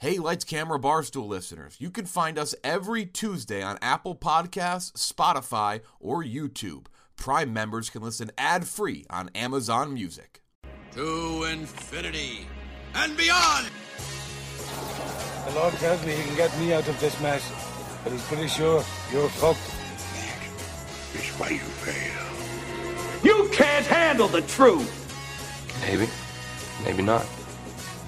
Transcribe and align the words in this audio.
Hey, 0.00 0.18
Lights 0.18 0.44
Camera 0.44 0.78
Barstool 0.78 1.26
listeners, 1.26 1.74
you 1.80 1.90
can 1.90 2.06
find 2.06 2.38
us 2.38 2.54
every 2.62 3.04
Tuesday 3.04 3.62
on 3.62 3.78
Apple 3.82 4.14
Podcasts, 4.14 4.92
Spotify, 4.92 5.80
or 5.98 6.22
YouTube. 6.22 6.86
Prime 7.16 7.52
members 7.52 7.90
can 7.90 8.02
listen 8.02 8.30
ad 8.38 8.68
free 8.68 9.06
on 9.10 9.28
Amazon 9.34 9.92
Music. 9.92 10.40
To 10.92 11.42
infinity 11.50 12.46
and 12.94 13.16
beyond! 13.16 13.70
The 15.46 15.54
Lord 15.56 15.74
tells 15.74 16.06
me 16.06 16.12
he 16.12 16.22
can 16.22 16.36
get 16.36 16.56
me 16.60 16.72
out 16.72 16.86
of 16.86 17.00
this 17.00 17.20
mess, 17.20 17.42
but 18.04 18.12
he's 18.12 18.22
pretty 18.26 18.46
sure 18.46 18.84
you're 19.12 19.28
fucked. 19.28 19.58
It's 21.12 21.36
why 21.40 21.48
you 21.48 21.58
fail. 21.58 23.24
You 23.24 23.48
can't 23.52 23.86
handle 23.86 24.28
the 24.28 24.42
truth! 24.42 24.94
Maybe. 25.80 26.08
Maybe 26.84 27.02
not. 27.02 27.26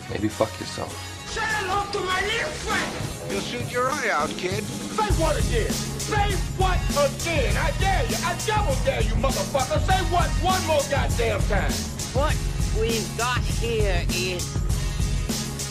Maybe 0.09 0.29
fuck 0.29 0.50
yourself. 0.61 1.09
Say 1.31 1.47
hello 1.47 1.87
to 1.93 2.01
my 2.01 2.21
little 2.27 2.51
friend! 2.67 3.30
You'll 3.30 3.41
shoot 3.41 3.71
your 3.71 3.88
eye 3.88 4.11
out, 4.11 4.30
kid. 4.30 4.65
Say 4.65 5.07
what 5.23 5.38
again? 5.38 5.71
Say 5.71 6.34
what 6.59 6.83
again? 6.91 7.55
I 7.57 7.71
dare 7.79 8.02
you. 8.11 8.16
I 8.27 8.34
double 8.51 8.75
dare 8.84 9.01
you, 9.02 9.15
motherfucker. 9.23 9.79
Say 9.87 10.02
what 10.11 10.27
one 10.43 10.59
more 10.66 10.83
goddamn 10.91 11.38
time. 11.47 11.71
What 12.19 12.35
we've 12.80 13.07
got 13.16 13.38
here 13.62 14.02
is 14.11 14.43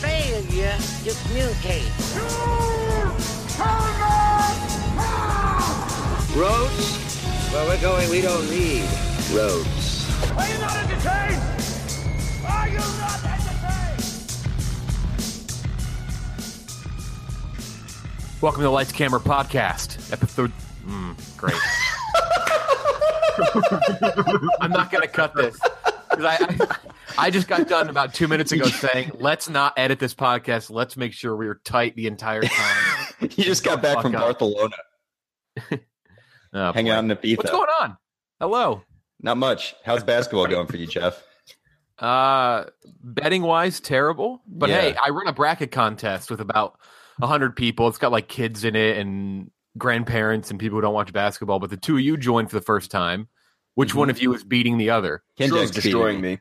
failure 0.00 0.78
to 1.04 1.12
communicate. 1.28 1.92
Roads? 6.32 6.88
Where 7.52 7.66
we're 7.68 7.80
going, 7.82 8.08
we 8.08 8.22
don't 8.22 8.48
need 8.48 8.88
roads. 9.36 10.08
Are 10.38 10.48
you 10.48 10.56
not 10.56 10.72
entertained? 10.72 11.42
Are 12.48 12.66
you 12.66 12.78
not 12.78 13.20
entertained? 13.20 13.49
Welcome 18.40 18.60
to 18.60 18.64
the 18.64 18.70
Lights 18.70 18.92
Camera 18.92 19.20
Podcast, 19.20 20.12
episode. 20.12 20.50
Mm, 20.86 21.36
great. 21.36 21.54
I'm 24.60 24.70
not 24.70 24.90
going 24.90 25.02
to 25.02 25.08
cut 25.08 25.34
this 25.34 25.58
because 26.10 26.24
I, 26.24 26.36
I, 26.38 26.76
I 27.26 27.30
just 27.30 27.48
got 27.48 27.68
done 27.68 27.90
about 27.90 28.14
two 28.14 28.28
minutes 28.28 28.52
ago 28.52 28.64
saying, 28.64 29.12
"Let's 29.14 29.48
not 29.50 29.74
edit 29.76 29.98
this 29.98 30.14
podcast. 30.14 30.70
Let's 30.70 30.96
make 30.96 31.12
sure 31.12 31.36
we 31.36 31.48
are 31.48 31.60
tight 31.64 31.96
the 31.96 32.06
entire 32.06 32.40
time." 32.42 32.84
you 33.20 33.28
just 33.44 33.62
got 33.62 33.82
back 33.82 34.00
from 34.00 34.14
up. 34.14 34.22
Barcelona, 34.22 34.76
Oh, 36.54 36.72
hanging 36.72 36.86
boy. 36.92 36.96
out 36.96 37.04
in 37.04 37.10
Ibiza. 37.10 37.36
What's 37.36 37.50
going 37.50 37.68
on? 37.80 37.96
Hello. 38.40 38.82
Not 39.20 39.36
much. 39.36 39.74
How's 39.84 40.02
basketball 40.02 40.46
going 40.46 40.66
for 40.66 40.78
you, 40.78 40.86
Jeff? 40.86 41.22
Uh, 41.98 42.64
betting 43.04 43.42
wise, 43.42 43.80
terrible. 43.80 44.40
But 44.46 44.70
Yeah. 44.70 44.80
hey, 44.80 44.94
I 44.96 45.10
run 45.10 45.28
a 45.28 45.32
bracket 45.34 45.70
contest 45.72 46.30
with 46.30 46.40
about 46.40 46.78
hundred 47.22 47.56
people. 47.56 47.88
It's 47.88 47.98
got 47.98 48.12
like 48.12 48.28
kids 48.28 48.64
in 48.64 48.74
it 48.76 48.96
and 48.98 49.50
grandparents 49.78 50.50
and 50.50 50.58
people 50.58 50.76
who 50.78 50.82
don't 50.82 50.94
watch 50.94 51.12
basketball. 51.12 51.58
But 51.58 51.70
the 51.70 51.76
two 51.76 51.94
of 51.96 52.00
you 52.00 52.16
joined 52.16 52.50
for 52.50 52.56
the 52.56 52.64
first 52.64 52.90
time. 52.90 53.28
Which 53.76 53.94
one 53.94 54.10
of 54.10 54.20
you 54.20 54.34
is 54.34 54.42
beating 54.44 54.78
the 54.78 54.90
other? 54.90 55.22
Ken 55.38 55.48
Stroh's 55.48 55.70
Jack's 55.70 55.82
destroying 55.84 56.20
beating 56.20 56.32
me. 56.34 56.40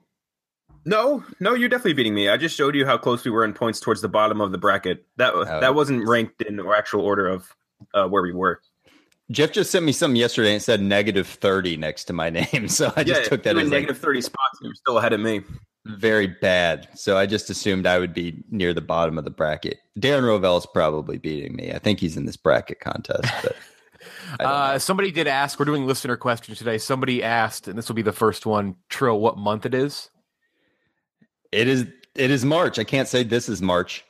No, 0.86 1.23
no, 1.39 1.53
you're 1.53 1.69
definitely 1.69 1.94
beating 1.94 2.16
me. 2.16 2.27
I 2.27 2.38
just 2.38 2.55
showed 2.58 2.73
you 2.75 2.86
how 2.86 2.97
close 2.97 3.23
we 3.23 3.31
were 3.31 3.45
in 3.45 3.53
points 3.53 3.80
towards 3.80 4.02
the 4.02 4.09
bottom 4.09 4.41
of 4.41 4.52
the 4.52 4.58
bracket. 4.58 5.05
That 5.17 5.33
Oh. 5.36 5.45
that 5.45 5.75
wasn't 5.75 6.08
ranked 6.08 6.41
in 6.41 6.59
or 6.59 6.75
actual 6.75 7.02
order 7.02 7.27
of 7.27 7.55
uh, 7.93 8.08
where 8.08 8.23
we 8.23 8.33
were. 8.33 8.61
Jeff 9.31 9.52
just 9.52 9.69
sent 9.69 9.86
me 9.86 9.91
something 9.91 10.16
yesterday 10.16 10.49
and 10.49 10.58
it 10.58 10.64
said 10.64 10.81
negative 10.81 11.27
30 11.27 11.77
next 11.77 12.05
to 12.05 12.14
my 12.14 12.30
name. 12.53 12.67
So 12.67 12.91
I 12.95 13.03
just 13.03 13.21
yeah, 13.23 13.27
took 13.30 13.43
that 13.43 13.53
you 13.55 13.59
as 13.61 13.66
were 13.66 13.69
like, 13.69 13.81
negative 13.81 13.99
thirty 13.99 14.21
spots. 14.21 14.59
and 14.59 14.66
You're 14.67 14.75
still 14.75 14.97
ahead 14.97 15.14
of 15.14 15.19
me. 15.19 15.41
Very 15.97 16.27
bad. 16.27 16.87
So 16.95 17.17
I 17.17 17.25
just 17.25 17.49
assumed 17.49 17.85
I 17.85 17.99
would 17.99 18.13
be 18.13 18.43
near 18.49 18.73
the 18.73 18.81
bottom 18.81 19.17
of 19.17 19.23
the 19.23 19.29
bracket. 19.29 19.79
Darren 19.99 20.23
Rovell 20.23 20.57
is 20.57 20.65
probably 20.65 21.17
beating 21.17 21.55
me. 21.55 21.71
I 21.71 21.79
think 21.79 21.99
he's 21.99 22.17
in 22.17 22.25
this 22.25 22.37
bracket 22.37 22.79
contest. 22.79 23.29
But 23.43 23.55
Uh, 24.39 24.79
somebody 24.79 25.11
did 25.11 25.27
ask. 25.27 25.59
We're 25.59 25.65
doing 25.65 25.85
listener 25.85 26.15
questions 26.15 26.57
today. 26.57 26.77
Somebody 26.77 27.23
asked, 27.23 27.67
and 27.67 27.77
this 27.77 27.87
will 27.89 27.95
be 27.95 28.02
the 28.02 28.14
first 28.14 28.45
one. 28.45 28.75
Trill, 28.87 29.19
what 29.19 29.37
month 29.37 29.65
it 29.65 29.73
is? 29.73 30.09
it 31.52 31.67
is 31.67 31.87
it 32.15 32.31
is 32.31 32.45
March. 32.45 32.77
I 32.80 32.83
can't 32.83 33.08
say 33.08 33.23
this 33.23 33.49
is 33.49 33.61
March. 33.61 34.05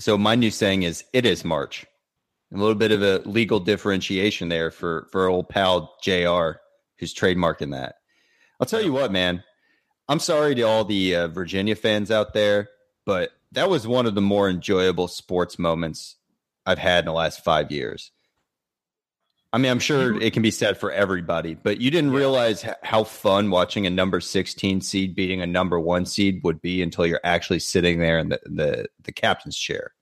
So 0.00 0.18
my 0.18 0.34
new 0.34 0.50
saying 0.50 0.82
is 0.82 1.04
it 1.12 1.24
is 1.24 1.44
March. 1.44 1.86
A 2.52 2.56
little 2.56 2.74
bit 2.74 2.90
of 2.90 3.02
a 3.02 3.18
legal 3.28 3.60
differentiation 3.60 4.48
there 4.48 4.70
for 4.70 5.06
for 5.12 5.28
old 5.28 5.48
pal 5.48 5.94
Jr. 6.02 6.58
who's 6.98 7.14
trademarking 7.14 7.70
that. 7.72 7.96
I'll 8.60 8.66
tell 8.66 8.82
you 8.82 8.92
what, 8.92 9.12
man. 9.12 9.42
I'm 10.08 10.20
sorry 10.20 10.54
to 10.56 10.62
all 10.62 10.84
the 10.84 11.16
uh, 11.16 11.28
Virginia 11.28 11.74
fans 11.74 12.10
out 12.10 12.34
there, 12.34 12.68
but 13.06 13.30
that 13.52 13.70
was 13.70 13.86
one 13.86 14.06
of 14.06 14.14
the 14.14 14.20
more 14.20 14.50
enjoyable 14.50 15.08
sports 15.08 15.58
moments 15.58 16.16
I've 16.66 16.78
had 16.78 17.00
in 17.00 17.06
the 17.06 17.12
last 17.12 17.42
five 17.42 17.70
years. 17.70 18.10
I 19.52 19.58
mean, 19.58 19.70
I'm 19.70 19.78
sure 19.78 20.20
it 20.20 20.32
can 20.32 20.42
be 20.42 20.50
said 20.50 20.78
for 20.78 20.90
everybody, 20.90 21.54
but 21.54 21.80
you 21.80 21.88
didn't 21.92 22.10
realize 22.10 22.64
h- 22.64 22.74
how 22.82 23.04
fun 23.04 23.50
watching 23.50 23.86
a 23.86 23.90
number 23.90 24.18
16 24.18 24.80
seed 24.80 25.14
beating 25.14 25.42
a 25.42 25.46
number 25.46 25.78
one 25.78 26.06
seed 26.06 26.40
would 26.42 26.60
be 26.60 26.82
until 26.82 27.06
you're 27.06 27.20
actually 27.22 27.60
sitting 27.60 28.00
there 28.00 28.18
in 28.18 28.30
the, 28.30 28.40
the, 28.46 28.86
the 29.04 29.12
captain's 29.12 29.56
chair. 29.56 29.92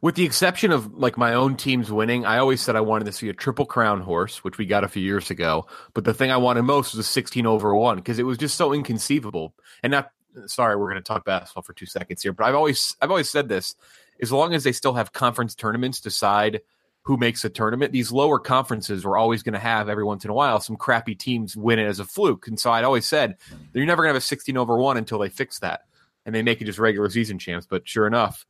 With 0.00 0.14
the 0.14 0.24
exception 0.24 0.70
of 0.70 0.94
like 0.94 1.16
my 1.16 1.34
own 1.34 1.56
teams 1.56 1.90
winning, 1.90 2.24
I 2.24 2.38
always 2.38 2.60
said 2.60 2.76
I 2.76 2.80
wanted 2.80 3.04
to 3.06 3.12
see 3.12 3.28
a 3.28 3.34
triple 3.34 3.66
crown 3.66 4.00
horse, 4.00 4.44
which 4.44 4.58
we 4.58 4.66
got 4.66 4.84
a 4.84 4.88
few 4.88 5.02
years 5.02 5.30
ago. 5.30 5.66
But 5.94 6.04
the 6.04 6.14
thing 6.14 6.30
I 6.30 6.36
wanted 6.36 6.62
most 6.62 6.94
was 6.94 7.06
a 7.06 7.08
16 7.08 7.46
over 7.46 7.74
one 7.74 7.96
because 7.96 8.18
it 8.18 8.24
was 8.24 8.38
just 8.38 8.56
so 8.56 8.72
inconceivable. 8.72 9.54
And 9.82 9.90
not 9.90 10.10
sorry, 10.46 10.76
we're 10.76 10.90
going 10.90 11.02
to 11.02 11.06
talk 11.06 11.24
basketball 11.24 11.62
for 11.62 11.72
two 11.72 11.86
seconds 11.86 12.22
here, 12.22 12.32
but 12.32 12.44
I've 12.44 12.54
always 12.54 12.96
I've 13.00 13.10
always 13.10 13.30
said 13.30 13.48
this: 13.48 13.74
as 14.20 14.32
long 14.32 14.54
as 14.54 14.64
they 14.64 14.72
still 14.72 14.94
have 14.94 15.12
conference 15.12 15.54
tournaments 15.54 16.00
decide 16.00 16.60
who 17.02 17.16
makes 17.16 17.44
a 17.44 17.48
tournament, 17.48 17.90
these 17.90 18.12
lower 18.12 18.38
conferences 18.38 19.04
were 19.04 19.16
always 19.16 19.42
going 19.42 19.54
to 19.54 19.58
have 19.58 19.88
every 19.88 20.04
once 20.04 20.24
in 20.24 20.30
a 20.30 20.34
while 20.34 20.60
some 20.60 20.76
crappy 20.76 21.14
teams 21.14 21.56
win 21.56 21.78
it 21.78 21.86
as 21.86 22.00
a 22.00 22.04
fluke. 22.04 22.46
And 22.46 22.60
so 22.60 22.70
I'd 22.70 22.84
always 22.84 23.06
said 23.06 23.36
you're 23.72 23.86
never 23.86 24.02
going 24.02 24.10
to 24.10 24.14
have 24.14 24.22
a 24.22 24.26
16 24.26 24.56
over 24.58 24.76
one 24.76 24.98
until 24.98 25.18
they 25.18 25.30
fix 25.30 25.58
that 25.60 25.84
and 26.26 26.34
they 26.34 26.42
make 26.42 26.60
it 26.60 26.66
just 26.66 26.78
regular 26.78 27.08
season 27.08 27.38
champs. 27.38 27.66
But 27.66 27.88
sure 27.88 28.06
enough, 28.06 28.44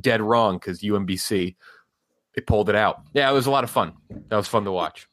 dead 0.00 0.20
wrong 0.20 0.56
because 0.56 0.80
UMBC 0.80 1.56
it 2.34 2.46
pulled 2.46 2.68
it 2.68 2.74
out. 2.74 3.02
Yeah, 3.12 3.30
it 3.30 3.34
was 3.34 3.46
a 3.46 3.50
lot 3.50 3.64
of 3.64 3.70
fun. 3.70 3.92
That 4.28 4.36
was 4.36 4.48
fun 4.48 4.64
to 4.64 4.72
watch. 4.72 5.08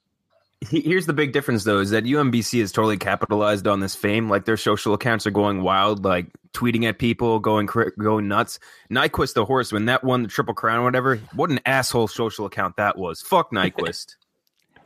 Here's 0.61 1.05
the 1.05 1.13
big 1.13 1.33
difference, 1.33 1.63
though, 1.65 1.79
is 1.79 1.91
that 1.91 2.03
UMBC 2.03 2.59
is 2.59 2.71
totally 2.71 2.97
capitalized 2.97 3.67
on 3.67 3.79
this 3.79 3.95
fame. 3.95 4.27
Like 4.27 4.45
their 4.45 4.57
social 4.57 4.93
accounts 4.93 5.27
are 5.27 5.31
going 5.31 5.61
wild, 5.61 6.03
like 6.03 6.27
tweeting 6.53 6.85
at 6.85 6.97
people, 6.97 7.39
going 7.39 7.67
going 7.99 8.27
nuts. 8.27 8.59
Nyquist, 8.91 9.35
the 9.35 9.45
horse, 9.45 9.71
when 9.71 9.85
that 9.85 10.03
won 10.03 10.23
the 10.23 10.29
Triple 10.29 10.55
Crown, 10.55 10.79
or 10.79 10.83
whatever, 10.83 11.17
what 11.33 11.51
an 11.51 11.59
asshole 11.65 12.07
social 12.07 12.47
account 12.47 12.77
that 12.77 12.97
was. 12.97 13.21
Fuck 13.21 13.51
Nyquist. 13.51 14.15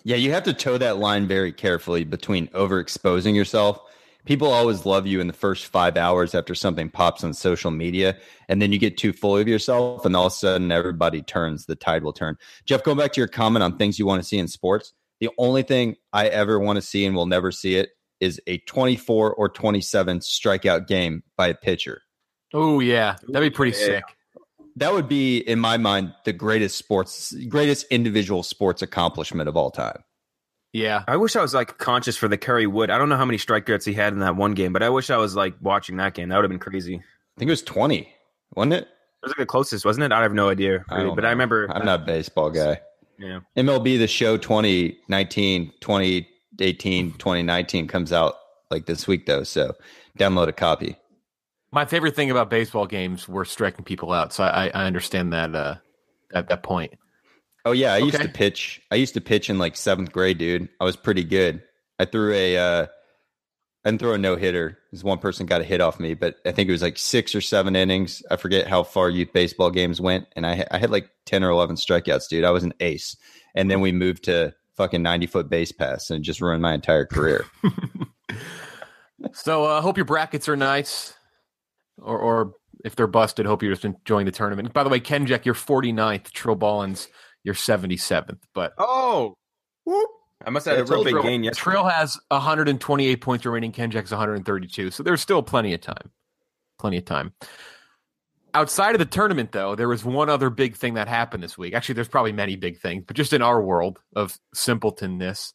Yeah, 0.04 0.16
you 0.16 0.32
have 0.32 0.46
to 0.46 0.54
toe 0.54 0.80
that 0.80 0.98
line 0.98 1.28
very 1.28 1.52
carefully 1.54 2.04
between 2.04 2.48
overexposing 2.48 3.36
yourself. 3.36 3.80
People 4.26 4.50
always 4.50 4.86
love 4.86 5.08
you 5.08 5.20
in 5.20 5.28
the 5.28 5.34
first 5.34 5.66
five 5.66 5.98
hours 5.98 6.36
after 6.36 6.54
something 6.54 6.90
pops 6.90 7.24
on 7.24 7.34
social 7.34 7.72
media, 7.72 8.18
and 8.48 8.62
then 8.62 8.72
you 8.72 8.78
get 8.78 8.98
too 8.98 9.14
full 9.14 9.38
of 9.38 9.48
yourself, 9.48 10.06
and 10.06 10.16
all 10.16 10.28
of 10.28 10.34
a 10.34 10.36
sudden 10.36 10.72
everybody 10.72 11.22
turns. 11.22 11.66
The 11.66 11.76
tide 11.76 12.04
will 12.04 12.14
turn. 12.14 12.38
Jeff, 12.66 12.84
going 12.84 12.98
back 12.98 13.14
to 13.14 13.22
your 13.22 13.28
comment 13.28 13.64
on 13.64 13.78
things 13.78 13.98
you 13.98 14.06
want 14.06 14.22
to 14.22 14.28
see 14.28 14.38
in 14.38 14.48
sports, 14.48 14.94
the 15.20 15.30
only 15.38 15.64
thing 15.64 15.96
I 16.14 16.28
ever 16.28 16.60
want 16.60 16.78
to 16.78 16.82
see 16.82 17.06
and 17.06 17.16
will 17.16 17.26
never 17.26 17.52
see 17.52 17.76
it 17.76 17.90
is 18.20 18.40
a 18.46 18.60
24 18.60 19.34
or 19.34 19.50
27 19.50 20.20
strikeout 20.20 20.88
game 20.88 21.24
by 21.36 21.48
a 21.48 21.56
pitcher. 21.56 22.02
Oh 22.54 22.80
yeah, 22.80 23.16
that'd 23.28 23.52
be 23.52 23.56
pretty 23.56 23.78
Yeah. 23.80 23.86
sick. 23.86 24.04
That 24.78 24.94
would 24.94 25.10
be, 25.10 25.40
in 25.40 25.60
my 25.60 25.78
mind, 25.78 26.14
the 26.24 26.32
greatest 26.32 26.78
sports, 26.78 27.34
greatest 27.50 27.86
individual 27.90 28.42
sports 28.44 28.82
accomplishment 28.82 29.50
of 29.50 29.58
all 29.58 29.70
time. 29.72 30.04
Yeah, 30.74 31.04
I 31.08 31.18
wish 31.18 31.36
I 31.36 31.42
was 31.42 31.54
like 31.54 31.78
conscious 31.78 32.16
for 32.16 32.28
the 32.28 32.38
Kerry 32.38 32.66
Wood. 32.68 32.90
I 32.90 32.98
don't 32.98 33.10
know 33.10 33.18
how 33.18 33.26
many 33.26 33.38
strikeouts 33.38 33.86
he 33.86 33.94
had 33.94 34.14
in 34.14 34.20
that 34.20 34.36
one 34.38 34.54
game, 34.54 34.72
but 34.72 34.82
I 34.84 34.90
wish 34.90 35.10
I 35.10 35.18
was 35.18 35.36
like 35.36 35.54
watching 35.62 35.98
that 35.98 36.14
game. 36.14 36.30
That 36.30 36.38
would 36.38 36.44
have 36.44 36.50
been 36.50 36.60
crazy. 36.60 36.96
I 36.96 37.40
think 37.40 37.50
it 37.50 37.52
was 37.52 37.62
20, 37.64 38.08
wasn't 38.56 38.74
it? 38.74 38.84
It 38.84 38.88
was 39.24 39.32
like 39.32 39.38
the 39.38 39.46
closest, 39.46 39.84
wasn't 39.86 40.06
it? 40.06 40.12
I 40.14 40.22
have 40.22 40.34
no 40.34 40.50
idea, 40.50 40.86
really, 40.90 41.04
don't 41.04 41.16
but 41.16 41.22
know. 41.24 41.28
I 41.28 41.32
remember. 41.32 41.70
I'm 41.72 41.86
not 41.86 42.02
a 42.02 42.06
baseball 42.06 42.50
guy. 42.50 42.80
Yeah. 43.20 43.42
MLB 43.58 44.00
The 44.00 44.08
Show 44.08 44.38
2019, 44.38 45.74
2018, 45.82 47.12
2019 47.14 47.88
comes 47.88 48.12
out 48.14 48.36
like 48.70 48.86
this 48.86 49.08
week, 49.08 49.26
though. 49.26 49.44
So 49.44 49.74
download 50.18 50.48
a 50.48 50.54
copy. 50.54 50.96
my 51.72 51.86
favorite 51.86 52.16
thing 52.16 52.32
about 52.32 52.50
baseball 52.50 52.88
games 52.88 53.28
were 53.28 53.46
striking 53.46 53.84
people 53.86 54.12
out. 54.14 54.34
So 54.34 54.44
I, 54.44 54.72
I 54.74 54.86
understand 54.86 55.34
that 55.34 55.54
uh, 55.54 55.76
at 56.34 56.48
that 56.50 56.64
point. 56.64 56.94
Oh, 57.66 57.72
yeah. 57.72 57.94
I 57.94 57.98
used 57.98 58.22
to 58.22 58.28
pitch. 58.28 58.82
I 58.92 58.96
used 58.96 59.14
to 59.14 59.22
pitch 59.22 59.50
in 59.50 59.58
like 59.58 59.76
seventh 59.76 60.12
grade, 60.12 60.38
dude. 60.38 60.70
I 60.80 60.84
was 60.84 60.96
pretty 60.96 61.24
good. 61.24 61.64
I 62.00 62.06
threw 62.06 62.34
a, 62.34 62.58
uh, 62.58 62.88
I 63.84 63.90
didn't 63.90 64.02
throw 64.02 64.14
a 64.14 64.18
no 64.18 64.36
hitter 64.36 64.78
because 64.90 65.04
one 65.04 65.18
person 65.18 65.48
got 65.48 65.62
a 65.62 65.64
hit 65.64 65.82
off 65.82 66.00
me, 66.00 66.14
but 66.14 66.36
I 66.46 66.52
think 66.52 66.70
it 66.70 66.72
was 66.72 66.84
like 66.84 66.98
six 66.98 67.34
or 67.34 67.42
seven 67.42 67.76
innings. 67.76 68.22
I 68.30 68.36
forget 68.36 68.68
how 68.68 68.84
far 68.84 69.10
youth 69.10 69.34
baseball 69.34 69.72
games 69.72 70.00
went, 70.00 70.28
and 70.36 70.46
I 70.46 70.66
I 70.70 70.78
had 70.78 70.92
like 70.92 71.10
ten 71.26 71.44
or 71.44 71.50
eleven 71.50 71.76
strikeouts, 71.78 72.30
dude. 72.30 72.44
I 72.44 72.52
was 72.52 72.64
an 72.64 72.74
ace, 72.80 73.18
and 73.56 73.72
then 73.72 73.82
we 73.82 73.92
moved 73.92 74.26
to 74.26 74.54
fucking 74.78 75.02
ninety 75.02 75.26
foot 75.26 75.50
base 75.50 75.72
pass, 75.72 76.12
and 76.12 76.24
just 76.24 76.42
ruined 76.42 76.62
my 76.62 76.76
entire 76.76 77.06
career. 77.06 77.46
So 79.34 79.66
I 79.66 79.78
uh, 79.78 79.82
hope 79.82 79.98
your 79.98 80.06
brackets 80.06 80.50
are 80.50 80.56
nice, 80.56 81.14
or, 81.98 82.18
or 82.18 82.54
if 82.84 82.96
they're 82.96 83.08
busted, 83.08 83.46
hope 83.46 83.62
you're 83.62 83.72
just 83.72 83.86
enjoying 83.86 84.26
the 84.26 84.32
tournament. 84.32 84.74
By 84.74 84.84
the 84.84 84.90
way, 84.90 85.00
Kenjek, 85.00 85.46
you're 85.46 85.54
49th. 85.54 86.32
Trill 86.32 86.56
Ballins, 86.56 87.08
you're 87.44 87.56
77th. 87.56 88.40
But 88.54 88.74
oh, 88.78 89.36
whoop. 89.86 90.10
I 90.46 90.50
must 90.50 90.66
have 90.66 90.78
had 90.78 90.88
a 90.88 90.92
real 90.92 91.04
big 91.04 91.14
Trill, 91.14 91.24
gain 91.24 91.44
yesterday. 91.44 91.72
Trill 91.72 91.86
has 91.86 92.20
128 92.30 93.22
points 93.22 93.46
remaining. 93.46 93.72
Kenjek's 93.72 94.12
132. 94.12 94.92
So 94.92 95.04
there's 95.04 95.22
still 95.22 95.44
plenty 95.44 95.74
of 95.74 95.82
time. 95.82 96.10
Plenty 96.80 96.98
of 96.98 97.06
time. 97.06 97.34
Outside 98.54 98.96
of 98.96 99.00
the 99.00 99.06
tournament, 99.06 99.52
though, 99.52 99.76
there 99.76 99.88
was 99.88 100.04
one 100.04 100.30
other 100.30 100.50
big 100.50 100.76
thing 100.76 100.96
that 100.96 101.08
happened 101.08 101.44
this 101.44 101.58
week. 101.58 101.74
Actually, 101.74 101.96
there's 101.96 102.08
probably 102.08 102.34
many 102.34 102.56
big 102.56 102.80
things, 102.80 103.04
but 103.06 103.16
just 103.16 103.34
in 103.34 103.42
our 103.42 103.62
world 103.62 104.00
of 104.16 104.38
simpletonness, 104.54 105.54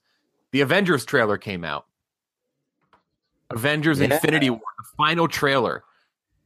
the 0.52 0.60
Avengers 0.62 1.04
trailer 1.04 1.36
came 1.36 1.64
out. 1.64 1.86
Avengers 3.50 3.98
Yeah. 3.98 4.14
Infinity 4.14 4.50
War, 4.50 4.60
the 4.78 4.96
final 4.96 5.28
trailer, 5.28 5.84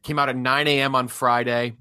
came 0.03 0.19
out 0.19 0.29
at 0.29 0.35
9 0.35 0.67
a.m. 0.67 0.95
on 0.95 1.07
Friday. 1.07 1.77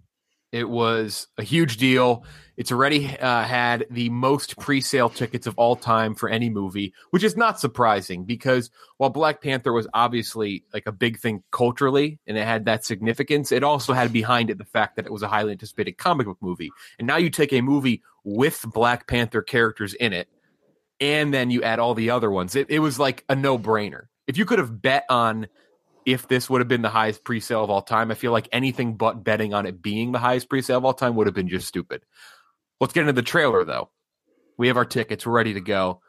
It 0.52 0.68
was 0.68 1.28
a 1.38 1.44
huge 1.44 1.76
deal. 1.76 2.24
It's 2.56 2.72
already 2.72 3.06
uh, 3.18 3.44
had 3.44 3.86
the 3.88 4.10
most 4.10 4.58
pre-sale 4.58 5.08
tickets 5.08 5.46
of 5.46 5.56
all 5.56 5.76
time 5.76 6.14
for 6.14 6.28
any 6.28 6.50
movie, 6.50 6.92
which 7.10 7.22
is 7.22 7.36
not 7.36 7.60
surprising 7.60 8.24
because 8.24 8.70
while 8.96 9.10
Black 9.10 9.40
Panther 9.40 9.72
was 9.72 9.86
obviously 9.94 10.64
like 10.74 10.86
a 10.86 10.92
big 10.92 11.20
thing 11.20 11.42
culturally 11.52 12.18
and 12.26 12.36
it 12.36 12.44
had 12.44 12.64
that 12.64 12.84
significance, 12.84 13.52
it 13.52 13.62
also 13.62 13.92
had 13.92 14.12
behind 14.12 14.50
it 14.50 14.58
the 14.58 14.64
fact 14.64 14.96
that 14.96 15.06
it 15.06 15.12
was 15.12 15.22
a 15.22 15.28
highly 15.28 15.52
anticipated 15.52 15.96
comic 15.98 16.26
book 16.26 16.38
movie. 16.40 16.70
And 16.98 17.06
now 17.06 17.16
you 17.16 17.30
take 17.30 17.52
a 17.52 17.60
movie 17.60 18.02
with 18.24 18.64
Black 18.74 19.06
Panther 19.06 19.42
characters 19.42 19.94
in 19.94 20.12
it, 20.12 20.28
and 21.00 21.32
then 21.32 21.50
you 21.50 21.62
add 21.62 21.78
all 21.78 21.94
the 21.94 22.10
other 22.10 22.30
ones. 22.30 22.56
It, 22.56 22.68
it 22.68 22.80
was 22.80 22.98
like 22.98 23.24
a 23.28 23.36
no-brainer. 23.36 24.08
If 24.26 24.36
you 24.36 24.44
could 24.44 24.58
have 24.58 24.82
bet 24.82 25.06
on 25.08 25.46
if 26.12 26.28
this 26.28 26.48
would 26.48 26.60
have 26.60 26.68
been 26.68 26.82
the 26.82 26.88
highest 26.88 27.24
pre-sale 27.24 27.64
of 27.64 27.70
all 27.70 27.82
time, 27.82 28.10
I 28.10 28.14
feel 28.14 28.32
like 28.32 28.48
anything 28.52 28.96
but 28.96 29.24
betting 29.24 29.54
on 29.54 29.66
it 29.66 29.82
being 29.82 30.12
the 30.12 30.18
highest 30.18 30.48
pre-sale 30.48 30.78
of 30.78 30.84
all 30.84 30.94
time 30.94 31.16
would 31.16 31.26
have 31.26 31.34
been 31.34 31.48
just 31.48 31.68
stupid. 31.68 32.02
Let's 32.80 32.92
get 32.92 33.02
into 33.02 33.12
the 33.12 33.22
trailer 33.22 33.64
though. 33.64 33.90
We 34.56 34.68
have 34.68 34.76
our 34.76 34.84
tickets, 34.84 35.26
we're 35.26 35.32
ready 35.32 35.54
to 35.54 35.60
go. 35.60 36.00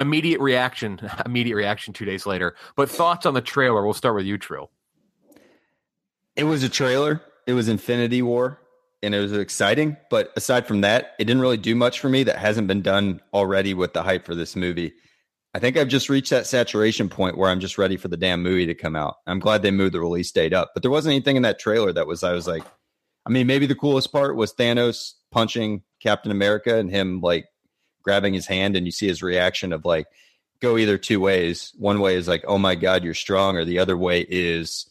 Immediate 0.00 0.40
reaction, 0.40 1.00
immediate 1.26 1.56
reaction 1.56 1.92
2 1.92 2.04
days 2.04 2.26
later. 2.26 2.56
But 2.76 2.90
thoughts 2.90 3.26
on 3.26 3.34
the 3.34 3.40
trailer, 3.40 3.84
we'll 3.84 3.92
start 3.94 4.14
with 4.14 4.26
you 4.26 4.38
Trill. 4.38 4.70
It 6.34 6.44
was 6.44 6.62
a 6.62 6.68
trailer. 6.68 7.20
It 7.46 7.52
was 7.52 7.68
Infinity 7.68 8.22
War, 8.22 8.58
and 9.02 9.14
it 9.14 9.20
was 9.20 9.32
exciting. 9.32 9.96
But 10.10 10.32
aside 10.36 10.66
from 10.66 10.80
that, 10.80 11.14
it 11.18 11.24
didn't 11.24 11.42
really 11.42 11.56
do 11.56 11.74
much 11.74 12.00
for 12.00 12.08
me 12.08 12.22
that 12.22 12.38
hasn't 12.38 12.68
been 12.68 12.82
done 12.82 13.20
already 13.34 13.74
with 13.74 13.92
the 13.92 14.02
hype 14.02 14.24
for 14.24 14.34
this 14.34 14.56
movie. 14.56 14.94
I 15.54 15.58
think 15.58 15.76
I've 15.76 15.88
just 15.88 16.08
reached 16.08 16.30
that 16.30 16.46
saturation 16.46 17.10
point 17.10 17.36
where 17.36 17.50
I'm 17.50 17.60
just 17.60 17.76
ready 17.76 17.98
for 17.98 18.08
the 18.08 18.16
damn 18.16 18.42
movie 18.42 18.66
to 18.66 18.74
come 18.74 18.96
out. 18.96 19.16
I'm 19.26 19.38
glad 19.38 19.62
they 19.62 19.70
moved 19.70 19.94
the 19.94 20.00
release 20.00 20.32
date 20.32 20.54
up, 20.54 20.70
but 20.72 20.82
there 20.82 20.90
wasn't 20.90 21.12
anything 21.12 21.36
in 21.36 21.42
that 21.42 21.58
trailer 21.58 21.92
that 21.92 22.06
was 22.06 22.22
I 22.22 22.32
was 22.32 22.46
like, 22.46 22.64
I 23.26 23.30
mean, 23.30 23.46
maybe 23.46 23.66
the 23.66 23.74
coolest 23.74 24.12
part 24.12 24.34
was 24.34 24.54
Thanos 24.54 25.12
punching 25.30 25.82
Captain 26.00 26.32
America 26.32 26.78
and 26.78 26.90
him 26.90 27.20
like 27.20 27.46
grabbing 28.02 28.34
his 28.34 28.46
hand, 28.46 28.76
and 28.76 28.86
you 28.86 28.92
see 28.92 29.06
his 29.06 29.22
reaction 29.22 29.72
of 29.72 29.84
like 29.84 30.06
go 30.60 30.78
either 30.78 30.96
two 30.96 31.20
ways. 31.20 31.72
One 31.78 32.00
way 32.00 32.16
is 32.16 32.28
like, 32.28 32.44
oh 32.48 32.58
my 32.58 32.74
god, 32.74 33.04
you're 33.04 33.14
strong, 33.14 33.56
or 33.56 33.64
the 33.64 33.78
other 33.78 33.96
way 33.96 34.26
is, 34.28 34.88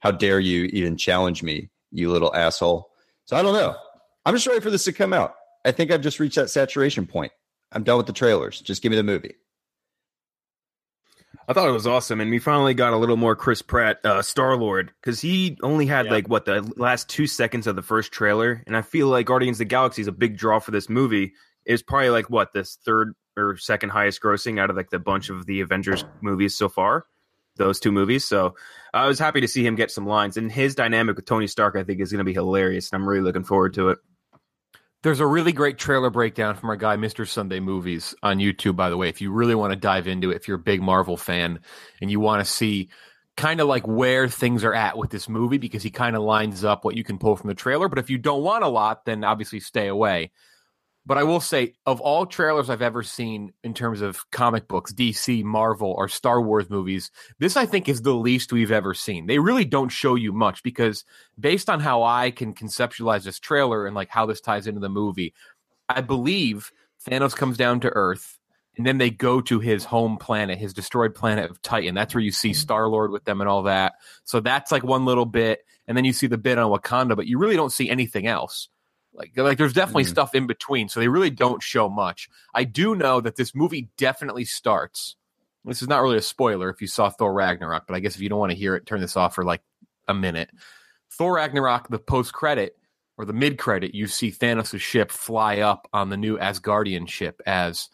how 0.00 0.12
dare 0.12 0.38
you 0.38 0.64
even 0.66 0.96
challenge 0.96 1.42
me, 1.42 1.68
you 1.90 2.12
little 2.12 2.34
asshole. 2.34 2.90
So 3.24 3.36
I 3.36 3.42
don't 3.42 3.54
know. 3.54 3.74
I'm 4.24 4.34
just 4.34 4.46
ready 4.46 4.60
for 4.60 4.70
this 4.70 4.84
to 4.84 4.92
come 4.92 5.12
out. 5.12 5.34
I 5.64 5.72
think 5.72 5.90
I've 5.90 6.00
just 6.00 6.20
reached 6.20 6.36
that 6.36 6.50
saturation 6.50 7.06
point. 7.06 7.32
I'm 7.72 7.82
done 7.82 7.96
with 7.96 8.06
the 8.06 8.12
trailers. 8.12 8.60
Just 8.60 8.82
give 8.82 8.90
me 8.90 8.96
the 8.96 9.02
movie. 9.02 9.34
I 11.48 11.52
thought 11.52 11.68
it 11.68 11.72
was 11.72 11.86
awesome, 11.86 12.20
and 12.20 12.30
we 12.30 12.38
finally 12.40 12.74
got 12.74 12.92
a 12.92 12.96
little 12.96 13.16
more 13.16 13.36
Chris 13.36 13.62
Pratt, 13.62 14.04
uh, 14.04 14.20
Star 14.22 14.56
Lord, 14.56 14.92
because 15.00 15.20
he 15.20 15.56
only 15.62 15.86
had 15.86 16.06
Yeah. 16.06 16.12
like 16.12 16.28
what 16.28 16.44
the 16.44 16.62
last 16.76 17.08
two 17.08 17.26
seconds 17.28 17.66
of 17.68 17.76
the 17.76 17.82
first 17.82 18.10
trailer, 18.10 18.62
and 18.66 18.76
I 18.76 18.82
feel 18.82 19.06
like 19.08 19.26
Guardians 19.26 19.56
of 19.56 19.58
the 19.60 19.64
Galaxy 19.66 20.02
is 20.02 20.08
a 20.08 20.12
big 20.12 20.36
draw 20.36 20.58
for 20.58 20.72
this 20.72 20.88
movie. 20.88 21.34
It's 21.64 21.82
probably 21.82 22.10
like 22.10 22.28
what 22.30 22.52
this 22.52 22.78
third 22.84 23.14
or 23.36 23.56
second 23.58 23.90
highest 23.90 24.20
grossing 24.20 24.58
out 24.58 24.70
of 24.70 24.76
like 24.76 24.90
the 24.90 24.98
bunch 24.98 25.28
of 25.30 25.46
the 25.46 25.60
Avengers 25.60 26.04
movies 26.20 26.56
so 26.56 26.68
far, 26.68 27.04
those 27.56 27.78
two 27.78 27.92
movies. 27.92 28.26
So 28.26 28.54
I 28.92 29.06
was 29.06 29.18
happy 29.18 29.40
to 29.40 29.48
see 29.48 29.64
him 29.64 29.76
get 29.76 29.90
some 29.92 30.06
lines, 30.06 30.36
and 30.36 30.50
his 30.50 30.74
dynamic 30.74 31.14
with 31.16 31.26
Tony 31.26 31.46
Stark, 31.46 31.76
I 31.76 31.84
think, 31.84 32.00
is 32.00 32.10
going 32.10 32.18
to 32.18 32.24
be 32.24 32.34
hilarious, 32.34 32.90
and 32.90 33.00
I'm 33.00 33.08
really 33.08 33.22
looking 33.22 33.44
forward 33.44 33.74
to 33.74 33.90
it. 33.90 33.98
There's 35.06 35.20
a 35.20 35.26
really 35.26 35.52
great 35.52 35.78
trailer 35.78 36.10
breakdown 36.10 36.56
from 36.56 36.68
our 36.68 36.74
guy, 36.74 36.96
Mr. 36.96 37.28
Sunday 37.28 37.60
Movies, 37.60 38.12
on 38.24 38.38
YouTube, 38.38 38.74
by 38.74 38.90
the 38.90 38.96
way. 38.96 39.08
If 39.08 39.20
you 39.20 39.30
really 39.30 39.54
want 39.54 39.70
to 39.70 39.78
dive 39.78 40.08
into 40.08 40.32
it, 40.32 40.34
if 40.34 40.48
you're 40.48 40.56
a 40.56 40.58
big 40.58 40.82
Marvel 40.82 41.16
fan 41.16 41.60
and 42.00 42.10
you 42.10 42.18
want 42.18 42.44
to 42.44 42.50
see 42.50 42.88
kind 43.36 43.60
of 43.60 43.68
like 43.68 43.86
where 43.86 44.26
things 44.26 44.64
are 44.64 44.74
at 44.74 44.98
with 44.98 45.10
this 45.10 45.28
movie, 45.28 45.58
because 45.58 45.84
he 45.84 45.90
kind 45.90 46.16
of 46.16 46.22
lines 46.22 46.64
up 46.64 46.84
what 46.84 46.96
you 46.96 47.04
can 47.04 47.18
pull 47.18 47.36
from 47.36 47.46
the 47.46 47.54
trailer. 47.54 47.88
But 47.88 48.00
if 48.00 48.10
you 48.10 48.18
don't 48.18 48.42
want 48.42 48.64
a 48.64 48.68
lot, 48.68 49.04
then 49.04 49.22
obviously 49.22 49.60
stay 49.60 49.86
away. 49.86 50.32
But 51.06 51.18
I 51.18 51.22
will 51.22 51.40
say, 51.40 51.74
of 51.86 52.00
all 52.00 52.26
trailers 52.26 52.68
I've 52.68 52.82
ever 52.82 53.04
seen 53.04 53.52
in 53.62 53.74
terms 53.74 54.00
of 54.00 54.28
comic 54.32 54.66
books, 54.66 54.92
DC, 54.92 55.44
Marvel, 55.44 55.92
or 55.96 56.08
Star 56.08 56.42
Wars 56.42 56.68
movies, 56.68 57.12
this 57.38 57.56
I 57.56 57.64
think 57.64 57.88
is 57.88 58.02
the 58.02 58.12
least 58.12 58.52
we've 58.52 58.72
ever 58.72 58.92
seen. 58.92 59.26
They 59.26 59.38
really 59.38 59.64
don't 59.64 59.88
show 59.88 60.16
you 60.16 60.32
much 60.32 60.64
because, 60.64 61.04
based 61.38 61.70
on 61.70 61.78
how 61.78 62.02
I 62.02 62.32
can 62.32 62.54
conceptualize 62.54 63.22
this 63.22 63.38
trailer 63.38 63.86
and 63.86 63.94
like 63.94 64.08
how 64.08 64.26
this 64.26 64.40
ties 64.40 64.66
into 64.66 64.80
the 64.80 64.88
movie, 64.88 65.32
I 65.88 66.00
believe 66.00 66.72
Thanos 67.08 67.36
comes 67.36 67.56
down 67.56 67.80
to 67.80 67.90
Earth 67.90 68.38
and 68.76 68.86
then 68.86 68.98
they 68.98 69.10
go 69.10 69.40
to 69.40 69.58
his 69.58 69.84
home 69.84 70.18
planet, 70.18 70.58
his 70.58 70.74
destroyed 70.74 71.14
planet 71.14 71.50
of 71.50 71.62
Titan. 71.62 71.94
That's 71.94 72.14
where 72.14 72.22
you 72.22 72.32
see 72.32 72.50
mm-hmm. 72.50 72.60
Star 72.60 72.88
Lord 72.88 73.10
with 73.10 73.24
them 73.24 73.40
and 73.40 73.48
all 73.48 73.62
that. 73.64 73.94
So 74.24 74.40
that's 74.40 74.70
like 74.70 74.84
one 74.84 75.04
little 75.04 75.24
bit. 75.24 75.60
And 75.86 75.96
then 75.96 76.04
you 76.04 76.12
see 76.12 76.26
the 76.26 76.36
bit 76.36 76.58
on 76.58 76.70
Wakanda, 76.70 77.16
but 77.16 77.26
you 77.26 77.38
really 77.38 77.56
don't 77.56 77.72
see 77.72 77.88
anything 77.88 78.26
else. 78.26 78.68
Like, 79.16 79.32
like 79.36 79.58
there's 79.58 79.72
definitely 79.72 80.04
Mhm. 80.04 80.10
stuff 80.10 80.34
in 80.34 80.46
between, 80.46 80.88
so 80.88 81.00
they 81.00 81.08
really 81.08 81.30
don't 81.30 81.62
show 81.62 81.88
much. 81.88 82.28
I 82.54 82.64
do 82.64 82.94
know 82.94 83.20
that 83.20 83.36
this 83.36 83.54
movie 83.54 83.88
definitely 83.96 84.44
starts. 84.44 85.16
This 85.64 85.82
is 85.82 85.88
not 85.88 86.02
really 86.02 86.18
a 86.18 86.22
spoiler 86.22 86.70
if 86.70 86.80
you 86.80 86.86
saw 86.86 87.10
Thor 87.10 87.32
Ragnarok, 87.32 87.86
but 87.88 87.94
I 87.96 88.00
guess 88.00 88.14
if 88.14 88.20
you 88.20 88.28
don't 88.28 88.38
want 88.38 88.52
to 88.52 88.58
hear 88.58 88.76
it, 88.76 88.86
turn 88.86 89.00
this 89.00 89.16
off 89.16 89.34
for 89.34 89.42
like 89.44 89.62
a 90.06 90.14
minute. 90.14 90.50
Thor 91.10 91.34
Ragnarok, 91.36 91.88
the 91.88 91.98
post 91.98 92.32
credit 92.32 92.76
or 93.16 93.24
the 93.24 93.32
mid 93.32 93.58
credit, 93.58 93.94
you 93.94 94.06
see 94.06 94.30
Thanos' 94.30 94.78
ship 94.80 95.10
fly 95.10 95.58
up 95.58 95.88
on 95.92 96.10
the 96.10 96.16
new 96.16 96.38
Asgardian 96.38 97.08
ship 97.08 97.40
as 97.46 97.88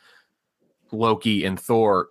Loki 0.90 1.44
and 1.44 1.58
Thor 1.58 2.08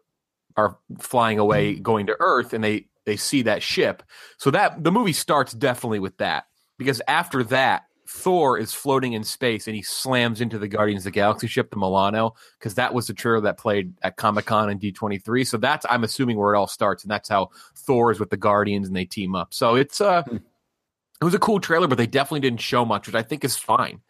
are 0.57 0.77
flying 0.99 1.37
away, 1.37 1.75
going 1.75 2.07
to 2.07 2.15
Earth, 2.19 2.53
and 2.53 2.63
they 2.63 2.87
they 3.05 3.17
see 3.17 3.41
that 3.43 3.63
ship. 3.63 4.03
So 4.37 4.51
that 4.51 4.83
the 4.83 4.91
movie 4.91 5.13
starts 5.13 5.53
definitely 5.53 5.99
with 5.99 6.17
that 6.17 6.45
because 6.77 7.01
after 7.07 7.43
that, 7.45 7.83
Thor 8.07 8.57
is 8.57 8.73
floating 8.73 9.13
in 9.13 9.23
space 9.23 9.67
and 9.67 9.75
he 9.75 9.81
slams 9.81 10.41
into 10.41 10.59
the 10.59 10.67
Guardians 10.67 11.01
of 11.01 11.05
the 11.05 11.11
Galaxy 11.11 11.47
ship, 11.47 11.69
the 11.69 11.77
Milano, 11.77 12.35
because 12.59 12.75
that 12.75 12.93
was 12.93 13.07
the 13.07 13.13
trailer 13.13 13.41
that 13.41 13.57
played 13.57 13.93
at 14.01 14.17
Comic 14.17 14.45
Con 14.45 14.69
and 14.69 14.81
D23. 14.81 15.47
So 15.47 15.57
that's 15.57 15.85
I'm 15.89 16.03
assuming 16.03 16.37
where 16.37 16.53
it 16.53 16.57
all 16.57 16.67
starts, 16.67 17.03
and 17.03 17.11
that's 17.11 17.29
how 17.29 17.49
Thor 17.75 18.11
is 18.11 18.19
with 18.19 18.29
the 18.29 18.37
Guardians 18.37 18.87
and 18.87 18.95
they 18.95 19.05
team 19.05 19.35
up. 19.35 19.53
So 19.53 19.75
it's 19.75 20.01
uh 20.01 20.23
it 21.21 21.23
was 21.23 21.35
a 21.35 21.39
cool 21.39 21.59
trailer, 21.59 21.87
but 21.87 21.97
they 21.97 22.07
definitely 22.07 22.39
didn't 22.39 22.61
show 22.61 22.83
much, 22.83 23.05
which 23.05 23.15
I 23.15 23.21
think 23.21 23.43
is 23.45 23.55
fine. 23.55 24.01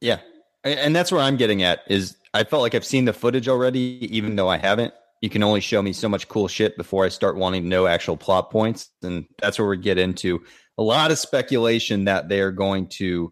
Yeah. 0.00 0.20
And 0.64 0.96
that's 0.96 1.12
where 1.12 1.20
I'm 1.20 1.36
getting 1.36 1.62
at 1.62 1.80
is 1.86 2.16
I 2.34 2.44
felt 2.44 2.62
like 2.62 2.74
I've 2.74 2.84
seen 2.84 3.04
the 3.04 3.12
footage 3.12 3.46
already, 3.46 4.08
even 4.10 4.36
though 4.36 4.48
I 4.48 4.56
haven't. 4.56 4.94
You 5.20 5.28
can 5.28 5.42
only 5.42 5.60
show 5.60 5.82
me 5.82 5.92
so 5.92 6.08
much 6.08 6.28
cool 6.28 6.48
shit 6.48 6.78
before 6.78 7.04
I 7.04 7.10
start 7.10 7.36
wanting 7.36 7.62
to 7.62 7.68
know 7.68 7.86
actual 7.86 8.16
plot 8.16 8.50
points. 8.50 8.88
And 9.02 9.26
that's 9.38 9.58
where 9.58 9.68
we 9.68 9.76
get 9.76 9.98
into 9.98 10.42
a 10.80 10.82
lot 10.82 11.10
of 11.10 11.18
speculation 11.18 12.06
that 12.06 12.30
they 12.30 12.40
are 12.40 12.50
going 12.50 12.88
to 12.88 13.30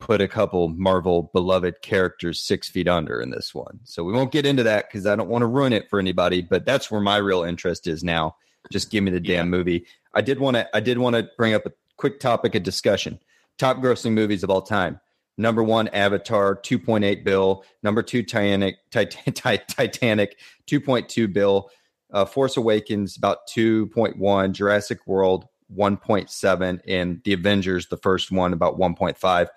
put 0.00 0.20
a 0.20 0.26
couple 0.26 0.68
Marvel 0.68 1.30
beloved 1.32 1.80
characters 1.80 2.42
six 2.42 2.68
feet 2.68 2.88
under 2.88 3.20
in 3.20 3.30
this 3.30 3.54
one. 3.54 3.78
So 3.84 4.02
we 4.02 4.12
won't 4.12 4.32
get 4.32 4.44
into 4.44 4.64
that 4.64 4.88
because 4.88 5.06
I 5.06 5.14
don't 5.14 5.28
want 5.28 5.42
to 5.42 5.46
ruin 5.46 5.72
it 5.72 5.88
for 5.88 6.00
anybody, 6.00 6.42
but 6.42 6.66
that's 6.66 6.90
where 6.90 7.00
my 7.00 7.18
real 7.18 7.44
interest 7.44 7.86
is 7.86 8.02
now. 8.02 8.34
Just 8.72 8.90
give 8.90 9.04
me 9.04 9.12
the 9.12 9.20
damn 9.20 9.48
movie. 9.48 9.86
I 10.12 10.22
did 10.22 10.40
want 10.40 10.56
to 10.56 10.68
I 10.76 10.80
did 10.80 10.98
want 10.98 11.14
to 11.14 11.28
bring 11.38 11.54
up 11.54 11.66
a 11.66 11.72
quick 11.98 12.18
topic 12.18 12.56
of 12.56 12.64
discussion. 12.64 13.20
Top 13.58 13.76
grossing 13.76 14.12
movies 14.12 14.42
of 14.42 14.50
all 14.50 14.62
time. 14.62 14.98
Number 15.38 15.62
one, 15.62 15.86
Avatar, 15.88 16.56
2.8 16.56 17.22
bill. 17.22 17.64
Number 17.84 18.02
two, 18.02 18.24
Titanic, 18.24 18.76
Titanic, 18.90 20.36
2.2 20.66 21.32
bill. 21.32 21.70
Uh, 22.12 22.24
Force 22.24 22.56
Awakens, 22.56 23.16
about 23.16 23.46
2.1. 23.54 24.52
Jurassic 24.52 25.06
World, 25.06 25.46
1.7. 25.74 26.80
And 26.86 27.20
The 27.24 27.32
Avengers, 27.32 27.86
the 27.88 27.96
first 27.96 28.30
one, 28.30 28.52
about 28.52 28.78
1.5. 28.78 29.48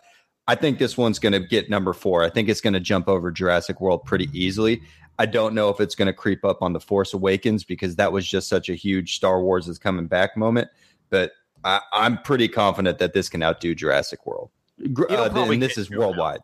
I 0.47 0.55
think 0.55 0.79
this 0.79 0.97
one's 0.97 1.19
going 1.19 1.33
to 1.33 1.39
get 1.39 1.69
number 1.69 1.93
four. 1.93 2.23
I 2.23 2.29
think 2.29 2.49
it's 2.49 2.61
going 2.61 2.73
to 2.73 2.79
jump 2.79 3.07
over 3.07 3.29
Jurassic 3.31 3.79
World 3.79 4.03
pretty 4.05 4.29
easily. 4.33 4.81
I 5.19 5.25
don't 5.27 5.53
know 5.53 5.69
if 5.69 5.79
it's 5.79 5.95
going 5.95 6.07
to 6.07 6.13
creep 6.13 6.43
up 6.45 6.61
on 6.61 6.73
The 6.73 6.79
Force 6.79 7.13
Awakens 7.13 7.63
because 7.63 7.97
that 7.97 8.11
was 8.11 8.27
just 8.27 8.47
such 8.47 8.69
a 8.69 8.73
huge 8.73 9.15
Star 9.15 9.41
Wars 9.43 9.67
is 9.67 9.77
coming 9.77 10.07
back 10.07 10.35
moment. 10.37 10.69
But 11.09 11.33
I, 11.63 11.81
I'm 11.93 12.17
pretty 12.21 12.47
confident 12.47 12.99
that 12.99 13.13
this 13.13 13.29
can 13.29 13.43
outdo 13.43 13.75
Jurassic 13.75 14.25
World. 14.25 14.49
Uh, 14.81 15.29
and 15.35 15.61
this 15.61 15.77
is 15.77 15.89
two 15.89 15.95
now. 15.95 15.99
worldwide. 16.07 16.39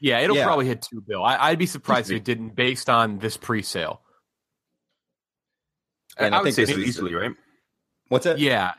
Yeah, 0.00 0.20
it'll 0.20 0.36
Yeah. 0.36 0.44
probably 0.44 0.66
hit 0.66 0.80
two 0.82 1.00
bill. 1.02 1.22
I, 1.22 1.36
I'd 1.36 1.58
be 1.58 1.66
surprised 1.66 2.10
if 2.10 2.16
it 2.16 2.24
didn't, 2.24 2.56
based 2.56 2.88
on 2.88 3.18
this 3.18 3.36
pre-sale. 3.36 4.00
And 6.16 6.34
I, 6.34 6.38
I 6.38 6.40
would 6.42 6.54
think 6.54 6.68
say 6.68 6.72
this 6.72 6.82
is- 6.82 6.88
easily, 6.88 7.14
right? 7.14 7.32
What's 8.08 8.24
that? 8.24 8.38
Yeah, 8.38 8.72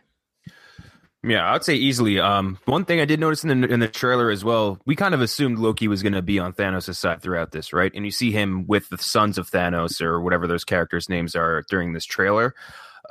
Yeah, 1.22 1.52
I'd 1.54 1.66
say 1.66 1.76
easily. 1.76 2.18
Um, 2.20 2.60
one 2.66 2.86
thing 2.86 3.02
I 3.02 3.06
did 3.06 3.20
notice 3.20 3.44
in 3.44 3.62
the 3.62 3.68
in 3.68 3.82
the 3.82 3.90
trailer 3.90 4.30
as 4.30 4.46
well, 4.46 4.80
we 4.86 4.96
kind 4.96 5.14
of 5.14 5.20
assumed 5.22 5.60
Loki 5.60 5.88
was 5.90 6.02
going 6.02 6.14
to 6.14 6.22
be 6.22 6.40
on 6.40 6.54
Thanos' 6.54 6.96
side 6.96 7.22
throughout 7.22 7.52
this, 7.52 7.74
right? 7.74 7.92
And 7.94 8.06
you 8.06 8.12
see 8.12 8.32
him 8.32 8.66
with 8.68 8.88
the 8.88 8.98
sons 8.98 9.38
of 9.38 9.50
Thanos 9.52 10.02
or 10.02 10.22
whatever 10.22 10.48
those 10.48 10.64
characters' 10.64 11.10
names 11.10 11.36
are 11.36 11.64
during 11.70 11.92
this 11.92 12.06
trailer. 12.06 12.56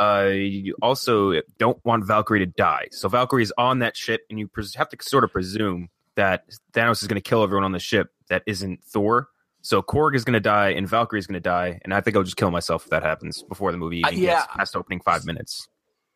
Uh, 0.01 0.31
you 0.33 0.75
also 0.81 1.41
don't 1.59 1.85
want 1.85 2.07
Valkyrie 2.07 2.39
to 2.39 2.47
die, 2.47 2.87
so 2.93 3.09
Valkyrie 3.09 3.43
is 3.43 3.53
on 3.59 3.81
that 3.81 3.97
ship, 3.97 4.23
and 4.31 4.39
you 4.39 4.47
pres- 4.49 4.75
have 4.77 4.89
to 4.89 4.97
sort 5.03 5.25
of 5.25 5.33
presume 5.33 5.89
that 6.15 6.45
Thanos 6.73 7.03
is 7.03 7.09
going 7.09 7.21
to 7.21 7.29
kill 7.29 7.43
everyone 7.43 7.65
on 7.65 7.73
the 7.73 7.79
ship 7.79 8.11
that 8.29 8.43
isn't 8.47 8.83
Thor. 8.85 9.29
So 9.61 9.83
Korg 9.83 10.15
is 10.15 10.25
going 10.25 10.35
to 10.35 10.41
die, 10.41 10.71
and 10.71 10.89
Valkyrie 10.89 11.19
is 11.19 11.27
going 11.27 11.35
to 11.35 11.41
die, 11.41 11.81
and 11.83 11.93
I 11.93 12.01
think 12.01 12.17
I'll 12.17 12.23
just 12.23 12.37
kill 12.37 12.51
myself 12.53 12.85
if 12.85 12.91
that 12.91 13.03
happens 13.03 13.43
before 13.43 13.71
the 13.73 13.77
movie 13.79 14.03
Uh, 14.05 14.11
yeah. 14.11 14.35
gets 14.37 14.47
past 14.57 14.77
opening 14.77 15.01
five 15.01 15.27
minutes. 15.27 15.69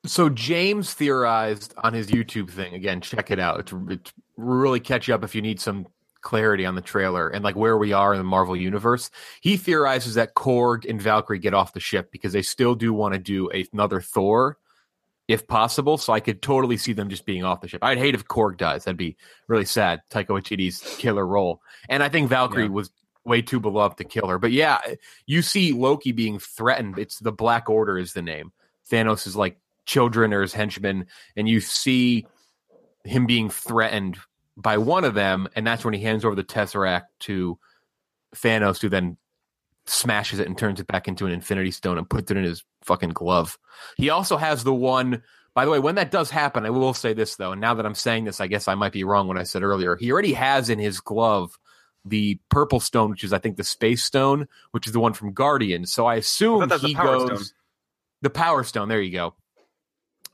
So 0.04 0.28
James 0.28 0.94
theorized 0.94 1.74
on 1.78 1.94
his 1.94 2.08
YouTube 2.08 2.50
thing 2.50 2.74
again. 2.74 3.00
Check 3.00 3.30
it 3.30 3.38
out. 3.38 3.60
It's, 3.60 3.72
it's 3.88 4.12
really 4.36 4.80
catch 4.80 5.06
you 5.08 5.14
up 5.14 5.22
if 5.22 5.34
you 5.34 5.42
need 5.42 5.60
some 5.60 5.86
clarity 6.22 6.64
on 6.66 6.74
the 6.74 6.80
trailer 6.80 7.28
and 7.28 7.42
like 7.44 7.56
where 7.56 7.76
we 7.76 7.92
are 7.92 8.12
in 8.12 8.18
the 8.18 8.24
Marvel 8.24 8.56
universe. 8.56 9.10
He 9.40 9.56
theorizes 9.56 10.14
that 10.14 10.34
Korg 10.34 10.88
and 10.88 11.00
Valkyrie 11.00 11.38
get 11.38 11.54
off 11.54 11.72
the 11.72 11.80
ship 11.80 12.10
because 12.10 12.32
they 12.32 12.42
still 12.42 12.74
do 12.74 12.92
want 12.92 13.14
to 13.14 13.18
do 13.20 13.48
a- 13.52 13.66
another 13.72 14.00
Thor, 14.00 14.58
if 15.28 15.46
possible. 15.46 15.98
So 15.98 16.12
I 16.12 16.20
could 16.20 16.42
totally 16.42 16.76
see 16.76 16.92
them 16.92 17.08
just 17.08 17.24
being 17.26 17.44
off 17.44 17.60
the 17.60 17.68
ship. 17.68 17.82
I'd 17.84 17.98
hate 17.98 18.14
if 18.14 18.24
Korg 18.24 18.56
dies. 18.56 18.84
That'd 18.84 18.96
be 18.96 19.16
really 19.46 19.64
sad. 19.64 20.02
Taika 20.10 20.28
Waititi's 20.28 20.80
killer 20.98 21.26
role, 21.26 21.60
and 21.88 22.02
I 22.02 22.08
think 22.08 22.28
Valkyrie 22.28 22.64
Yeah. 22.64 22.70
was 22.70 22.90
way 23.24 23.40
too 23.40 23.60
beloved 23.60 23.98
to 23.98 24.04
kill 24.04 24.26
her. 24.26 24.38
But 24.38 24.50
yeah, 24.50 24.78
you 25.26 25.42
see 25.42 25.72
Loki 25.72 26.10
being 26.10 26.40
threatened. 26.40 26.98
It's 26.98 27.20
the 27.20 27.30
Black 27.32 27.70
Order 27.70 27.98
is 27.98 28.12
the 28.14 28.22
name. 28.22 28.52
Thanos 28.90 29.28
is 29.28 29.36
like 29.36 29.58
children 29.86 30.32
or 30.32 30.42
his 30.42 30.54
henchmen, 30.54 31.06
and 31.36 31.48
you 31.48 31.60
see 31.60 32.26
him 33.04 33.26
being 33.26 33.50
threatened 33.50 34.18
by 34.56 34.78
one 34.78 35.04
of 35.04 35.14
them, 35.14 35.48
and 35.56 35.66
that's 35.66 35.84
when 35.84 35.94
he 35.94 36.02
hands 36.02 36.24
over 36.24 36.34
the 36.34 36.44
Tesseract 36.44 37.06
to 37.20 37.58
Thanos, 38.36 38.80
who 38.80 38.88
then 38.88 39.16
smashes 39.86 40.38
it 40.38 40.46
and 40.46 40.56
turns 40.56 40.78
it 40.80 40.86
back 40.86 41.08
into 41.08 41.26
an 41.26 41.32
Infinity 41.32 41.70
Stone 41.70 41.98
and 41.98 42.08
puts 42.08 42.30
it 42.30 42.36
in 42.36 42.44
his 42.44 42.64
fucking 42.82 43.10
glove. 43.10 43.58
He 43.96 44.10
also 44.10 44.36
has 44.36 44.64
the 44.64 44.74
one. 44.74 45.22
By 45.54 45.64
the 45.64 45.70
way, 45.70 45.78
when 45.78 45.96
that 45.96 46.10
does 46.10 46.30
happen, 46.30 46.64
I 46.64 46.70
will 46.70 46.94
say 46.94 47.12
this 47.12 47.36
though, 47.36 47.52
and 47.52 47.60
now 47.60 47.74
that 47.74 47.84
I'm 47.84 47.94
saying 47.94 48.24
this, 48.24 48.40
I 48.40 48.46
guess 48.46 48.68
I 48.68 48.74
might 48.74 48.92
be 48.92 49.04
wrong 49.04 49.28
when 49.28 49.38
I 49.38 49.42
said 49.42 49.62
earlier. 49.62 49.96
He 49.96 50.12
already 50.12 50.32
has 50.32 50.70
in 50.70 50.78
his 50.78 51.00
glove 51.00 51.58
the 52.04 52.38
purple 52.48 52.80
stone, 52.80 53.10
which 53.10 53.24
is 53.24 53.32
I 53.32 53.38
think 53.38 53.56
the 53.56 53.64
space 53.64 54.02
stone, 54.02 54.48
which 54.70 54.86
is 54.86 54.92
the 54.92 55.00
one 55.00 55.12
from 55.12 55.32
Guardians. 55.32 55.92
So 55.92 56.06
I 56.06 56.16
assume 56.16 56.56
I 56.56 56.60
thought 56.60 56.68
that's 56.68 56.82
the 56.82 56.88
he 56.88 56.94
goes 56.94 57.46
Stone. 57.48 57.58
the 58.22 58.30
Power 58.30 58.64
Stone. 58.64 58.88
There 58.88 59.00
you 59.00 59.12
go. 59.12 59.34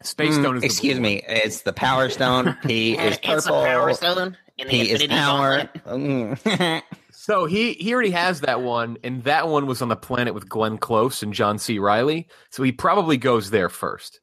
Space 0.02 0.36
Mm, 0.36 0.40
Stone 0.40 0.56
is 0.58 0.62
excuse 0.64 0.94
blue 0.94 1.02
me. 1.02 1.22
It's 1.26 1.62
the 1.62 1.72
Power 1.72 2.08
Stone. 2.08 2.56
P 2.64 2.96
is 2.96 3.18
purple. 3.18 3.34
It's 3.34 3.46
a 3.46 3.50
power 3.50 3.94
stone. 3.94 4.36
P 4.58 4.90
is 4.90 5.06
power. 5.06 5.68
So 7.28 7.44
he 7.44 7.74
he 7.74 7.92
already 7.92 8.12
has 8.12 8.40
that 8.40 8.62
one, 8.62 8.96
and 9.04 9.22
that 9.24 9.48
one 9.48 9.66
was 9.66 9.82
on 9.82 9.88
the 9.88 9.96
planet 9.96 10.32
with 10.32 10.48
Glenn 10.48 10.78
Close 10.78 11.22
and 11.22 11.34
John 11.34 11.58
C. 11.58 11.78
Reilly. 11.78 12.26
So 12.50 12.62
he 12.62 12.72
probably 12.72 13.18
goes 13.18 13.50
there 13.50 13.68
first. 13.68 14.20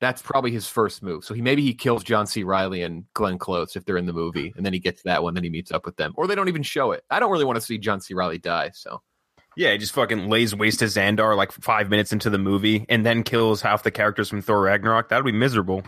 That's 0.00 0.22
probably 0.22 0.52
his 0.52 0.66
first 0.68 1.02
move. 1.02 1.24
So 1.24 1.34
he 1.34 1.42
maybe 1.42 1.60
he 1.62 1.74
kills 1.74 2.02
John 2.02 2.26
C. 2.26 2.44
Reilly 2.44 2.82
and 2.82 3.04
Glenn 3.14 3.36
Close 3.36 3.76
if 3.76 3.84
they're 3.84 3.98
in 3.98 4.06
the 4.06 4.14
movie, 4.14 4.54
and 4.56 4.64
then 4.64 4.72
he 4.72 4.78
gets 4.78 5.02
that 5.02 5.22
one, 5.22 5.34
then 5.34 5.44
he 5.44 5.50
meets 5.50 5.70
up 5.70 5.84
with 5.84 5.96
them, 5.96 6.14
or 6.16 6.26
they 6.26 6.34
don't 6.34 6.48
even 6.48 6.62
show 6.62 6.92
it. 6.92 7.04
I 7.10 7.18
don't 7.20 7.30
really 7.30 7.44
want 7.44 7.56
to 7.56 7.60
see 7.60 7.76
John 7.76 8.00
C. 8.00 8.14
Reilly 8.14 8.38
die. 8.38 8.70
So 8.72 9.02
Yeah, 9.56 9.72
he 9.72 9.78
just 9.78 9.94
fucking 9.94 10.28
lays 10.28 10.54
waste 10.54 10.80
to 10.80 10.84
Xandar 10.84 11.34
like 11.34 11.50
five 11.50 11.88
minutes 11.88 12.12
into 12.12 12.28
the 12.28 12.38
movie 12.38 12.84
and 12.90 13.04
then 13.06 13.22
kills 13.22 13.62
half 13.62 13.82
the 13.82 13.90
characters 13.90 14.28
from 14.28 14.42
Thor 14.42 14.60
Ragnarok. 14.60 15.08
That 15.08 15.16
would 15.24 15.32
be 15.32 15.36
miserable. 15.36 15.82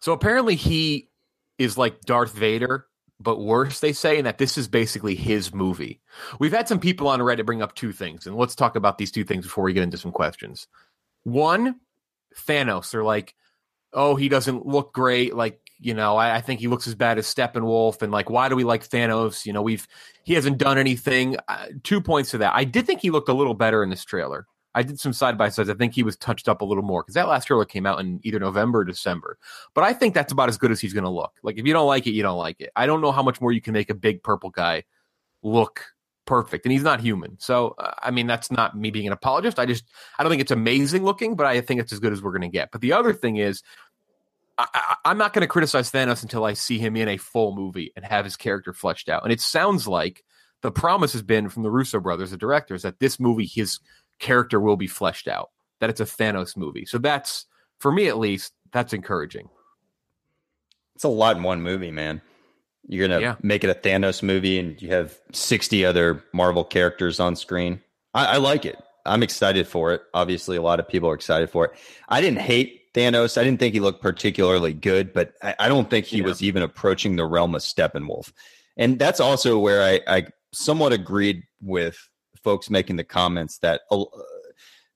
so 0.00 0.12
apparently 0.12 0.56
he 0.56 1.10
is 1.58 1.76
like 1.76 2.00
Darth 2.02 2.32
Vader, 2.34 2.86
but 3.20 3.38
worse. 3.38 3.80
They 3.80 3.92
say, 3.92 4.16
and 4.16 4.26
that 4.26 4.38
this 4.38 4.56
is 4.58 4.66
basically 4.66 5.14
his 5.14 5.54
movie. 5.54 6.00
We've 6.38 6.52
had 6.52 6.68
some 6.68 6.80
people 6.80 7.08
on 7.08 7.20
Reddit 7.20 7.46
bring 7.46 7.62
up 7.62 7.74
two 7.74 7.92
things, 7.92 8.26
and 8.26 8.36
let's 8.36 8.54
talk 8.54 8.76
about 8.76 8.98
these 8.98 9.10
two 9.10 9.24
things 9.24 9.44
before 9.44 9.64
we 9.64 9.72
get 9.74 9.82
into 9.82 9.98
some 9.98 10.12
questions. 10.12 10.66
One, 11.24 11.80
Thanos. 12.34 12.90
They're 12.90 13.04
like, 13.04 13.34
oh, 13.92 14.16
he 14.16 14.28
doesn't 14.28 14.66
look 14.66 14.92
great. 14.92 15.34
Like, 15.34 15.60
you 15.78 15.94
know, 15.94 16.16
I, 16.16 16.36
I 16.36 16.40
think 16.40 16.60
he 16.60 16.68
looks 16.68 16.86
as 16.86 16.94
bad 16.94 17.18
as 17.18 17.26
Steppenwolf. 17.26 18.02
And 18.02 18.12
like, 18.12 18.30
why 18.30 18.48
do 18.48 18.56
we 18.56 18.64
like 18.64 18.88
Thanos? 18.88 19.44
You 19.44 19.52
know, 19.52 19.62
we've 19.62 19.86
he 20.24 20.34
hasn't 20.34 20.58
done 20.58 20.78
anything. 20.78 21.36
Uh, 21.48 21.66
two 21.82 22.00
points 22.00 22.30
to 22.30 22.38
that. 22.38 22.54
I 22.54 22.64
did 22.64 22.86
think 22.86 23.00
he 23.00 23.10
looked 23.10 23.28
a 23.28 23.34
little 23.34 23.54
better 23.54 23.82
in 23.82 23.90
this 23.90 24.04
trailer. 24.04 24.46
I 24.74 24.82
did 24.82 25.00
some 25.00 25.14
side 25.14 25.38
by 25.38 25.48
sides. 25.48 25.70
I 25.70 25.74
think 25.74 25.94
he 25.94 26.02
was 26.02 26.18
touched 26.18 26.48
up 26.48 26.60
a 26.60 26.64
little 26.64 26.84
more 26.84 27.02
because 27.02 27.14
that 27.14 27.28
last 27.28 27.46
trailer 27.46 27.64
came 27.64 27.86
out 27.86 27.98
in 27.98 28.20
either 28.24 28.38
November 28.38 28.80
or 28.80 28.84
December. 28.84 29.38
But 29.74 29.84
I 29.84 29.94
think 29.94 30.12
that's 30.12 30.32
about 30.32 30.50
as 30.50 30.58
good 30.58 30.70
as 30.70 30.80
he's 30.80 30.92
going 30.92 31.04
to 31.04 31.10
look. 31.10 31.32
Like, 31.42 31.56
if 31.56 31.66
you 31.66 31.72
don't 31.72 31.86
like 31.86 32.06
it, 32.06 32.10
you 32.10 32.22
don't 32.22 32.36
like 32.36 32.60
it. 32.60 32.70
I 32.76 32.86
don't 32.86 33.00
know 33.00 33.10
how 33.10 33.22
much 33.22 33.40
more 33.40 33.52
you 33.52 33.62
can 33.62 33.72
make 33.72 33.88
a 33.88 33.94
big 33.94 34.22
purple 34.22 34.50
guy 34.50 34.84
look 35.42 35.82
perfect, 36.26 36.66
and 36.66 36.72
he's 36.72 36.82
not 36.82 37.00
human. 37.00 37.38
So, 37.38 37.74
uh, 37.78 37.94
I 38.02 38.10
mean, 38.10 38.26
that's 38.26 38.50
not 38.50 38.76
me 38.76 38.90
being 38.90 39.06
an 39.06 39.14
apologist. 39.14 39.58
I 39.58 39.64
just 39.64 39.84
I 40.18 40.22
don't 40.22 40.30
think 40.30 40.42
it's 40.42 40.50
amazing 40.50 41.04
looking, 41.04 41.36
but 41.36 41.46
I 41.46 41.58
think 41.62 41.80
it's 41.80 41.92
as 41.92 41.98
good 41.98 42.12
as 42.12 42.20
we're 42.20 42.32
going 42.32 42.42
to 42.42 42.48
get. 42.48 42.70
But 42.70 42.82
the 42.82 42.92
other 42.92 43.14
thing 43.14 43.36
is, 43.36 43.62
I, 44.58 44.66
I, 44.72 44.96
I'm 45.04 45.18
not 45.18 45.32
going 45.32 45.42
to 45.42 45.46
criticize 45.48 45.90
Thanos 45.90 46.22
until 46.22 46.44
I 46.44 46.54
see 46.54 46.78
him 46.78 46.96
in 46.96 47.08
a 47.08 47.16
full 47.16 47.54
movie 47.54 47.92
and 47.96 48.04
have 48.04 48.24
his 48.24 48.36
character 48.36 48.72
fleshed 48.72 49.08
out. 49.08 49.22
And 49.24 49.32
it 49.32 49.40
sounds 49.40 49.86
like 49.86 50.24
the 50.62 50.70
promise 50.70 51.12
has 51.12 51.22
been 51.22 51.48
from 51.48 51.62
the 51.62 51.70
Russo 51.70 52.00
brothers, 52.00 52.30
the 52.30 52.36
directors, 52.36 52.82
that 52.82 52.98
this 52.98 53.20
movie, 53.20 53.46
his 53.46 53.78
character 54.18 54.58
will 54.60 54.76
be 54.76 54.86
fleshed 54.86 55.28
out. 55.28 55.50
That 55.80 55.90
it's 55.90 56.00
a 56.00 56.04
Thanos 56.04 56.56
movie. 56.56 56.86
So 56.86 56.96
that's 56.98 57.44
for 57.80 57.92
me 57.92 58.08
at 58.08 58.18
least. 58.18 58.52
That's 58.72 58.92
encouraging. 58.94 59.48
It's 60.94 61.04
a 61.04 61.08
lot 61.08 61.36
in 61.36 61.42
one 61.42 61.62
movie, 61.62 61.90
man. 61.90 62.22
You're 62.88 63.06
gonna 63.08 63.20
Yeah. 63.20 63.34
make 63.42 63.64
it 63.64 63.70
a 63.70 63.74
Thanos 63.74 64.22
movie, 64.22 64.58
and 64.58 64.80
you 64.80 64.88
have 64.88 65.18
60 65.32 65.84
other 65.84 66.24
Marvel 66.32 66.64
characters 66.64 67.20
on 67.20 67.36
screen. 67.36 67.82
I, 68.14 68.24
I 68.24 68.36
like 68.38 68.64
it. 68.64 68.76
I'm 69.04 69.22
excited 69.22 69.68
for 69.68 69.92
it. 69.92 70.02
Obviously, 70.14 70.56
a 70.56 70.62
lot 70.62 70.80
of 70.80 70.88
people 70.88 71.08
are 71.10 71.14
excited 71.14 71.50
for 71.50 71.66
it. 71.66 71.72
I 72.08 72.20
didn't 72.20 72.40
hate 72.40 72.80
Thanos. 72.96 73.36
I 73.36 73.44
didn't 73.44 73.60
think 73.60 73.74
he 73.74 73.80
looked 73.80 74.00
particularly 74.00 74.72
good, 74.72 75.12
but 75.12 75.34
I, 75.42 75.54
I 75.60 75.68
don't 75.68 75.90
think 75.90 76.06
he 76.06 76.18
Yeah. 76.18 76.24
was 76.24 76.42
even 76.42 76.62
approaching 76.62 77.16
the 77.16 77.26
realm 77.26 77.54
of 77.54 77.60
Steppenwolf. 77.62 78.32
And 78.76 78.98
that's 78.98 79.20
also 79.20 79.58
where 79.58 79.82
I, 79.82 80.00
I 80.06 80.26
somewhat 80.52 80.92
agreed 80.92 81.42
with 81.60 81.96
folks 82.42 82.70
making 82.70 82.96
the 82.96 83.04
comments 83.04 83.58
that 83.58 83.82
uh, 83.90 84.04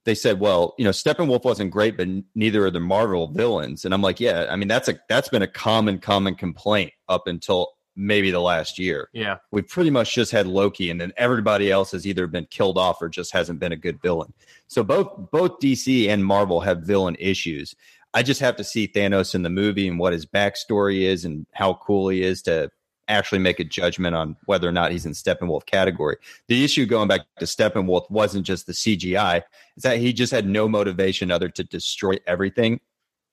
they 0.04 0.14
said, 0.14 0.40
well, 0.40 0.75
you 0.78 0.85
know, 0.85 0.90
Steppenwolf 0.90 1.45
wasn't 1.45 1.71
great, 1.71 1.97
but 1.97 2.09
neither 2.35 2.64
are 2.64 2.71
the 2.71 2.80
Marvel 2.80 3.28
villains. 3.28 3.85
And 3.85 3.92
I'm 3.92 4.02
like, 4.02 4.19
yeah, 4.19 4.47
I 4.50 4.57
mean, 4.57 4.69
that's 4.69 4.88
a 4.88 4.99
that's 5.09 5.28
been 5.28 5.42
a 5.42 5.47
common, 5.47 5.99
common 5.99 6.35
complaint 6.35 6.92
up 7.09 7.26
until 7.26 7.73
maybe 7.97 8.30
the 8.30 8.40
last 8.40 8.78
year. 8.78 9.09
Yeah. 9.12 9.38
We've 9.50 9.66
pretty 9.66 9.90
much 9.90 10.14
just 10.14 10.32
had 10.32 10.47
Loki, 10.47 10.90
and 10.90 11.00
then 11.00 11.12
everybody 11.16 11.70
else 11.70 11.92
has 11.92 12.06
either 12.06 12.26
been 12.26 12.47
killed 12.47 12.78
off 12.78 13.02
or 13.02 13.09
just 13.09 13.32
hasn't 13.32 13.61
been 13.61 13.73
a 13.73 13.76
good 13.76 14.00
villain. 14.00 14.32
So 14.68 14.82
both 14.82 15.30
both 15.30 15.59
DC 15.61 16.09
and 16.09 16.25
Marvel 16.25 16.61
have 16.61 16.82
villain 16.82 17.16
issues. 17.18 17.75
I 18.12 18.23
just 18.23 18.40
have 18.40 18.56
to 18.56 18.64
see 18.64 18.88
Thanos 18.88 19.35
in 19.35 19.42
the 19.42 19.50
movie 19.50 19.87
and 19.87 19.99
what 19.99 20.12
his 20.12 20.26
backstory 20.26 21.02
is 21.02 21.25
and 21.25 21.47
how 21.52 21.75
cool 21.75 22.09
he 22.09 22.23
is 22.23 22.42
to 22.42 22.70
actually 23.11 23.38
make 23.40 23.61
a 23.61 23.64
judgment 23.64 24.14
on 24.14 24.37
whether 24.47 24.68
or 24.68 24.73
not 24.73 24.92
he's 24.92 25.06
in 25.06 25.12
Steppenwolf 25.12 25.66
category. 25.66 26.16
The 26.49 26.64
issue 26.64 26.87
going 26.87 27.09
back 27.09 27.23
to 27.38 27.44
Steppenwolf 27.44 28.11
wasn't 28.11 28.47
just 28.47 28.66
the 28.66 28.73
CGI, 28.73 29.42
it's 29.76 29.85
that 29.85 29.99
he 29.99 30.12
just 30.12 30.32
had 30.32 30.47
no 30.47 30.68
motivation 30.68 31.30
other 31.30 31.49
to 31.50 31.64
destroy 31.64 32.14
everything, 32.26 32.80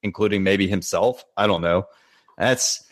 including 0.02 0.42
maybe 0.42 0.66
himself. 0.68 1.24
I 1.36 1.46
don't 1.46 1.62
know. 1.62 1.84
That's 2.36 2.87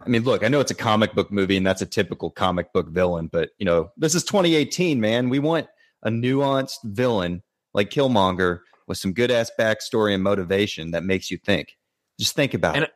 I 0.00 0.08
mean, 0.08 0.22
look, 0.22 0.42
I 0.42 0.48
know 0.48 0.60
it's 0.60 0.70
a 0.70 0.74
comic 0.76 1.14
book 1.14 1.30
movie 1.30 1.56
and 1.56 1.66
that's 1.66 1.82
a 1.82 1.86
typical 1.86 2.30
comic 2.30 2.72
book 2.72 2.88
villain, 2.88 3.28
but 3.30 3.50
you 3.58 3.66
know, 3.66 3.90
this 3.96 4.14
is 4.14 4.24
2018, 4.24 5.00
man. 5.00 5.28
We 5.28 5.38
want 5.38 5.66
a 6.02 6.10
nuanced 6.10 6.78
villain 6.84 7.42
like 7.74 7.90
Killmonger 7.90 8.60
with 8.86 8.98
some 8.98 9.12
good 9.12 9.30
ass 9.30 9.50
backstory 9.58 10.14
and 10.14 10.22
motivation 10.22 10.92
that 10.92 11.04
makes 11.04 11.30
you 11.30 11.38
think. 11.38 11.76
Just 12.18 12.34
think 12.34 12.54
about 12.54 12.76
And 12.76 12.84
it. 12.84 12.92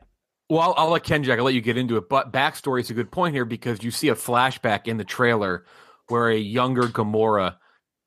Well, 0.50 0.60
I'll, 0.60 0.74
I'll 0.76 0.90
let 0.90 1.04
Ken 1.04 1.22
Jack. 1.22 1.38
I'll 1.38 1.44
let 1.44 1.54
you 1.54 1.60
get 1.60 1.76
into 1.78 1.96
it. 1.96 2.08
But 2.08 2.32
backstory 2.32 2.80
is 2.80 2.90
a 2.90 2.94
good 2.94 3.10
point 3.10 3.34
here 3.34 3.44
because 3.44 3.82
you 3.82 3.90
see 3.90 4.08
a 4.08 4.14
flashback 4.14 4.86
in 4.86 4.96
the 4.96 5.04
trailer 5.04 5.64
where 6.08 6.28
a 6.28 6.36
younger 6.36 6.82
Gamora 6.82 7.56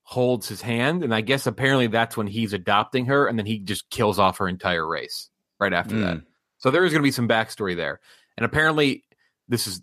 holds 0.04 0.48
his 0.48 0.62
hand, 0.62 1.04
and 1.04 1.14
I 1.14 1.22
guess 1.22 1.48
apparently 1.48 1.88
that's 1.88 2.16
when 2.16 2.28
he's 2.28 2.54
adopting 2.54 3.08
her, 3.08 3.28
and 3.28 3.38
then 3.38 3.46
he 3.46 3.60
just 3.60 3.90
kills 3.90 4.20
off 4.20 4.38
her 4.38 4.48
entire 4.48 4.88
race 4.88 5.30
right 5.60 5.74
after 5.74 5.96
Mm. 5.96 6.02
that. 6.02 6.18
So 6.60 6.72
there 6.72 6.86
is 6.86 6.94
going 6.94 7.02
to 7.02 7.08
be 7.08 7.12
some 7.12 7.28
backstory 7.28 7.76
there, 7.76 8.00
and 8.38 8.46
apparently 8.46 9.04
this 9.48 9.68
is 9.68 9.82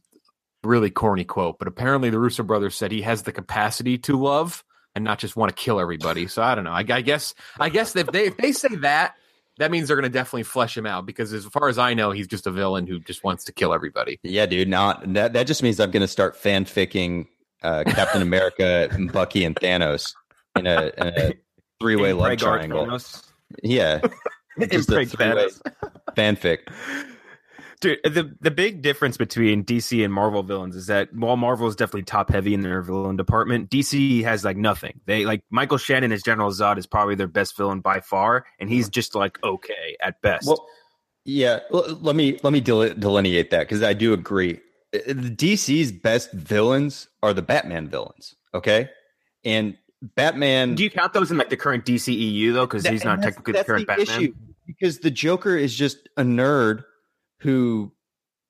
really 0.62 0.90
corny 0.90 1.24
quote, 1.24 1.58
but 1.58 1.68
apparently 1.68 2.10
the 2.10 2.18
Russo 2.18 2.42
brothers 2.42 2.74
said 2.74 2.90
he 2.92 3.02
has 3.02 3.22
the 3.22 3.32
capacity 3.32 3.98
to 3.98 4.16
love 4.18 4.64
and 4.94 5.04
not 5.04 5.18
just 5.18 5.36
want 5.36 5.54
to 5.54 5.62
kill 5.62 5.80
everybody. 5.80 6.26
So 6.26 6.42
I 6.42 6.54
don't 6.54 6.64
know. 6.64 6.72
I, 6.72 6.84
I 6.88 7.02
guess 7.02 7.34
I 7.58 7.68
guess 7.68 7.94
if 7.96 8.06
they 8.08 8.26
if 8.26 8.36
they 8.36 8.52
say 8.52 8.76
that, 8.76 9.14
that 9.58 9.70
means 9.70 9.88
they're 9.88 9.96
going 9.96 10.10
to 10.10 10.16
definitely 10.16 10.44
flesh 10.44 10.76
him 10.76 10.86
out 10.86 11.06
because 11.06 11.32
as 11.32 11.44
far 11.44 11.68
as 11.68 11.78
I 11.78 11.94
know, 11.94 12.10
he's 12.10 12.26
just 12.26 12.46
a 12.46 12.50
villain 12.50 12.86
who 12.86 13.00
just 13.00 13.24
wants 13.24 13.44
to 13.44 13.52
kill 13.52 13.72
everybody. 13.72 14.18
Yeah, 14.22 14.46
dude. 14.46 14.68
Not 14.68 15.12
that. 15.14 15.32
That 15.32 15.46
just 15.46 15.62
means 15.62 15.80
I'm 15.80 15.90
going 15.90 16.02
to 16.02 16.08
start 16.08 16.36
fanficking 16.36 17.26
uh, 17.62 17.84
Captain 17.86 18.22
America, 18.22 18.88
and 18.90 19.12
Bucky, 19.12 19.44
and 19.44 19.54
Thanos 19.56 20.14
in 20.56 20.66
a, 20.66 20.92
in 20.96 21.06
a 21.06 21.32
three-way 21.80 22.12
love 22.12 22.36
triangle. 22.38 22.86
Thanos. 22.86 23.22
Yeah, 23.62 24.00
just 24.70 24.90
a 24.90 25.04
three-way 25.04 25.48
fanfic. 26.16 26.58
Dude, 27.84 27.98
the 28.02 28.34
the 28.40 28.50
big 28.50 28.80
difference 28.80 29.18
between 29.18 29.62
DC 29.62 30.02
and 30.02 30.10
Marvel 30.10 30.42
villains 30.42 30.74
is 30.74 30.86
that 30.86 31.14
while 31.14 31.36
Marvel 31.36 31.68
is 31.68 31.76
definitely 31.76 32.04
top 32.04 32.30
heavy 32.30 32.54
in 32.54 32.62
their 32.62 32.80
villain 32.80 33.14
department, 33.14 33.68
DC 33.68 34.24
has 34.24 34.42
like 34.42 34.56
nothing. 34.56 35.00
They 35.04 35.26
like 35.26 35.42
Michael 35.50 35.76
Shannon 35.76 36.10
as 36.10 36.22
General 36.22 36.50
Zod 36.50 36.78
is 36.78 36.86
probably 36.86 37.14
their 37.14 37.28
best 37.28 37.58
villain 37.58 37.80
by 37.80 38.00
far, 38.00 38.46
and 38.58 38.70
he's 38.70 38.88
just 38.88 39.14
like 39.14 39.38
okay 39.44 39.98
at 40.00 40.22
best. 40.22 40.46
Well, 40.46 40.66
yeah, 41.26 41.58
l- 41.74 41.98
let 42.00 42.16
me 42.16 42.40
let 42.42 42.54
me 42.54 42.62
del- 42.62 42.94
delineate 42.94 43.50
that 43.50 43.68
because 43.68 43.82
I 43.82 43.92
do 43.92 44.14
agree. 44.14 44.60
The 44.92 45.34
DC's 45.36 45.92
best 45.92 46.32
villains 46.32 47.08
are 47.22 47.34
the 47.34 47.42
Batman 47.42 47.90
villains. 47.90 48.34
Okay, 48.54 48.88
and 49.44 49.76
Batman. 50.00 50.74
Do 50.74 50.84
you 50.84 50.90
count 50.90 51.12
those 51.12 51.30
in 51.30 51.36
like 51.36 51.50
the 51.50 51.58
current 51.58 51.84
DCEU 51.84 52.54
though? 52.54 52.66
Because 52.66 52.86
he's 52.86 53.04
not 53.04 53.20
technically 53.20 53.52
the 53.52 53.64
current 53.64 53.82
the 53.82 53.94
Batman. 53.94 54.22
issue, 54.22 54.34
because 54.66 55.00
the 55.00 55.10
Joker 55.10 55.54
is 55.54 55.74
just 55.74 55.98
a 56.16 56.22
nerd 56.22 56.84
who 57.44 57.92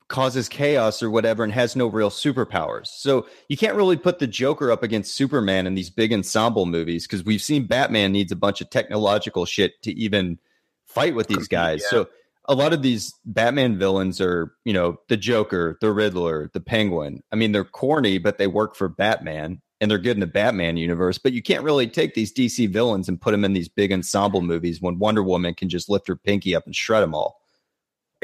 causes 0.07 0.49
chaos 0.49 1.03
or 1.03 1.11
whatever 1.11 1.43
and 1.43 1.53
has 1.53 1.75
no 1.75 1.89
real 1.89 2.11
superpowers. 2.11 2.87
So 2.87 3.27
you 3.49 3.57
can't 3.57 3.75
really 3.75 3.97
put 3.97 4.21
the 4.21 4.27
Joker 4.29 4.71
up 4.71 4.85
against 4.85 5.15
Superman 5.15 5.67
in 5.67 5.75
these 5.75 5.91
big 5.91 6.13
ensemble 6.13 6.67
movies 6.67 7.07
because 7.07 7.25
we've 7.25 7.43
seen 7.43 7.67
Batman 7.67 8.13
needs 8.13 8.31
a 8.31 8.37
bunch 8.37 8.61
of 8.61 8.71
technological 8.71 9.45
shit 9.47 9.83
to 9.83 9.93
even 9.93 10.39
fight 10.87 11.17
with 11.17 11.27
these 11.27 11.49
guys. 11.49 11.83
Yeah. 11.83 11.91
So 11.91 12.09
a 12.45 12.55
lot 12.55 12.73
of 12.73 12.83
these 12.83 13.13
Batman 13.25 13.77
villains 13.77 14.21
are, 14.21 14.55
you 14.65 14.73
know, 14.73 15.01
the 15.09 15.17
Joker, 15.17 15.79
the 15.81 15.91
Riddler, 15.91 16.51
the 16.53 16.61
Penguin. 16.61 17.23
I 17.33 17.37
mean, 17.37 17.51
they're 17.51 17.65
corny, 17.65 18.19
but 18.19 18.39
they 18.39 18.47
work 18.47 18.77
for 18.77 18.89
Batman 18.89 19.61
and 19.81 19.91
they're 19.91 19.99
good 19.99 20.17
in 20.17 20.21
the 20.21 20.27
Batman 20.27 20.77
universe. 20.77 21.19
But 21.19 21.33
you 21.33 21.43
can't 21.43 21.65
really 21.65 21.89
take 21.89 22.15
these 22.15 22.33
DC 22.33 22.71
villains 22.71 23.09
and 23.09 23.21
put 23.21 23.33
them 23.33 23.45
in 23.45 23.55
these 23.55 23.69
big 23.69 23.93
ensemble 23.93 24.43
movies 24.43 24.81
when 24.81 25.01
Wonder 25.01 25.25
Woman 25.25 25.55
can 25.55 25.69
just 25.69 25.89
lift 25.89 26.07
her 26.07 26.15
pinky 26.15 26.55
up 26.55 26.67
and 26.67 26.77
shred 26.77 27.03
them 27.03 27.15
all. 27.15 27.41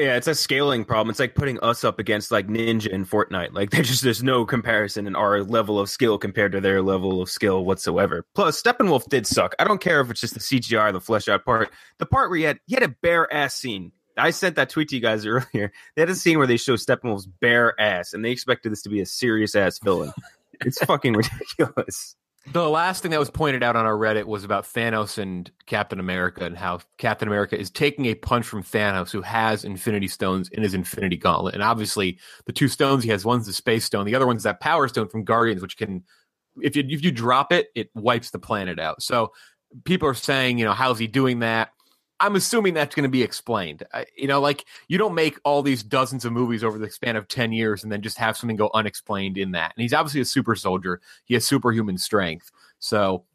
Yeah, 0.01 0.15
it's 0.15 0.25
a 0.25 0.33
scaling 0.33 0.83
problem. 0.83 1.11
It's 1.11 1.19
like 1.19 1.35
putting 1.35 1.59
us 1.59 1.83
up 1.83 1.99
against 1.99 2.31
like 2.31 2.47
Ninja 2.47 2.87
in 2.87 3.05
Fortnite. 3.05 3.53
Like 3.53 3.69
there's 3.71 3.87
just 3.87 4.01
there's 4.01 4.23
no 4.23 4.45
comparison 4.47 5.05
in 5.05 5.15
our 5.15 5.43
level 5.43 5.79
of 5.79 5.91
skill 5.91 6.17
compared 6.17 6.53
to 6.53 6.59
their 6.59 6.81
level 6.81 7.21
of 7.21 7.29
skill 7.29 7.63
whatsoever. 7.63 8.25
Plus, 8.33 8.59
Steppenwolf 8.59 9.07
did 9.09 9.27
suck. 9.27 9.53
I 9.59 9.63
don't 9.63 9.79
care 9.79 10.01
if 10.01 10.09
it's 10.09 10.19
just 10.19 10.33
the 10.33 10.39
CGI 10.39 10.91
the 10.91 10.99
flesh 10.99 11.27
out 11.27 11.45
part. 11.45 11.69
The 11.99 12.07
part 12.07 12.31
where 12.31 12.39
he 12.39 12.45
had 12.45 12.59
he 12.65 12.73
had 12.73 12.81
a 12.81 12.87
bare 12.87 13.31
ass 13.31 13.53
scene. 13.53 13.91
I 14.17 14.31
sent 14.31 14.55
that 14.55 14.71
tweet 14.71 14.89
to 14.89 14.95
you 14.95 15.03
guys 15.03 15.23
earlier. 15.27 15.71
They 15.95 16.01
had 16.01 16.09
a 16.09 16.15
scene 16.15 16.39
where 16.39 16.47
they 16.47 16.57
show 16.57 16.77
Steppenwolf's 16.77 17.27
bare 17.27 17.79
ass, 17.79 18.13
and 18.13 18.25
they 18.25 18.31
expected 18.31 18.71
this 18.71 18.81
to 18.81 18.89
be 18.89 19.01
a 19.01 19.05
serious 19.05 19.53
ass 19.53 19.77
villain. 19.77 20.13
it's 20.61 20.83
fucking 20.83 21.13
ridiculous. 21.13 22.15
The 22.47 22.67
last 22.67 23.03
thing 23.03 23.11
that 23.11 23.19
was 23.19 23.29
pointed 23.29 23.61
out 23.61 23.75
on 23.75 23.85
our 23.85 23.95
Reddit 23.95 24.25
was 24.25 24.43
about 24.43 24.63
Thanos 24.63 25.19
and 25.19 25.49
Captain 25.67 25.99
America 25.99 26.43
and 26.43 26.57
how 26.57 26.79
Captain 26.97 27.27
America 27.27 27.57
is 27.57 27.69
taking 27.69 28.07
a 28.07 28.15
punch 28.15 28.47
from 28.47 28.63
Thanos, 28.63 29.11
who 29.11 29.21
has 29.21 29.63
Infinity 29.63 30.07
Stones 30.07 30.49
in 30.49 30.63
his 30.63 30.73
Infinity 30.73 31.17
Gauntlet. 31.17 31.53
And 31.53 31.61
obviously, 31.61 32.17
the 32.45 32.53
two 32.53 32.67
stones 32.67 33.03
he 33.03 33.11
has 33.11 33.23
one's 33.23 33.45
the 33.45 33.53
Space 33.53 33.85
Stone, 33.85 34.05
the 34.05 34.15
other 34.15 34.25
one's 34.25 34.43
that 34.43 34.59
Power 34.59 34.87
Stone 34.87 35.09
from 35.09 35.23
Guardians, 35.23 35.61
which 35.61 35.77
can, 35.77 36.03
if 36.61 36.75
you 36.75 36.83
if 36.89 37.03
you 37.03 37.11
drop 37.11 37.53
it, 37.53 37.67
it 37.75 37.91
wipes 37.93 38.31
the 38.31 38.39
planet 38.39 38.79
out. 38.79 39.03
So 39.03 39.33
people 39.83 40.07
are 40.07 40.15
saying, 40.15 40.57
you 40.57 40.65
know, 40.65 40.73
how's 40.73 40.97
he 40.97 41.05
doing 41.05 41.39
that? 41.39 41.69
I'm 42.21 42.35
assuming 42.35 42.73
that's 42.75 42.95
going 42.95 43.03
to 43.03 43.09
be 43.09 43.23
explained. 43.23 43.83
I, 43.93 44.05
you 44.15 44.27
know, 44.27 44.39
like 44.39 44.65
you 44.87 44.97
don't 44.97 45.13
make 45.15 45.39
all 45.43 45.61
these 45.61 45.83
dozens 45.83 46.23
of 46.23 46.31
movies 46.31 46.63
over 46.63 46.77
the 46.77 46.89
span 46.89 47.15
of 47.15 47.27
10 47.27 47.51
years 47.51 47.83
and 47.83 47.91
then 47.91 48.01
just 48.01 48.17
have 48.17 48.37
something 48.37 48.55
go 48.55 48.69
unexplained 48.73 49.37
in 49.37 49.51
that. 49.51 49.73
And 49.75 49.81
he's 49.81 49.93
obviously 49.93 50.21
a 50.21 50.25
super 50.25 50.55
soldier. 50.55 51.01
He 51.25 51.33
has 51.33 51.45
superhuman 51.45 51.97
strength. 51.97 52.51
So 52.79 53.25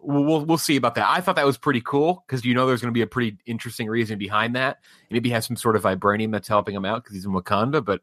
we'll 0.00 0.24
we'll, 0.24 0.44
we'll 0.44 0.58
see 0.58 0.76
about 0.76 0.94
that. 0.94 1.08
I 1.08 1.20
thought 1.20 1.36
that 1.36 1.44
was 1.46 1.58
pretty 1.58 1.82
cool 1.82 2.24
because 2.26 2.44
you 2.44 2.54
know 2.54 2.66
there's 2.66 2.80
going 2.80 2.92
to 2.92 2.96
be 2.98 3.02
a 3.02 3.06
pretty 3.06 3.36
interesting 3.46 3.88
reason 3.88 4.18
behind 4.18 4.56
that. 4.56 4.78
Maybe 5.10 5.28
he 5.28 5.32
has 5.34 5.46
some 5.46 5.56
sort 5.56 5.76
of 5.76 5.82
vibranium 5.82 6.32
that's 6.32 6.48
helping 6.48 6.74
him 6.74 6.84
out 6.84 7.02
because 7.04 7.14
he's 7.16 7.26
in 7.26 7.32
Wakanda. 7.32 7.84
But 7.84 8.00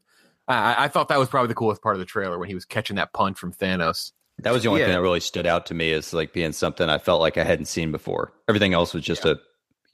I, 0.48 0.86
I 0.86 0.88
thought 0.88 1.08
that 1.10 1.20
was 1.20 1.30
probably 1.30 1.48
the 1.48 1.56
coolest 1.56 1.82
part 1.82 1.96
of 1.96 2.00
the 2.00 2.06
trailer 2.06 2.38
when 2.38 2.50
he 2.50 2.56
was 2.56 2.66
catching 2.66 2.98
that 2.98 3.14
punch 3.14 3.38
from 3.40 3.52
Thanos. 3.52 4.12
That 4.40 4.54
was 4.54 4.62
the 4.62 4.70
only 4.70 4.82
Yeah. 4.82 4.88
thing 4.88 4.96
that 4.96 5.02
really 5.02 5.20
stood 5.20 5.48
out 5.48 5.66
to 5.68 5.74
me 5.74 5.92
as 5.94 6.14
like 6.14 6.32
being 6.32 6.52
something 6.52 6.88
I 6.88 7.00
felt 7.00 7.22
like 7.22 7.38
I 7.38 7.44
hadn't 7.44 7.66
seen 7.66 7.92
before. 7.92 8.32
Everything 8.48 8.74
else 8.76 8.94
was 8.94 9.04
just 9.04 9.26
a, 9.26 9.40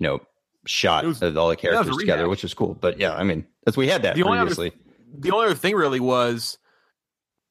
you 0.03 0.09
know, 0.09 0.19
shot 0.65 1.05
was- 1.05 1.21
of 1.21 1.37
all 1.37 1.47
the 1.49 1.55
that 1.55 1.63
was 1.63 1.71
characters 1.71 1.97
together, 1.97 2.27
which 2.29 2.43
is 2.43 2.53
cool. 2.53 2.73
But 2.73 2.99
yeah, 2.99 3.15
I 3.15 3.23
mean, 3.23 3.45
that's 3.65 3.77
we 3.77 3.87
had 3.87 4.01
that 4.03 4.15
The 4.15 4.23
only 4.23 4.37
other- 4.39 4.53
previously. 4.53 4.73
the 5.17 5.31
only 5.31 5.45
other 5.45 5.55
thing 5.55 5.75
really 5.75 5.99
was 6.01 6.57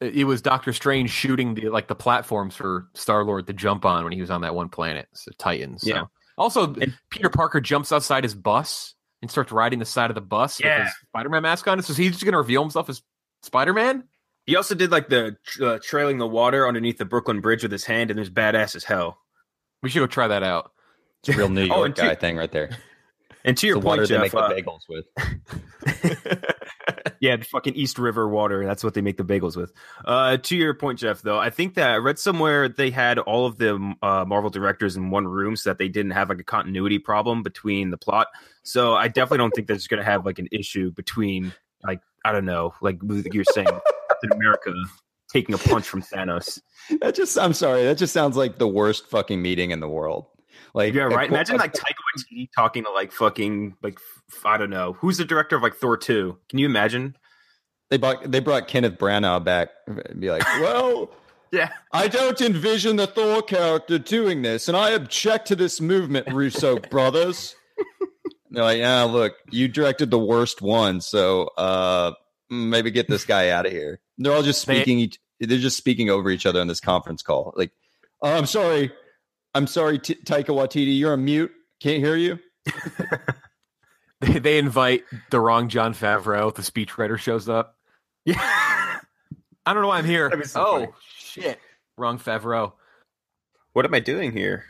it 0.00 0.26
was 0.26 0.42
Doctor 0.42 0.72
Strange 0.72 1.10
shooting 1.10 1.54
the 1.54 1.68
like 1.68 1.86
the 1.88 1.94
platforms 1.94 2.54
for 2.56 2.88
Star 2.94 3.24
Lord 3.24 3.46
to 3.46 3.52
jump 3.52 3.84
on 3.84 4.02
when 4.04 4.12
he 4.12 4.20
was 4.20 4.30
on 4.30 4.40
that 4.42 4.54
one 4.54 4.68
planet, 4.68 5.08
so 5.14 5.30
Titans. 5.38 5.82
So. 5.82 5.88
Yeah. 5.88 6.04
Also, 6.36 6.74
Peter 7.10 7.28
Parker 7.30 7.60
jumps 7.60 7.92
outside 7.92 8.24
his 8.24 8.34
bus 8.34 8.94
and 9.20 9.30
starts 9.30 9.52
riding 9.52 9.78
the 9.78 9.84
side 9.84 10.10
of 10.10 10.14
the 10.16 10.20
bus 10.20 10.58
Yeah. 10.58 10.78
with 10.78 10.86
his 10.88 10.94
Spider-Man 11.08 11.42
mask 11.42 11.68
on. 11.68 11.78
It. 11.78 11.84
So 11.84 11.92
he's 11.94 12.12
just 12.12 12.24
going 12.24 12.32
to 12.32 12.38
reveal 12.38 12.62
himself 12.62 12.88
as 12.90 13.02
Spider-Man. 13.44 14.04
He 14.46 14.56
also 14.56 14.74
did 14.74 14.90
like 14.90 15.08
the 15.08 15.36
uh, 15.62 15.78
trailing 15.80 16.18
the 16.18 16.26
water 16.26 16.66
underneath 16.66 16.98
the 16.98 17.04
Brooklyn 17.04 17.40
Bridge 17.40 17.62
with 17.62 17.70
his 17.70 17.84
hand, 17.84 18.10
and 18.10 18.18
there's 18.18 18.30
badass 18.30 18.74
as 18.74 18.82
hell. 18.82 19.18
We 19.82 19.88
should 19.90 20.00
go 20.00 20.06
try 20.08 20.26
that 20.26 20.42
out. 20.42 20.72
It's 21.24 21.34
a 21.34 21.38
real 21.38 21.48
New 21.48 21.64
York 21.66 21.78
Oh, 21.78 21.88
guy 21.88 22.14
to- 22.14 22.20
thing 22.20 22.36
right 22.36 22.50
there. 22.52 22.70
And 23.44 23.56
to 23.58 23.66
your 23.66 23.80
the 23.80 23.86
water 23.86 24.02
point, 24.02 24.08
they 24.10 24.14
Jeff, 24.14 24.22
make 24.22 24.32
the 24.32 24.38
uh, 24.38 24.76
bagels 24.76 24.88
with. 24.88 26.42
yeah, 27.20 27.36
the 27.36 27.44
fucking 27.44 27.74
East 27.74 27.98
River 27.98 28.28
water. 28.28 28.64
That's 28.64 28.84
what 28.84 28.94
they 28.94 29.00
make 29.00 29.16
the 29.16 29.24
bagels 29.24 29.56
with. 29.56 29.72
Uh, 30.04 30.36
to 30.36 30.56
your 30.56 30.74
point, 30.74 31.00
Jeff, 31.00 31.22
though, 31.22 31.38
I 31.38 31.50
think 31.50 31.74
that 31.74 31.90
I 31.90 31.96
read 31.96 32.20
somewhere 32.20 32.68
they 32.68 32.90
had 32.90 33.18
all 33.18 33.44
of 33.46 33.58
the 33.58 33.94
uh, 34.00 34.24
Marvel 34.26 34.48
directors 34.50 34.96
in 34.96 35.10
one 35.10 35.26
room 35.26 35.56
so 35.56 35.70
that 35.70 35.78
they 35.78 35.88
didn't 35.88 36.12
have 36.12 36.28
like 36.28 36.38
a 36.38 36.44
continuity 36.44 37.00
problem 37.00 37.42
between 37.42 37.90
the 37.90 37.96
plot. 37.96 38.28
So 38.62 38.94
I 38.94 39.08
definitely 39.08 39.38
don't 39.38 39.50
think 39.54 39.66
there's 39.66 39.88
going 39.88 39.98
to 39.98 40.04
have 40.08 40.24
like 40.24 40.38
an 40.38 40.46
issue 40.52 40.92
between 40.92 41.52
like 41.82 42.00
I 42.24 42.30
don't 42.30 42.44
know, 42.44 42.74
like 42.80 42.98
you're 43.32 43.42
saying, 43.52 43.66
Captain 43.66 44.32
America 44.32 44.72
taking 45.32 45.54
a 45.54 45.58
punch 45.58 45.86
from 45.86 46.02
Thanos. 46.02 46.60
That 47.00 47.14
just 47.14 47.38
I'm 47.38 47.52
sorry, 47.54 47.84
that 47.84 47.96
just 47.96 48.12
sounds 48.12 48.36
like 48.36 48.58
the 48.58 48.66
worst 48.68 49.06
fucking 49.08 49.40
meeting 49.40 49.70
in 49.70 49.78
the 49.80 49.88
world. 49.88 50.26
Like 50.74 50.94
Yeah, 50.94 51.04
right. 51.04 51.28
Imagine 51.28 51.56
like 51.56 51.72
Taika 51.72 51.94
Waititi 52.16 52.48
talking 52.54 52.84
to 52.84 52.90
like 52.90 53.12
fucking 53.12 53.76
like 53.82 53.98
f- 54.30 54.44
I 54.44 54.56
don't 54.56 54.70
know 54.70 54.94
who's 54.94 55.18
the 55.18 55.24
director 55.24 55.56
of 55.56 55.62
like 55.62 55.74
Thor 55.74 55.96
two. 55.96 56.38
Can 56.48 56.58
you 56.58 56.66
imagine? 56.66 57.16
they 57.92 57.98
brought 57.98 58.30
they 58.30 58.40
brought 58.40 58.68
Kenneth 58.68 58.94
Branagh 58.94 59.44
back 59.44 59.68
and 59.86 60.18
be 60.18 60.30
like, 60.30 60.44
well. 60.60 61.10
Yeah. 61.50 61.68
I 61.92 62.08
don't 62.08 62.40
envision 62.40 62.96
the 62.96 63.06
Thor 63.06 63.42
character 63.42 63.98
doing 63.98 64.40
this, 64.40 64.68
and 64.68 64.76
I 64.76 64.92
object 64.92 65.48
to 65.48 65.56
this 65.56 65.82
movement, 65.82 66.32
Russo 66.32 66.78
brothers. 66.90 67.54
They're 68.50 68.64
like, 68.64 68.78
yeah, 68.78 69.02
look, 69.02 69.34
you 69.50 69.68
directed 69.68 70.10
the 70.10 70.18
worst 70.18 70.62
one, 70.62 71.02
so 71.02 71.50
uh, 71.58 72.12
maybe 72.48 72.90
get 72.90 73.06
this 73.06 73.26
guy 73.26 73.50
out 73.50 73.66
of 73.66 73.72
here. 73.72 74.00
They're 74.16 74.32
all 74.32 74.42
just 74.42 74.62
speaking. 74.62 74.98
Each, 74.98 75.18
they're 75.40 75.58
just 75.58 75.76
speaking 75.76 76.08
over 76.08 76.30
each 76.30 76.46
other 76.46 76.62
in 76.62 76.68
this 76.68 76.80
conference 76.80 77.20
call. 77.20 77.52
Like, 77.54 77.72
oh, 78.22 78.34
I'm 78.34 78.46
sorry, 78.46 78.90
I'm 79.54 79.66
sorry, 79.66 79.98
T- 79.98 80.14
Taika 80.14 80.46
Waititi, 80.46 80.98
you're 80.98 81.12
on 81.12 81.24
mute. 81.24 81.52
Can't 81.80 82.02
hear 82.02 82.16
you. 82.16 82.38
They, 84.22 84.38
they 84.38 84.58
invite 84.58 85.02
the 85.30 85.40
wrong 85.40 85.68
Jon 85.68 85.94
Favreau. 85.94 86.54
The 86.54 86.62
speechwriter 86.62 87.18
shows 87.18 87.48
up. 87.48 87.76
Yeah, 88.24 88.38
I 89.66 89.72
don't 89.74 89.82
know 89.82 89.88
why 89.88 89.98
I'm 89.98 90.04
here. 90.04 90.30
So 90.44 90.64
oh 90.64 90.72
funny. 90.74 90.88
shit, 91.18 91.58
wrong 91.96 92.20
Favreau. 92.20 92.74
What 93.72 93.84
am 93.84 93.92
I 93.94 93.98
doing 93.98 94.30
here? 94.30 94.64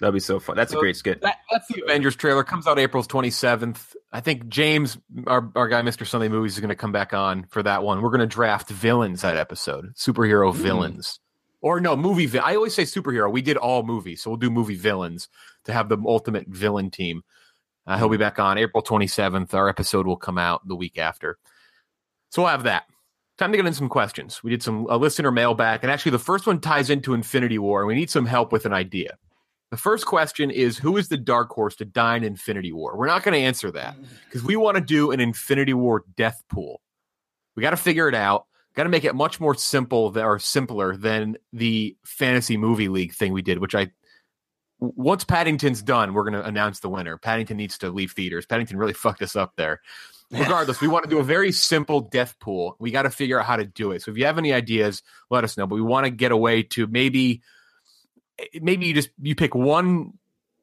That'd 0.00 0.14
be 0.14 0.20
so 0.20 0.40
fun. 0.40 0.56
That's 0.56 0.72
a 0.72 0.76
great 0.76 0.96
skit. 0.96 1.20
That, 1.20 1.36
that's 1.50 1.68
the 1.68 1.82
Avengers 1.82 2.16
trailer. 2.16 2.44
Comes 2.44 2.66
out 2.66 2.78
April 2.78 3.02
27th. 3.02 3.94
I 4.10 4.20
think 4.20 4.48
James, 4.48 4.96
our, 5.26 5.52
our 5.54 5.68
guy, 5.68 5.82
Mr. 5.82 6.06
Sunday 6.06 6.28
Movies, 6.28 6.54
is 6.54 6.60
going 6.60 6.70
to 6.70 6.74
come 6.74 6.92
back 6.92 7.12
on 7.12 7.44
for 7.50 7.62
that 7.62 7.82
one. 7.82 8.00
We're 8.00 8.08
going 8.08 8.20
to 8.20 8.26
draft 8.26 8.70
villains 8.70 9.20
that 9.20 9.36
episode, 9.36 9.94
superhero 9.94 10.50
hmm. 10.50 10.62
villains. 10.62 11.20
Or 11.62 11.80
no, 11.80 11.96
movie. 11.96 12.26
Vi- 12.26 12.38
I 12.38 12.56
always 12.56 12.74
say 12.74 12.82
superhero. 12.82 13.30
We 13.30 13.40
did 13.40 13.56
all 13.56 13.84
movies, 13.84 14.22
so 14.22 14.30
we'll 14.30 14.36
do 14.36 14.50
movie 14.50 14.74
villains 14.74 15.28
to 15.64 15.72
have 15.72 15.88
the 15.88 15.96
ultimate 16.04 16.48
villain 16.48 16.90
team. 16.90 17.22
Uh, 17.86 17.96
he'll 17.98 18.08
be 18.08 18.16
back 18.16 18.38
on 18.38 18.58
April 18.58 18.82
27th. 18.82 19.54
Our 19.54 19.68
episode 19.68 20.06
will 20.06 20.16
come 20.16 20.38
out 20.38 20.66
the 20.66 20.76
week 20.76 20.98
after. 20.98 21.38
So 22.30 22.42
we'll 22.42 22.50
have 22.50 22.64
that. 22.64 22.84
Time 23.38 23.52
to 23.52 23.56
get 23.56 23.66
in 23.66 23.74
some 23.74 23.88
questions. 23.88 24.42
We 24.42 24.50
did 24.50 24.62
some 24.62 24.86
a 24.90 24.96
listener 24.96 25.30
mail 25.30 25.54
back, 25.54 25.82
and 25.82 25.90
actually, 25.90 26.12
the 26.12 26.18
first 26.18 26.46
one 26.46 26.60
ties 26.60 26.90
into 26.90 27.14
Infinity 27.14 27.58
War, 27.58 27.80
and 27.80 27.88
we 27.88 27.94
need 27.94 28.10
some 28.10 28.26
help 28.26 28.52
with 28.52 28.66
an 28.66 28.72
idea. 28.72 29.16
The 29.70 29.78
first 29.78 30.04
question 30.04 30.50
is 30.50 30.76
Who 30.78 30.96
is 30.98 31.08
the 31.08 31.16
dark 31.16 31.48
horse 31.50 31.76
to 31.76 31.86
die 31.86 32.16
in 32.16 32.24
Infinity 32.24 32.72
War? 32.72 32.96
We're 32.96 33.06
not 33.06 33.22
going 33.22 33.32
to 33.32 33.40
answer 33.40 33.70
that 33.70 33.96
because 34.26 34.44
we 34.44 34.54
want 34.54 34.76
to 34.76 34.82
do 34.82 35.12
an 35.12 35.20
Infinity 35.20 35.72
War 35.74 36.04
death 36.16 36.42
pool. 36.50 36.82
We 37.56 37.62
got 37.62 37.70
to 37.70 37.76
figure 37.76 38.08
it 38.08 38.14
out. 38.14 38.46
Got 38.74 38.84
to 38.84 38.88
make 38.88 39.04
it 39.04 39.14
much 39.14 39.38
more 39.38 39.54
simple 39.54 40.12
th- 40.12 40.24
or 40.24 40.38
simpler 40.38 40.96
than 40.96 41.36
the 41.52 41.96
fantasy 42.04 42.56
movie 42.56 42.88
league 42.88 43.12
thing 43.12 43.32
we 43.32 43.42
did, 43.42 43.58
which 43.58 43.74
I 43.74 43.90
once 44.78 45.22
Paddington's 45.22 45.82
done, 45.82 46.12
we're 46.12 46.24
going 46.24 46.32
to 46.32 46.44
announce 46.44 46.80
the 46.80 46.88
winner. 46.88 47.16
Paddington 47.16 47.56
needs 47.56 47.78
to 47.78 47.90
leave 47.90 48.12
theaters. 48.12 48.46
Paddington 48.46 48.76
really 48.76 48.92
fucked 48.92 49.22
us 49.22 49.36
up 49.36 49.52
there. 49.56 49.80
Regardless, 50.32 50.80
we 50.80 50.88
want 50.88 51.04
to 51.04 51.10
do 51.10 51.18
a 51.18 51.22
very 51.22 51.52
simple 51.52 52.00
death 52.00 52.38
pool. 52.40 52.76
We 52.78 52.90
got 52.90 53.02
to 53.02 53.10
figure 53.10 53.38
out 53.38 53.46
how 53.46 53.56
to 53.56 53.66
do 53.66 53.92
it. 53.92 54.02
So 54.02 54.10
if 54.10 54.16
you 54.16 54.24
have 54.24 54.38
any 54.38 54.52
ideas, 54.52 55.02
let 55.30 55.44
us 55.44 55.56
know. 55.58 55.66
But 55.66 55.74
we 55.74 55.82
want 55.82 56.06
to 56.06 56.10
get 56.10 56.32
away 56.32 56.62
to 56.62 56.86
maybe 56.86 57.42
eh, 58.38 58.58
maybe 58.62 58.86
you 58.86 58.94
just 58.94 59.10
you 59.20 59.34
pick 59.34 59.54
one 59.54 60.14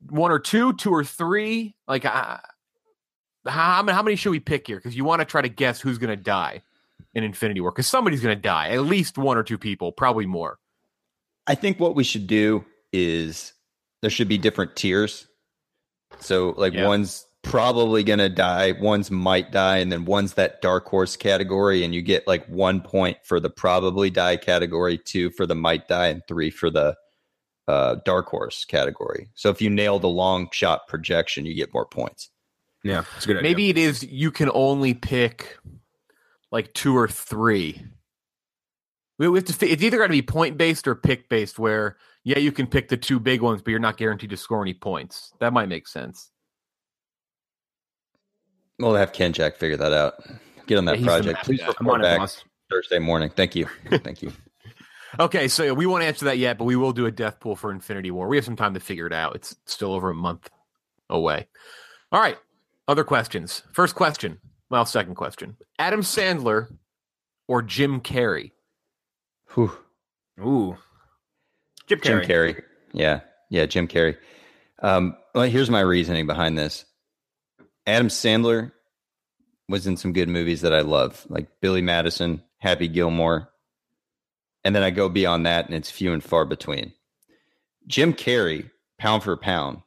one 0.09 0.31
or 0.31 0.39
two 0.39 0.73
two 0.73 0.91
or 0.91 1.03
three 1.03 1.75
like 1.85 2.05
i 2.05 2.39
how, 3.45 3.85
how 3.85 4.03
many 4.03 4.15
should 4.15 4.31
we 4.31 4.39
pick 4.39 4.67
here? 4.67 4.77
Because 4.77 4.95
you 4.95 5.03
want 5.03 5.19
to 5.21 5.25
try 5.25 5.41
to 5.41 5.49
guess 5.49 5.79
who's 5.79 5.97
going 5.97 6.15
to 6.15 6.21
die 6.21 6.61
in 7.13 7.23
Infinity 7.23 7.61
War. 7.61 7.71
Because 7.71 7.87
somebody's 7.87 8.21
going 8.21 8.35
to 8.35 8.41
die. 8.41 8.69
At 8.69 8.81
least 8.81 9.17
one 9.17 9.37
or 9.37 9.43
two 9.43 9.57
people, 9.57 9.91
probably 9.91 10.25
more. 10.25 10.59
I 11.47 11.55
think 11.55 11.79
what 11.79 11.95
we 11.95 12.03
should 12.03 12.27
do 12.27 12.63
is 12.93 13.53
there 14.01 14.11
should 14.11 14.27
be 14.27 14.37
different 14.37 14.75
tiers. 14.75 15.27
So 16.19 16.53
like 16.57 16.73
Yeah. 16.73 16.87
one's 16.87 17.25
probably 17.41 18.03
gonna 18.03 18.29
die, 18.29 18.73
one's 18.73 19.09
might 19.09 19.51
die, 19.51 19.77
and 19.77 19.91
then 19.91 20.05
one's 20.05 20.33
that 20.33 20.61
dark 20.61 20.85
horse 20.87 21.15
category, 21.15 21.83
and 21.83 21.95
you 21.95 22.01
get 22.01 22.27
like 22.27 22.45
one 22.47 22.81
point 22.81 23.17
for 23.23 23.39
the 23.39 23.49
probably 23.49 24.09
die 24.09 24.35
category, 24.37 24.97
two 24.97 25.29
for 25.31 25.45
the 25.45 25.55
might 25.55 25.87
die, 25.87 26.07
and 26.07 26.21
three 26.27 26.49
for 26.49 26.69
the 26.69 26.95
uh, 27.67 27.95
dark 28.03 28.27
horse 28.27 28.65
category. 28.65 29.29
So 29.35 29.49
if 29.49 29.61
you 29.61 29.69
nail 29.69 29.99
the 29.99 30.09
long 30.09 30.49
shot 30.51 30.87
projection, 30.87 31.45
you 31.45 31.55
get 31.55 31.73
more 31.73 31.85
points. 31.85 32.29
Yeah, 32.83 33.03
it's 33.15 33.25
a 33.25 33.27
good 33.27 33.37
idea. 33.37 33.49
Maybe 33.49 33.69
it 33.69 33.77
is 33.77 34.03
you 34.03 34.31
can 34.31 34.51
only 34.53 34.93
pick 34.93 35.57
like 36.51 36.73
two 36.73 36.97
or 36.97 37.07
three. 37.07 37.81
We 39.17 39.27
we 39.27 39.39
have 39.39 39.45
to. 39.45 39.69
It's 39.69 39.83
either 39.83 39.97
going 39.97 40.09
to 40.09 40.13
be 40.13 40.21
point 40.21 40.57
based 40.57 40.87
or 40.87 40.95
pick 40.95 41.29
based. 41.29 41.59
Where 41.59 41.97
yeah, 42.23 42.39
you 42.39 42.51
can 42.51 42.67
pick 42.67 42.89
the 42.89 42.97
two 42.97 43.19
big 43.19 43.41
ones, 43.41 43.61
but 43.61 43.71
you're 43.71 43.79
not 43.79 43.97
guaranteed 43.97 44.29
to 44.31 44.37
score 44.37 44.61
any 44.61 44.73
points. 44.73 45.33
That 45.39 45.53
might 45.53 45.67
make 45.67 45.87
sense. 45.87 46.31
We'll 48.79 48.95
have 48.95 49.11
Ken 49.11 49.33
Jack 49.33 49.57
figure 49.57 49.77
that 49.77 49.93
out. 49.93 50.15
Get 50.67 50.77
on 50.77 50.85
that 50.85 50.99
the 50.99 51.05
project. 51.05 51.43
Please 51.43 51.61
report 51.65 52.01
back 52.01 52.19
boss. 52.19 52.43
Thursday 52.69 52.99
morning. 52.99 53.29
Thank 53.29 53.55
you. 53.55 53.65
Thank 53.89 54.21
you. 54.21 54.31
Okay, 55.19 55.47
so 55.47 55.73
we 55.73 55.85
won't 55.85 56.03
answer 56.03 56.25
that 56.25 56.37
yet, 56.37 56.57
but 56.57 56.65
we 56.65 56.75
will 56.75 56.93
do 56.93 57.07
a 57.07 57.11
death 57.11 57.39
pool 57.39 57.55
for 57.55 57.71
Infinity 57.71 58.11
War. 58.11 58.27
We 58.27 58.37
have 58.37 58.45
some 58.45 58.55
time 58.55 58.75
to 58.75 58.79
figure 58.79 59.07
it 59.07 59.13
out. 59.13 59.35
It's 59.35 59.55
still 59.65 59.91
over 59.93 60.11
a 60.11 60.15
month 60.15 60.49
away. 61.09 61.47
All 62.11 62.21
right. 62.21 62.37
Other 62.87 63.03
questions. 63.03 63.63
First 63.73 63.95
question. 63.95 64.39
Well, 64.69 64.85
second 64.85 65.15
question. 65.15 65.57
Adam 65.77 66.01
Sandler 66.01 66.67
or 67.47 67.61
Jim 67.61 68.01
Carrey? 68.01 68.51
Whew. 69.55 69.71
Ooh, 70.39 70.77
Jim 71.87 71.99
Carrey. 71.99 72.03
Jim 72.03 72.29
Carrey. 72.29 72.63
Yeah. 72.93 73.21
Yeah, 73.49 73.65
Jim 73.65 73.87
Carrey. 73.87 74.15
Um, 74.81 75.17
well, 75.33 75.49
here's 75.49 75.69
my 75.69 75.81
reasoning 75.81 76.27
behind 76.27 76.57
this. 76.57 76.85
Adam 77.85 78.07
Sandler 78.07 78.71
was 79.67 79.87
in 79.87 79.97
some 79.97 80.13
good 80.13 80.29
movies 80.29 80.61
that 80.61 80.73
I 80.73 80.81
love, 80.81 81.25
like 81.29 81.47
Billy 81.61 81.81
Madison, 81.81 82.43
Happy 82.59 82.87
Gilmore. 82.87 83.49
And 84.63 84.75
then 84.75 84.83
I 84.83 84.91
go 84.91 85.09
beyond 85.09 85.45
that 85.45 85.65
and 85.65 85.73
it's 85.73 85.89
few 85.89 86.13
and 86.13 86.23
far 86.23 86.45
between. 86.45 86.93
Jim 87.87 88.13
Carrey, 88.13 88.69
pound 88.99 89.23
for 89.23 89.35
pound, 89.35 89.81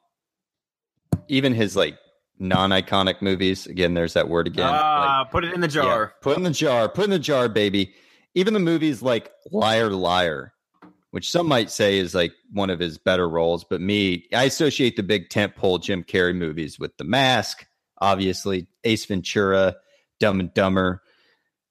even 1.29 1.55
his 1.55 1.77
like 1.77 1.99
non-iconic 2.43 3.23
movies, 3.23 3.67
again, 3.67 3.95
there's 3.95 4.15
that 4.15 4.29
word 4.29 4.47
again. 4.47 4.67
like, 4.67 4.81
Ah, 4.81 5.25
put 5.31 5.45
it 5.45 5.55
in 5.55 5.61
the 5.61 5.69
jar. 5.69 5.85
yeah, 6.15 6.21
put 6.21 6.37
in 6.37 6.43
the 6.43 6.51
jar. 6.51 6.89
Put 6.89 7.05
in 7.05 7.11
the 7.11 7.19
jar, 7.19 7.49
baby. 7.49 7.95
Even 8.35 8.55
the 8.55 8.61
movies 8.61 9.03
like 9.03 9.31
Liar 9.51 9.91
Liar, 9.91 10.53
which 11.11 11.31
some 11.31 11.47
might 11.47 11.71
say 11.71 11.99
is 11.99 12.15
like 12.15 12.33
one 12.53 12.71
of 12.71 12.79
his 12.81 12.99
better 12.99 13.29
roles, 13.29 13.65
but 13.65 13.81
me, 13.81 14.27
I 14.35 14.45
associate 14.45 14.97
the 14.97 15.03
big 15.03 15.29
tentpole 15.29 15.83
Jim 15.83 16.03
Carrey 16.05 16.35
movies 16.35 16.79
with 16.79 16.97
The 16.97 17.05
Mask, 17.05 17.67
obviously 17.99 18.67
Ace 18.85 19.05
Ventura, 19.05 19.77
Dumb 20.21 20.41
and 20.41 20.53
Dumber. 20.55 21.03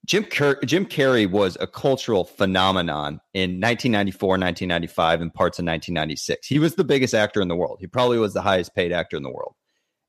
Jim 0.05 0.23
Car- 0.25 0.59
Jim 0.65 0.85
Carrey 0.87 1.29
was 1.29 1.57
a 1.59 1.67
cultural 1.67 2.23
phenomenon 2.25 3.19
in 3.35 3.59
1994, 3.59 4.29
1995, 4.29 5.21
and 5.21 5.31
parts 5.33 5.59
of 5.59 5.63
1996. 5.65 6.47
He 6.47 6.57
was 6.59 6.73
the 6.75 6.83
biggest 6.83 7.13
actor 7.13 7.39
in 7.41 7.47
the 7.47 7.55
world. 7.55 7.77
He 7.79 7.87
probably 7.87 8.17
was 8.17 8.33
the 8.33 8.41
highest 8.41 8.73
paid 8.73 8.91
actor 8.91 9.15
in 9.17 9.21
the 9.23 9.31
world. 9.31 9.53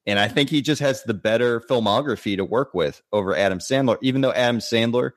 And 0.06 0.18
I 0.18 0.28
think 0.28 0.50
he 0.50 0.62
just 0.62 0.80
has 0.80 1.02
the 1.04 1.14
better 1.14 1.60
filmography 1.60 2.36
to 2.36 2.44
work 2.44 2.74
with 2.74 3.02
over 3.12 3.36
Adam 3.36 3.58
Sandler. 3.58 3.98
Even 4.02 4.20
though 4.20 4.32
Adam 4.32 4.58
Sandler, 4.58 5.12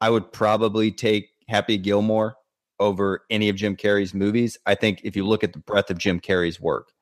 I 0.00 0.10
would 0.10 0.32
probably 0.32 0.92
take 0.92 1.30
Happy 1.48 1.78
Gilmore 1.78 2.36
over 2.78 3.22
any 3.30 3.48
of 3.48 3.56
Jim 3.56 3.74
Carrey's 3.74 4.14
movies. 4.14 4.58
I 4.66 4.74
think 4.74 5.00
if 5.02 5.16
you 5.16 5.26
look 5.26 5.42
at 5.42 5.52
the 5.52 5.58
breadth 5.58 5.90
of 5.90 5.98
Jim 5.98 6.20
Carrey's 6.20 6.60
work, 6.60 6.92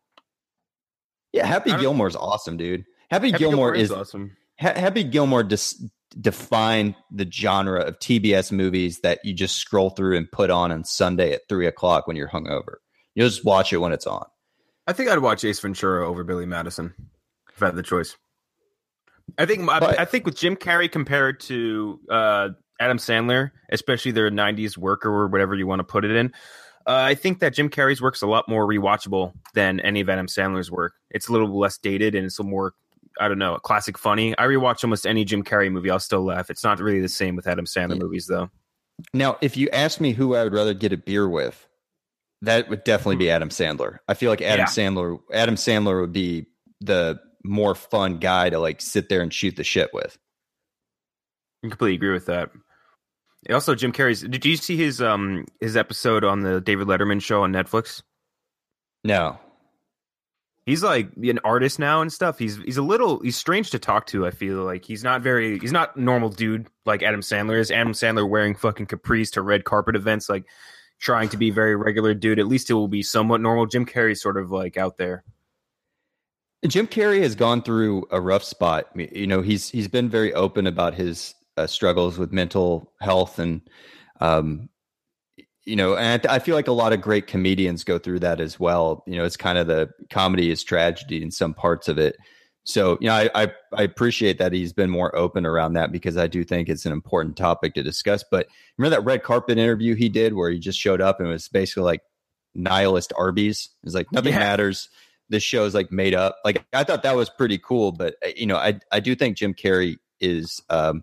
yeah, 1.32 1.46
Happy 1.46 1.70
Gilmore's 1.76 2.16
awesome, 2.16 2.56
dude. 2.56 2.84
Happy, 3.10 3.30
Happy 3.30 3.38
Gilmore 3.38 3.72
Gilmore 3.72 3.74
is 3.74 3.90
awesome. 3.90 4.36
Ha- 4.60 4.74
Happy 4.74 5.04
Gilmore 5.04 5.42
dis- 5.42 5.84
defined 6.18 6.94
the 7.10 7.30
genre 7.30 7.82
of 7.82 7.98
TBS 7.98 8.52
movies 8.52 9.00
that 9.00 9.18
you 9.24 9.34
just 9.34 9.56
scroll 9.56 9.90
through 9.90 10.16
and 10.16 10.30
put 10.30 10.50
on 10.50 10.72
on 10.72 10.84
Sunday 10.84 11.32
at 11.32 11.42
three 11.48 11.66
o'clock 11.66 12.06
when 12.06 12.16
you're 12.16 12.28
hungover. 12.28 12.76
You 13.14 13.24
just 13.24 13.44
watch 13.44 13.72
it 13.72 13.78
when 13.78 13.92
it's 13.92 14.06
on. 14.06 14.24
I 14.86 14.92
think 14.92 15.10
I'd 15.10 15.18
watch 15.18 15.44
Ace 15.44 15.60
Ventura 15.60 16.08
over 16.08 16.22
Billy 16.24 16.46
Madison 16.46 16.94
if 17.56 17.62
I 17.62 17.66
had 17.66 17.76
the 17.76 17.82
choice. 17.82 18.16
I 19.38 19.46
think 19.46 19.68
I, 19.68 19.80
But- 19.80 19.98
I 19.98 20.04
think 20.04 20.24
with 20.24 20.36
Jim 20.36 20.56
Carrey 20.56 20.90
compared 20.90 21.40
to 21.40 22.00
uh, 22.10 22.48
Adam 22.80 22.98
Sandler, 22.98 23.50
especially 23.70 24.12
their 24.12 24.30
'90s 24.30 24.76
work 24.76 25.04
or 25.04 25.26
whatever 25.26 25.54
you 25.54 25.66
want 25.66 25.80
to 25.80 25.84
put 25.84 26.04
it 26.04 26.12
in, 26.12 26.28
uh, 26.86 26.92
I 26.94 27.14
think 27.14 27.40
that 27.40 27.54
Jim 27.54 27.68
Carrey's 27.68 28.00
work's 28.00 28.22
a 28.22 28.26
lot 28.26 28.48
more 28.48 28.66
rewatchable 28.66 29.32
than 29.54 29.80
any 29.80 30.00
of 30.00 30.08
Adam 30.08 30.26
Sandler's 30.26 30.70
work. 30.70 30.92
It's 31.10 31.28
a 31.28 31.32
little 31.32 31.58
less 31.58 31.78
dated 31.78 32.14
and 32.14 32.24
it's 32.26 32.38
a 32.38 32.44
more 32.44 32.74
I 33.18 33.28
don't 33.28 33.38
know, 33.38 33.56
classic 33.56 33.96
funny. 33.96 34.36
I 34.36 34.44
rewatch 34.44 34.84
almost 34.84 35.06
any 35.06 35.24
Jim 35.24 35.42
Carrey 35.42 35.72
movie, 35.72 35.90
I'll 35.90 35.98
still 35.98 36.22
laugh. 36.22 36.50
It's 36.50 36.62
not 36.62 36.78
really 36.80 37.00
the 37.00 37.08
same 37.08 37.34
with 37.34 37.46
Adam 37.46 37.64
Sandler 37.64 37.98
movies, 37.98 38.26
though. 38.26 38.50
Now, 39.14 39.38
if 39.40 39.56
you 39.56 39.70
ask 39.70 40.02
me 40.02 40.12
who 40.12 40.34
I 40.34 40.44
would 40.44 40.52
rather 40.52 40.74
get 40.74 40.92
a 40.92 40.98
beer 40.98 41.26
with, 41.26 41.66
that 42.42 42.68
would 42.68 42.84
definitely 42.84 43.16
be 43.16 43.30
Adam 43.30 43.48
Sandler. 43.48 44.00
I 44.06 44.12
feel 44.12 44.28
like 44.28 44.42
Adam 44.42 44.60
Yeah. 44.60 44.66
Sandler 44.66 45.18
Adam 45.32 45.54
Sandler 45.54 46.02
would 46.02 46.12
be 46.12 46.44
the 46.82 47.18
more 47.46 47.74
fun 47.74 48.18
guy 48.18 48.50
to 48.50 48.58
like 48.58 48.80
sit 48.80 49.08
there 49.08 49.22
and 49.22 49.32
shoot 49.32 49.56
the 49.56 49.64
shit 49.64 49.90
with. 49.92 50.18
I 51.64 51.68
completely 51.68 51.94
agree 51.94 52.12
with 52.12 52.26
that. 52.26 52.50
Also, 53.50 53.74
Jim 53.74 53.92
Carrey's. 53.92 54.22
Did 54.22 54.44
you 54.44 54.56
see 54.56 54.76
his 54.76 55.00
um 55.00 55.46
his 55.60 55.76
episode 55.76 56.24
on 56.24 56.40
the 56.40 56.60
David 56.60 56.88
Letterman 56.88 57.22
show 57.22 57.42
on 57.42 57.52
Netflix? 57.52 58.02
No. 59.04 59.38
He's 60.64 60.82
like 60.82 61.10
an 61.16 61.38
artist 61.44 61.78
now 61.78 62.02
and 62.02 62.12
stuff. 62.12 62.40
He's 62.40 62.56
he's 62.56 62.76
a 62.76 62.82
little 62.82 63.20
he's 63.20 63.36
strange 63.36 63.70
to 63.70 63.78
talk 63.78 64.06
to. 64.06 64.26
I 64.26 64.32
feel 64.32 64.64
like 64.64 64.84
he's 64.84 65.04
not 65.04 65.22
very 65.22 65.60
he's 65.60 65.70
not 65.70 65.96
normal 65.96 66.28
dude 66.28 66.66
like 66.84 67.04
Adam 67.04 67.20
Sandler 67.20 67.60
is. 67.60 67.70
Adam 67.70 67.92
Sandler 67.92 68.28
wearing 68.28 68.56
fucking 68.56 68.86
capris 68.86 69.30
to 69.32 69.42
red 69.42 69.64
carpet 69.64 69.94
events, 69.94 70.28
like 70.28 70.44
trying 70.98 71.28
to 71.28 71.36
be 71.36 71.50
very 71.50 71.76
regular 71.76 72.14
dude. 72.14 72.40
At 72.40 72.48
least 72.48 72.68
it 72.68 72.74
will 72.74 72.88
be 72.88 73.04
somewhat 73.04 73.40
normal. 73.40 73.66
Jim 73.66 73.86
Carrey's 73.86 74.20
sort 74.20 74.36
of 74.36 74.50
like 74.50 74.76
out 74.76 74.96
there. 74.96 75.22
Jim 76.66 76.86
Carrey 76.86 77.20
has 77.22 77.34
gone 77.34 77.62
through 77.62 78.06
a 78.10 78.20
rough 78.20 78.42
spot. 78.44 78.88
You 78.96 79.26
know, 79.26 79.42
he's 79.42 79.68
he's 79.70 79.88
been 79.88 80.08
very 80.08 80.32
open 80.34 80.66
about 80.66 80.94
his 80.94 81.34
uh, 81.56 81.66
struggles 81.66 82.18
with 82.18 82.32
mental 82.32 82.92
health, 83.00 83.38
and 83.38 83.60
um, 84.20 84.68
you 85.64 85.76
know, 85.76 85.96
and 85.96 86.06
I, 86.06 86.18
th- 86.18 86.32
I 86.32 86.38
feel 86.38 86.54
like 86.54 86.68
a 86.68 86.72
lot 86.72 86.92
of 86.92 87.00
great 87.00 87.26
comedians 87.26 87.84
go 87.84 87.98
through 87.98 88.20
that 88.20 88.40
as 88.40 88.58
well. 88.58 89.04
You 89.06 89.16
know, 89.16 89.24
it's 89.24 89.36
kind 89.36 89.58
of 89.58 89.66
the 89.66 89.90
comedy 90.10 90.50
is 90.50 90.64
tragedy 90.64 91.22
in 91.22 91.30
some 91.30 91.54
parts 91.54 91.88
of 91.88 91.98
it. 91.98 92.16
So, 92.64 92.98
you 93.00 93.06
know, 93.06 93.14
I, 93.14 93.30
I 93.34 93.52
I 93.74 93.82
appreciate 93.82 94.38
that 94.38 94.52
he's 94.52 94.72
been 94.72 94.90
more 94.90 95.14
open 95.14 95.46
around 95.46 95.74
that 95.74 95.92
because 95.92 96.16
I 96.16 96.26
do 96.26 96.42
think 96.42 96.68
it's 96.68 96.84
an 96.86 96.92
important 96.92 97.36
topic 97.36 97.74
to 97.74 97.82
discuss. 97.82 98.24
But 98.28 98.48
remember 98.76 98.96
that 98.96 99.04
red 99.04 99.22
carpet 99.22 99.56
interview 99.58 99.94
he 99.94 100.08
did 100.08 100.34
where 100.34 100.50
he 100.50 100.58
just 100.58 100.80
showed 100.80 101.00
up 101.00 101.20
and 101.20 101.28
was 101.28 101.48
basically 101.48 101.84
like 101.84 102.00
nihilist 102.56 103.12
Arby's. 103.16 103.68
It's 103.84 103.94
like 103.94 104.10
nothing 104.10 104.32
Yeah. 104.32 104.40
matters. 104.40 104.88
This 105.28 105.42
show 105.42 105.64
is 105.64 105.74
like 105.74 105.90
made 105.90 106.14
up. 106.14 106.38
Like 106.44 106.64
I 106.72 106.84
thought 106.84 107.02
that 107.02 107.16
was 107.16 107.30
pretty 107.30 107.58
cool, 107.58 107.92
but 107.92 108.16
uh, 108.24 108.30
you 108.36 108.46
know, 108.46 108.56
I 108.56 108.78
I 108.92 109.00
do 109.00 109.14
think 109.14 109.36
Jim 109.36 109.54
Carrey 109.54 109.98
is 110.20 110.62
um 110.70 111.02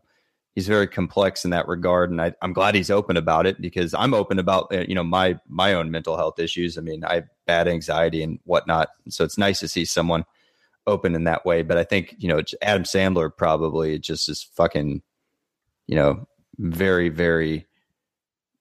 he's 0.56 0.68
very 0.68 0.88
complex 0.88 1.44
in 1.44 1.52
that 1.52 1.68
regard, 1.68 2.12
and 2.12 2.22
I, 2.22 2.34
I'm 2.42 2.54
glad 2.54 2.76
he's 2.76 2.90
open 2.90 3.18
about 3.18 3.46
it 3.46 3.60
because 3.60 3.94
I'm 3.94 4.14
open 4.14 4.40
about 4.40 4.74
uh, 4.74 4.86
you 4.88 4.96
know 4.96 5.04
my 5.04 5.40
my 5.48 5.74
own 5.74 5.92
mental 5.92 6.18
health 6.18 6.40
issues. 6.40 6.78
I 6.78 6.82
mean, 6.82 7.04
I 7.04 7.16
have 7.16 7.28
bad 7.46 7.68
anxiety 7.68 8.24
and 8.24 8.40
whatnot, 8.46 8.90
so 9.10 9.24
it's 9.24 9.38
nice 9.38 9.60
to 9.60 9.68
see 9.68 9.86
someone 9.86 10.26
open 10.88 11.16
in 11.16 11.24
that 11.26 11.46
way. 11.46 11.62
But 11.64 11.78
I 11.78 11.84
think 11.84 12.16
you 12.18 12.28
know 12.28 12.42
Adam 12.62 12.84
Sandler 12.84 13.36
probably 13.36 14.00
just 14.00 14.30
is 14.30 14.44
fucking 14.44 15.02
you 15.88 15.96
know 15.96 16.28
very 16.58 17.10
very 17.10 17.68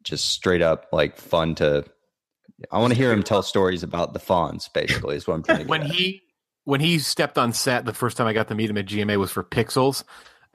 just 0.03 0.31
straight 0.31 0.63
up 0.63 0.89
like 0.93 1.17
fun 1.17 1.55
to. 1.57 1.85
I 2.71 2.79
want 2.79 2.93
to 2.93 2.99
hear 2.99 3.13
him 3.13 3.23
tell 3.23 3.43
stories 3.43 3.83
about 3.83 4.13
the 4.13 4.21
Fonz. 4.21 4.73
Basically, 4.73 5.17
is 5.17 5.27
what 5.27 5.35
I'm 5.35 5.43
trying 5.43 5.59
to 5.59 5.65
get. 5.65 5.71
when 5.71 5.83
at. 5.83 5.91
he 5.91 6.23
when 6.65 6.81
he 6.81 6.99
stepped 6.99 7.39
on 7.39 7.53
set 7.53 7.85
the 7.85 7.93
first 7.93 8.17
time 8.17 8.27
I 8.27 8.33
got 8.33 8.49
to 8.49 8.55
meet 8.55 8.71
him 8.71 8.79
at 8.79 8.87
GMA 8.87 9.17
was 9.17 9.31
for 9.31 9.43
Pixels. 9.43 10.05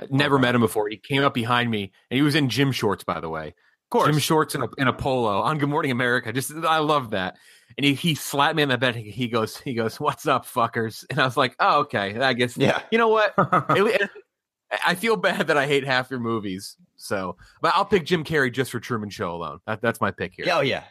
Never 0.10 0.36
uh-huh. 0.36 0.42
met 0.42 0.56
him 0.56 0.62
before. 0.62 0.88
He 0.90 0.98
came 0.98 1.24
up 1.24 1.34
behind 1.34 1.72
me 1.72 1.92
and 2.12 2.18
he 2.18 2.22
was 2.22 2.36
in 2.36 2.50
gym 2.50 2.72
shorts, 2.72 3.04
by 3.04 3.20
the 3.20 3.30
way. 3.30 3.48
Of 3.48 3.90
course. 3.90 4.10
Gym 4.10 4.20
shorts 4.20 4.54
and 4.54 4.66
a, 4.66 4.70
and 4.78 4.90
a 4.90 4.94
polo 4.94 5.42
on 5.42 5.58
Good 5.58 5.70
Morning 5.70 5.92
America. 5.92 6.32
Just 6.32 6.52
I 6.54 6.80
love 6.80 7.12
that. 7.12 7.38
And 7.78 7.86
he, 7.86 7.94
he 7.94 8.16
slapped 8.16 8.56
me 8.56 8.64
on 8.64 8.70
the 8.70 8.78
bed. 8.78 8.96
He, 8.96 9.10
he 9.10 9.28
goes, 9.28 9.58
he 9.58 9.74
goes, 9.74 10.00
"What's 10.00 10.28
up, 10.28 10.46
fuckers?" 10.46 11.06
And 11.10 11.20
I 11.20 11.26
was 11.26 11.38
like, 11.38 11.56
"Oh, 11.60 11.80
okay. 11.82 12.20
I 12.20 12.34
guess. 12.34 12.58
Yeah. 12.58 12.82
You 12.92 12.98
know 12.98 13.10
what? 13.10 13.34
It- 13.70 14.10
I 14.86 14.96
feel 14.96 15.16
bad 15.16 15.48
that 15.48 15.58
I 15.58 15.66
hate 15.66 15.86
half 15.86 16.12
your 16.12 16.20
movies. 16.20 16.76
So, 16.98 17.38
but 17.62 17.74
I'll 17.76 17.86
pick 17.86 18.06
Jim 18.06 18.24
Carrey 18.24 18.52
just 18.52 18.72
for 18.72 18.80
Truman 18.80 19.10
Show 19.10 19.34
alone. 19.34 19.60
That, 19.66 19.82
that's 19.82 20.02
my 20.02 20.12
pick 20.12 20.34
here. 20.36 20.46
Oh 20.52 20.62
yeah. 20.62 20.84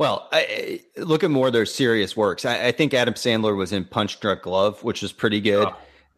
Well, 0.00 0.28
I, 0.32 0.80
I- 0.96 1.00
look 1.02 1.22
at 1.24 1.30
more 1.30 1.48
of 1.48 1.52
their 1.52 1.66
serious 1.66 2.16
works. 2.16 2.46
I, 2.46 2.68
I 2.68 2.72
think 2.72 2.94
Adam 2.94 3.12
Sandler 3.12 3.54
was 3.54 3.70
in 3.70 3.84
Punch 3.84 4.18
Drunk 4.18 4.46
Love, 4.46 4.82
which 4.82 5.02
was 5.02 5.12
pretty 5.12 5.42
good. 5.42 5.68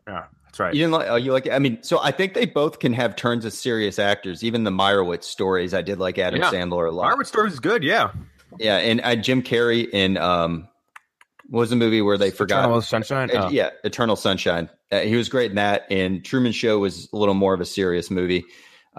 Yeah. 0.07 0.27
That's 0.45 0.61
right. 0.61 0.73
You 0.73 0.83
didn't 0.83 0.93
like? 0.93 1.09
Oh, 1.11 1.17
you 1.17 1.33
like? 1.33 1.51
I 1.51 1.59
mean, 1.59 1.83
so 1.83 1.99
I 2.01 2.13
think 2.13 2.35
they 2.35 2.47
both 2.47 2.79
can 2.79 2.93
have 2.93 3.17
turns 3.17 3.45
of 3.45 3.53
serious 3.53 3.99
actors. 3.99 4.45
Even 4.45 4.63
the 4.63 4.71
Meyerowitz 4.71 5.25
stories, 5.25 5.75
I 5.75 5.83
did 5.83 5.99
like 5.99 6.17
Adam 6.17 6.41
Yeah. 6.41 6.51
Sandler 6.53 6.87
a 6.89 6.93
lot. 6.93 7.13
Meyerowitz 7.13 7.27
stories 7.27 7.55
is 7.55 7.59
good. 7.61 7.83
Yeah. 7.83 8.13
Yeah, 8.61 8.77
and 8.77 9.01
uh, 9.03 9.17
Jim 9.17 9.43
Carrey 9.43 9.89
in 9.93 10.17
um, 10.17 10.69
what 11.49 11.61
was 11.61 11.71
the 11.71 11.77
movie 11.77 12.03
where 12.03 12.17
they 12.19 12.31
forgot? 12.31 12.61
Eternal 12.61 12.83
Sunshine? 12.83 13.31
Uh, 13.37 13.47
Oh. 13.47 13.51
Yeah, 13.51 13.71
Eternal 13.83 14.15
Sunshine. 14.15 14.71
Uh, 14.93 15.01
he 15.01 15.17
was 15.17 15.29
great 15.29 15.51
in 15.51 15.57
that. 15.57 15.87
And 15.91 16.25
Truman 16.25 16.53
Show 16.53 16.79
was 16.79 17.09
a 17.13 17.17
little 17.17 17.35
more 17.35 17.53
of 17.53 17.61
a 17.61 17.65
serious 17.65 18.13
movie. 18.13 18.45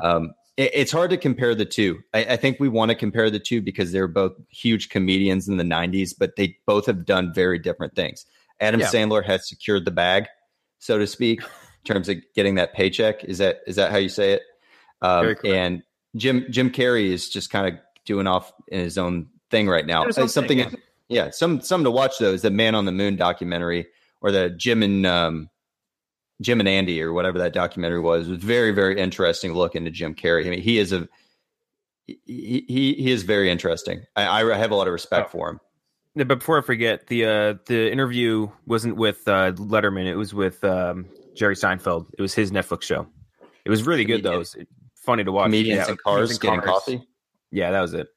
Um, 0.02 0.34
it- 0.58 0.72
it's 0.74 0.92
hard 0.92 1.10
to 1.12 1.18
compare 1.18 1.56
the 1.56 1.66
two. 1.66 2.02
I, 2.14 2.26
I 2.26 2.36
think 2.38 2.60
we 2.60 2.70
want 2.70 2.90
to 2.90 2.96
compare 2.96 3.30
the 3.30 3.40
two 3.40 3.62
because 3.62 3.92
they're 3.92 4.08
both 4.08 4.34
huge 4.50 4.90
comedians 4.90 5.48
in 5.48 5.58
the 5.58 5.64
'90s, 5.64 6.12
but 6.18 6.36
they 6.36 6.58
both 6.66 6.86
have 6.86 7.06
done 7.06 7.34
very 7.34 7.60
different 7.60 7.96
things. 7.96 8.26
Adam 8.60 8.80
Yeah. 8.80 8.88
Sandler 8.88 9.24
has 9.26 9.48
secured 9.48 9.86
the 9.86 9.92
bag, 9.92 10.28
so 10.80 10.98
to 10.98 11.08
speak, 11.08 11.42
in 11.42 11.48
terms 11.94 12.10
of 12.10 12.18
getting 12.36 12.56
that 12.56 12.74
paycheck. 12.74 13.24
Is 13.24 13.40
that 13.40 13.60
is 13.68 13.76
that 13.78 13.92
how 13.92 13.98
you 13.98 14.10
say 14.10 14.34
it? 14.34 14.42
Um, 15.02 15.36
and 15.44 15.84
Jim 16.16 16.46
Jim 16.50 16.70
Carrey 16.70 17.08
is 17.12 17.30
just 17.30 17.50
kind 17.50 17.68
of 17.74 17.80
doing 18.06 18.28
off 18.28 18.52
in 18.68 18.80
his 18.80 18.98
own 18.98 19.28
thing 19.50 19.68
right 19.68 19.86
now. 19.86 20.06
Uh, 20.06 20.28
something, 20.28 20.60
thing, 20.70 20.78
yeah. 21.10 21.30
some 21.32 21.62
something 21.62 21.86
to 21.86 21.92
watch 21.92 22.18
though 22.20 22.32
is 22.34 22.44
the 22.44 22.52
Man 22.52 22.76
on 22.76 22.86
the 22.86 22.92
Moon 22.92 23.16
documentary 23.16 23.88
or 24.22 24.32
the 24.32 24.50
Jim 24.50 24.84
and 24.84 25.06
um, 25.06 25.50
Jim 26.42 26.60
and 26.60 26.70
Andy 26.70 27.02
or 27.02 27.14
whatever 27.14 27.40
that 27.40 27.54
documentary 27.54 28.00
was. 28.00 28.28
It 28.28 28.32
was 28.32 28.44
very 28.44 28.72
very 28.72 29.00
interesting 29.00 29.54
look 29.54 29.76
into 29.76 29.92
Jim 29.92 30.16
Carrey. 30.16 30.46
I 30.46 30.50
mean, 30.50 30.62
he 30.62 30.78
is 30.78 30.92
a 30.92 31.08
he 32.06 32.66
he, 32.68 32.94
he 32.94 33.12
is 33.12 33.24
very 33.24 33.50
interesting. 33.50 34.02
I, 34.16 34.42
I 34.42 34.58
have 34.58 34.72
a 34.72 34.76
lot 34.76 34.88
of 34.88 34.94
respect 34.94 35.32
for 35.32 35.50
him. 35.50 35.60
Yeah, 36.16 36.26
but 36.26 36.40
before 36.40 36.60
I 36.60 36.62
forget, 36.62 37.08
the 37.08 37.26
uh, 37.26 37.54
the 37.66 37.92
interview 37.92 38.50
wasn't 38.66 38.98
with 38.98 39.28
uh, 39.28 39.54
Letterman. 39.54 40.06
It 40.06 40.16
was 40.16 40.34
with 40.34 40.64
um, 40.64 41.08
Jerry 41.36 41.56
Seinfeld. 41.56 42.08
It 42.18 42.22
was 42.22 42.34
his 42.34 42.52
Netflix 42.52 42.84
show. 42.84 43.08
It 43.66 43.70
was 43.70 43.84
really 43.84 44.06
good 44.06 44.24
though. 44.24 44.34
It 44.34 44.38
was 44.38 44.56
funny 44.96 45.24
to 45.24 45.32
watch. 45.32 45.46
Comedians 45.46 45.88
Yeah, 45.88 45.92
in 45.92 45.98
cars 45.98 46.38
getting 46.38 46.62
coffee. 46.62 47.08
Yeah, 47.52 47.72
that 47.72 47.82
was 47.82 47.94
it. 47.94 48.08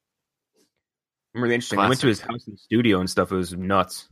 Really 1.34 1.54
interesting. 1.54 1.78
I 1.78 1.88
went 1.88 2.00
to 2.00 2.06
his 2.06 2.20
house 2.20 2.46
in 2.46 2.54
the 2.54 2.58
studio 2.58 3.00
and 3.00 3.08
stuff. 3.08 3.30
It 3.30 3.36
was 3.36 3.52
nuts. 3.52 4.08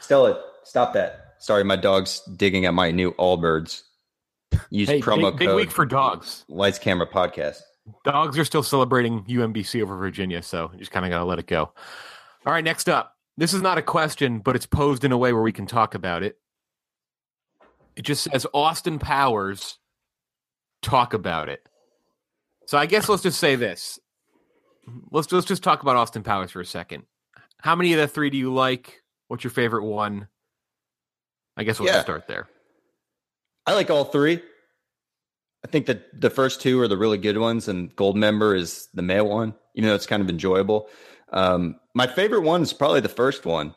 Stella, 0.00 0.42
stop 0.64 0.92
that. 0.94 1.27
Sorry, 1.38 1.64
my 1.64 1.76
dog's 1.76 2.20
digging 2.36 2.66
at 2.66 2.74
my 2.74 2.90
new 2.90 3.12
Allbirds. 3.12 3.82
Use 4.70 4.88
Hey, 4.88 5.00
promo 5.00 5.30
big, 5.30 5.48
big 5.48 5.56
week 5.56 5.70
for 5.70 5.86
dogs. 5.86 6.44
Lights 6.48 6.78
Camera 6.78 7.06
Podcast. 7.06 7.60
Dogs 8.04 8.38
are 8.38 8.44
still 8.44 8.62
celebrating 8.62 9.24
UMBC 9.24 9.82
over 9.82 9.96
Virginia, 9.96 10.42
so 10.42 10.70
you 10.72 10.78
just 10.78 10.90
kind 10.90 11.06
of 11.06 11.10
got 11.10 11.18
to 11.18 11.24
let 11.24 11.38
it 11.38 11.46
go. 11.46 11.72
All 12.46 12.52
right, 12.52 12.64
next 12.64 12.88
up. 12.88 13.14
This 13.36 13.54
is 13.54 13.62
not 13.62 13.78
a 13.78 13.82
question, 13.82 14.40
but 14.40 14.56
it's 14.56 14.66
posed 14.66 15.04
in 15.04 15.12
a 15.12 15.18
way 15.18 15.32
where 15.32 15.42
we 15.42 15.52
can 15.52 15.66
talk 15.66 15.94
about 15.94 16.22
it. 16.22 16.38
It 17.96 18.02
just 18.02 18.24
says 18.24 18.46
Austin 18.52 18.98
Powers 18.98 19.78
talk 20.82 21.14
about 21.14 21.48
it. 21.48 21.66
So 22.66 22.76
I 22.78 22.86
guess 22.86 23.08
let's 23.08 23.22
just 23.22 23.40
say 23.40 23.56
this. 23.56 23.98
Let's 25.10 25.30
let's 25.32 25.46
just 25.46 25.62
talk 25.62 25.82
about 25.82 25.96
Austin 25.96 26.22
Powers 26.22 26.50
for 26.50 26.60
a 26.60 26.66
second. 26.66 27.04
How 27.60 27.74
many 27.74 27.92
of 27.92 27.98
the 27.98 28.08
three 28.08 28.30
do 28.30 28.38
you 28.38 28.52
like? 28.52 29.02
What's 29.28 29.44
your 29.44 29.50
favorite 29.50 29.84
one? 29.84 30.28
I 31.58 31.64
guess 31.64 31.78
we'll 31.78 31.88
Yeah. 31.92 32.00
start 32.00 32.26
there. 32.28 32.48
I 33.66 33.74
like 33.74 33.90
all 33.90 34.04
three. 34.04 34.40
I 35.64 35.68
think 35.68 35.86
that 35.86 36.18
the 36.18 36.30
first 36.30 36.60
two 36.62 36.80
are 36.80 36.88
the 36.88 36.96
really 36.96 37.18
good 37.18 37.36
ones, 37.36 37.68
and 37.68 37.94
Goldmember 37.96 38.56
is 38.56 38.88
the 38.94 39.02
male 39.02 39.26
one, 39.28 39.54
even 39.74 39.88
though 39.88 39.94
it's 39.96 40.06
kind 40.06 40.22
of 40.22 40.30
enjoyable. 40.30 40.88
Um, 41.32 41.80
my 41.94 42.06
favorite 42.06 42.42
one 42.42 42.62
is 42.62 42.72
probably 42.72 43.00
the 43.00 43.08
first 43.08 43.44
one. 43.44 43.74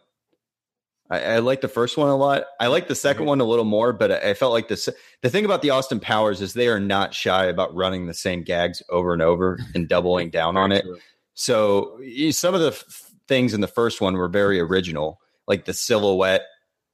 I, 1.09 1.23
I 1.23 1.39
like 1.39 1.59
the 1.61 1.67
first 1.67 1.97
one 1.97 2.07
a 2.07 2.15
lot. 2.15 2.43
I 2.59 2.67
like 2.67 2.87
the 2.87 2.95
second 2.95 3.25
one 3.25 3.41
a 3.41 3.45
little 3.45 3.65
more, 3.65 3.91
but 3.93 4.11
I, 4.11 4.29
I 4.29 4.33
felt 4.35 4.53
like 4.53 4.67
this. 4.67 4.87
The 5.23 5.29
thing 5.29 5.43
about 5.43 5.61
the 5.63 5.71
Austin 5.71 5.99
Powers 5.99 6.39
is 6.39 6.53
they 6.53 6.67
are 6.67 6.79
not 6.79 7.13
shy 7.15 7.45
about 7.45 7.75
running 7.75 8.05
the 8.05 8.13
same 8.13 8.43
gags 8.43 8.81
over 8.89 9.11
and 9.11 9.21
over 9.21 9.57
and 9.75 9.89
doubling 9.89 10.29
down 10.29 10.55
on 10.55 10.71
it. 10.71 10.85
So 11.33 11.97
y- 11.99 12.29
some 12.29 12.53
of 12.53 12.61
the 12.61 12.67
f- 12.69 13.11
things 13.27 13.53
in 13.55 13.59
the 13.61 13.67
first 13.67 13.99
one 13.99 14.13
were 14.15 14.29
very 14.29 14.59
original, 14.59 15.19
like 15.47 15.65
the 15.65 15.73
silhouette 15.73 16.43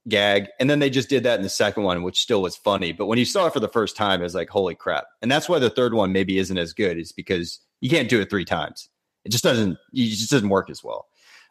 gag. 0.08 0.48
And 0.58 0.68
then 0.68 0.78
they 0.78 0.90
just 0.90 1.08
did 1.08 1.22
that 1.24 1.38
in 1.38 1.42
the 1.42 1.48
second 1.48 1.82
one, 1.82 2.02
which 2.02 2.20
still 2.20 2.42
was 2.42 2.56
funny. 2.56 2.92
But 2.92 3.06
when 3.06 3.18
you 3.18 3.24
saw 3.24 3.46
it 3.46 3.52
for 3.52 3.60
the 3.60 3.68
first 3.68 3.96
time, 3.96 4.20
it 4.20 4.24
was 4.24 4.34
like, 4.34 4.48
holy 4.48 4.74
crap. 4.74 5.06
And 5.22 5.30
that's 5.30 5.48
why 5.48 5.58
the 5.58 5.70
third 5.70 5.94
one 5.94 6.12
maybe 6.12 6.38
isn't 6.38 6.58
as 6.58 6.72
good, 6.72 6.98
is 6.98 7.12
because 7.12 7.60
you 7.80 7.90
can't 7.90 8.08
do 8.08 8.20
it 8.20 8.30
three 8.30 8.44
times. 8.44 8.88
It 9.24 9.30
just 9.30 9.44
doesn't, 9.44 9.78
it 9.92 10.10
just 10.10 10.30
doesn't 10.30 10.48
work 10.48 10.70
as 10.70 10.82
well. 10.82 11.06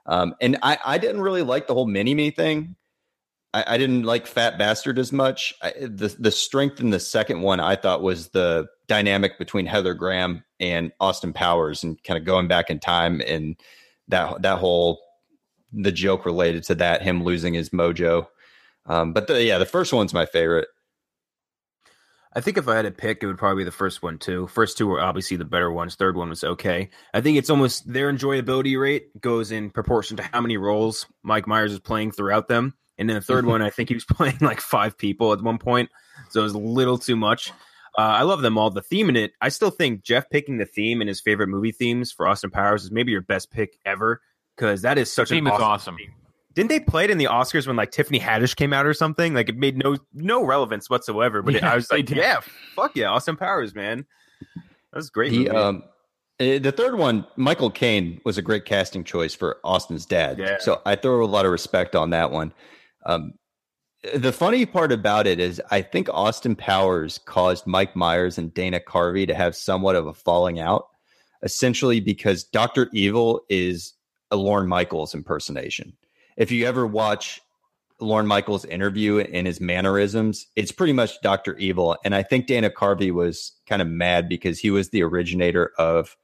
Um, 0.06 0.36
and 0.41 0.58
I, 0.63 0.78
I 0.86 0.98
didn't 0.98 1.22
really 1.22 1.41
like 1.41 1.67
the 1.67 1.74
whole 1.74 1.86
mini 1.86 2.15
me 2.15 2.32
thing. 2.32 2.76
I, 3.54 3.63
I 3.67 3.78
didn't 3.78 4.04
like 4.04 4.28
Fat 4.28 4.58
Bastard 4.58 5.00
as 5.00 5.12
much. 5.12 5.54
I, 5.62 5.72
the 5.80 6.15
the 6.20 6.32
strength 6.32 6.80
in 6.80 6.89
the 6.89 7.00
second 7.00 7.41
one 7.41 7.60
I 7.60 7.76
thought 7.76 8.02
was 8.02 8.30
the 8.30 8.67
dynamic 8.88 9.38
between 9.38 9.65
Heather 9.65 9.93
Graham 9.93 10.43
and 10.60 10.91
Austin 11.00 11.34
Powers, 11.34 11.84
and 11.84 12.02
kind 12.04 12.17
of 12.17 12.26
going 12.26 12.48
back 12.48 12.70
in 12.70 12.80
time 12.80 13.22
and 13.26 13.56
that 14.10 14.41
that 14.41 14.60
whole 14.60 15.00
the 15.74 15.91
joke 15.91 16.26
related 16.26 16.63
to 16.63 16.76
that 16.76 17.02
him 17.02 17.24
losing 17.24 17.54
his 17.54 17.70
mojo. 17.70 18.28
Um, 18.88 19.13
but 19.13 19.28
the, 19.28 19.43
yeah, 19.43 19.58
the 19.58 19.65
first 19.65 19.93
one's 19.93 20.13
my 20.13 20.26
favorite. 20.26 20.67
I 22.34 22.41
think 22.41 22.58
if 22.58 22.67
I 22.67 22.76
had 22.76 22.84
to 22.84 22.91
pick, 22.91 23.23
it 23.23 23.28
would 23.28 23.38
probably 23.38 23.62
be 23.62 23.65
the 23.65 23.71
first 23.71 24.04
one 24.04 24.19
too. 24.19 24.47
First 24.47 24.78
two 24.78 24.88
were 24.88 25.02
obviously 25.02 25.38
the 25.38 25.45
better 25.45 25.71
ones. 25.71 25.95
Third 25.95 26.15
one 26.15 26.30
was 26.30 26.43
okay. 26.43 26.89
I 27.13 27.21
think 27.21 27.38
it's 27.38 27.50
almost 27.50 27.91
their 27.91 28.13
enjoyability 28.13 28.80
rate 28.80 29.19
goes 29.19 29.52
in 29.52 29.71
proportion 29.71 30.17
to 30.17 30.23
how 30.23 30.41
many 30.41 30.58
roles 30.58 31.08
Mike 31.23 31.47
Myers 31.47 31.73
is 31.73 31.80
playing 31.80 32.12
throughout 32.12 32.47
them. 32.47 32.76
And 32.97 33.10
then 33.10 33.15
the 33.15 33.21
third 33.21 33.45
one, 33.47 33.62
I 33.62 33.69
think 33.69 33.89
he 33.89 33.95
was 33.95 34.06
playing 34.10 34.38
like 34.41 34.62
five 34.62 34.97
people 34.97 35.34
at 35.34 35.41
one 35.41 35.58
point, 35.58 35.89
so 36.30 36.41
it 36.41 36.43
was 36.43 36.54
a 36.54 36.60
little 36.60 36.97
too 36.97 37.15
much. 37.15 37.52
Uh, 37.97 38.02
I 38.02 38.21
love 38.21 38.41
them 38.41 38.60
all. 38.60 38.69
The 38.69 38.84
theme 38.84 39.10
in 39.10 39.15
it, 39.15 39.32
I 39.41 39.50
still 39.50 39.71
think 39.71 40.04
Jeff 40.04 40.30
picking 40.30 40.58
the 40.58 40.67
theme 40.67 41.02
in 41.02 41.08
his 41.08 41.19
favorite 41.19 41.47
movie 41.47 41.71
themes 41.71 42.12
for 42.12 42.28
Austin 42.28 42.52
Powers 42.52 42.84
is 42.84 42.91
maybe 42.91 43.12
your 43.12 43.21
best 43.21 43.50
pick 43.50 43.80
ever 43.84 44.21
because 44.56 44.84
that 44.84 45.00
is 45.00 45.12
such 45.12 45.32
a 45.32 45.34
Theme 45.34 45.47
an 45.47 45.54
is 45.54 45.60
awesome. 45.60 45.95
awesome. 45.95 45.97
theme. 45.97 46.13
Didn't 46.58 46.70
they 46.70 46.80
play 46.80 47.04
it 47.04 47.12
in 47.12 47.20
the 47.20 47.26
Oscars 47.26 47.67
when 47.67 47.76
like 47.76 47.91
Tiffany 47.91 48.20
Haddish 48.20 48.56
came 48.56 48.74
out 48.74 48.88
or 48.88 48.93
something? 48.96 49.36
Like 49.36 49.48
it 49.48 49.56
made 49.56 49.78
no 49.78 49.96
no 50.12 50.43
relevance 50.43 50.89
whatsoever. 50.89 51.43
But 51.43 51.54
it, 51.54 51.63
I 51.63 51.76
was 51.76 51.91
like, 51.91 52.08
did. 52.08 52.17
yeah, 52.17 52.39
fuck 52.74 52.96
yeah, 52.96 53.12
Austin 53.12 53.38
Powers, 53.38 53.76
man. 53.76 54.08
That 54.56 54.96
was 54.96 55.10
a 55.10 55.12
great. 55.12 55.32
He, 55.32 55.38
movie. 55.38 55.52
um, 55.52 55.84
eh, 56.39 56.58
the 56.58 56.72
third 56.72 56.96
one, 56.96 57.28
Michael 57.36 57.70
Caine 57.70 58.20
was 58.26 58.39
a 58.39 58.41
great 58.41 58.65
casting 58.65 59.04
choice 59.04 59.36
for 59.36 59.60
Austin's 59.63 60.08
dad. 60.08 60.39
Yeah. 60.39 60.58
So 60.60 60.82
I 60.84 60.96
throw 60.96 61.24
a 61.24 61.28
lot 61.28 61.46
of 61.46 61.52
respect 61.52 61.96
on 61.96 62.10
that 62.10 62.32
one. 62.32 62.52
Um, 63.06 63.34
the 64.15 64.34
funny 64.34 64.65
part 64.65 64.91
about 64.91 65.28
it 65.28 65.39
is, 65.39 65.62
I 65.70 65.84
think 65.84 66.10
Austin 66.10 66.56
Powers 66.56 67.20
caused 67.20 67.67
Mike 67.67 67.96
Myers 67.96 68.39
and 68.39 68.52
Dana 68.52 68.80
Carvey 68.80 69.28
to 69.28 69.36
have 69.36 69.56
somewhat 69.56 69.96
of 69.96 70.08
a 70.08 70.13
falling 70.15 70.60
out, 70.60 70.88
essentially 71.43 72.00
because 72.00 72.46
Doctor 72.46 72.89
Evil 72.93 73.41
is 73.48 73.93
a 74.32 74.36
Lorne 74.38 74.67
Michaels 74.67 75.13
impersonation. 75.13 75.93
If 76.38 76.52
you 76.52 76.65
ever 76.67 76.86
watch 76.88 77.41
Lorne 78.00 78.28
Michaels' 78.28 78.63
interview 78.63 79.19
and 79.19 79.47
his 79.47 79.60
mannerisms, 79.60 80.47
it's 80.56 80.71
pretty 80.71 80.93
much 80.93 81.19
Doctor 81.21 81.58
Evil. 81.58 81.97
And 82.06 82.13
I 82.15 82.23
think 82.23 82.45
Dana 82.47 82.69
Carvey 82.69 83.12
was 83.12 83.54
kind 83.67 83.82
of 83.82 83.88
mad 83.88 84.30
because 84.30 84.60
he 84.60 84.69
was 84.69 84.89
the 84.89 85.04
originator 85.04 85.71
of 85.78 86.15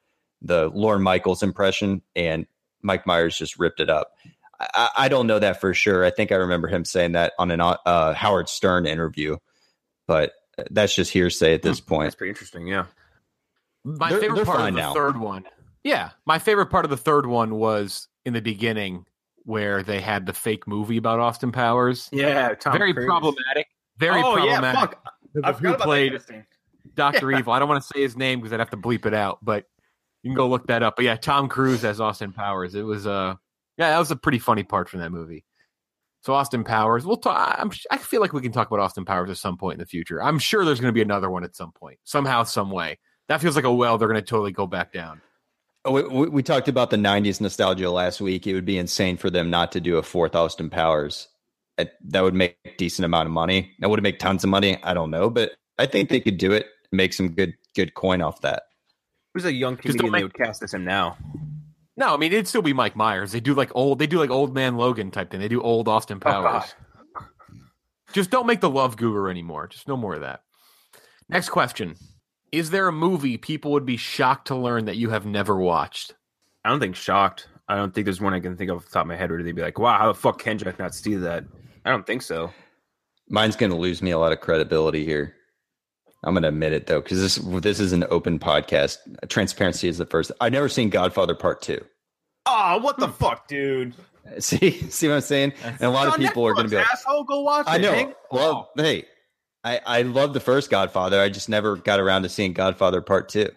the 0.41 0.69
Lorne 0.69 1.02
Michaels 1.02 1.41
impression, 1.41 2.02
and 2.15 2.45
Mike 2.82 3.08
Myers 3.08 3.38
just 3.38 3.58
ripped 3.58 3.80
it 3.80 3.89
up. 3.89 4.12
I, 4.60 4.89
I 4.97 5.08
don't 5.10 5.26
know 5.28 5.39
that 5.39 5.60
for 5.60 5.73
sure. 5.73 6.06
I 6.06 6.12
think 6.12 6.32
I 6.32 6.36
remember 6.36 6.67
him 6.67 6.86
saying 6.86 7.13
that 7.13 7.34
on 7.39 7.49
an 7.49 7.60
uh, 7.62 8.13
Howard 8.13 8.49
Stern 8.49 8.86
interview, 8.86 9.38
but 10.06 10.34
that's 10.69 10.93
just 10.93 11.12
hearsay 11.12 11.54
at 11.56 11.63
this 11.63 11.80
point. 11.80 12.06
That's 12.08 12.15
pretty 12.15 12.30
interesting. 12.30 12.67
Yeah. 12.67 12.86
My 13.84 14.10
They're- 14.12 14.19
favorite 14.21 14.36
they're 14.36 14.45
part 14.45 14.60
of 14.60 14.65
the 14.76 14.80
now. 14.82 14.93
third 14.93 15.17
one. 15.17 15.45
Yeah, 15.84 16.12
my 16.26 16.39
favorite 16.39 16.67
part 16.67 16.86
of 16.86 16.91
the 16.91 16.97
third 16.97 17.26
one 17.26 17.56
was 17.56 18.08
in 18.26 18.34
the 18.34 18.41
beginning 18.41 19.06
where 19.45 19.84
they 19.84 19.99
had 19.99 20.25
the 20.25 20.34
fake 20.34 20.67
movie 20.67 20.97
about 20.97 21.19
Austin 21.19 21.51
Powers. 21.51 22.10
Yeah. 22.12 22.53
Tom 22.56 22.77
very 22.77 22.93
Cruise. 22.93 23.06
problematic. 23.06 23.67
Very 23.97 24.21
oh 24.23 24.38
yeah, 24.38 24.60
problematic. 24.60 24.79
fuck. 24.79 25.13
I 25.43 25.51
Who 25.51 25.58
forgot 25.58 25.60
about 25.60 25.77
that 25.79 25.84
played 25.86 26.10
kind 26.12 26.15
of 26.15 26.25
thing. 26.25 26.45
Doctor 26.95 27.32
Evil? 27.32 27.53
I 27.53 27.60
don't 27.60 27.69
want 27.69 27.82
to 27.82 27.88
say 27.93 28.01
his 28.01 28.15
name 28.17 28.39
because 28.39 28.53
I'd 28.53 28.60
have 28.60 28.69
to 28.71 28.77
bleep 28.77 29.06
it 29.06 29.13
out, 29.13 29.39
but 29.41 29.65
you 30.21 30.29
can 30.29 30.36
go 30.36 30.47
look 30.47 30.67
that 30.67 30.84
up. 30.84 30.95
But 30.95 31.06
yeah, 31.06 31.15
Tom 31.15 31.49
Cruise 31.49 31.84
as 31.84 31.99
Austin 31.99 32.32
Powers. 32.34 32.75
It 32.75 32.84
was 32.84 33.08
uh 33.08 33.36
yeah, 33.77 33.89
that 33.89 33.99
was 33.99 34.12
a 34.12 34.15
pretty 34.15 34.39
funny 34.39 34.63
part 34.63 34.89
from 34.89 34.99
that 34.99 35.12
movie. 35.12 35.43
So 36.21 36.34
Austin 36.34 36.63
Powers, 36.63 37.06
we'll 37.06 37.17
talk. 37.17 37.56
I'm, 37.60 37.69
I 37.91 37.97
feel 37.97 38.21
like 38.21 38.32
we 38.32 38.41
can 38.41 38.53
talk 38.53 38.67
about 38.67 38.79
Austin 38.79 39.03
Powers 39.03 39.29
at 39.29 39.38
some 39.38 39.58
point 39.58 39.73
in 39.73 39.79
the 39.79 39.86
future. 39.86 40.23
I'm 40.23 40.39
sure 40.39 40.63
there's 40.63 40.79
going 40.79 40.91
to 40.91 40.95
be 40.97 41.01
another 41.01 41.29
one 41.29 41.43
at 41.43 41.53
some 41.53 41.73
point, 41.73 41.99
somehow, 42.06 42.43
some 42.43 42.71
way. 42.71 42.97
That 43.27 43.41
feels 43.41 43.58
like 43.58 43.65
a 43.65 43.73
well 43.73 43.97
they're 43.97 44.08
going 44.08 44.21
to 44.21 44.25
totally 44.25 44.53
go 44.53 44.65
back 44.65 44.93
down. 44.93 45.21
Oh, 45.86 45.91
We, 45.91 46.04
we, 46.04 46.30
we 46.30 46.43
talked 46.43 46.67
about 46.67 46.89
the 46.89 46.98
90s 46.98 47.41
nostalgia 47.41 47.89
last 47.89 48.22
week. 48.22 48.48
It 48.48 48.54
would 48.54 48.65
be 48.65 48.78
insane 48.78 49.17
for 49.17 49.30
them 49.30 49.50
not 49.50 49.72
to 49.74 49.82
do 49.82 49.98
a 49.98 50.04
fourth 50.04 50.36
Austin 50.36 50.69
Powers. 50.69 51.28
That 51.78 52.22
would 52.22 52.36
make 52.36 52.58
a 52.65 52.72
decent 52.78 53.06
amount 53.06 53.26
of 53.26 53.32
money. 53.32 53.74
That 53.80 53.89
would 53.89 54.02
make 54.04 54.19
tons 54.19 54.43
of 54.43 54.50
money. 54.50 54.82
I 54.84 54.93
don't 54.93 55.10
know, 55.10 55.30
but 55.30 55.54
I 55.80 55.88
think 55.88 56.10
they 56.10 56.19
could 56.19 56.38
do 56.38 56.52
it, 56.52 56.67
make 56.91 57.13
some 57.13 57.30
good 57.30 57.56
good 57.76 57.96
coin 57.96 58.22
off 58.22 58.41
that. 58.41 58.63
Who's 59.34 59.46
a 59.46 59.52
young 59.52 59.78
Just 59.78 59.98
don't 59.98 59.98
comedian 59.98 60.12
make- 60.12 60.19
they 60.19 60.24
would 60.26 60.48
cast 60.48 60.62
as 60.62 60.74
him 60.74 60.86
now? 60.86 61.17
No, 61.98 62.13
I 62.13 62.17
mean 62.17 62.32
it'd 62.32 62.48
still 62.48 62.62
be 62.62 62.74
Mike 62.74 62.96
Myers. 62.96 63.32
They 63.32 63.39
do 63.39 63.56
like 63.56 63.72
old. 63.74 63.98
They 63.98 64.08
do 64.08 64.19
like 64.19 64.30
old 64.30 64.54
man 64.54 64.78
Logan 64.78 65.10
type 65.12 65.32
thing. 65.32 65.39
They 65.39 65.48
do 65.48 65.62
old 65.62 65.88
Austin 65.88 66.17
oh, 66.17 66.30
Powers. 66.30 66.76
Just 68.13 68.30
don't 68.30 68.46
make 68.46 68.62
the 68.62 68.69
love 68.69 68.96
guru 68.96 69.30
anymore. 69.30 69.67
Just 69.67 69.88
no 69.88 69.98
more 69.98 70.13
of 70.13 70.22
that. 70.22 70.43
Next 71.30 71.50
question. 71.50 71.96
Is 72.54 72.70
there 72.70 72.88
a 72.88 72.92
movie 72.92 73.38
people 73.38 73.72
would 73.72 73.86
be 73.86 73.98
shocked 73.98 74.48
to 74.50 74.56
learn 74.56 74.86
that 74.86 74.96
you 74.96 75.10
have 75.10 75.26
never 75.26 75.56
watched? 75.56 76.13
I 76.63 76.70
don't 76.70 76.80
think 76.80 76.96
shocked. 76.96 77.48
I 77.68 77.76
don't 77.76 77.96
think 77.96 78.06
there's 78.06 78.22
one 78.22 78.36
I 78.36 78.39
can 78.39 78.56
think 78.56 78.70
of 78.70 78.78
off 78.78 78.86
the 78.86 78.92
top 78.92 79.02
of 79.02 79.08
my 79.08 79.16
head 79.16 79.32
where 79.32 79.42
they'd 79.42 79.56
be 79.56 79.63
like, 79.63 79.80
wow, 79.80 79.98
how 79.98 80.08
the 80.08 80.13
fuck 80.13 80.38
can 80.38 80.60
Jack 80.60 80.78
not 80.78 80.94
see 80.94 81.16
that? 81.16 81.46
I 81.84 81.89
don't 81.89 82.06
think 82.06 82.22
so. 82.22 82.52
Mine's 83.28 83.56
going 83.56 83.72
to 83.72 83.76
lose 83.78 84.04
me 84.04 84.12
a 84.12 84.20
lot 84.20 84.34
of 84.34 84.39
credibility 84.39 85.04
here. 85.04 85.34
I'm 86.24 86.36
going 86.36 86.44
to 86.44 86.50
admit 86.50 86.74
it 86.74 86.86
though, 86.86 87.02
because 87.02 87.20
this 87.20 87.36
this 87.63 87.80
is 87.80 87.92
an 87.92 88.06
open 88.12 88.38
podcast. 88.38 88.98
Transparency 89.30 89.88
is 89.88 89.98
the 89.98 90.06
first. 90.06 90.32
I've 90.39 90.52
never 90.52 90.70
seen 90.70 90.92
Godfather 90.92 91.34
Part 91.34 91.63
Two. 91.63 91.84
Oh, 92.46 92.78
what 92.78 93.00
the 93.00 93.08
fuck, 93.08 93.48
dude? 93.48 93.96
See, 94.39 94.72
see 94.89 95.10
what 95.10 95.16
I'm 95.16 95.22
saying? 95.22 95.54
And 95.63 95.82
a 95.82 95.89
lot 95.89 96.08
of 96.08 96.16
people 96.16 96.48
are 96.48 96.54
going 96.54 96.68
to 96.68 96.70
be 96.70 96.78
like, 96.78 96.89
asshole, 96.89 97.26
go 97.26 97.42
watch 97.42 97.66
I 97.68 97.76
it. 97.76 97.82
know. 97.82 97.92
Hank. 97.92 98.16
Well, 98.32 98.70
hey, 98.78 99.04
I 99.63 99.82
I 99.86 100.02
love 100.04 100.34
the 100.34 100.39
first 100.39 100.69
Godfather. 100.69 101.19
I 101.21 101.30
just 101.30 101.49
never 101.49 101.76
got 101.78 101.99
around 101.99 102.23
to 102.23 102.30
seeing 102.30 102.54
Godfather 102.54 103.02
Part 103.02 103.30
Two. 103.30 103.49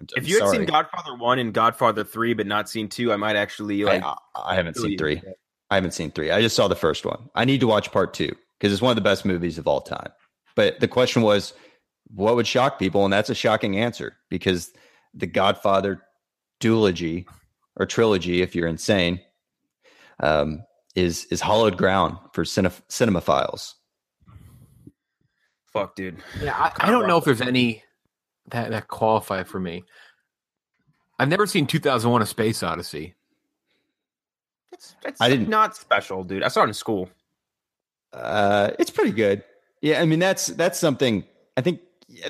I'm, 0.00 0.06
If 0.16 0.24
I'm 0.24 0.24
you 0.26 0.34
had 0.34 0.44
sorry. 0.44 0.56
seen 0.58 0.66
Godfather 0.66 1.14
one 1.16 1.38
and 1.38 1.52
Godfather 1.52 2.04
three, 2.04 2.34
but 2.34 2.46
not 2.46 2.68
seen 2.68 2.88
two, 2.88 3.12
I 3.12 3.16
might 3.16 3.36
actually 3.36 3.82
like. 3.84 4.02
I, 4.02 4.14
I 4.36 4.54
haven't 4.54 4.76
seen 4.76 4.98
three. 4.98 5.22
I 5.70 5.74
haven't 5.74 5.92
seen 5.92 6.10
three. 6.10 6.30
I 6.30 6.40
just 6.40 6.56
saw 6.56 6.68
the 6.68 6.76
first 6.76 7.04
one. 7.04 7.28
I 7.34 7.44
need 7.44 7.60
to 7.60 7.66
watch 7.66 7.92
part 7.92 8.14
two 8.14 8.34
because 8.58 8.72
it's 8.72 8.82
one 8.82 8.90
of 8.90 8.96
the 8.96 9.02
best 9.02 9.24
movies 9.24 9.58
of 9.58 9.66
all 9.66 9.80
time. 9.80 10.10
But 10.54 10.80
the 10.80 10.88
question 10.88 11.22
was, 11.22 11.52
what 12.08 12.36
would 12.36 12.46
shock 12.46 12.78
people? 12.78 13.04
And 13.04 13.12
that's 13.12 13.30
a 13.30 13.34
shocking 13.34 13.78
answer 13.78 14.16
because 14.30 14.72
the 15.14 15.26
Godfather 15.26 16.02
duology 16.60 17.26
or 17.76 17.86
trilogy, 17.86 18.42
if 18.42 18.54
you're 18.54 18.66
insane, 18.66 19.20
um, 20.20 20.62
is 20.94 21.26
is 21.26 21.40
hollowed 21.40 21.76
ground 21.76 22.16
for 22.32 22.44
cine, 22.44 22.72
cinemaphiles. 22.88 23.74
Fuck, 25.80 25.94
dude. 25.96 26.18
Yeah, 26.42 26.56
I, 26.56 26.72
I 26.86 26.90
don't 26.90 27.06
know 27.06 27.18
if 27.18 27.24
there's 27.24 27.40
any 27.40 27.82
that 28.48 28.70
that 28.70 28.88
qualify 28.88 29.42
for 29.44 29.60
me. 29.60 29.84
I've 31.18 31.28
never 31.28 31.46
seen 31.46 31.66
2001: 31.66 32.22
A 32.22 32.26
Space 32.26 32.62
Odyssey. 32.62 33.14
It's, 34.72 34.94
it's 35.04 35.20
I 35.20 35.28
didn't- 35.28 35.48
not 35.48 35.76
special, 35.76 36.24
dude. 36.24 36.42
I 36.42 36.48
saw 36.48 36.62
it 36.62 36.68
in 36.68 36.74
school. 36.74 37.08
Uh, 38.12 38.70
it's 38.78 38.90
pretty 38.90 39.10
good. 39.12 39.42
Yeah, 39.82 40.00
I 40.00 40.06
mean 40.06 40.18
that's 40.18 40.46
that's 40.48 40.78
something. 40.78 41.24
I 41.56 41.60
think 41.60 41.80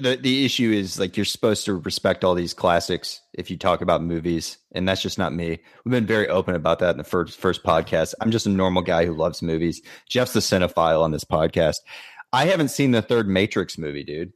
the 0.01 0.17
the 0.17 0.45
issue 0.45 0.71
is 0.73 0.99
like 0.99 1.17
you're 1.17 1.25
supposed 1.25 1.65
to 1.67 1.75
respect 1.75 2.25
all 2.25 2.35
these 2.35 2.53
classics 2.53 3.21
if 3.33 3.51
you 3.51 3.57
talk 3.57 3.81
about 3.81 4.03
movies, 4.03 4.59
and 4.73 4.89
that's 4.89 5.01
just 5.01 5.19
not 5.19 5.33
me. 5.33 5.61
We've 5.85 5.93
been 5.93 6.07
very 6.07 6.29
open 6.29 6.55
about 6.55 6.81
that 6.81 6.91
in 6.91 6.99
the 6.99 7.05
first 7.05 7.39
first 7.39 7.63
podcast. 7.63 8.15
I'm 8.21 8.31
just 8.31 8.47
a 8.47 8.51
normal 8.51 8.83
guy 8.83 9.07
who 9.07 9.15
loves 9.15 9.41
movies. 9.41 9.81
Jeff's 10.09 10.33
the 10.33 10.41
cinephile 10.41 11.03
on 11.03 11.11
this 11.13 11.25
podcast. 11.25 11.77
I 12.33 12.47
haven't 12.47 12.69
seen 12.69 12.91
the 12.91 13.03
third 13.03 13.29
Matrix 13.29 13.79
movie, 13.79 14.05
dude. 14.05 14.33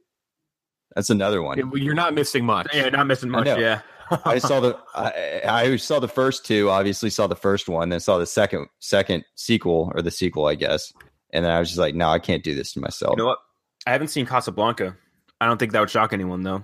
That's 0.95 1.09
another 1.09 1.41
one. 1.41 1.71
You're 1.75 1.93
not 1.93 2.13
missing 2.13 2.45
much. 2.45 2.67
Yeah, 2.73 2.89
not 2.89 3.07
missing 3.07 3.29
much. 3.29 3.45
know. 3.45 3.57
Yeah. 3.57 3.81
I 4.25 4.37
saw 4.37 4.59
the 4.59 4.77
I, 4.95 5.41
I 5.45 5.75
saw 5.77 5.99
the 5.99 6.07
first 6.07 6.45
two. 6.45 6.69
Obviously, 6.69 7.09
saw 7.09 7.27
the 7.27 7.35
first 7.35 7.67
one, 7.67 7.89
then 7.89 7.99
saw 7.99 8.17
the 8.17 8.25
second 8.25 8.67
second 8.79 9.25
sequel 9.35 9.91
or 9.95 10.01
the 10.01 10.11
sequel, 10.11 10.45
I 10.45 10.55
guess. 10.55 10.93
And 11.31 11.45
then 11.45 11.51
I 11.51 11.59
was 11.59 11.69
just 11.69 11.79
like, 11.79 11.95
no, 11.95 12.09
I 12.09 12.19
can't 12.19 12.43
do 12.43 12.53
this 12.53 12.73
to 12.73 12.79
myself. 12.79 13.13
You 13.13 13.23
know 13.23 13.27
what? 13.27 13.39
I 13.87 13.91
haven't 13.91 14.09
seen 14.09 14.25
Casablanca. 14.25 14.95
I 15.41 15.47
don't 15.47 15.57
think 15.57 15.71
that 15.71 15.79
would 15.79 15.89
shock 15.89 16.13
anyone, 16.13 16.43
though. 16.43 16.63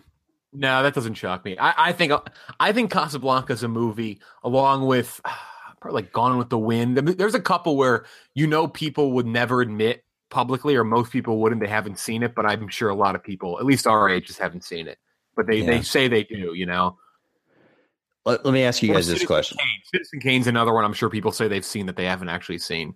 No, 0.53 0.83
that 0.83 0.93
doesn't 0.93 1.15
shock 1.15 1.43
me. 1.43 1.57
I, 1.57 1.89
I 1.89 1.91
think 1.91 2.13
I 2.59 2.71
think 2.71 2.91
Casablanca 2.91 3.53
is 3.53 3.63
a 3.63 3.67
movie 3.67 4.21
along 4.43 4.85
with 4.85 5.19
probably 5.81 6.01
like 6.01 6.11
Gone 6.11 6.37
with 6.37 6.49
the 6.49 6.57
Wind. 6.57 6.97
There's 6.97 7.35
a 7.35 7.41
couple 7.41 7.77
where 7.77 8.05
you 8.35 8.47
know 8.47 8.67
people 8.67 9.13
would 9.13 9.27
never 9.27 9.61
admit 9.61 10.03
publicly, 10.29 10.75
or 10.75 10.83
most 10.83 11.11
people 11.11 11.39
wouldn't. 11.39 11.61
They 11.61 11.67
haven't 11.67 11.99
seen 11.99 12.23
it, 12.23 12.35
but 12.35 12.45
I'm 12.45 12.67
sure 12.67 12.89
a 12.89 12.95
lot 12.95 13.15
of 13.15 13.23
people, 13.23 13.59
at 13.59 13.65
least 13.65 13.87
our 13.87 14.09
age, 14.09 14.27
just 14.27 14.39
haven't 14.39 14.63
seen 14.63 14.87
it. 14.87 14.97
But 15.35 15.47
they, 15.47 15.57
Yeah. 15.57 15.65
they 15.67 15.81
say 15.81 16.07
they 16.07 16.23
do. 16.23 16.53
You 16.53 16.65
know. 16.65 16.97
Let, 18.25 18.43
let 18.45 18.53
me 18.53 18.63
ask 18.63 18.83
you 18.83 18.91
Or 18.91 18.95
guys 18.95 19.07
this 19.07 19.13
Citizen 19.19 19.27
question. 19.27 19.57
Kane. 19.57 19.81
Citizen 19.93 20.19
Kane's 20.19 20.47
another 20.47 20.73
one. 20.73 20.83
I'm 20.85 20.93
sure 20.93 21.09
people 21.09 21.31
say 21.31 21.47
they've 21.47 21.65
seen 21.65 21.85
that 21.85 21.95
they 21.95 22.05
haven't 22.05 22.29
actually 22.29 22.57
seen. 22.59 22.95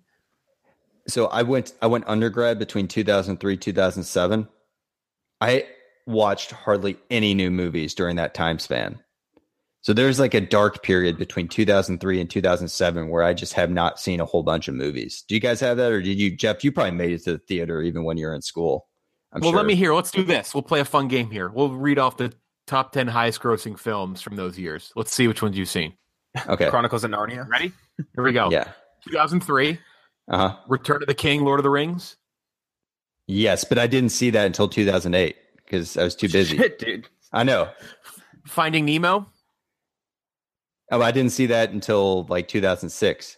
so 1.08 1.26
I 1.26 1.42
went 1.42 1.72
I 1.82 1.86
went 1.86 2.04
undergrad 2.06 2.58
between 2.58 2.86
2003 2.88 3.56
2007. 3.56 4.48
I 5.40 5.66
watched 6.06 6.50
hardly 6.52 6.96
any 7.10 7.34
new 7.34 7.50
movies 7.50 7.94
during 7.94 8.16
that 8.16 8.34
time 8.34 8.58
span. 8.58 9.00
So 9.84 9.92
there's 9.92 10.18
like 10.18 10.32
a 10.32 10.40
dark 10.40 10.82
period 10.82 11.18
between 11.18 11.46
2003 11.46 12.18
and 12.18 12.30
2007 12.30 13.08
where 13.10 13.22
I 13.22 13.34
just 13.34 13.52
have 13.52 13.70
not 13.70 14.00
seen 14.00 14.18
a 14.18 14.24
whole 14.24 14.42
bunch 14.42 14.66
of 14.66 14.74
movies. 14.74 15.22
Do 15.28 15.34
you 15.34 15.42
guys 15.42 15.60
have 15.60 15.76
that 15.76 15.92
or 15.92 16.00
did 16.00 16.18
you 16.18 16.34
Jeff 16.34 16.64
you 16.64 16.72
probably 16.72 16.92
made 16.92 17.12
it 17.12 17.22
to 17.24 17.32
the 17.32 17.38
theater 17.38 17.82
even 17.82 18.02
when 18.02 18.16
you 18.16 18.26
were 18.26 18.34
in 18.34 18.40
school? 18.40 18.88
I'm 19.30 19.42
well, 19.42 19.50
sure. 19.50 19.58
let 19.58 19.66
me 19.66 19.74
hear. 19.74 19.92
Let's 19.92 20.10
do 20.10 20.24
this. 20.24 20.54
We'll 20.54 20.62
play 20.62 20.80
a 20.80 20.86
fun 20.86 21.08
game 21.08 21.30
here. 21.30 21.50
We'll 21.50 21.68
read 21.74 21.98
off 21.98 22.16
the 22.16 22.32
top 22.66 22.92
10 22.92 23.08
highest 23.08 23.42
grossing 23.42 23.78
films 23.78 24.22
from 24.22 24.36
those 24.36 24.58
years. 24.58 24.90
Let's 24.96 25.12
see 25.12 25.28
which 25.28 25.42
ones 25.42 25.58
you've 25.58 25.68
seen. 25.68 25.92
Okay. 26.48 26.70
Chronicles 26.70 27.04
of 27.04 27.10
Narnia. 27.10 27.46
Ready? 27.46 27.70
Here 28.14 28.24
we 28.24 28.32
go. 28.32 28.50
Yeah. 28.50 28.72
2003, 29.06 29.78
Uh-huh. 30.30 30.56
Return 30.66 31.02
of 31.02 31.08
the 31.08 31.14
King, 31.14 31.44
Lord 31.44 31.60
of 31.60 31.64
the 31.64 31.68
Rings. 31.68 32.16
Yes, 33.26 33.64
but 33.64 33.78
I 33.78 33.86
didn't 33.86 34.10
see 34.12 34.30
that 34.30 34.46
until 34.46 34.66
2008 34.66 35.36
because 35.58 35.98
I 35.98 36.04
was 36.04 36.16
too 36.16 36.30
busy. 36.30 36.56
Shit, 36.56 36.78
dude. 36.78 37.06
I 37.34 37.42
know. 37.42 37.68
Finding 38.46 38.86
Nemo. 38.86 39.26
Oh, 40.90 41.00
I 41.02 41.10
didn't 41.12 41.32
see 41.32 41.46
that 41.46 41.70
until 41.70 42.24
like 42.28 42.48
2006. 42.48 43.36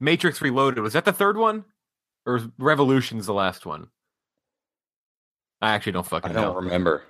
Matrix 0.00 0.40
Reloaded. 0.42 0.82
Was 0.82 0.92
that 0.94 1.04
the 1.04 1.12
third 1.12 1.36
one? 1.36 1.64
Or 2.26 2.36
is 2.36 2.44
Revolution's 2.58 3.26
the 3.26 3.32
last 3.34 3.64
one? 3.66 3.88
I 5.62 5.70
actually 5.72 5.92
don't 5.92 6.06
fucking 6.06 6.30
I 6.30 6.34
don't 6.34 6.42
know. 6.54 6.60
remember. 6.60 7.02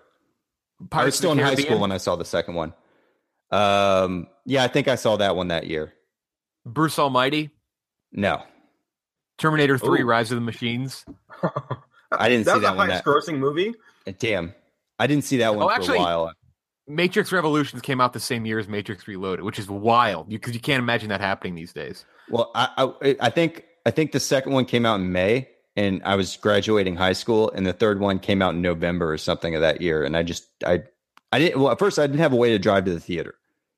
I 0.92 1.04
was 1.04 1.16
still 1.16 1.32
in 1.32 1.38
high 1.38 1.54
school 1.54 1.78
when 1.80 1.90
I 1.90 1.96
saw 1.96 2.16
the 2.16 2.24
second 2.24 2.54
one. 2.54 2.74
Um, 3.50 4.26
yeah, 4.44 4.62
I 4.62 4.68
think 4.68 4.88
I 4.88 4.94
saw 4.96 5.16
that 5.16 5.34
one 5.36 5.48
that 5.48 5.66
year. 5.66 5.94
Bruce 6.66 6.98
Almighty. 6.98 7.50
No, 8.12 8.42
Terminator 9.38 9.78
3, 9.78 10.02
Ooh. 10.02 10.04
Rise 10.06 10.30
of 10.30 10.36
the 10.36 10.40
Machines. 10.42 11.04
I 12.12 12.28
didn't 12.28 12.44
that 12.44 12.52
see 12.52 12.54
was 12.54 12.62
that 12.62 12.70
the 12.72 12.76
one. 12.76 12.88
highest 12.88 13.04
That, 13.04 13.10
grossing 13.10 13.38
movie. 13.38 13.74
damn, 14.18 14.54
I 14.98 15.06
didn't 15.06 15.24
see 15.24 15.38
that 15.38 15.54
one 15.54 15.64
Oh, 15.64 15.68
for 15.68 15.74
actually- 15.74 15.98
a 15.98 16.02
while. 16.02 16.32
Matrix 16.88 17.32
Revolutions 17.32 17.82
came 17.82 18.00
out 18.00 18.12
the 18.12 18.20
same 18.20 18.46
year 18.46 18.58
as 18.58 18.68
Matrix 18.68 19.08
Reloaded, 19.08 19.44
which 19.44 19.58
is 19.58 19.68
wild 19.68 20.28
because 20.28 20.54
you 20.54 20.60
can't 20.60 20.80
imagine 20.80 21.08
that 21.08 21.20
happening 21.20 21.54
these 21.54 21.72
days. 21.72 22.04
Well, 22.30 22.50
I, 22.54 22.92
I 23.00 23.16
I 23.20 23.30
think 23.30 23.64
I 23.84 23.90
think 23.90 24.12
the 24.12 24.20
second 24.20 24.52
one 24.52 24.64
came 24.64 24.86
out 24.86 25.00
in 25.00 25.12
May, 25.12 25.48
and 25.76 26.00
I 26.04 26.14
was 26.14 26.36
graduating 26.36 26.96
high 26.96 27.12
school, 27.12 27.50
and 27.50 27.66
the 27.66 27.72
third 27.72 28.00
one 28.00 28.18
came 28.18 28.40
out 28.40 28.54
in 28.54 28.62
November 28.62 29.12
or 29.12 29.18
something 29.18 29.54
of 29.54 29.60
that 29.62 29.80
year, 29.80 30.04
and 30.04 30.16
I 30.16 30.22
just 30.22 30.46
I 30.64 30.84
I 31.32 31.38
didn't 31.38 31.60
well 31.60 31.72
at 31.72 31.78
first 31.78 31.98
I 31.98 32.06
didn't 32.06 32.20
have 32.20 32.32
a 32.32 32.36
way 32.36 32.50
to 32.50 32.58
drive 32.58 32.84
to 32.84 32.92
the 32.92 33.00
theater, 33.00 33.34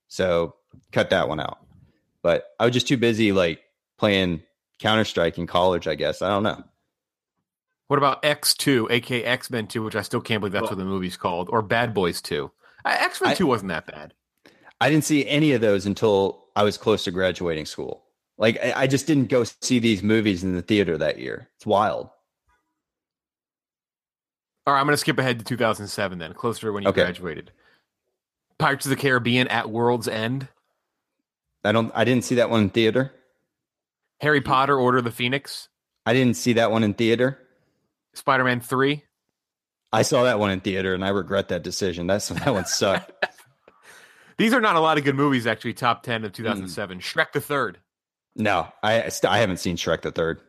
so 0.08 0.54
cut 0.92 1.10
that 1.10 1.28
one 1.28 1.40
out. 1.40 1.58
But 2.22 2.44
I 2.60 2.64
was 2.64 2.74
just 2.74 2.88
too 2.88 2.98
busy 2.98 3.32
like 3.32 3.60
playing 3.96 4.42
Counter 4.78 5.04
Strike 5.04 5.38
in 5.38 5.46
college. 5.46 5.88
I 5.88 5.94
guess 5.94 6.20
I 6.20 6.28
don't 6.28 6.42
know. 6.42 6.62
What 7.86 7.96
about 7.96 8.22
X2, 8.22 8.90
aka 8.90 9.24
X 9.24 9.50
Men 9.50 9.66
2, 9.66 9.82
which 9.82 9.96
I 9.96 10.02
still 10.02 10.20
can't 10.20 10.40
believe 10.40 10.52
that's 10.52 10.68
what 10.68 10.76
the 10.76 10.84
movie's 10.84 11.16
called, 11.16 11.48
or 11.50 11.62
Bad 11.62 11.94
Boys 11.94 12.20
2? 12.20 12.50
Uh, 12.84 12.96
X 13.00 13.20
Men 13.20 13.36
2 13.36 13.46
wasn't 13.46 13.68
that 13.68 13.86
bad. 13.86 14.14
I 14.80 14.90
didn't 14.90 15.04
see 15.04 15.26
any 15.26 15.52
of 15.52 15.60
those 15.60 15.86
until 15.86 16.44
I 16.54 16.62
was 16.62 16.78
close 16.78 17.04
to 17.04 17.10
graduating 17.10 17.66
school. 17.66 18.04
Like 18.38 18.58
I, 18.62 18.82
I 18.82 18.86
just 18.86 19.06
didn't 19.06 19.26
go 19.26 19.44
see 19.44 19.78
these 19.80 20.02
movies 20.02 20.44
in 20.44 20.54
the 20.54 20.62
theater 20.62 20.96
that 20.98 21.18
year. 21.18 21.48
It's 21.56 21.66
wild. 21.66 22.10
All 24.66 24.74
right, 24.74 24.80
I'm 24.80 24.86
going 24.86 24.92
to 24.92 24.98
skip 24.98 25.18
ahead 25.18 25.38
to 25.38 25.44
2007 25.44 26.18
then, 26.18 26.34
closer 26.34 26.66
to 26.66 26.72
when 26.72 26.82
you 26.82 26.90
Okay. 26.90 27.02
graduated. 27.02 27.50
Pirates 28.58 28.86
of 28.86 28.90
the 28.90 28.96
Caribbean 28.96 29.48
at 29.48 29.70
World's 29.70 30.08
End. 30.08 30.48
I 31.64 31.72
don't. 31.72 31.90
I 31.94 32.04
didn't 32.04 32.24
see 32.24 32.36
that 32.36 32.50
one 32.50 32.62
in 32.64 32.70
theater. 32.70 33.12
Harry 34.20 34.40
Potter, 34.40 34.76
Order 34.78 34.98
of 34.98 35.04
the 35.04 35.10
Phoenix. 35.10 35.68
I 36.04 36.12
didn't 36.12 36.34
see 36.36 36.54
that 36.54 36.70
one 36.70 36.82
in 36.84 36.94
theater. 36.94 37.38
Spider 38.14 38.44
Man 38.44 38.60
3. 38.60 39.02
I 39.92 40.02
saw 40.02 40.24
that 40.24 40.38
one 40.38 40.50
in 40.50 40.60
theater, 40.60 40.94
and 40.94 41.04
I 41.04 41.08
regret 41.08 41.48
that 41.48 41.62
decision. 41.62 42.06
That's 42.06 42.28
that 42.28 42.52
one 42.52 42.66
sucked. 42.66 43.12
These 44.38 44.52
are 44.54 44.60
not 44.60 44.76
a 44.76 44.80
lot 44.80 44.98
of 44.98 45.04
good 45.04 45.16
movies, 45.16 45.46
actually, 45.46 45.74
top 45.74 46.02
10 46.04 46.24
of 46.24 46.32
2007. 46.32 46.98
Mm. 46.98 47.02
Shrek 47.02 47.32
the 47.32 47.40
Third. 47.40 47.78
no, 48.36 48.68
I 48.82 49.04
I, 49.04 49.08
st- 49.08 49.32
I 49.32 49.38
haven't 49.38 49.56
seen 49.58 49.76
Shrek 49.76 50.02
the 50.02 50.12
Third. 50.12 50.40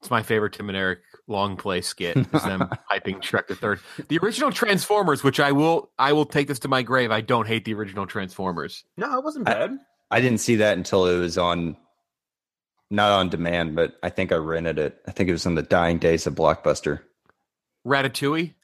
It's 0.00 0.10
my 0.10 0.22
favorite 0.22 0.52
Tim 0.54 0.68
and 0.70 0.78
Eric 0.78 1.00
long 1.26 1.56
play 1.56 1.80
skit. 1.80 2.16
Is 2.32 2.42
them 2.44 2.68
hyping 2.90 3.20
Shrek 3.20 3.48
the 3.48 3.56
Third. 3.56 3.80
The 4.08 4.18
original 4.18 4.50
Transformers, 4.52 5.24
which 5.24 5.40
I 5.40 5.52
will 5.52 5.90
I 5.98 6.12
will 6.12 6.24
take 6.24 6.46
this 6.48 6.60
to 6.60 6.68
my 6.68 6.82
grave. 6.82 7.10
I 7.10 7.20
don't 7.20 7.46
hate 7.48 7.64
the 7.64 7.74
original 7.74 8.06
Transformers. 8.06 8.84
No, 8.96 9.18
it 9.18 9.24
wasn't 9.24 9.48
I- 9.48 9.54
bad. 9.54 9.78
I 10.12 10.20
didn't 10.20 10.40
see 10.40 10.56
that 10.56 10.76
until 10.76 11.06
it 11.06 11.18
was 11.18 11.38
on, 11.38 11.76
not 12.90 13.12
on 13.12 13.28
demand, 13.28 13.76
but 13.76 13.94
I 14.02 14.10
think 14.10 14.32
I 14.32 14.36
rented 14.36 14.76
it. 14.78 14.98
I 15.06 15.12
think 15.12 15.28
it 15.28 15.32
was 15.32 15.46
on 15.46 15.54
the 15.54 15.62
dying 15.62 15.98
days 15.98 16.26
of 16.26 16.34
Blockbuster. 16.34 17.00
Ratatouille. 17.86 18.54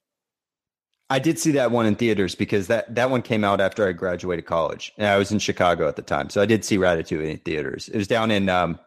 I 1.09 1.19
did 1.21 1.39
see 1.39 1.53
that 1.53 1.71
one 1.71 1.87
in 1.87 1.95
theaters 1.95 2.35
because 2.35 2.67
that, 2.67 2.93
that 2.95 3.11
one 3.11 3.23
came 3.23 3.45
out 3.45 3.61
after 3.61 3.89
I 3.89 3.93
graduated 3.93 4.47
college, 4.47 4.93
and 4.99 5.07
I 5.07 5.19
was 5.19 5.31
in 5.31 5.39
Chicago 5.39 5.87
at 5.87 5.97
the 5.97 6.03
time, 6.03 6.31
so 6.31 6.43
I 6.43 6.47
did 6.47 6.64
see 6.64 6.79
Ratatouille 6.79 7.31
in 7.31 7.39
theaters. 7.39 7.89
It 7.89 7.97
was 7.97 8.09
down 8.09 8.33
in 8.33 8.49
um, 8.49 8.81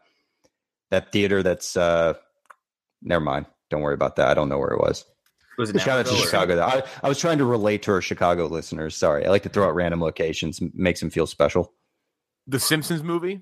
that 0.92 1.14
theater 1.14 1.42
that's 1.42 1.78
uh, 1.78 2.16
Never 3.02 3.24
mind. 3.24 3.46
Don't 3.70 3.82
worry 3.82 3.94
about 3.94 4.16
that. 4.18 4.28
I 4.28 4.34
don't 4.34 4.50
know 4.50 4.58
where 4.58 4.72
it 4.72 4.80
was. 4.80 5.06
Was 5.58 5.70
it 5.70 5.82
Shout 5.82 6.00
out 6.00 6.06
to 6.06 6.16
Chicago. 6.16 6.56
Though. 6.56 6.64
I, 6.64 6.84
I 7.04 7.10
was 7.10 7.20
trying 7.20 7.38
to 7.40 7.46
relate 7.46 7.84
to 7.84 7.92
our 7.92 8.02
Chicago 8.02 8.48
listeners. 8.48 8.96
Sorry, 8.96 9.26
I 9.26 9.30
like 9.30 9.44
to 9.44 9.50
throw 9.50 9.68
out 9.68 9.76
random 9.76 10.02
locations, 10.02 10.60
makes 10.74 11.02
them 11.02 11.10
feel 11.10 11.28
special. 11.28 11.74
The 12.48 12.60
Simpsons 12.60 13.04
movie. 13.04 13.42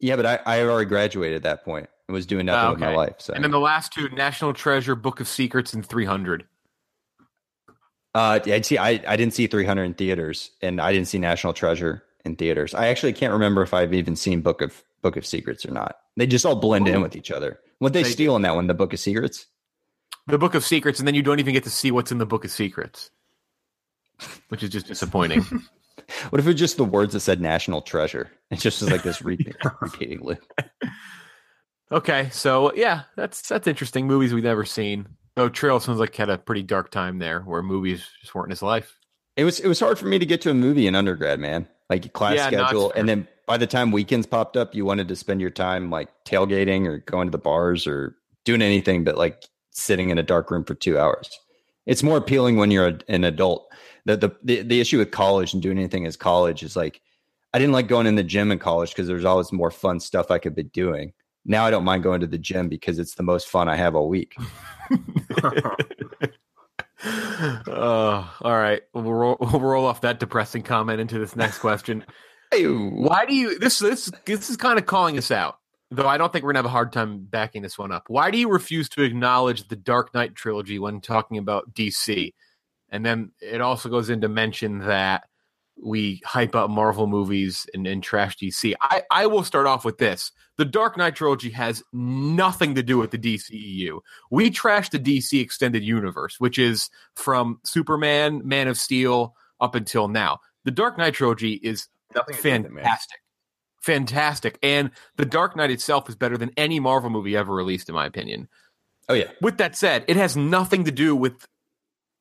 Yeah, 0.00 0.16
but 0.16 0.26
I, 0.26 0.40
I 0.46 0.62
already 0.62 0.88
graduated 0.88 1.36
at 1.36 1.42
that 1.42 1.64
point. 1.64 1.88
I 2.12 2.14
was 2.14 2.26
doing 2.26 2.44
nothing 2.46 2.66
Ah, 2.66 2.70
with 2.72 2.80
my 2.80 2.94
life. 2.94 3.14
So, 3.18 3.32
And 3.32 3.42
then 3.42 3.50
the 3.50 3.58
last 3.58 3.92
two, 3.92 4.08
National 4.10 4.52
Treasure, 4.52 4.94
Book 4.94 5.18
of 5.20 5.26
Secrets, 5.26 5.72
and 5.72 5.84
300. 5.84 6.44
uh, 8.14 8.38
yeah, 8.44 8.60
see, 8.60 8.76
I, 8.76 9.00
I 9.06 9.16
didn't 9.16 9.32
see 9.32 9.46
300 9.46 9.82
in 9.84 9.94
theaters, 9.94 10.50
and 10.60 10.78
I 10.80 10.92
didn't 10.92 11.08
see 11.08 11.18
National 11.18 11.54
Treasure 11.54 12.04
in 12.26 12.36
theaters. 12.36 12.74
I 12.74 12.88
actually 12.88 13.14
can't 13.14 13.32
remember 13.32 13.62
if 13.62 13.72
I've 13.72 13.94
even 13.94 14.14
seen 14.14 14.42
Book 14.42 14.60
of 14.60 14.84
Book 15.00 15.16
of 15.16 15.24
Secrets 15.24 15.64
or 15.64 15.70
not. 15.72 15.96
They 16.16 16.26
just 16.26 16.44
all 16.44 16.54
blend 16.54 16.86
in 16.86 17.00
with 17.00 17.16
each 17.16 17.30
other. 17.30 17.58
What 17.78 17.94
they, 17.94 18.02
They 18.02 18.10
steal 18.10 18.36
in 18.36 18.42
that 18.42 18.54
one? 18.54 18.66
The 18.66 18.74
Book 18.74 18.92
of 18.92 19.00
Secrets. 19.00 19.46
The 20.26 20.38
Book 20.38 20.54
of 20.54 20.64
Secrets, 20.64 20.98
and 21.00 21.08
then 21.08 21.14
you 21.14 21.22
don't 21.22 21.40
even 21.40 21.54
get 21.54 21.64
to 21.64 21.70
see 21.70 21.90
what's 21.90 22.12
in 22.12 22.18
the 22.18 22.26
Book 22.26 22.44
of 22.44 22.50
Secrets, 22.50 23.10
which 24.48 24.62
is 24.62 24.68
just 24.70 24.86
disappointing. 24.86 25.44
What 26.30 26.40
if 26.40 26.46
it 26.46 26.50
was 26.50 26.56
just 26.58 26.78
the 26.78 26.84
words 26.84 27.12
that 27.12 27.20
said 27.20 27.40
National 27.40 27.80
Treasure? 27.82 28.30
It 28.50 28.58
just 28.58 28.80
was 28.80 28.90
like 28.90 29.02
this 29.02 29.22
repeat, 29.22 29.54
repeating 29.80 30.20
loop. 30.22 30.42
Okay, 31.92 32.28
so 32.30 32.72
yeah, 32.74 33.02
that's 33.16 33.48
that's 33.48 33.66
interesting. 33.66 34.06
Movies 34.06 34.34
we've 34.34 34.44
never 34.44 34.64
seen. 34.64 35.06
Oh, 35.36 35.48
Trail 35.48 35.80
sounds 35.80 35.98
like 35.98 36.14
had 36.14 36.28
a 36.28 36.38
pretty 36.38 36.62
dark 36.62 36.90
time 36.90 37.18
there, 37.18 37.40
where 37.40 37.62
movies 37.62 38.06
just 38.20 38.34
weren't 38.34 38.50
his 38.50 38.62
life. 38.62 38.98
It 39.36 39.44
was 39.44 39.60
it 39.60 39.68
was 39.68 39.80
hard 39.80 39.98
for 39.98 40.06
me 40.06 40.18
to 40.18 40.26
get 40.26 40.40
to 40.42 40.50
a 40.50 40.54
movie 40.54 40.86
in 40.86 40.94
undergrad, 40.94 41.40
man. 41.40 41.66
Like 41.88 42.12
class 42.12 42.36
Yeah, 42.36 42.46
schedule, 42.48 42.92
and 42.96 43.08
then 43.08 43.28
by 43.46 43.56
the 43.56 43.66
time 43.66 43.90
weekends 43.92 44.26
popped 44.26 44.56
up, 44.56 44.74
you 44.74 44.84
wanted 44.84 45.08
to 45.08 45.16
spend 45.16 45.40
your 45.40 45.50
time 45.50 45.90
like 45.90 46.08
tailgating 46.24 46.86
or 46.86 46.98
going 46.98 47.26
to 47.28 47.30
the 47.30 47.38
bars 47.38 47.86
or 47.86 48.16
doing 48.44 48.62
anything 48.62 49.04
but 49.04 49.16
like 49.16 49.42
sitting 49.70 50.10
in 50.10 50.18
a 50.18 50.22
dark 50.22 50.50
room 50.50 50.64
for 50.64 50.74
two 50.74 50.98
hours. 50.98 51.30
It's 51.86 52.02
more 52.02 52.16
appealing 52.16 52.56
when 52.56 52.70
you're 52.70 52.88
a, 52.88 52.98
an 53.08 53.24
adult. 53.24 53.66
The, 54.04 54.16
the 54.16 54.36
the 54.42 54.62
the 54.62 54.80
issue 54.80 54.98
with 54.98 55.10
college 55.10 55.52
and 55.54 55.62
doing 55.62 55.78
anything 55.78 56.06
as 56.06 56.16
college 56.16 56.62
is 56.62 56.76
like 56.76 57.00
I 57.54 57.58
didn't 57.58 57.72
like 57.72 57.88
going 57.88 58.06
in 58.06 58.14
the 58.14 58.22
gym 58.22 58.50
in 58.50 58.58
college 58.58 58.90
because 58.90 59.06
there's 59.06 59.24
always 59.24 59.52
more 59.52 59.70
fun 59.70 60.00
stuff 60.00 60.30
I 60.30 60.38
could 60.38 60.54
be 60.54 60.64
doing. 60.64 61.12
Now 61.44 61.64
I 61.64 61.70
don't 61.70 61.84
mind 61.84 62.02
going 62.02 62.20
to 62.20 62.26
the 62.26 62.38
gym 62.38 62.68
because 62.68 62.98
it's 62.98 63.14
the 63.14 63.22
most 63.22 63.48
fun 63.48 63.68
I 63.68 63.76
have 63.76 63.94
all 63.94 64.08
week. 64.08 64.36
Uh, 67.04 68.24
all 68.42 68.56
right, 68.56 68.82
we'll 68.94 69.12
roll, 69.12 69.36
we'll 69.40 69.60
roll 69.60 69.86
off 69.86 70.02
that 70.02 70.20
depressing 70.20 70.62
comment 70.62 71.00
into 71.00 71.18
this 71.18 71.34
next 71.34 71.58
question. 71.58 72.04
hey, 72.52 72.64
Why 72.64 73.26
do 73.26 73.34
you 73.34 73.58
this 73.58 73.80
this 73.80 74.10
this 74.24 74.50
is 74.50 74.56
kind 74.56 74.78
of 74.78 74.86
calling 74.86 75.18
us 75.18 75.30
out? 75.30 75.58
Though 75.90 76.06
I 76.06 76.16
don't 76.16 76.32
think 76.32 76.44
we're 76.44 76.52
gonna 76.52 76.60
have 76.60 76.66
a 76.66 76.70
hard 76.70 76.92
time 76.92 77.24
backing 77.24 77.62
this 77.62 77.76
one 77.76 77.90
up. 77.90 78.04
Why 78.06 78.30
do 78.30 78.38
you 78.38 78.48
refuse 78.48 78.88
to 78.90 79.02
acknowledge 79.02 79.66
the 79.66 79.76
Dark 79.76 80.14
Knight 80.14 80.34
trilogy 80.36 80.78
when 80.78 81.00
talking 81.00 81.38
about 81.38 81.74
DC? 81.74 82.32
And 82.90 83.04
then 83.04 83.32
it 83.40 83.60
also 83.60 83.88
goes 83.88 84.08
into 84.08 84.28
mention 84.28 84.78
that 84.80 85.24
we 85.82 86.20
hype 86.24 86.54
up 86.54 86.70
Marvel 86.70 87.06
movies 87.06 87.66
and, 87.74 87.86
and 87.86 88.02
trash 88.02 88.36
DC. 88.36 88.74
I, 88.80 89.02
I 89.10 89.26
will 89.26 89.42
start 89.42 89.66
off 89.66 89.84
with 89.84 89.98
this. 89.98 90.30
The 90.58 90.64
Dark 90.64 90.96
Knight 90.96 91.16
trilogy 91.16 91.50
has 91.50 91.82
nothing 91.92 92.74
to 92.74 92.82
do 92.82 92.98
with 92.98 93.10
the 93.10 93.18
DCEU. 93.18 94.00
We 94.30 94.50
trash 94.50 94.90
the 94.90 94.98
DC 94.98 95.40
extended 95.40 95.82
universe, 95.82 96.36
which 96.38 96.58
is 96.58 96.90
from 97.16 97.58
Superman, 97.64 98.42
Man 98.44 98.68
of 98.68 98.78
Steel 98.78 99.34
up 99.60 99.74
until 99.74 100.08
now. 100.08 100.40
The 100.64 100.70
Dark 100.70 100.98
Knight 100.98 101.14
trilogy 101.14 101.54
is 101.54 101.88
Nothing 102.14 102.36
fantastic. 102.36 103.18
Fantastic. 103.80 104.58
And 104.62 104.90
The 105.16 105.24
Dark 105.24 105.56
Knight 105.56 105.70
itself 105.70 106.08
is 106.08 106.16
better 106.16 106.36
than 106.36 106.50
any 106.56 106.78
Marvel 106.80 107.10
movie 107.10 107.36
ever 107.36 107.54
released, 107.54 107.88
in 107.88 107.94
my 107.94 108.06
opinion. 108.06 108.48
Oh 109.08 109.14
yeah. 109.14 109.30
With 109.40 109.58
that 109.58 109.76
said, 109.76 110.04
it 110.06 110.16
has 110.16 110.36
nothing 110.36 110.84
to 110.84 110.92
do 110.92 111.16
with 111.16 111.46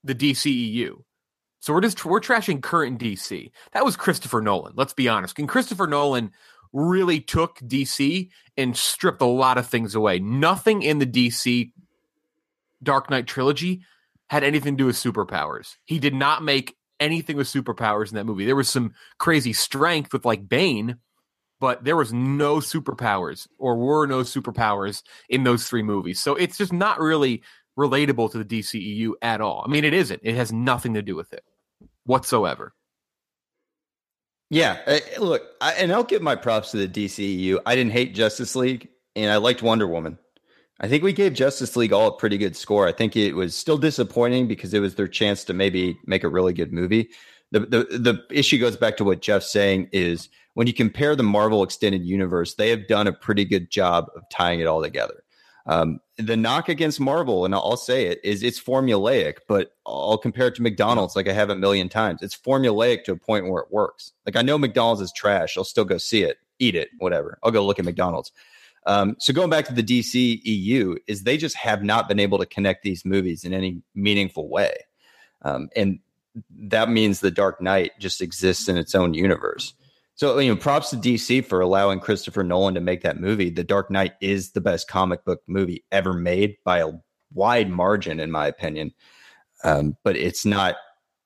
the 0.03 0.15
DCEU. 0.15 1.03
So 1.59 1.73
we're 1.73 1.81
just 1.81 2.03
we're 2.03 2.19
trashing 2.19 2.61
current 2.61 2.99
DC. 2.99 3.51
That 3.73 3.85
was 3.85 3.95
Christopher 3.95 4.41
Nolan. 4.41 4.73
Let's 4.75 4.93
be 4.93 5.07
honest. 5.07 5.37
And 5.37 5.47
Christopher 5.47 5.85
Nolan 5.85 6.31
really 6.73 7.19
took 7.19 7.59
DC 7.59 8.29
and 8.57 8.75
stripped 8.75 9.21
a 9.21 9.25
lot 9.25 9.57
of 9.57 9.67
things 9.67 9.95
away. 9.95 10.19
Nothing 10.19 10.81
in 10.81 10.99
the 10.99 11.05
DC 11.05 11.71
Dark 12.83 13.09
Knight 13.09 13.27
trilogy 13.27 13.81
had 14.29 14.43
anything 14.43 14.77
to 14.77 14.83
do 14.83 14.85
with 14.85 14.95
superpowers. 14.95 15.75
He 15.85 15.99
did 15.99 16.15
not 16.15 16.43
make 16.43 16.75
anything 16.99 17.35
with 17.35 17.47
superpowers 17.47 18.09
in 18.09 18.15
that 18.15 18.25
movie. 18.25 18.45
There 18.45 18.55
was 18.55 18.69
some 18.69 18.93
crazy 19.17 19.53
strength 19.53 20.13
with 20.13 20.25
like 20.25 20.47
Bane, 20.47 20.97
but 21.59 21.83
there 21.83 21.97
was 21.97 22.13
no 22.13 22.57
superpowers 22.57 23.47
or 23.57 23.75
were 23.75 24.05
no 24.05 24.21
superpowers 24.21 25.03
in 25.29 25.43
those 25.43 25.67
three 25.67 25.83
movies. 25.83 26.21
So 26.21 26.35
it's 26.35 26.57
just 26.57 26.71
not 26.71 26.99
really 26.99 27.43
relatable 27.77 28.31
to 28.31 28.43
the 28.43 28.45
DCEU 28.45 29.13
at 29.21 29.41
all. 29.41 29.63
I 29.65 29.69
mean, 29.69 29.83
it 29.83 29.93
isn't. 29.93 30.21
It 30.23 30.35
has 30.35 30.51
nothing 30.51 30.93
to 30.93 31.01
do 31.01 31.15
with 31.15 31.33
it 31.33 31.43
whatsoever. 32.05 32.73
Yeah, 34.51 34.79
uh, 34.85 34.99
look, 35.21 35.43
I, 35.61 35.71
and 35.75 35.93
I'll 35.93 36.03
give 36.03 36.21
my 36.21 36.35
props 36.35 36.71
to 36.71 36.85
the 36.85 37.05
DCEU. 37.05 37.59
I 37.65 37.73
didn't 37.73 37.93
hate 37.93 38.13
Justice 38.13 38.53
League, 38.53 38.89
and 39.15 39.31
I 39.31 39.37
liked 39.37 39.63
Wonder 39.63 39.87
Woman. 39.87 40.17
I 40.81 40.89
think 40.89 41.03
we 41.03 41.13
gave 41.13 41.33
Justice 41.33 41.77
League 41.77 41.93
all 41.93 42.07
a 42.07 42.17
pretty 42.17 42.37
good 42.37 42.57
score. 42.57 42.85
I 42.85 42.91
think 42.91 43.15
it 43.15 43.31
was 43.31 43.55
still 43.55 43.77
disappointing 43.77 44.49
because 44.49 44.73
it 44.73 44.81
was 44.81 44.95
their 44.95 45.07
chance 45.07 45.45
to 45.45 45.53
maybe 45.53 45.97
make 46.05 46.25
a 46.25 46.27
really 46.27 46.51
good 46.51 46.73
movie. 46.73 47.11
The 47.51 47.61
the 47.61 47.83
the 47.97 48.25
issue 48.29 48.59
goes 48.59 48.75
back 48.75 48.97
to 48.97 49.05
what 49.05 49.21
Jeff's 49.21 49.49
saying 49.49 49.87
is 49.93 50.27
when 50.55 50.67
you 50.67 50.73
compare 50.73 51.15
the 51.15 51.23
Marvel 51.23 51.63
extended 51.63 52.05
universe, 52.05 52.55
they 52.55 52.71
have 52.71 52.89
done 52.89 53.07
a 53.07 53.13
pretty 53.13 53.45
good 53.45 53.71
job 53.71 54.07
of 54.17 54.23
tying 54.29 54.59
it 54.59 54.67
all 54.67 54.81
together. 54.81 55.23
Um, 55.65 55.99
the 56.17 56.37
knock 56.37 56.69
against 56.69 56.99
Marvel, 56.99 57.45
and 57.45 57.53
I'll 57.53 57.77
say 57.77 58.07
it, 58.07 58.19
is 58.23 58.43
it's 58.43 58.59
formulaic, 58.59 59.37
but 59.47 59.73
I'll 59.85 60.17
compare 60.17 60.47
it 60.47 60.55
to 60.55 60.61
McDonald's 60.61 61.15
like 61.15 61.27
I 61.27 61.33
have 61.33 61.49
a 61.49 61.55
million 61.55 61.89
times. 61.89 62.21
It's 62.21 62.35
formulaic 62.35 63.03
to 63.05 63.11
a 63.11 63.17
point 63.17 63.47
where 63.47 63.61
it 63.61 63.71
works. 63.71 64.11
Like 64.25 64.35
I 64.35 64.41
know 64.41 64.57
McDonald's 64.57 65.01
is 65.01 65.13
trash. 65.15 65.57
I'll 65.57 65.63
still 65.63 65.85
go 65.85 65.97
see 65.97 66.23
it, 66.23 66.37
eat 66.59 66.75
it, 66.75 66.89
whatever. 66.99 67.37
I'll 67.43 67.51
go 67.51 67.65
look 67.65 67.79
at 67.79 67.85
McDonald's. 67.85 68.31
Um, 68.85 69.15
so 69.19 69.33
going 69.33 69.49
back 69.49 69.65
to 69.65 69.73
the 69.73 69.83
DC 69.83 70.41
EU, 70.43 70.95
is 71.07 71.23
they 71.23 71.37
just 71.37 71.55
have 71.55 71.83
not 71.83 72.07
been 72.07 72.19
able 72.19 72.39
to 72.39 72.45
connect 72.45 72.83
these 72.83 73.05
movies 73.05 73.43
in 73.43 73.53
any 73.53 73.81
meaningful 73.93 74.49
way. 74.49 74.73
Um, 75.43 75.69
and 75.75 75.99
that 76.49 76.89
means 76.89 77.19
the 77.19 77.31
Dark 77.31 77.61
Knight 77.61 77.91
just 77.99 78.21
exists 78.21 78.67
in 78.67 78.77
its 78.77 78.95
own 78.95 79.13
universe. 79.13 79.73
So, 80.21 80.37
you 80.37 80.53
know, 80.53 80.55
props 80.55 80.91
to 80.91 80.97
DC 80.97 81.43
for 81.47 81.61
allowing 81.61 81.99
Christopher 81.99 82.43
Nolan 82.43 82.75
to 82.75 82.79
make 82.79 83.01
that 83.01 83.19
movie. 83.19 83.49
The 83.49 83.63
Dark 83.63 83.89
Knight 83.89 84.13
is 84.21 84.51
the 84.51 84.61
best 84.61 84.87
comic 84.87 85.25
book 85.25 85.41
movie 85.47 85.83
ever 85.91 86.13
made 86.13 86.57
by 86.63 86.77
a 86.77 86.91
wide 87.33 87.71
margin, 87.71 88.19
in 88.19 88.29
my 88.29 88.45
opinion. 88.45 88.93
Um, 89.63 89.97
but 90.03 90.15
it's 90.15 90.45
not 90.45 90.75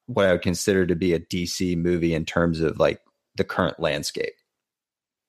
what 0.06 0.26
I 0.26 0.32
would 0.32 0.44
consider 0.44 0.88
to 0.88 0.96
be 0.96 1.12
a 1.12 1.20
DC 1.20 1.76
movie 1.76 2.14
in 2.14 2.24
terms 2.24 2.62
of 2.62 2.80
like 2.80 3.02
the 3.36 3.44
current 3.44 3.82
landscape. 3.82 4.32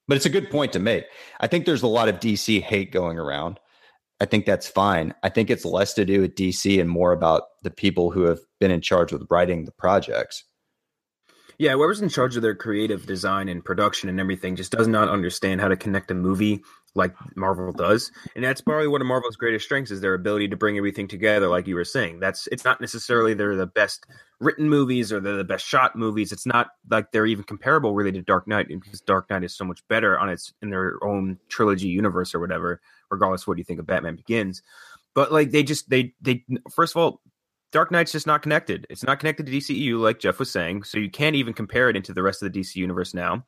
But 0.06 0.16
it's 0.16 0.26
a 0.26 0.30
good 0.30 0.48
point 0.48 0.72
to 0.74 0.78
make. 0.78 1.06
I 1.40 1.48
think 1.48 1.66
there's 1.66 1.82
a 1.82 1.88
lot 1.88 2.08
of 2.08 2.20
DC 2.20 2.62
hate 2.62 2.92
going 2.92 3.18
around. 3.18 3.58
I 4.20 4.26
think 4.26 4.46
that's 4.46 4.68
fine. 4.68 5.12
I 5.24 5.28
think 5.28 5.50
it's 5.50 5.64
less 5.64 5.92
to 5.94 6.04
do 6.04 6.20
with 6.20 6.36
DC 6.36 6.80
and 6.80 6.88
more 6.88 7.10
about 7.10 7.42
the 7.64 7.72
people 7.72 8.12
who 8.12 8.26
have 8.26 8.38
been 8.60 8.70
in 8.70 8.80
charge 8.80 9.10
with 9.10 9.26
writing 9.28 9.64
the 9.64 9.72
projects. 9.72 10.44
Yeah, 11.58 11.72
whoever's 11.72 12.02
in 12.02 12.08
charge 12.08 12.36
of 12.36 12.42
their 12.42 12.54
creative 12.54 13.06
design 13.06 13.48
and 13.48 13.64
production 13.64 14.08
and 14.08 14.20
everything 14.20 14.56
just 14.56 14.72
does 14.72 14.88
not 14.88 15.08
understand 15.08 15.60
how 15.60 15.68
to 15.68 15.76
connect 15.76 16.10
a 16.10 16.14
movie 16.14 16.62
like 16.94 17.14
Marvel 17.36 17.72
does. 17.72 18.10
And 18.34 18.44
that's 18.44 18.60
probably 18.60 18.88
one 18.88 19.00
of 19.00 19.06
Marvel's 19.06 19.36
greatest 19.36 19.64
strengths 19.64 19.90
is 19.90 20.00
their 20.00 20.14
ability 20.14 20.48
to 20.48 20.56
bring 20.56 20.76
everything 20.76 21.08
together, 21.08 21.48
like 21.48 21.66
you 21.66 21.74
were 21.74 21.84
saying. 21.84 22.20
That's 22.20 22.46
it's 22.48 22.64
not 22.64 22.80
necessarily 22.80 23.34
they're 23.34 23.56
the 23.56 23.66
best 23.66 24.06
written 24.40 24.68
movies 24.68 25.12
or 25.12 25.20
they're 25.20 25.36
the 25.36 25.44
best 25.44 25.66
shot 25.66 25.96
movies. 25.96 26.32
It's 26.32 26.46
not 26.46 26.68
like 26.90 27.12
they're 27.12 27.26
even 27.26 27.44
comparable 27.44 27.94
really 27.94 28.12
to 28.12 28.22
Dark 28.22 28.48
Knight 28.48 28.68
because 28.68 29.00
Dark 29.00 29.30
Knight 29.30 29.44
is 29.44 29.56
so 29.56 29.64
much 29.64 29.86
better 29.88 30.18
on 30.18 30.28
its 30.28 30.52
in 30.62 30.70
their 30.70 31.02
own 31.02 31.38
trilogy 31.48 31.88
universe 31.88 32.34
or 32.34 32.40
whatever, 32.40 32.80
regardless 33.10 33.42
of 33.42 33.48
what 33.48 33.58
you 33.58 33.64
think 33.64 33.80
of 33.80 33.86
Batman 33.86 34.16
Begins. 34.16 34.62
But 35.14 35.32
like 35.32 35.50
they 35.50 35.62
just 35.62 35.88
they 35.88 36.14
they 36.20 36.44
first 36.74 36.94
of 36.94 37.02
all, 37.02 37.20
Dark 37.76 37.90
Knight's 37.90 38.12
just 38.12 38.26
not 38.26 38.40
connected. 38.40 38.86
It's 38.88 39.04
not 39.04 39.18
connected 39.18 39.44
to 39.44 39.52
DCEU, 39.52 40.00
like 40.00 40.18
Jeff 40.18 40.38
was 40.38 40.50
saying. 40.50 40.84
So 40.84 40.96
you 40.96 41.10
can't 41.10 41.36
even 41.36 41.52
compare 41.52 41.90
it 41.90 41.96
into 41.96 42.14
the 42.14 42.22
rest 42.22 42.42
of 42.42 42.50
the 42.50 42.58
DC 42.58 42.76
universe 42.76 43.12
now. 43.12 43.44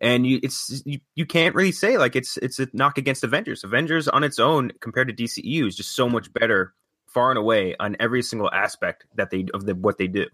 And 0.00 0.24
you, 0.24 0.38
it's 0.40 0.84
you, 0.86 1.00
you 1.16 1.26
can't 1.26 1.56
really 1.56 1.72
say 1.72 1.98
like 1.98 2.14
it's 2.14 2.36
it's 2.36 2.60
a 2.60 2.68
knock 2.72 2.96
against 2.96 3.24
Avengers. 3.24 3.64
Avengers 3.64 4.06
on 4.06 4.22
its 4.22 4.38
own 4.38 4.70
compared 4.80 5.08
to 5.08 5.14
DCEU 5.14 5.66
is 5.66 5.74
just 5.74 5.96
so 5.96 6.08
much 6.08 6.32
better, 6.32 6.74
far 7.08 7.32
and 7.32 7.38
away 7.38 7.74
on 7.80 7.96
every 7.98 8.22
single 8.22 8.48
aspect 8.52 9.04
that 9.16 9.30
they 9.30 9.46
of 9.52 9.66
the, 9.66 9.74
what 9.74 9.98
they 9.98 10.06
do. 10.06 10.26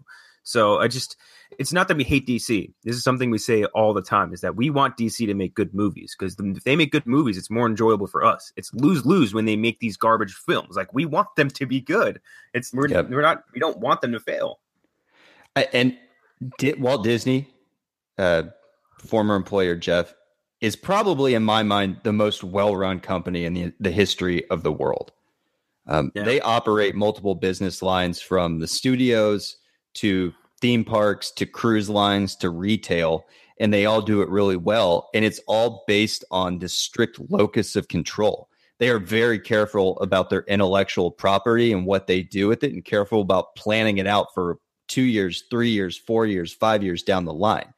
So 0.43 0.79
I 0.79 0.87
just 0.87 1.15
it's 1.57 1.73
not 1.73 1.87
that 1.87 1.97
we 1.97 2.03
hate 2.03 2.27
DC. 2.27 2.71
This 2.83 2.95
is 2.95 3.03
something 3.03 3.31
we 3.31 3.37
say 3.37 3.65
all 3.65 3.93
the 3.93 4.01
time: 4.01 4.33
is 4.33 4.41
that 4.41 4.55
we 4.55 4.69
want 4.69 4.97
DC 4.97 5.25
to 5.25 5.33
make 5.33 5.55
good 5.55 5.73
movies 5.73 6.15
because 6.17 6.35
if 6.39 6.63
they 6.63 6.75
make 6.75 6.91
good 6.91 7.05
movies, 7.05 7.37
it's 7.37 7.49
more 7.49 7.67
enjoyable 7.67 8.07
for 8.07 8.23
us. 8.23 8.53
It's 8.55 8.73
lose 8.73 9.05
lose 9.05 9.33
when 9.33 9.45
they 9.45 9.55
make 9.55 9.79
these 9.79 9.97
garbage 9.97 10.33
films. 10.33 10.75
Like 10.75 10.93
we 10.93 11.05
want 11.05 11.27
them 11.35 11.49
to 11.49 11.65
be 11.65 11.81
good. 11.81 12.19
It's 12.53 12.73
we're, 12.73 12.87
Yep. 12.87 13.09
we're 13.09 13.21
not 13.21 13.43
we 13.53 13.59
don't 13.59 13.79
want 13.79 14.01
them 14.01 14.11
to 14.11 14.19
fail. 14.19 14.59
I, 15.55 15.67
and 15.73 15.97
Di- 16.57 16.73
Walt 16.75 17.03
Disney, 17.03 17.47
uh, 18.17 18.43
former 18.99 19.35
employer 19.35 19.75
Jeff, 19.75 20.13
is 20.61 20.75
probably 20.75 21.33
in 21.33 21.43
my 21.43 21.63
mind 21.63 21.97
the 22.03 22.13
most 22.13 22.43
well-run 22.43 22.99
company 22.99 23.45
in 23.45 23.53
the, 23.53 23.73
the 23.79 23.91
history 23.91 24.47
of 24.49 24.63
the 24.63 24.71
world. 24.71 25.11
Um, 25.87 26.11
Yeah. 26.13 26.23
They 26.23 26.39
operate 26.41 26.95
multiple 26.95 27.33
business 27.35 27.81
lines 27.81 28.21
from 28.21 28.59
the 28.59 28.67
studios 28.67 29.57
to 29.95 30.33
theme 30.61 30.83
parks 30.83 31.31
to 31.31 31.45
cruise 31.45 31.89
lines 31.89 32.35
to 32.37 32.49
retail, 32.49 33.25
and 33.59 33.73
they 33.73 33.85
all 33.85 34.01
do 34.01 34.21
it 34.21 34.29
really 34.29 34.57
well. 34.57 35.09
And 35.13 35.23
it's 35.25 35.39
all 35.47 35.83
based 35.87 36.23
on 36.31 36.59
this 36.59 36.73
strict 36.73 37.19
locus 37.29 37.75
of 37.75 37.87
control. 37.87 38.49
They 38.79 38.89
are 38.89 38.99
very 38.99 39.39
careful 39.39 39.99
about 39.99 40.29
their 40.29 40.43
intellectual 40.43 41.11
property 41.11 41.73
and 41.73 41.85
what 41.85 42.07
they 42.07 42.23
do 42.23 42.47
with 42.47 42.63
it, 42.63 42.73
and 42.73 42.83
careful 42.83 43.21
about 43.21 43.55
planning 43.55 43.97
it 43.97 44.07
out 44.07 44.33
for 44.33 44.57
two 44.87 45.03
years, 45.03 45.43
three 45.49 45.69
years, 45.69 45.97
four 45.97 46.25
years, 46.25 46.53
five 46.53 46.83
years 46.83 47.03
down 47.03 47.25
the 47.25 47.33
line. 47.33 47.73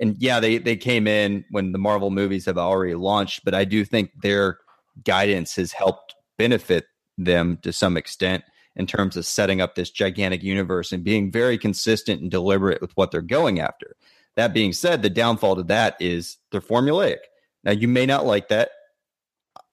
And 0.00 0.16
yeah, 0.18 0.40
they 0.40 0.58
they 0.58 0.76
came 0.76 1.06
in 1.06 1.44
when 1.50 1.72
the 1.72 1.78
Marvel 1.78 2.10
movies 2.10 2.46
have 2.46 2.58
already 2.58 2.94
launched, 2.94 3.44
but 3.44 3.54
I 3.54 3.64
do 3.64 3.84
think 3.84 4.10
their 4.20 4.58
guidance 5.04 5.56
has 5.56 5.72
helped 5.72 6.14
benefit 6.38 6.86
them 7.16 7.58
to 7.62 7.72
some 7.72 7.96
extent 7.96 8.44
in 8.76 8.86
terms 8.86 9.16
of 9.16 9.26
setting 9.26 9.60
up 9.60 9.74
this 9.74 9.90
gigantic 9.90 10.42
universe 10.42 10.92
and 10.92 11.04
being 11.04 11.30
very 11.30 11.56
consistent 11.58 12.20
and 12.20 12.30
deliberate 12.30 12.80
with 12.80 12.96
what 12.96 13.10
they're 13.10 13.22
going 13.22 13.60
after. 13.60 13.96
That 14.36 14.52
being 14.52 14.72
said, 14.72 15.02
the 15.02 15.10
downfall 15.10 15.56
to 15.56 15.62
that 15.64 15.96
is 16.00 16.38
they're 16.50 16.60
formulaic. 16.60 17.18
Now, 17.62 17.72
you 17.72 17.88
may 17.88 18.04
not 18.04 18.26
like 18.26 18.48
that. 18.48 18.70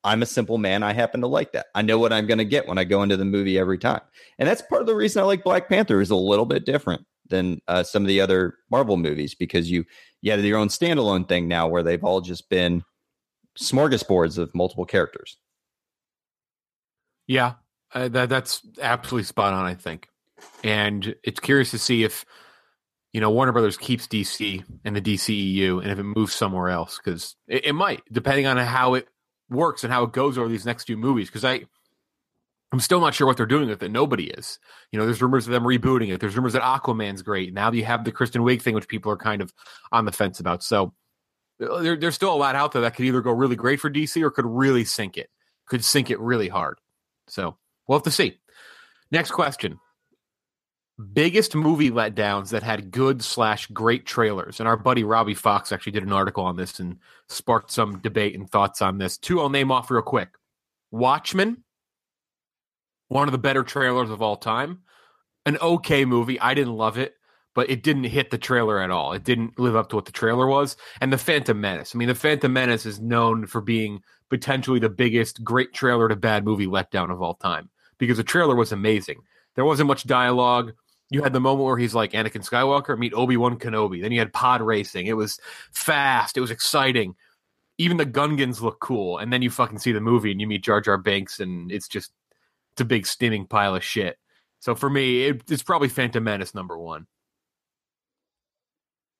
I'm 0.04 0.22
a 0.22 0.28
simple 0.28 0.58
man. 0.58 0.84
I 0.84 0.93
happen 0.93 1.22
to 1.22 1.28
like 1.28 1.52
that. 1.54 1.68
I 1.76 1.82
know 1.82 1.99
what 1.99 2.14
I'm 2.14 2.26
going 2.26 2.39
to 2.39 2.45
get 2.45 2.68
when 2.68 2.78
I 2.78 2.84
go 2.84 3.04
into 3.04 3.18
the 3.18 3.26
movie 3.26 3.58
every 3.58 3.78
time. 3.78 4.02
And 4.39 4.47
that's 4.47 4.62
part 4.62 4.82
of 4.82 4.88
the 4.88 4.95
reason 4.95 5.22
I 5.22 5.26
like 5.26 5.43
Black 5.43 5.70
Panther 5.70 6.02
is 6.02 6.10
a 6.10 6.16
little 6.16 6.45
bit 6.45 6.66
different 6.66 7.06
than 7.30 7.62
uh, 7.68 7.84
some 7.84 8.04
of 8.04 8.08
the 8.08 8.22
other 8.22 8.56
Marvel 8.70 8.97
movies 8.97 9.36
because 9.36 9.70
you 9.72 9.86
you 10.22 10.32
have 10.32 10.43
your 10.43 10.60
own 10.60 10.68
standalone 10.68 11.28
thing 11.28 11.47
now 11.47 11.68
where 11.68 11.82
they've 11.84 12.04
all 12.04 12.22
just 12.22 12.49
been 12.49 12.84
smorgasbords 13.60 14.38
of 14.38 14.54
multiple 14.54 14.86
characters. 14.86 15.38
Yeah, 17.28 17.54
uh, 17.94 18.08
that 18.10 18.30
that's 18.30 18.62
absolutely 18.82 19.26
spot 19.26 19.54
on. 19.54 19.66
I 19.66 19.76
think, 19.76 20.08
and 20.64 21.16
it's 21.24 21.39
curious 21.39 21.72
to 21.72 21.80
see 21.80 22.04
if 22.04 22.26
you 23.14 23.22
know 23.22 23.32
Warner 23.32 23.52
Brothers 23.52 23.78
keeps 23.78 24.08
DC 24.08 24.64
and 24.84 24.96
the 24.96 25.02
DCEU, 25.02 25.82
and 25.82 25.92
if 25.92 26.00
it 26.00 26.04
moves 26.04 26.34
somewhere 26.34 26.70
else, 26.70 27.00
because 27.04 27.36
it, 27.48 27.66
it 27.66 27.74
might, 27.74 28.02
depending 28.12 28.48
on 28.48 28.58
how 28.58 28.94
it 28.96 29.08
works 29.50 29.84
and 29.84 29.92
how 29.92 30.04
it 30.04 30.14
goes 30.14 30.38
over 30.38 30.48
these 30.48 30.66
next 30.66 30.86
few 30.86 30.98
movies. 30.98 31.28
Because 31.28 31.46
I, 31.46 31.66
I'm 32.72 32.80
still 32.80 33.02
not 33.02 33.14
sure 33.14 33.28
what 33.28 33.38
they're 33.38 33.46
doing 33.46 33.68
with 33.68 33.84
it. 33.84 33.92
Nobody 33.92 34.30
is. 34.30 34.58
You 34.92 35.00
know, 35.00 35.06
there's 35.06 35.22
rumors 35.22 35.46
of 35.46 35.52
them 35.52 35.64
rebooting 35.64 36.14
it. 36.14 36.20
There's 36.20 36.36
rumors 36.36 36.54
that 36.54 36.62
Aquaman's 36.62 37.22
great. 37.22 37.54
Now 37.54 37.72
you 37.72 37.84
have 37.84 38.06
the 38.06 38.12
Kristen 38.12 38.42
Wiig 38.42 38.62
thing, 38.62 38.74
which 38.74 38.88
people 38.88 39.12
are 39.12 39.18
kind 39.18 39.42
of 39.42 39.54
on 39.92 40.06
the 40.06 40.12
fence 40.12 40.39
about. 40.39 40.64
So 40.64 40.94
there, 41.60 41.98
there's 41.98 42.16
still 42.16 42.34
a 42.34 42.36
lot 42.36 42.56
out 42.56 42.72
there 42.72 42.84
that 42.84 42.96
could 42.96 43.06
either 43.06 43.22
go 43.22 43.32
really 43.32 43.58
great 43.58 43.80
for 43.80 43.89
DC 43.89 44.22
or 44.22 44.32
could 44.32 44.46
really 44.46 44.86
sink 44.86 45.18
it. 45.18 45.30
Could 45.68 45.84
sink 45.84 46.10
it 46.10 46.20
really 46.20 46.48
hard. 46.48 46.80
So 47.28 47.58
we'll 47.92 48.00
have 48.00 48.04
to 48.06 48.12
see. 48.12 48.39
Next 49.12 49.32
question. 49.32 49.78
Biggest 51.12 51.56
movie 51.56 51.92
letdowns 51.92 52.52
that 52.52 52.64
had 52.64 52.89
good 52.89 53.22
slash 53.22 53.68
great 53.68 54.06
trailers. 54.06 54.62
And 54.62 54.70
our 54.70 54.78
buddy 54.78 55.04
Robbie 55.04 55.34
Fox 55.34 55.74
actually 55.74 55.92
did 55.92 56.04
an 56.04 56.14
article 56.14 56.46
on 56.46 56.56
this 56.56 56.80
and 56.80 57.00
sparked 57.28 57.70
some 57.70 58.00
debate 58.00 58.34
and 58.34 58.50
thoughts 58.50 58.82
on 58.82 58.98
this. 58.98 59.18
Two 59.18 59.42
I'll 59.42 59.50
name 59.50 59.74
off 59.74 59.92
real 59.92 60.02
quick. 60.02 60.30
Watchmen, 60.89 61.66
one 63.10 63.28
of 63.28 63.34
the 63.34 63.38
better 63.38 63.64
trailers 63.64 64.10
of 64.10 64.22
all 64.22 64.38
time. 64.38 64.84
An 65.46 65.58
okay 65.58 66.06
movie. 66.06 66.39
I 66.39 66.54
didn't 66.54 66.78
love 66.78 66.98
it, 66.98 67.16
but 67.54 67.70
it 67.70 67.84
didn't 67.84 68.06
hit 68.06 68.32
the 68.32 68.38
trailer 68.38 68.80
at 68.80 68.92
all. 68.92 69.12
It 69.12 69.26
didn't 69.26 69.60
live 69.60 69.76
up 69.76 69.89
to 69.89 69.98
what 69.98 70.06
the 70.06 70.14
trailer 70.14 70.48
was. 70.48 70.78
And 71.02 71.12
The 71.12 71.18
Phantom 71.18 71.60
Menace. 71.60 71.94
I 71.94 71.98
mean, 71.98 72.08
The 72.08 72.16
Phantom 72.16 72.54
Menace 72.54 72.86
is 72.86 73.02
known 73.02 73.48
for 73.48 73.60
being 73.60 74.02
potentially 74.30 74.80
the 74.80 74.88
biggest 74.88 75.44
great 75.44 75.74
trailer 75.74 76.08
to 76.08 76.16
bad 76.16 76.46
movie 76.46 76.68
letdown 76.68 77.12
of 77.12 77.22
all 77.22 77.34
time 77.34 77.71
because 78.02 78.18
the 78.18 78.24
trailer 78.24 78.56
was 78.56 78.72
amazing. 78.72 79.22
There 79.54 79.64
wasn't 79.64 79.88
much 79.88 80.08
dialogue. 80.08 80.74
You 81.12 81.22
had 81.22 81.34
the 81.34 81.39
moment 81.39 81.68
where 81.68 81.78
he's 81.78 81.93
like 81.93 82.14
Anakin 82.14 82.43
Skywalker 82.43 82.97
meet 82.97 83.14
Obi 83.14 83.38
Wan 83.38 83.60
Kenobi. 83.60 84.02
Then 84.02 84.12
you 84.12 84.18
had 84.18 84.34
pod 84.34 84.60
racing. 84.60 85.06
It 85.06 85.14
was 85.14 85.39
fast. 85.72 86.36
It 86.36 86.41
was 86.41 86.49
exciting. 86.49 87.14
Even 87.78 87.97
the 87.97 88.06
Gungans 88.08 88.60
look 88.60 88.80
cool. 88.80 89.20
And 89.20 89.32
then 89.32 89.43
you 89.43 89.52
fucking 89.52 89.78
see 89.78 89.91
the 89.91 90.02
movie 90.02 90.32
and 90.32 90.41
you 90.41 90.47
meet 90.47 90.64
Jar 90.64 90.82
Jar 90.82 90.97
Binks, 90.97 91.39
and 91.39 91.72
it's 91.72 91.88
just 91.88 92.12
it's 92.72 92.82
a 92.82 92.86
big 92.86 93.06
steaming 93.06 93.45
pile 93.45 93.76
of 93.76 93.84
shit. 93.84 94.18
So 94.62 94.74
for 94.74 94.89
me, 94.89 95.26
it, 95.26 95.43
it's 95.47 95.62
probably 95.62 95.89
Phantom 95.89 96.24
Menace 96.24 96.56
number 96.56 96.80
one. 96.80 97.06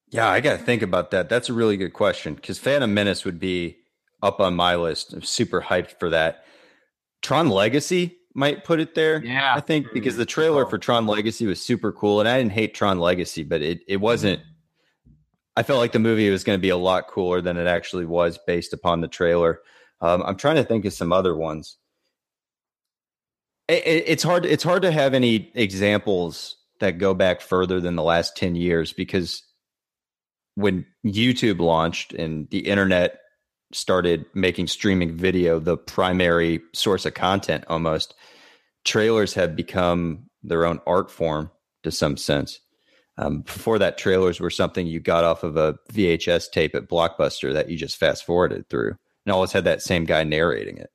Yeah, 0.10 0.28
I 0.28 0.40
got 0.40 0.58
to 0.58 0.66
think 0.66 0.82
about 0.82 1.12
that. 1.12 1.30
That's 1.30 1.50
a 1.50 1.54
really 1.54 1.78
good 1.78 1.94
question 1.94 2.34
because 2.34 2.58
Phantom 2.58 2.92
Menace 2.92 3.26
would 3.26 3.40
be 3.40 3.78
up 4.24 4.40
on 4.40 4.56
my 4.56 4.76
list. 4.76 5.14
I'm 5.14 5.22
super 5.22 5.62
hyped 5.62 6.00
for 6.00 6.10
that. 6.10 6.46
Tron 7.22 7.50
Legacy 7.50 8.18
might 8.34 8.64
put 8.64 8.80
it 8.80 8.96
there. 8.96 9.24
Yeah. 9.24 9.54
I 9.56 9.60
think 9.60 9.88
because 9.94 10.18
the 10.18 10.26
trailer 10.26 10.66
for 10.66 10.78
Tron 10.78 11.08
Legacy 11.08 11.46
was 11.46 11.62
super 11.62 11.92
cool, 11.92 12.20
and 12.20 12.30
I 12.30 12.38
didn't 12.38 12.54
hate 12.54 12.74
Tron 12.74 13.00
Legacy, 13.00 13.44
but 13.44 13.62
it 13.62 13.82
it 13.88 13.98
wasn't. 13.98 14.42
I 15.56 15.64
felt 15.64 15.80
like 15.80 15.92
the 15.92 16.00
movie 16.00 16.30
was 16.30 16.44
going 16.44 16.58
to 16.58 16.62
be 16.62 16.70
a 16.70 16.78
lot 16.78 17.08
cooler 17.08 17.42
than 17.42 17.58
it 17.58 17.68
actually 17.68 18.06
was 18.06 18.40
based 18.48 18.72
upon 18.72 19.02
the 19.02 19.10
trailer. 19.10 19.62
Um, 20.00 20.24
I'm 20.24 20.38
trying 20.38 20.56
to 20.56 20.64
think 20.64 20.86
of 20.86 20.94
some 20.94 21.12
other 21.12 21.36
ones. 21.36 21.78
It, 23.68 23.86
it, 23.86 24.04
it's 24.08 24.24
hard. 24.24 24.46
It's 24.46 24.64
hard 24.64 24.84
to 24.84 24.92
have 24.92 25.14
any 25.14 25.52
examples 25.54 26.58
that 26.80 26.98
go 26.98 27.14
back 27.14 27.42
further 27.42 27.80
than 27.80 27.96
the 27.96 28.04
last 28.04 28.36
ten 28.36 28.56
years 28.56 28.94
because 28.94 29.44
when 30.56 30.86
YouTube 31.06 31.60
launched 31.60 32.14
and 32.14 32.50
the 32.50 32.60
internet 32.60 33.21
started 33.74 34.26
making 34.34 34.68
streaming 34.68 35.16
video 35.16 35.60
the 35.60 35.78
primary 35.78 36.62
source 36.74 37.06
of 37.06 37.14
content 37.14 37.64
almost 37.68 38.14
trailers 38.84 39.34
have 39.34 39.56
become 39.56 40.30
their 40.44 40.66
own 40.66 40.80
art 40.88 41.12
form 41.12 41.52
to 41.84 41.92
some 41.92 42.18
sense. 42.18 42.60
Um, 43.18 43.42
before 43.42 43.78
that 43.80 43.98
trailers 43.98 44.40
were 44.40 44.50
something 44.50 44.88
you 44.88 45.00
got 45.00 45.24
off 45.24 45.44
of 45.44 45.58
a 45.58 45.78
vhs 45.92 46.50
tape 46.50 46.74
at 46.76 46.90
blockbuster 46.90 47.54
that 47.54 47.70
you 47.70 47.78
just 47.78 47.98
fast 47.98 48.26
forwarded 48.26 48.70
through 48.70 48.96
and 49.26 49.34
always 49.34 49.52
had 49.52 49.66
that 49.66 49.82
same 49.82 50.06
guy 50.06 50.24
narrating 50.24 50.78
it. 50.78 50.90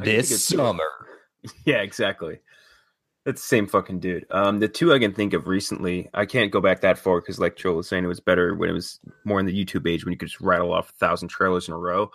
I 0.00 0.04
this 0.04 0.44
summer. 0.44 0.84
Yeah, 1.64 1.76
exactly. 1.82 2.40
That's 3.26 3.42
the 3.42 3.46
same 3.46 3.66
fucking 3.66 4.00
dude. 4.00 4.24
Um, 4.30 4.60
the 4.60 4.68
two 4.68 4.94
I 4.94 4.98
can 4.98 5.12
think 5.12 5.34
of 5.34 5.46
recently, 5.46 6.08
I 6.14 6.24
can't 6.24 6.50
go 6.50 6.60
back 6.62 6.80
that 6.80 6.96
far 6.96 7.20
because, 7.20 7.38
like 7.38 7.56
Joel 7.56 7.76
was 7.76 7.88
saying, 7.88 8.04
it 8.04 8.08
was 8.08 8.20
better 8.20 8.54
when 8.54 8.70
it 8.70 8.72
was 8.72 8.98
more 9.24 9.38
in 9.38 9.44
the 9.46 9.64
YouTube 9.64 9.86
age 9.90 10.04
when 10.04 10.12
you 10.12 10.18
could 10.18 10.28
just 10.28 10.40
rattle 10.40 10.72
off 10.72 10.90
a 10.90 10.92
thousand 10.94 11.28
trailers 11.28 11.66
in 11.68 11.74
a 11.74 11.78
row. 11.78 12.10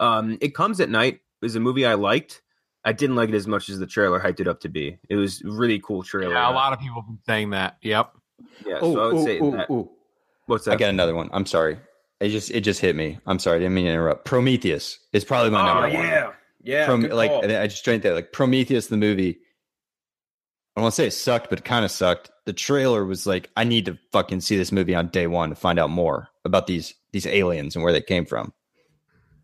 Um, 0.00 0.38
it 0.40 0.54
comes 0.56 0.80
at 0.80 0.88
night 0.90 1.20
is 1.42 1.54
a 1.54 1.60
movie 1.60 1.86
I 1.86 1.94
liked. 1.94 2.42
I 2.84 2.92
didn't 2.92 3.14
like 3.14 3.28
it 3.28 3.34
as 3.34 3.46
much 3.46 3.68
as 3.68 3.78
the 3.78 3.86
trailer 3.86 4.18
hyped 4.18 4.40
it 4.40 4.48
up 4.48 4.60
to 4.60 4.68
be. 4.68 4.98
It 5.08 5.16
was 5.16 5.42
really 5.44 5.78
cool 5.78 6.02
trailer. 6.02 6.34
Yeah, 6.34 6.50
a 6.50 6.52
lot 6.52 6.72
of 6.72 6.80
people 6.80 6.96
have 7.02 7.06
been 7.06 7.18
saying 7.26 7.50
that. 7.50 7.76
Yep. 7.82 8.12
Yeah, 8.66 8.80
so 8.80 9.00
I 9.00 9.12
would 9.12 9.24
say 9.24 9.38
that. 9.38 9.86
What's 10.46 10.68
i 10.68 10.76
got 10.76 10.90
another 10.90 11.14
one 11.14 11.30
i'm 11.32 11.46
sorry 11.46 11.78
it 12.20 12.28
just 12.28 12.50
it 12.50 12.60
just 12.60 12.80
hit 12.80 12.94
me 12.94 13.18
i'm 13.26 13.38
sorry 13.38 13.56
i 13.56 13.58
didn't 13.60 13.74
mean 13.74 13.86
to 13.86 13.92
interrupt 13.92 14.26
prometheus 14.26 14.98
is 15.14 15.24
probably 15.24 15.50
my 15.50 15.62
Oh 15.62 15.80
number 15.80 15.96
one 15.96 16.06
Oh 16.06 16.10
yeah, 16.10 16.32
yeah. 16.62 16.84
Prom- 16.86 17.00
good 17.02 17.12
like. 17.14 17.30
I 17.30 17.66
just 17.66 17.82
drank 17.84 18.02
that 18.02 18.14
like 18.14 18.32
Prometheus 18.32 18.88
the 18.88 18.96
movie. 18.96 19.38
I 20.74 20.80
don't 20.80 20.84
want 20.84 20.94
to 20.94 21.02
say 21.02 21.06
it 21.06 21.12
sucked, 21.12 21.50
but 21.50 21.60
it 21.60 21.64
kind 21.64 21.84
of 21.84 21.90
sucked. 21.90 22.30
The 22.46 22.52
trailer 22.52 23.04
was 23.04 23.26
like, 23.26 23.48
I 23.56 23.62
need 23.62 23.86
to 23.86 23.96
fucking 24.10 24.40
see 24.40 24.56
this 24.56 24.72
movie 24.72 24.94
on 24.94 25.08
day 25.08 25.28
one 25.28 25.50
to 25.50 25.54
find 25.54 25.78
out 25.78 25.90
more 25.90 26.28
about 26.44 26.66
these 26.66 26.94
these 27.12 27.26
aliens 27.26 27.76
and 27.76 27.84
where 27.84 27.92
they 27.92 28.00
came 28.02 28.26
from. 28.26 28.52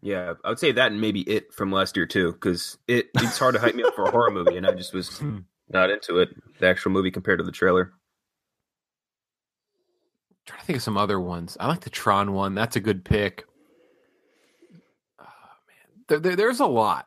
Yeah, 0.02 0.34
I 0.44 0.48
would 0.48 0.58
say 0.58 0.72
that 0.72 0.90
and 0.90 1.00
maybe 1.00 1.20
it 1.22 1.52
from 1.54 1.70
last 1.70 1.96
year 1.96 2.06
too, 2.06 2.32
because 2.32 2.78
it 2.88 3.10
it's 3.16 3.38
hard 3.38 3.54
to 3.54 3.60
hype 3.60 3.74
me 3.76 3.84
up 3.84 3.94
for 3.94 4.04
a 4.04 4.10
horror 4.10 4.30
movie, 4.30 4.56
and 4.56 4.66
I 4.66 4.72
just 4.72 4.92
was 4.92 5.18
hmm. 5.18 5.38
not 5.68 5.90
into 5.90 6.18
it. 6.18 6.30
The 6.58 6.66
actual 6.66 6.90
movie 6.90 7.10
compared 7.12 7.38
to 7.38 7.44
the 7.44 7.52
trailer. 7.52 7.92
trying 10.46 10.60
to 10.60 10.66
think 10.66 10.76
of 10.78 10.82
some 10.82 10.96
other 10.96 11.20
ones. 11.20 11.56
I 11.60 11.68
like 11.68 11.80
the 11.82 11.90
Tron 11.90 12.32
one. 12.32 12.54
That's 12.54 12.74
a 12.76 12.80
good 12.80 13.04
pick. 13.04 13.44
Oh, 15.20 15.24
man. 15.68 16.04
There, 16.08 16.18
there- 16.18 16.36
there's 16.36 16.60
a 16.60 16.66
lot. 16.66 17.06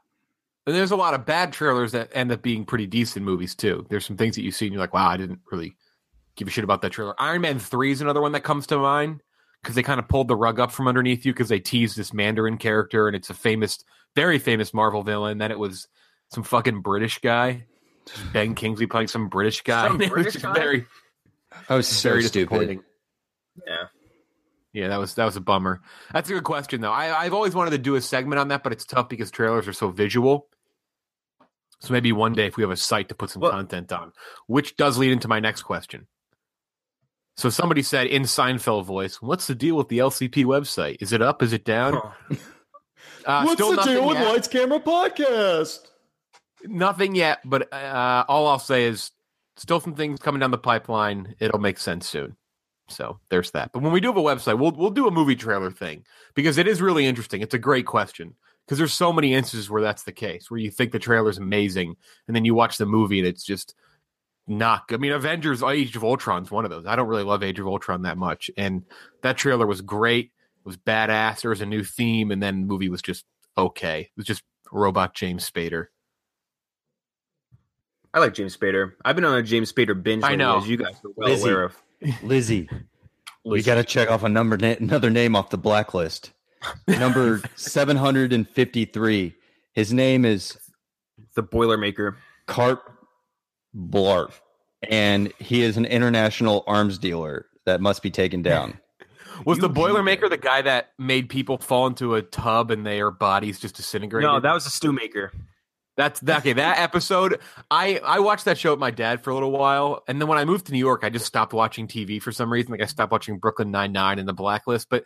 And 0.65 0.75
there's 0.75 0.91
a 0.91 0.95
lot 0.95 1.13
of 1.13 1.25
bad 1.25 1.51
trailers 1.51 1.91
that 1.91 2.09
end 2.13 2.31
up 2.31 2.41
being 2.41 2.65
pretty 2.65 2.87
decent 2.87 3.25
movies 3.25 3.53
too. 3.53 3.85
There's 3.89 4.05
some 4.05 4.17
things 4.17 4.35
that 4.35 4.43
you 4.43 4.51
see 4.51 4.65
and 4.65 4.73
you're 4.73 4.81
like, 4.81 4.93
wow, 4.93 5.09
I 5.09 5.17
didn't 5.17 5.39
really 5.51 5.75
give 6.35 6.47
a 6.47 6.51
shit 6.51 6.63
about 6.63 6.81
that 6.81 6.91
trailer. 6.91 7.15
Iron 7.19 7.41
Man 7.41 7.59
3 7.59 7.91
is 7.91 8.01
another 8.01 8.21
one 8.21 8.31
that 8.31 8.43
comes 8.43 8.67
to 8.67 8.77
mind 8.77 9.21
because 9.61 9.75
they 9.75 9.83
kind 9.83 9.99
of 9.99 10.07
pulled 10.07 10.27
the 10.29 10.35
rug 10.35 10.59
up 10.59 10.71
from 10.71 10.87
underneath 10.87 11.25
you 11.25 11.33
because 11.33 11.49
they 11.49 11.59
teased 11.59 11.97
this 11.97 12.13
Mandarin 12.13 12.57
character 12.57 13.07
and 13.07 13.15
it's 13.15 13.29
a 13.29 13.33
famous, 13.33 13.83
very 14.15 14.39
famous 14.39 14.73
Marvel 14.73 15.03
villain. 15.03 15.37
Then 15.37 15.51
it 15.51 15.59
was 15.59 15.87
some 16.31 16.43
fucking 16.43 16.81
British 16.81 17.19
guy. 17.19 17.65
Ben 18.31 18.55
Kingsley 18.55 18.87
playing 18.87 19.07
some 19.07 19.29
British 19.29 19.61
guy. 19.63 19.87
Some 19.87 19.97
British 20.09 20.37
guy? 20.37 20.53
very, 20.53 20.85
I 21.69 21.75
was 21.75 21.87
so 21.87 22.09
very 22.09 22.23
stupid. 22.23 22.49
disappointing. 22.49 22.83
Yeah. 23.67 23.85
Yeah, 24.73 24.87
that 24.87 24.97
was 24.97 25.13
that 25.15 25.25
was 25.25 25.35
a 25.35 25.41
bummer. 25.41 25.81
That's 26.11 26.29
a 26.31 26.33
good 26.33 26.43
question 26.43 26.81
though. 26.81 26.91
I, 26.91 27.15
I've 27.15 27.33
always 27.33 27.53
wanted 27.53 27.71
to 27.71 27.77
do 27.77 27.93
a 27.93 28.01
segment 28.01 28.39
on 28.39 28.47
that, 28.47 28.63
but 28.63 28.73
it's 28.73 28.85
tough 28.85 29.07
because 29.07 29.29
trailers 29.29 29.67
are 29.67 29.73
so 29.73 29.89
visual. 29.91 30.47
So 31.83 31.91
maybe 31.93 32.13
one 32.13 32.33
day 32.33 32.47
if 32.47 32.55
we 32.55 32.63
have 32.63 32.71
a 32.71 32.77
site 32.77 33.09
to 33.09 33.15
put 33.15 33.29
some 33.29 33.41
Well- 33.41 33.51
content 33.51 33.91
on, 33.91 34.13
which 34.47 34.77
does 34.77 34.97
lead 34.97 35.11
into 35.11 35.27
my 35.27 35.39
next 35.39 35.63
question. 35.63 36.07
So 37.35 37.49
somebody 37.49 37.81
said 37.81 38.07
in 38.07 38.23
Seinfeld 38.23 38.85
voice, 38.85 39.21
"What's 39.21 39.47
the 39.47 39.55
deal 39.55 39.75
with 39.75 39.89
the 39.89 39.97
LCP 39.99 40.45
website? 40.45 40.97
Is 41.01 41.11
it 41.11 41.21
up? 41.21 41.43
Is 41.43 41.53
it 41.53 41.65
down?" 41.65 41.99
Uh, 43.25 43.47
still 43.53 43.73
nothing 43.73 43.95
yet. 43.95 44.33
Lights 44.33 44.47
Camera 44.49 44.81
Podcast? 44.81 45.79
Nothing 46.65 47.15
yet, 47.15 47.39
but 47.45 47.71
uh, 47.73 48.25
all 48.27 48.47
I'll 48.47 48.59
say 48.59 48.83
is 48.83 49.11
still 49.55 49.79
some 49.79 49.95
things 49.95 50.19
coming 50.19 50.41
down 50.41 50.51
the 50.51 50.57
pipeline. 50.57 51.33
It'll 51.39 51.59
make 51.59 51.79
sense 51.79 52.05
soon. 52.07 52.35
So 52.89 53.19
there's 53.29 53.51
that. 53.51 53.71
But 53.71 53.81
when 53.81 53.93
we 53.93 54.01
do 54.01 54.07
have 54.07 54.17
a 54.17 54.21
website, 54.21 54.59
we'll 54.59 54.71
we'll 54.71 54.89
do 54.89 55.07
a 55.07 55.11
movie 55.11 55.37
trailer 55.37 55.71
thing 55.71 56.03
because 56.35 56.57
it 56.57 56.67
is 56.67 56.81
really 56.81 57.05
interesting. 57.05 57.41
It's 57.41 57.53
a 57.53 57.59
great 57.59 57.85
question 57.85 58.35
because 58.65 58.77
there's 58.77 58.93
so 58.93 59.11
many 59.13 59.33
instances 59.33 59.69
where 59.69 59.81
that's 59.81 60.03
the 60.03 60.11
case, 60.11 60.49
where 60.49 60.59
you 60.59 60.71
think 60.71 60.91
the 60.91 60.99
trailer's 60.99 61.37
amazing, 61.37 61.95
and 62.27 62.35
then 62.35 62.45
you 62.45 62.53
watch 62.53 62.77
the 62.77 62.85
movie 62.85 63.19
and 63.19 63.27
it's 63.27 63.43
just 63.43 63.75
not. 64.47 64.83
I 64.91 64.97
mean, 64.97 65.11
Avengers: 65.11 65.63
Age 65.63 65.95
of 65.95 66.03
Ultron's 66.03 66.51
one 66.51 66.65
of 66.65 66.71
those. 66.71 66.85
I 66.85 66.95
don't 66.95 67.07
really 67.07 67.23
love 67.23 67.43
Age 67.43 67.59
of 67.59 67.67
Ultron 67.67 68.03
that 68.03 68.17
much, 68.17 68.49
and 68.57 68.83
that 69.21 69.37
trailer 69.37 69.67
was 69.67 69.81
great. 69.81 70.25
It 70.25 70.65
was 70.65 70.77
badass. 70.77 71.41
There 71.41 71.49
was 71.49 71.61
a 71.61 71.65
new 71.65 71.83
theme, 71.83 72.31
and 72.31 72.41
then 72.41 72.61
the 72.61 72.67
movie 72.67 72.89
was 72.89 73.01
just 73.01 73.25
okay. 73.57 74.01
It 74.01 74.11
was 74.17 74.25
just 74.25 74.43
robot 74.71 75.13
James 75.13 75.49
Spader. 75.49 75.87
I 78.13 78.19
like 78.19 78.33
James 78.33 78.55
Spader. 78.55 78.93
I've 79.03 79.15
been 79.15 79.25
on 79.25 79.37
a 79.37 79.43
James 79.43 79.71
Spader 79.71 80.01
binge. 80.01 80.23
I 80.23 80.35
know. 80.35 80.57
as 80.57 80.67
you 80.67 80.77
guys 80.77 80.95
are 81.03 81.09
well 81.15 81.29
Lizzie. 81.29 81.49
aware 81.49 81.63
of. 81.63 81.77
Lizzie, 82.21 82.69
we 83.43 83.63
got 83.63 83.75
to 83.75 83.83
check 83.83 84.11
off 84.11 84.23
a 84.23 84.29
number 84.29 84.57
na- 84.57 84.75
another 84.79 85.09
name 85.09 85.35
off 85.35 85.49
the 85.49 85.57
blacklist. 85.57 86.31
Number 86.87 87.41
753. 87.55 89.35
His 89.73 89.93
name 89.93 90.25
is 90.25 90.57
The 91.35 91.43
Boilermaker. 91.43 92.15
Cart 92.47 92.79
Blarf, 93.75 94.33
and 94.89 95.31
he 95.39 95.63
is 95.63 95.77
an 95.77 95.85
international 95.85 96.63
arms 96.67 96.97
dealer 96.97 97.45
that 97.65 97.81
must 97.81 98.03
be 98.03 98.11
taken 98.11 98.41
down. 98.41 98.79
Was 99.45 99.59
the 99.59 99.69
Boilermaker 99.69 100.29
the 100.29 100.37
guy 100.37 100.61
that 100.61 100.91
made 100.99 101.29
people 101.29 101.57
fall 101.57 101.87
into 101.87 102.15
a 102.15 102.21
tub 102.21 102.69
and 102.69 102.85
their 102.85 103.09
bodies 103.11 103.59
just 103.59 103.75
disintegrated? 103.75 104.27
No, 104.27 104.39
that 104.39 104.53
was 104.53 104.65
a 104.65 104.69
stew 104.69 104.91
maker. 104.91 105.31
That's 105.95 106.19
that, 106.21 106.39
okay. 106.39 106.53
That 106.53 106.79
episode, 106.79 107.39
I 107.69 107.99
I 108.03 108.19
watched 108.19 108.45
that 108.45 108.57
show 108.57 108.71
with 108.71 108.79
my 108.79 108.91
dad 108.91 109.23
for 109.23 109.29
a 109.29 109.33
little 109.33 109.51
while, 109.51 110.03
and 110.07 110.19
then 110.19 110.27
when 110.27 110.37
I 110.37 110.45
moved 110.45 110.65
to 110.67 110.71
New 110.71 110.79
York, 110.79 111.01
I 111.03 111.09
just 111.09 111.25
stopped 111.25 111.53
watching 111.53 111.87
TV 111.87 112.21
for 112.21 112.31
some 112.31 112.51
reason. 112.51 112.71
Like 112.71 112.81
I 112.81 112.85
stopped 112.85 113.11
watching 113.11 113.37
Brooklyn 113.37 113.69
Nine 113.69 113.91
Nine 113.91 114.17
and 114.17 114.27
The 114.27 114.33
Blacklist, 114.33 114.89
but 114.89 115.05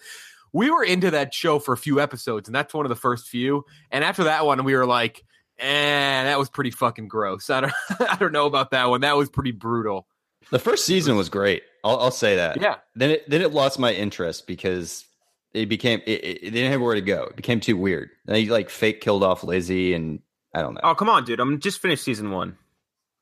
we 0.54 0.70
were 0.70 0.84
into 0.84 1.12
that 1.12 1.34
show 1.34 1.60
for 1.60 1.74
a 1.74 1.78
few 1.78 2.00
episodes, 2.00 2.48
and 2.48 2.56
that's 2.56 2.74
one 2.74 2.86
of 2.86 2.90
the 2.90 2.96
first 2.96 3.28
few. 3.28 3.66
And 3.92 4.04
after 4.04 4.26
that 4.26 4.46
one, 4.46 4.64
we 4.64 4.76
were 4.76 4.86
like, 4.86 5.24
"Eh, 5.60 6.24
that 6.24 6.40
was 6.40 6.50
pretty 6.50 6.72
fucking 6.72 7.08
gross." 7.08 7.50
I 7.50 7.62
don't 7.62 7.74
I 8.00 8.16
don't 8.16 8.32
know 8.32 8.46
about 8.46 8.72
that 8.72 8.90
one. 8.90 9.02
That 9.02 9.18
was 9.18 9.30
pretty 9.30 9.52
brutal. 9.52 10.08
The 10.50 10.60
first 10.60 10.86
season 10.86 11.18
was 11.18 11.30
great. 11.30 11.64
I'll, 11.84 12.00
I'll 12.00 12.12
say 12.12 12.36
that. 12.38 12.62
Yeah. 12.62 12.76
Then 12.96 13.12
it 13.12 13.30
then 13.30 13.42
it 13.42 13.52
lost 13.52 13.80
my 13.80 13.94
interest 13.94 14.48
because 14.48 15.06
it 15.54 15.68
became 15.68 16.02
it, 16.06 16.24
it, 16.24 16.44
it 16.44 16.52
didn't 16.52 16.72
have 16.72 16.82
where 16.82 16.96
to 16.96 17.02
go. 17.02 17.24
It 17.24 17.36
became 17.36 17.60
too 17.60 17.78
weird. 17.78 18.10
And 18.28 18.38
he 18.38 18.50
like 18.50 18.70
fake 18.70 19.02
killed 19.02 19.24
off 19.24 19.44
Lizzie, 19.44 19.94
and 19.94 20.20
I 20.54 20.62
don't 20.62 20.76
know. 20.76 20.82
Oh, 20.84 20.96
come 20.96 21.10
on, 21.10 21.26
dude. 21.26 21.40
I'm 21.40 21.60
just 21.60 21.80
finished 21.82 22.04
season 22.04 22.32
one. 22.32 22.58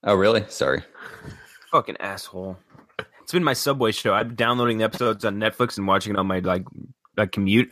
Oh, 0.03 0.15
really? 0.15 0.45
Sorry. 0.49 0.83
Fucking 1.71 1.97
asshole. 1.99 2.57
It's 3.21 3.31
been 3.31 3.43
my 3.43 3.53
subway 3.53 3.91
show. 3.91 4.13
I'm 4.13 4.35
downloading 4.35 4.77
the 4.77 4.83
episodes 4.83 5.25
on 5.25 5.37
Netflix 5.37 5.77
and 5.77 5.87
watching 5.87 6.13
it 6.13 6.19
on 6.19 6.27
my 6.27 6.39
like 6.39 6.63
like 7.17 7.31
commute. 7.31 7.69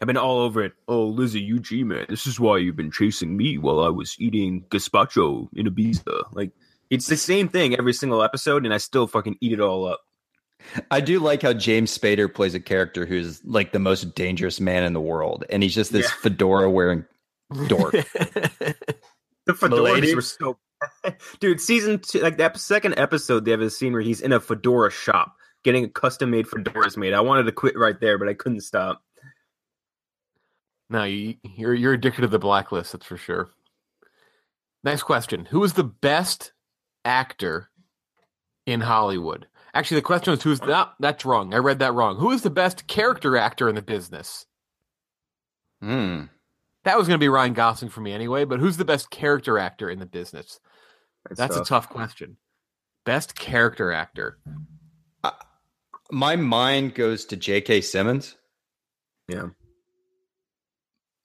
I've 0.00 0.06
been 0.06 0.16
all 0.16 0.40
over 0.40 0.62
it. 0.62 0.72
Oh, 0.88 1.06
Lizzie, 1.06 1.52
UG 1.52 1.86
man, 1.86 2.06
this 2.08 2.26
is 2.26 2.38
why 2.38 2.58
you've 2.58 2.76
been 2.76 2.90
chasing 2.90 3.36
me 3.36 3.58
while 3.58 3.80
I 3.80 3.88
was 3.88 4.16
eating 4.18 4.64
gazpacho 4.70 5.48
in 5.54 5.66
Ibiza. 5.66 6.34
Like 6.34 6.52
it's 6.90 7.06
the 7.06 7.16
same 7.16 7.48
thing 7.48 7.76
every 7.76 7.92
single 7.92 8.22
episode, 8.22 8.64
and 8.64 8.74
I 8.74 8.78
still 8.78 9.06
fucking 9.06 9.38
eat 9.40 9.52
it 9.52 9.60
all 9.60 9.86
up. 9.86 10.00
I 10.90 11.00
do 11.00 11.20
like 11.20 11.42
how 11.42 11.52
James 11.52 11.96
Spader 11.96 12.32
plays 12.32 12.54
a 12.54 12.60
character 12.60 13.06
who's 13.06 13.44
like 13.44 13.72
the 13.72 13.78
most 13.78 14.14
dangerous 14.14 14.60
man 14.60 14.82
in 14.84 14.92
the 14.92 15.00
world, 15.00 15.44
and 15.50 15.62
he's 15.62 15.74
just 15.74 15.92
this 15.92 16.10
fedora 16.10 16.70
wearing 16.70 17.04
dork. 17.68 17.94
The 19.46 19.52
fedoras 19.52 20.14
were 20.14 20.22
so 20.22 20.58
dude. 21.40 21.60
Season 21.60 22.00
two, 22.00 22.20
like 22.20 22.36
the 22.36 22.44
ep- 22.44 22.58
second 22.58 22.98
episode, 22.98 23.44
they 23.44 23.52
have 23.52 23.60
a 23.60 23.70
scene 23.70 23.92
where 23.92 24.02
he's 24.02 24.20
in 24.20 24.32
a 24.32 24.40
fedora 24.40 24.90
shop 24.90 25.36
getting 25.64 25.84
a 25.84 25.88
custom 25.88 26.30
made 26.30 26.46
fedoras 26.46 26.96
made. 26.96 27.12
I 27.12 27.20
wanted 27.20 27.44
to 27.44 27.52
quit 27.52 27.76
right 27.76 27.98
there, 28.00 28.18
but 28.18 28.28
I 28.28 28.34
couldn't 28.34 28.60
stop. 28.60 29.02
No, 30.88 31.04
you, 31.04 31.34
you're 31.42 31.74
you're 31.74 31.94
addicted 31.94 32.22
to 32.22 32.28
the 32.28 32.38
blacklist. 32.38 32.92
That's 32.92 33.06
for 33.06 33.16
sure. 33.16 33.48
Next 34.84 35.02
question: 35.02 35.44
Who 35.46 35.64
is 35.64 35.72
the 35.72 35.84
best 35.84 36.52
actor 37.04 37.70
in 38.66 38.80
Hollywood? 38.80 39.46
Actually, 39.74 39.98
the 39.98 40.02
question 40.02 40.30
was 40.30 40.42
who's 40.42 40.62
no, 40.62 40.88
that's 41.00 41.24
wrong. 41.24 41.52
I 41.52 41.58
read 41.58 41.80
that 41.80 41.92
wrong. 41.92 42.16
Who 42.16 42.30
is 42.30 42.42
the 42.42 42.50
best 42.50 42.86
character 42.86 43.36
actor 43.36 43.68
in 43.68 43.74
the 43.74 43.82
business? 43.82 44.46
Hmm. 45.82 46.22
That 46.84 46.96
was 46.96 47.08
going 47.08 47.18
to 47.18 47.22
be 47.24 47.28
Ryan 47.28 47.52
Gosling 47.52 47.90
for 47.90 48.00
me 48.00 48.12
anyway. 48.12 48.44
But 48.44 48.60
who's 48.60 48.76
the 48.76 48.84
best 48.84 49.10
character 49.10 49.58
actor 49.58 49.90
in 49.90 49.98
the 49.98 50.06
business? 50.06 50.60
That's 51.28 51.38
That's, 51.38 51.56
tough. 51.56 51.66
a 51.66 51.68
tough 51.68 51.88
question. 51.88 52.36
Best 53.04 53.34
character 53.34 53.92
actor. 53.92 54.38
My 56.10 56.36
mind 56.36 56.94
goes 56.94 57.24
to 57.26 57.36
J.K. 57.36 57.80
Simmons. 57.80 58.36
Yeah. 59.28 59.48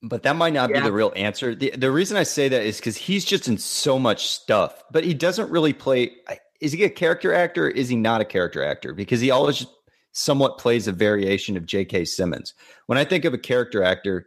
But 0.03 0.23
that 0.23 0.35
might 0.35 0.53
not 0.53 0.71
be 0.73 0.79
the 0.79 0.91
real 0.91 1.13
answer. 1.15 1.53
The, 1.53 1.71
the 1.71 1.91
reason 1.91 2.17
I 2.17 2.23
say 2.23 2.49
that 2.49 2.63
is 2.63 2.77
because 2.77 2.97
he's 2.97 3.23
just 3.23 3.47
in 3.47 3.59
so 3.59 3.99
much 3.99 4.27
stuff, 4.27 4.83
but 4.91 5.03
he 5.03 5.13
doesn't 5.13 5.51
really 5.51 5.73
play. 5.73 6.11
Is 6.59 6.71
he 6.71 6.83
a 6.83 6.89
character 6.89 7.33
actor? 7.33 7.67
Or 7.67 7.69
is 7.69 7.89
he 7.89 7.95
not 7.95 8.19
a 8.21 8.25
character 8.25 8.63
actor? 8.63 8.93
Because 8.93 9.21
he 9.21 9.29
always 9.29 9.65
somewhat 10.13 10.57
plays 10.57 10.87
a 10.87 10.91
variation 10.91 11.55
of 11.55 11.67
J.K. 11.67 12.05
Simmons. 12.05 12.55
When 12.87 12.97
I 12.97 13.05
think 13.05 13.25
of 13.25 13.35
a 13.35 13.37
character 13.37 13.83
actor, 13.83 14.25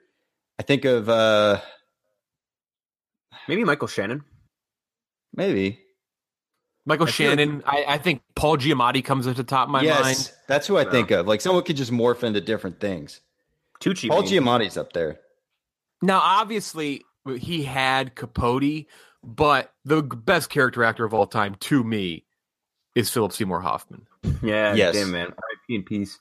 I 0.60 0.62
think 0.62 0.84
of 0.84 1.08
uh 1.08 1.60
Maybe 3.48 3.64
Michael 3.64 3.88
Shannon. 3.88 4.24
maybe 5.34 5.83
Michael 6.86 7.06
I 7.08 7.10
feel 7.10 7.30
like- 7.30 7.38
Shannon. 7.38 7.62
I, 7.66 7.84
I 7.88 7.98
think 7.98 8.22
Paul 8.34 8.58
Giamatti 8.58 9.02
comes 9.04 9.26
at 9.26 9.36
the 9.36 9.44
top 9.44 9.68
of 9.68 9.72
my 9.72 9.82
yes, 9.82 10.02
mind. 10.02 10.32
that's 10.46 10.66
who 10.66 10.76
I 10.76 10.84
No. 10.84 10.90
think 10.90 11.10
of. 11.10 11.26
Like 11.26 11.40
someone 11.40 11.64
could 11.64 11.76
just 11.76 11.90
morph 11.92 12.22
into 12.22 12.40
different 12.40 12.78
things. 12.80 13.20
Tucci. 13.80 14.08
Paul 14.08 14.22
maybe. 14.22 14.36
Giamatti's 14.36 14.76
up 14.76 14.92
there. 14.92 15.18
Now, 16.02 16.20
obviously, 16.22 17.02
he 17.38 17.62
had 17.62 18.14
Capote, 18.14 18.84
but 19.22 19.72
the 19.84 20.02
best 20.02 20.50
character 20.50 20.84
actor 20.84 21.04
of 21.04 21.14
all 21.14 21.26
time 21.26 21.54
to 21.60 21.82
me 21.82 22.24
is 22.94 23.08
Philip 23.10 23.32
Seymour 23.32 23.60
Hoffman, 23.60 24.06
Yeah. 24.42 24.74
Yes. 24.74 24.94
Damn 24.94 25.10
man. 25.10 25.26
R.I.P. 25.28 25.74
in 25.74 25.82
peace. 25.82 26.18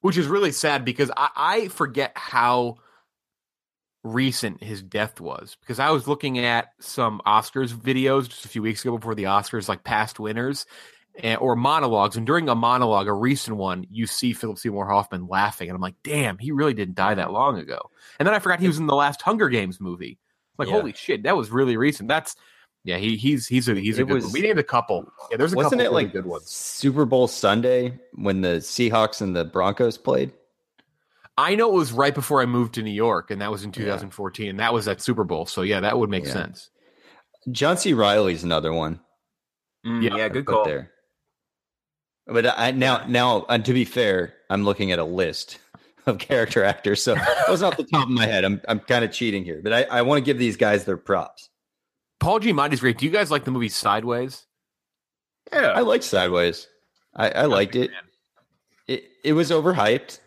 which 0.00 0.16
is 0.16 0.26
really 0.26 0.52
sad 0.52 0.84
because 0.84 1.10
I, 1.16 1.28
I 1.36 1.68
forget 1.68 2.12
how 2.14 2.76
recent 4.02 4.62
his 4.62 4.82
death 4.82 5.20
was 5.20 5.56
because 5.60 5.78
I 5.78 5.90
was 5.90 6.08
looking 6.08 6.38
at 6.38 6.68
some 6.80 7.20
Oscars 7.26 7.72
videos 7.72 8.28
just 8.28 8.44
a 8.44 8.48
few 8.48 8.62
weeks 8.62 8.82
ago 8.84 8.96
before 8.96 9.14
the 9.14 9.24
Oscars, 9.24 9.68
like 9.68 9.84
past 9.84 10.18
winners. 10.20 10.66
And, 11.22 11.38
or 11.40 11.56
monologues, 11.56 12.16
and 12.16 12.24
during 12.24 12.48
a 12.48 12.54
monologue, 12.54 13.08
a 13.08 13.12
recent 13.12 13.56
one, 13.56 13.84
you 13.90 14.06
see 14.06 14.32
Philip 14.32 14.58
Seymour 14.58 14.88
Hoffman 14.88 15.26
laughing, 15.26 15.68
and 15.68 15.74
I'm 15.74 15.82
like, 15.82 15.96
"Damn, 16.04 16.38
he 16.38 16.52
really 16.52 16.72
didn't 16.72 16.94
die 16.94 17.14
that 17.14 17.32
long 17.32 17.58
ago." 17.58 17.90
And 18.20 18.26
then 18.26 18.32
I 18.32 18.38
forgot 18.38 18.60
he 18.60 18.68
was 18.68 18.78
in 18.78 18.86
the 18.86 18.94
last 18.94 19.20
Hunger 19.20 19.48
Games 19.48 19.80
movie. 19.80 20.18
Like, 20.56 20.68
Yeah. 20.68 20.74
holy 20.74 20.92
shit, 20.92 21.24
that 21.24 21.36
was 21.36 21.50
really 21.50 21.76
recent. 21.76 22.08
That's 22.08 22.36
yeah, 22.84 22.96
he, 22.98 23.16
he's 23.16 23.48
he's 23.48 23.68
a 23.68 23.74
he's 23.74 23.98
a 23.98 24.02
It 24.02 24.06
good 24.06 24.14
was- 24.14 24.24
one. 24.26 24.32
We 24.34 24.40
named 24.40 24.60
a 24.60 24.62
couple. 24.62 25.12
Yeah, 25.32 25.36
there's 25.36 25.52
a 25.52 25.56
Wasn't 25.56 25.72
couple 25.72 25.84
it 25.84 25.90
really 25.90 26.04
like 26.04 26.12
good 26.12 26.26
ones. 26.26 26.48
Super 26.48 27.04
Bowl 27.04 27.26
Sunday 27.26 27.98
when 28.14 28.40
the 28.40 28.58
Seahawks 28.60 29.20
and 29.20 29.34
the 29.34 29.44
Broncos 29.44 29.98
played? 29.98 30.32
I 31.42 31.54
know 31.54 31.68
it 31.70 31.74
was 31.76 31.92
right 31.92 32.14
before 32.14 32.42
I 32.42 32.46
moved 32.46 32.74
to 32.74 32.82
New 32.82 32.90
York, 32.90 33.30
and 33.30 33.40
that 33.40 33.50
was 33.50 33.64
in 33.64 33.72
2014, 33.72 34.48
and 34.50 34.60
that 34.60 34.72
was 34.72 34.86
at 34.88 35.00
Super 35.00 35.24
Bowl. 35.24 35.46
So 35.46 35.62
yeah, 35.62 35.80
that 35.80 35.98
would 35.98 36.10
make 36.10 36.24
Yeah. 36.26 36.32
sense. 36.32 36.70
John 37.50 37.76
C. 37.76 37.92
Reilly's 37.94 38.44
another 38.44 38.72
one. 38.72 39.00
Mm, 39.86 40.02
Yeah, 40.02 40.16
yeah, 40.16 40.28
good 40.28 40.44
put 40.46 40.52
call. 40.54 40.64
there. 40.64 40.90
But 42.26 42.46
I 42.58 42.70
now 42.72 43.04
now 43.08 43.46
and 43.48 43.64
to 43.64 43.72
be 43.72 43.84
fair, 43.84 44.34
I'm 44.50 44.64
looking 44.64 44.92
at 44.92 44.98
a 44.98 45.04
list 45.04 45.58
of 46.06 46.18
character 46.18 46.62
actors, 46.64 47.02
so 47.02 47.14
it 47.16 47.48
wasn't 47.48 47.72
off 47.72 47.76
the 47.78 47.84
top 47.84 48.04
of 48.04 48.10
my 48.10 48.26
head. 48.26 48.44
I'm 48.44 48.60
I'm 48.68 48.80
kind 48.80 49.04
of 49.04 49.10
cheating 49.12 49.44
here, 49.44 49.60
but 49.62 49.72
I, 49.72 49.82
I 49.84 50.02
want 50.02 50.18
to 50.18 50.24
give 50.24 50.38
these 50.38 50.56
guys 50.56 50.84
their 50.84 50.96
props. 50.98 51.48
Paul 52.20 52.38
Giamatti's 52.40 52.80
great. 52.80 52.98
Do 52.98 53.06
you 53.06 53.10
guys 53.10 53.30
like 53.30 53.44
the 53.44 53.50
movie 53.50 53.70
Sideways? 53.70 54.44
Yeah. 55.52 55.72
I 55.74 55.80
liked 55.80 56.04
Sideways. 56.04 56.68
I, 57.16 57.30
I 57.30 57.44
liked 57.46 57.74
it. 57.74 57.90
It 58.86 59.04
it 59.24 59.32
was 59.32 59.50
overhyped, 59.50 60.20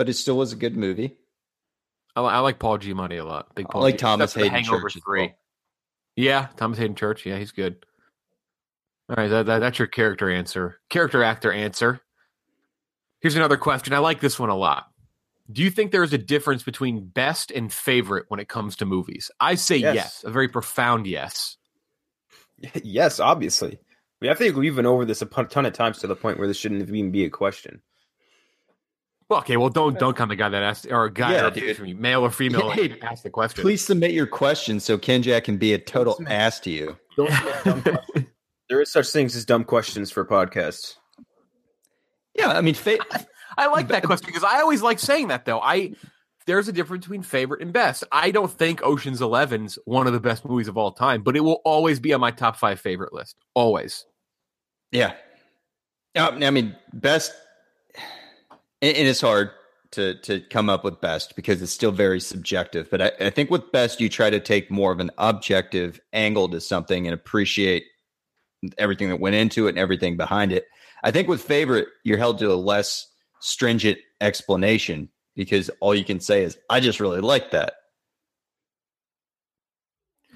but 0.00 0.08
it 0.08 0.14
still 0.14 0.38
was 0.38 0.50
a 0.54 0.56
good 0.56 0.78
movie. 0.78 1.14
I, 2.16 2.22
I 2.22 2.38
like 2.38 2.58
Paul 2.58 2.78
Giamatti 2.78 3.20
a 3.20 3.22
lot. 3.22 3.54
Big 3.54 3.66
I 3.66 3.68
Paul. 3.70 3.82
like 3.82 3.96
Giamatti. 3.96 3.98
Thomas 3.98 4.30
Except 4.30 4.32
for 4.32 4.38
The 4.38 4.44
Haden 4.48 4.64
Hangover 4.64 4.88
Church 4.88 5.02
Three. 5.04 5.20
well. 5.26 5.36
Yeah, 6.16 6.46
Thomas 6.56 6.78
Haden 6.78 6.96
Church. 6.96 7.26
Yeah, 7.26 7.36
he's 7.36 7.52
good. 7.52 7.84
All 9.10 9.16
right, 9.18 9.28
that, 9.28 9.44
that, 9.44 9.58
that's 9.58 9.78
your 9.78 9.88
character 9.88 10.30
answer. 10.30 10.80
Character 10.88 11.22
actor 11.22 11.52
answer. 11.52 12.00
Here's 13.20 13.36
another 13.36 13.58
question. 13.58 13.92
I 13.92 13.98
like 13.98 14.20
this 14.20 14.38
one 14.38 14.48
a 14.48 14.56
lot. 14.56 14.86
Do 15.52 15.62
you 15.62 15.68
think 15.70 15.92
there 15.92 16.02
is 16.02 16.14
a 16.14 16.18
difference 16.18 16.62
between 16.62 17.08
best 17.08 17.50
and 17.50 17.70
favorite 17.70 18.24
when 18.28 18.40
it 18.40 18.48
comes 18.48 18.76
to 18.76 18.86
movies? 18.86 19.30
I 19.38 19.56
say 19.56 19.76
yes, 19.76 19.94
Yes. 19.96 20.24
a 20.24 20.30
very 20.30 20.48
profound 20.48 21.06
yes. 21.06 21.58
yes, 22.82 23.20
obviously. 23.20 23.72
I, 23.72 23.78
mean, 24.22 24.30
I 24.30 24.34
think 24.34 24.56
we've 24.56 24.76
been 24.76 24.86
over 24.86 25.04
this 25.04 25.20
a 25.20 25.26
ton 25.26 25.66
of 25.66 25.74
times 25.74 25.98
to 25.98 26.06
the 26.06 26.16
point 26.16 26.38
where 26.38 26.48
this 26.48 26.56
shouldn't 26.56 26.80
even 26.88 27.10
be 27.10 27.24
a 27.26 27.30
question. 27.30 27.82
Well, 29.30 29.38
okay, 29.38 29.56
well, 29.56 29.68
don't 29.70 29.96
dunk 29.96 30.20
on 30.20 30.26
the 30.28 30.34
guy 30.34 30.48
that 30.48 30.62
asked, 30.62 30.88
or 30.90 31.04
a 31.04 31.12
guy 31.12 31.34
Yeah, 31.34 31.46
or 31.46 31.50
dude. 31.52 31.76
dude. 31.76 32.00
male 32.00 32.22
or 32.22 32.30
female, 32.30 32.68
Hey, 32.70 32.88
that 32.88 33.04
asked 33.04 33.22
the 33.22 33.30
question. 33.30 33.62
Please 33.62 33.80
submit 33.82 34.10
your 34.10 34.26
questions 34.26 34.82
so 34.84 34.98
Ken 34.98 35.22
Jack 35.22 35.44
can 35.44 35.56
be 35.56 35.72
a 35.72 35.78
total 35.78 36.20
ass 36.26 36.58
to 36.60 36.70
you. 36.70 36.98
Don't 37.16 37.30
dumb 37.64 37.98
there 38.68 38.80
is 38.80 38.90
such 38.90 39.08
things 39.10 39.36
as 39.36 39.44
dumb 39.44 39.62
questions 39.62 40.10
for 40.10 40.24
podcasts. 40.24 40.96
Yeah, 42.34 42.48
I 42.48 42.60
mean, 42.60 42.74
fa- 42.74 42.98
I 43.56 43.68
like 43.68 43.88
that 43.88 44.02
question 44.02 44.26
because 44.26 44.44
I 44.44 44.60
always 44.60 44.82
like 44.82 44.98
saying 44.98 45.28
that 45.28 45.44
though. 45.44 45.60
I 45.60 45.94
there's 46.46 46.66
a 46.68 46.72
difference 46.72 47.04
between 47.04 47.22
favorite 47.22 47.62
and 47.62 47.72
best. 47.72 48.02
I 48.10 48.32
don't 48.32 48.50
think 48.50 48.82
Ocean's 48.82 49.20
Eleven's 49.20 49.78
one 49.84 50.06
of 50.08 50.12
the 50.12 50.20
best 50.20 50.44
movies 50.44 50.66
of 50.66 50.76
all 50.76 50.90
time, 50.90 51.22
but 51.22 51.36
it 51.36 51.40
will 51.40 51.60
always 51.64 52.00
be 52.00 52.12
on 52.12 52.20
my 52.20 52.32
top 52.32 52.56
five 52.56 52.80
favorite 52.80 53.12
list. 53.12 53.36
Always. 53.54 54.06
Yeah. 54.90 55.14
Uh, 56.16 56.32
I 56.42 56.50
mean, 56.50 56.74
best, 56.92 57.32
and 58.82 58.96
and 58.96 59.08
it's 59.08 59.20
hard 59.20 59.50
to 59.92 60.14
to 60.22 60.40
come 60.40 60.70
up 60.70 60.84
with 60.84 61.00
best 61.00 61.34
because 61.36 61.60
it's 61.62 61.72
still 61.72 61.92
very 61.92 62.20
subjective. 62.20 62.88
But 62.90 63.02
I, 63.02 63.12
I 63.20 63.30
think 63.30 63.50
with 63.50 63.72
best, 63.72 64.00
you 64.00 64.08
try 64.08 64.30
to 64.30 64.40
take 64.40 64.70
more 64.70 64.92
of 64.92 65.00
an 65.00 65.10
objective 65.18 66.00
angle 66.12 66.48
to 66.50 66.60
something 66.60 67.06
and 67.06 67.14
appreciate 67.14 67.84
everything 68.78 69.08
that 69.08 69.20
went 69.20 69.36
into 69.36 69.66
it 69.66 69.70
and 69.70 69.78
everything 69.78 70.16
behind 70.16 70.52
it. 70.52 70.66
I 71.02 71.10
think 71.10 71.28
with 71.28 71.42
favorite, 71.42 71.88
you're 72.04 72.18
held 72.18 72.38
to 72.40 72.52
a 72.52 72.54
less 72.54 73.06
stringent 73.40 73.98
explanation 74.20 75.08
because 75.34 75.70
all 75.80 75.94
you 75.94 76.04
can 76.04 76.20
say 76.20 76.44
is, 76.44 76.58
"I 76.68 76.80
just 76.80 77.00
really 77.00 77.20
like 77.20 77.50
that." 77.52 77.74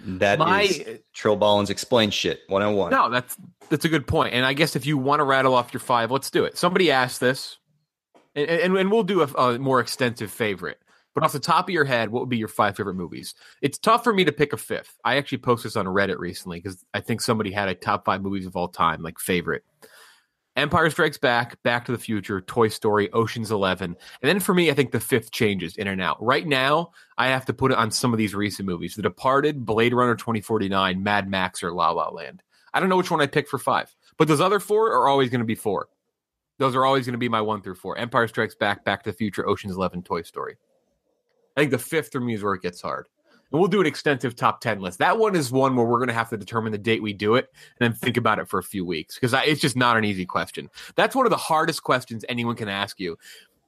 That 0.07 0.35
is 0.35 0.39
My- 0.39 0.99
Trill 1.15 1.37
Ballins 1.37 1.71
explain 1.71 2.11
shit 2.11 2.41
one 2.49 2.63
on 2.63 2.75
one. 2.75 2.91
No, 2.91 3.09
that's 3.09 3.37
that's 3.71 3.85
a 3.85 3.89
good 3.89 4.07
point. 4.07 4.35
And 4.35 4.45
I 4.45 4.53
guess 4.53 4.77
if 4.77 4.85
you 4.85 4.99
want 4.99 5.21
to 5.21 5.25
rattle 5.25 5.55
off 5.55 5.73
your 5.73 5.81
five, 5.81 6.11
let's 6.11 6.31
do 6.31 6.45
it. 6.45 6.59
Somebody 6.59 6.91
asked 6.91 7.21
this, 7.21 7.59
and, 8.35 8.49
and, 8.49 8.76
and 8.76 8.91
we'll 8.91 9.03
do 9.03 9.22
a, 9.22 9.26
a 9.26 9.59
more 9.59 9.80
extensive 9.80 10.30
favorite. 10.30 10.78
But 11.14 11.22
off 11.22 11.32
the 11.32 11.39
top 11.39 11.68
of 11.68 11.72
your 11.72 11.85
head, 11.85 12.11
what 12.11 12.20
would 12.20 12.28
be 12.28 12.39
your 12.39 12.49
five 12.49 12.76
favorite 12.76 12.97
movies? 12.97 13.37
It's 13.62 13.78
tough 13.78 14.03
for 14.03 14.12
me 14.12 14.24
to 14.24 14.32
pick 14.32 14.53
a 14.53 14.57
fifth. 14.57 14.99
I 15.05 15.16
actually 15.16 15.39
posted 15.39 15.70
this 15.70 15.76
on 15.76 15.87
Reddit 15.87 16.18
recently 16.18 16.59
because 16.59 16.85
I 16.93 17.01
think 17.01 17.20
somebody 17.20 17.53
had 17.53 17.68
a 17.68 17.74
top 17.74 18.05
five 18.05 18.20
movies 18.20 18.47
of 18.47 18.57
all 18.57 18.68
time, 18.68 19.01
like 19.01 19.20
favorite. 19.20 19.64
Empire 20.57 20.89
Strikes 20.89 21.18
Back, 21.18 21.61
Back 21.64 21.85
to 21.85 21.93
the 21.93 21.99
Future, 21.99 22.41
Toy 22.41 22.68
Story, 22.68 23.12
Ocean's 23.12 23.51
Eleven, 23.51 23.97
and 24.22 24.28
then 24.28 24.39
for 24.39 24.55
me, 24.55 24.70
I 24.70 24.74
think 24.74 24.93
the 24.93 25.01
fifth 25.01 25.32
changes 25.32 25.76
in 25.76 25.89
and 25.89 26.01
out. 26.01 26.22
Right 26.22 26.47
now, 26.47 26.93
I 27.18 27.26
have 27.26 27.45
to 27.47 27.53
put 27.53 27.72
it 27.72 27.78
on 27.78 27.91
some 27.91 28.12
of 28.12 28.18
these 28.18 28.37
recent 28.37 28.66
movies: 28.66 28.95
The 28.95 29.03
Departed, 29.03 29.64
Blade 29.64 29.95
Runner 29.95 30.14
twenty 30.14 30.41
forty 30.41 30.68
nine, 30.68 31.03
Mad 31.03 31.28
Max, 31.28 31.62
or 31.64 31.72
La 31.72 31.91
La 31.91 32.09
Land. 32.09 32.43
I 32.72 32.78
don't 32.78 32.89
know 32.89 32.97
which 32.97 33.11
one 33.11 33.20
I 33.20 33.26
pick 33.26 33.49
for 33.49 33.59
five, 33.59 33.95
but 34.16 34.28
those 34.28 34.41
other 34.41 34.61
four 34.61 34.93
are 34.93 35.09
always 35.09 35.28
going 35.28 35.41
to 35.41 35.45
be 35.45 35.57
four. 35.57 35.89
Those 36.59 36.75
are 36.75 36.85
always 36.85 37.07
going 37.07 37.13
to 37.15 37.19
be 37.19 37.29
my 37.29 37.41
one 37.41 37.63
through 37.63 37.75
four: 37.77 37.97
Empire 37.99 38.29
Strikes 38.29 38.55
Back, 38.55 38.85
Back 38.85 39.03
to 39.05 39.11
the 39.11 39.17
Future, 39.17 39.49
Ocean's 39.49 39.75
Eleven, 39.77 40.03
Toy 40.03 40.23
Story. 40.23 40.57
I 41.57 41.61
think 41.61 41.71
the 41.71 41.79
fifth 41.79 42.13
for 42.13 42.21
me 42.21 42.35
is 42.35 42.43
where 42.43 42.55
it 42.55 42.63
gets 42.63 42.81
hard. 42.83 43.07
And 43.53 43.61
we'll 43.61 43.69
do 43.69 43.81
an 43.81 43.87
extensive 43.87 44.35
top 44.35 44.61
10 44.61 44.81
list. 44.81 44.99
That 44.99 45.19
one 45.19 45.37
is 45.37 45.53
one 45.53 45.77
where 45.77 45.87
we're 45.87 45.99
going 45.99 46.09
to 46.09 46.15
have 46.15 46.31
to 46.31 46.37
determine 46.37 46.73
the 46.73 46.79
date 46.79 47.03
we 47.03 47.13
do 47.13 47.37
it 47.37 47.53
and 47.79 47.93
then 47.93 47.93
think 47.93 48.17
about 48.17 48.41
it 48.41 48.49
for 48.49 48.59
a 48.59 48.65
few 48.65 48.85
weeks 48.85 49.15
because 49.15 49.33
it's 49.47 49.61
just 49.61 49.77
not 49.77 49.97
an 49.97 50.05
easy 50.05 50.27
question. 50.27 50.69
That's 50.97 51.15
one 51.15 51.25
of 51.27 51.31
the 51.31 51.37
hardest 51.37 51.85
questions 51.85 52.25
anyone 52.29 52.57
can 52.57 52.69
ask 52.69 52.99
you. 52.99 53.17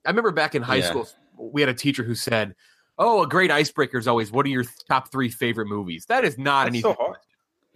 I 0.04 0.10
remember 0.10 0.32
back 0.32 0.56
in 0.56 0.62
high 0.62 0.76
Yeah. 0.76 0.88
school, 0.90 1.08
we 1.36 1.60
had 1.62 1.68
a 1.68 1.74
teacher 1.74 2.02
who 2.02 2.16
said, 2.16 2.56
Oh, 2.98 3.22
a 3.22 3.28
great 3.28 3.50
icebreaker 3.52 3.98
is 3.98 4.08
always, 4.08 4.32
what 4.32 4.46
are 4.46 4.48
your 4.48 4.64
top 4.88 5.12
three 5.12 5.28
favorite 5.28 5.66
movies? 5.66 6.06
That 6.06 6.24
is 6.24 6.38
not 6.38 6.66
an 6.66 6.74
easy 6.74 6.82
so 6.82 6.94
hard. 6.94 7.18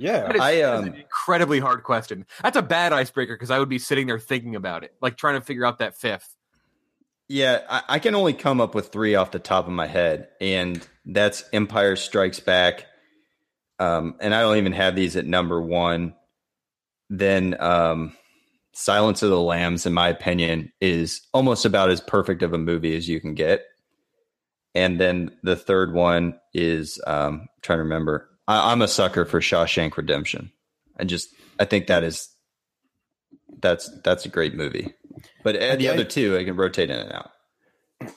Yeah. 0.01 0.33
is, 0.33 0.41
I, 0.41 0.51
is 0.53 0.67
um, 0.67 0.85
an 0.87 0.95
incredibly 0.95 1.61
hard 1.61 1.83
question. 1.83 2.25
That's 2.43 2.57
a 2.57 2.63
bad 2.63 2.95
icebreaker 2.95 3.35
because 3.35 3.51
I 3.51 3.59
would 3.59 3.69
be 3.69 3.79
sitting 3.79 4.07
there 4.07 4.19
thinking 4.19 4.57
about 4.57 4.83
it, 4.83 4.95
like 5.03 5.17
trying 5.17 5.39
to 5.39 5.45
figure 5.45 5.67
out 5.67 5.79
that 5.79 5.95
fifth. 5.97 6.37
Yeah, 7.29 7.61
I, 7.69 7.83
I 7.89 7.99
can 7.99 8.15
only 8.15 8.33
come 8.33 8.61
up 8.61 8.75
with 8.75 8.89
three 8.89 9.15
off 9.15 9.31
the 9.31 9.39
top 9.39 9.67
of 9.67 9.73
my 9.73 9.87
head, 9.87 10.29
and 10.41 10.85
that's 11.05 11.45
Empire 11.53 11.97
Strikes 11.97 12.41
Back. 12.41 12.87
Um, 13.79 14.17
and 14.21 14.35
I 14.35 14.41
don't 14.41 14.57
even 14.57 14.73
have 14.73 14.97
these 14.97 15.17
at 15.17 15.27
number 15.27 15.61
one. 15.61 16.15
Then 17.11 17.61
um, 17.61 18.17
Silence 18.73 19.23
of 19.23 19.31
the 19.31 19.41
Lambs, 19.41 19.85
in 19.85 19.93
my 19.93 20.09
opinion, 20.09 20.73
is 20.81 21.27
almost 21.35 21.67
about 21.67 21.91
as 21.91 22.01
perfect 22.01 22.43
of 22.43 22.55
a 22.55 22.59
movie 22.59 22.97
as 22.97 23.07
you 23.07 23.21
can 23.21 23.35
get. 23.35 23.65
And 24.75 24.99
then 24.99 25.37
the 25.43 25.57
third 25.57 25.93
one 25.93 26.41
is 26.55 27.01
um, 27.07 27.41
I'm 27.43 27.49
trying 27.61 27.79
to 27.79 27.85
remember. 27.85 28.30
I, 28.51 28.73
I'm 28.73 28.83
a 28.83 28.89
sucker 28.89 29.25
for 29.25 29.41
Shawshank 29.41 29.97
Redemption. 29.97 30.51
I 30.99 31.05
just 31.05 31.33
I 31.61 31.65
think 31.67 31.87
that 31.87 32.03
is 32.03 32.29
that's 33.61 33.89
that's 34.03 34.25
a 34.27 34.29
great 34.29 34.55
movie. 34.55 34.93
But 35.45 35.55
the 35.79 35.89
other 35.89 36.05
two, 36.05 36.37
I 36.37 36.45
can 36.45 36.57
rotate 36.57 36.91
in 36.91 36.99
and 36.99 37.13
out. 37.13 37.31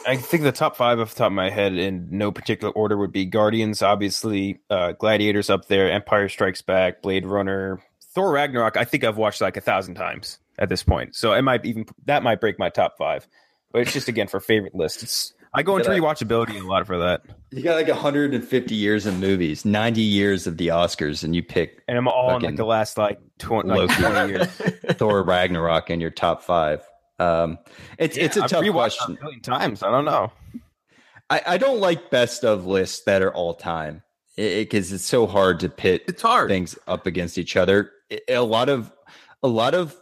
I 0.07 0.15
think 0.15 0.43
the 0.43 0.51
top 0.51 0.75
five 0.75 0.99
off 0.99 1.11
the 1.11 1.19
top 1.19 1.27
of 1.27 1.33
my 1.33 1.49
head 1.49 1.75
in 1.75 2.07
no 2.09 2.31
particular 2.31 2.73
order 2.73 2.97
would 2.97 3.11
be 3.11 3.25
Guardians, 3.25 3.81
obviously, 3.81 4.61
uh, 4.69 4.93
Gladiators 4.93 5.49
up 5.49 5.67
there, 5.67 5.91
Empire 5.91 6.29
Strikes 6.29 6.61
Back, 6.61 7.01
Blade 7.01 7.25
Runner, 7.25 7.81
Thor 8.13 8.31
Ragnarok. 8.31 8.77
I 8.77 8.85
think 8.85 9.03
I've 9.03 9.17
watched 9.17 9.41
like 9.41 9.57
a 9.57 9.61
thousand 9.61 9.95
times 9.95 10.39
at 10.57 10.69
this 10.69 10.83
point, 10.83 11.15
so 11.15 11.33
it 11.33 11.41
might 11.43 11.65
even 11.65 11.85
that 12.05 12.23
might 12.23 12.41
break 12.41 12.57
my 12.57 12.69
top 12.69 12.97
five. 12.97 13.27
But 13.71 13.83
it's 13.83 13.93
just 13.93 14.07
again 14.07 14.27
for 14.27 14.39
favorite 14.39 14.73
list. 14.73 15.03
It's 15.03 15.33
I 15.55 15.61
go 15.63 15.77
into 15.77 15.91
Yeah. 15.91 15.99
rewatchability 15.99 16.59
a 16.61 16.65
lot 16.67 16.85
for 16.87 16.97
that, 16.97 17.21
You 17.51 17.61
got 17.61 17.75
like 17.75 17.87
150 17.87 18.73
years 18.75 19.05
of 19.05 19.19
movies, 19.19 19.65
90 19.65 20.01
years 20.01 20.47
of 20.47 20.57
the 20.57 20.67
Oscars, 20.69 21.23
and 21.23 21.35
you 21.35 21.43
pick 21.43 21.83
and 21.87 21.97
I'm 21.97 22.07
all 22.07 22.35
in 22.37 22.41
like 22.41 22.55
the 22.55 22.65
last 22.65 22.97
like 22.97 23.19
twenty, 23.39 23.69
like 23.69 23.95
20 23.99 24.29
years. 24.31 24.47
Thor 24.97 25.21
Ragnarok 25.23 25.89
in 25.89 26.01
your 26.01 26.09
top 26.09 26.41
five. 26.43 26.81
Um, 27.19 27.59
it's 27.99 28.17
it's 28.17 28.37
a 28.37 28.43
I've 28.45 28.49
tough 28.49 28.63
rewatched 28.63 28.97
question. 28.97 29.17
a 29.19 29.23
million 29.23 29.41
times. 29.41 29.83
I 29.83 29.91
don't 29.91 30.05
know. 30.05 30.31
I, 31.29 31.41
I 31.47 31.57
don't 31.57 31.79
like 31.79 32.09
best 32.09 32.43
of 32.43 32.65
lists 32.65 33.03
that 33.05 33.21
are 33.21 33.33
all 33.33 33.53
time 33.53 34.01
because 34.35 34.91
it's 34.91 35.05
so 35.05 35.27
hard 35.27 35.59
to 35.61 35.69
pit 35.69 36.03
It's 36.07 36.21
hard. 36.23 36.49
things 36.49 36.77
up 36.87 37.05
against 37.05 37.37
each 37.37 37.55
other. 37.55 37.91
It- 38.09 38.23
a 38.27 38.39
lot 38.41 38.69
of 38.69 38.91
a 39.43 39.47
lot 39.47 39.75
of 39.75 39.95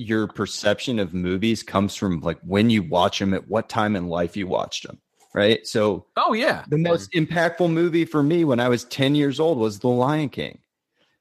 your 0.00 0.26
perception 0.26 0.98
of 0.98 1.12
movies 1.12 1.62
comes 1.62 1.94
from 1.94 2.20
like 2.20 2.38
when 2.40 2.70
you 2.70 2.82
watch 2.82 3.18
them, 3.18 3.34
at 3.34 3.48
what 3.48 3.68
time 3.68 3.94
in 3.96 4.08
life 4.08 4.36
you 4.36 4.46
watched 4.46 4.86
them, 4.86 4.98
right? 5.34 5.66
So 5.66 6.06
Oh, 6.16 6.32
yeah. 6.32 6.64
the 6.68 6.78
most 6.78 7.12
impactful 7.12 7.70
movie 7.70 8.04
for 8.06 8.22
me 8.22 8.44
when 8.44 8.60
I 8.60 8.68
was 8.68 8.84
10 8.84 9.14
years 9.14 9.38
old 9.38 9.58
was 9.58 9.78
The 9.80 9.88
Lion 9.88 10.28
King. 10.30 10.58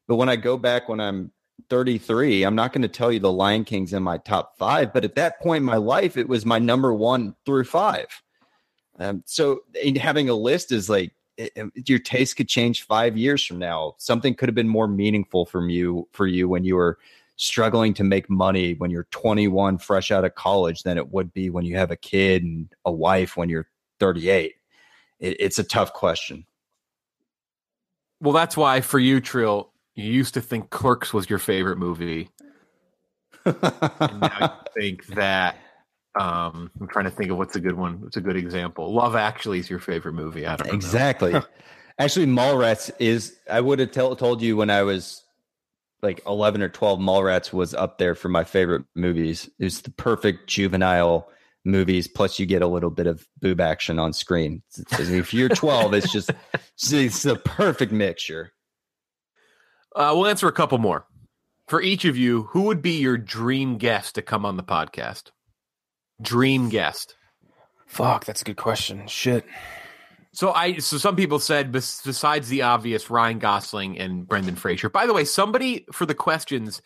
But 0.08 0.16
when 0.16 0.30
I 0.30 0.38
go 0.38 0.58
back 0.58 0.88
when 0.88 1.00
I'm 1.00 1.32
33, 1.70 2.44
I'm 2.44 2.56
not 2.56 2.72
going 2.74 2.82
to 2.84 2.88
tell 2.88 3.12
you 3.12 3.20
The 3.20 3.32
Lion 3.32 3.66
King's 3.66 3.94
in 3.94 4.02
my 4.02 4.18
top 4.18 4.58
five, 4.58 4.94
but 4.94 5.04
at 5.04 5.16
that 5.16 5.40
point 5.42 5.58
in 5.62 5.66
my 5.66 5.76
life, 5.78 6.16
it 6.18 6.30
was 6.30 6.46
my 6.46 6.58
number 6.60 6.94
one 6.94 7.36
through 7.46 7.66
five. 7.66 8.08
Um, 8.98 9.24
so 9.26 9.62
in 9.82 9.96
having 9.96 10.30
a 10.30 10.34
list 10.34 10.72
is 10.72 10.90
like 10.90 11.14
it- 11.38 11.54
it- 11.56 11.90
your 11.90 12.00
taste 12.00 12.36
could 12.36 12.50
change 12.50 12.84
five 12.84 13.16
years 13.18 13.46
from 13.46 13.60
now. 13.60 13.96
Something 13.98 14.36
could 14.36 14.50
have 14.50 14.56
been 14.56 14.68
more 14.68 14.88
meaningful 14.90 15.46
from 15.46 15.70
you 15.70 16.08
for 16.12 16.28
you 16.28 16.50
when 16.50 16.66
you 16.66 16.76
were 16.76 16.98
struggling 17.40 17.94
to 17.94 18.04
make 18.04 18.30
money 18.30 18.74
when 18.74 18.92
you're 18.92 19.08
21, 19.12 19.78
fresh 19.78 20.12
out 20.12 20.26
of 20.26 20.36
college, 20.36 20.84
than 20.84 20.98
it 20.98 21.12
would 21.12 21.34
be 21.34 21.50
when 21.50 21.64
you 21.64 21.78
have 21.78 21.90
a 21.90 21.96
kid 21.96 22.44
and 22.44 22.70
a 22.86 22.92
wife 22.92 23.38
when 23.38 23.48
you're 23.48 23.68
38. 24.00 24.56
It, 25.20 25.38
it's 25.40 25.58
a 25.58 25.64
tough 25.64 25.94
question. 25.94 26.46
Well, 28.22 28.34
that's 28.34 28.58
why 28.58 28.82
for 28.82 29.00
you, 29.00 29.22
Trill, 29.22 29.72
you 29.96 30.12
used 30.12 30.34
to 30.34 30.42
think 30.42 30.70
Clerks 30.70 31.14
was 31.14 31.30
your 31.30 31.40
favorite 31.40 31.78
movie. 31.78 32.30
and 33.46 34.20
now 34.20 34.38
you 34.42 34.50
think 34.82 35.08
that 35.08 35.56
um 36.20 36.70
I'm 36.82 36.88
trying 36.88 37.06
to 37.06 37.12
think 37.12 37.32
of 37.32 37.38
what's 37.38 37.56
a 37.56 37.62
good 37.62 37.76
one. 37.76 38.02
What's 38.02 38.18
a 38.18 38.22
good 38.22 38.36
example? 38.36 38.94
Love 38.94 39.16
Actually 39.16 39.60
is 39.60 39.70
your 39.70 39.80
favorite 39.80 40.14
movie. 40.14 40.46
I 40.46 40.58
don't 40.58 40.68
know. 40.68 40.74
Exactly. 40.74 41.34
Actually, 42.00 42.26
Mallrats 42.26 42.92
is. 43.00 43.38
I 43.50 43.62
would 43.62 43.80
have 43.80 43.92
tell, 43.92 44.16
told 44.16 44.42
you 44.42 44.58
when 44.58 44.70
I 44.70 44.84
was 44.84 45.24
like 46.02 46.22
eleven 46.26 46.62
or 46.62 46.70
twelve. 46.70 47.00
Mallrats 47.00 47.52
was 47.54 47.74
up 47.74 47.98
there 47.98 48.16
for 48.16 48.30
my 48.30 48.44
favorite 48.44 48.86
movies. 48.96 49.50
It 49.60 49.64
was 49.66 49.82
the 49.82 49.92
perfect 49.92 50.48
juvenile 50.48 51.30
movies. 51.66 52.08
Plus, 52.08 52.40
you 52.40 52.46
get 52.46 52.62
a 52.62 52.68
little 52.68 52.90
bit 52.90 53.08
of 53.08 53.28
boob 53.42 53.60
action 53.62 54.00
on 54.00 54.14
screen. 54.14 54.64
It's- 54.80 55.00
it's- 55.00 55.10
if 55.10 55.34
you're 55.34 55.50
twelve, 55.50 55.94
it's 55.94 56.12
just 56.12 56.32
it's 56.92 57.24
the 57.24 57.36
perfect 57.36 57.92
mixture. 57.92 58.52
Uh, 59.96 60.14
we'll 60.16 60.28
answer 60.28 60.48
a 60.48 60.52
couple 60.54 60.78
more. 60.78 61.06
For 61.68 61.82
each 61.82 62.06
of 62.06 62.18
you, 62.18 62.44
who 62.52 62.64
would 62.64 62.82
be 62.82 63.00
your 63.00 63.18
dream 63.18 63.78
guest 63.78 64.16
to 64.16 64.22
come 64.22 64.46
on 64.46 64.58
the 64.58 64.64
podcast? 64.64 65.32
Dream 66.22 66.70
guest. 66.70 67.16
Fuck, 67.86 68.26
that's 68.26 68.42
a 68.42 68.46
good 68.46 68.58
question. 68.58 69.08
Shit. 69.08 69.46
So 70.32 70.52
I 70.52 70.78
so 70.78 70.98
some 70.98 71.16
people 71.16 71.40
said 71.40 71.72
besides 71.72 72.50
the 72.50 72.62
obvious 72.62 73.10
Ryan 73.10 73.40
Gosling 73.40 73.98
and 73.98 74.28
Brendan 74.28 74.56
Fraser. 74.56 74.90
By 74.90 75.08
the 75.08 75.14
way, 75.14 75.26
somebody 75.26 75.86
for 75.92 76.06
the 76.06 76.14
questions 76.14 76.82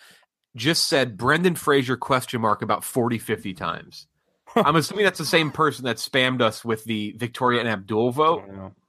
just 0.56 0.88
said 0.88 1.18
Brendan 1.18 1.56
Fraser 1.56 1.98
question 1.98 2.40
mark 2.42 2.62
about 2.62 2.84
40 2.84 3.18
50 3.18 3.54
times. 3.54 4.08
I'm 4.56 4.76
assuming 4.76 5.04
that's 5.04 5.20
the 5.20 5.26
same 5.26 5.52
person 5.52 5.86
that 5.86 5.98
spammed 5.98 6.42
us 6.42 6.64
with 6.64 6.84
the 6.86 7.14
Victoria 7.18 7.60
and 7.60 7.68
Abdul 7.68 8.12
vote. 8.12 8.44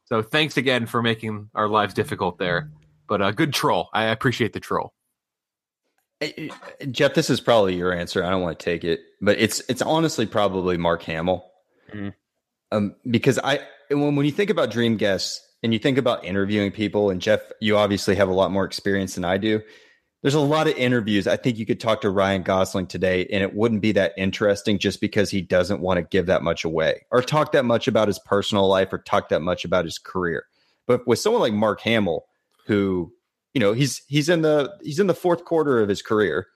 So 0.05 0.23
thanks 0.23 0.57
again 0.57 0.87
for 0.87 1.03
making 1.03 1.49
our 1.55 1.67
lives 1.69 1.95
difficult 1.95 2.39
there. 2.39 2.71
But 3.09 3.23
uh, 3.23 3.33
good 3.33 3.53
troll. 3.55 3.89
I 3.93 4.05
appreciate 4.05 4.53
the 4.53 4.61
troll. 4.61 4.93
Jeff, 6.91 7.15
this 7.15 7.29
is 7.29 7.41
probably 7.41 7.75
your 7.77 7.93
answer. 7.93 8.23
I 8.25 8.31
don't 8.31 8.43
want 8.43 8.59
to 8.59 8.65
take 8.65 8.85
it, 8.85 9.01
but 9.21 9.39
it's 9.39 9.61
it's 9.69 9.83
honestly 9.83 10.27
probably 10.27 10.77
Mark 10.77 11.03
Hamill, 11.03 11.45
Mhm. 11.93 12.15
um, 12.73 12.95
because 13.11 13.39
I 13.43 13.61
when 13.89 14.17
when 14.17 14.27
you 14.27 14.33
think 14.33 14.51
about 14.51 14.71
dream 14.71 14.97
guests 14.97 15.41
and 15.63 15.73
you 15.73 15.79
think 15.79 15.99
about 15.99 16.25
interviewing 16.25 16.71
people, 16.71 17.11
and 17.11 17.21
Jeff, 17.21 17.41
you 17.61 17.77
obviously 17.77 18.15
have 18.17 18.29
a 18.29 18.35
lot 18.35 18.51
more 18.51 18.65
experience 18.65 19.15
than 19.15 19.25
I 19.25 19.39
do. 19.39 19.61
There's 20.23 20.35
a 20.35 20.41
lot 20.41 20.69
of 20.69 20.75
interviews. 20.77 21.27
I 21.27 21.37
think 21.37 21.59
you 21.59 21.67
could 21.67 21.81
talk 21.81 22.01
to 22.01 22.11
Ryan 22.11 22.43
Gosling 22.43 22.87
today, 22.87 23.27
and 23.27 23.43
it 23.43 23.55
wouldn't 23.55 23.83
be 23.83 23.93
that 23.93 24.15
interesting 24.17 24.79
just 24.79 25.01
because 25.01 25.31
he 25.31 25.43
doesn't 25.43 25.81
want 25.81 25.99
to 25.99 26.03
give 26.03 26.27
that 26.27 26.43
much 26.43 26.65
away 26.65 27.05
or 27.11 27.21
talk 27.21 27.53
that 27.53 27.67
much 27.67 27.89
about 27.89 28.09
his 28.09 28.19
personal 28.21 28.67
life 28.67 28.91
or 28.93 28.99
talk 28.99 29.29
that 29.29 29.43
much 29.43 29.67
about 29.67 29.85
his 29.85 29.99
career. 29.99 30.47
But 30.87 31.07
with 31.07 31.19
someone 31.19 31.43
like 31.43 31.53
Mark 31.53 31.81
Hamill, 31.83 32.25
who 32.67 33.13
you 33.53 33.61
know 33.61 33.73
he's 33.73 34.03
he's 34.09 34.29
in 34.29 34.43
the 34.43 34.73
he's 34.83 34.99
in 34.99 35.07
the 35.07 35.15
fourth 35.15 35.45
quarter 35.45 35.81
of 35.81 35.89
his 35.89 36.03
career. 36.03 36.47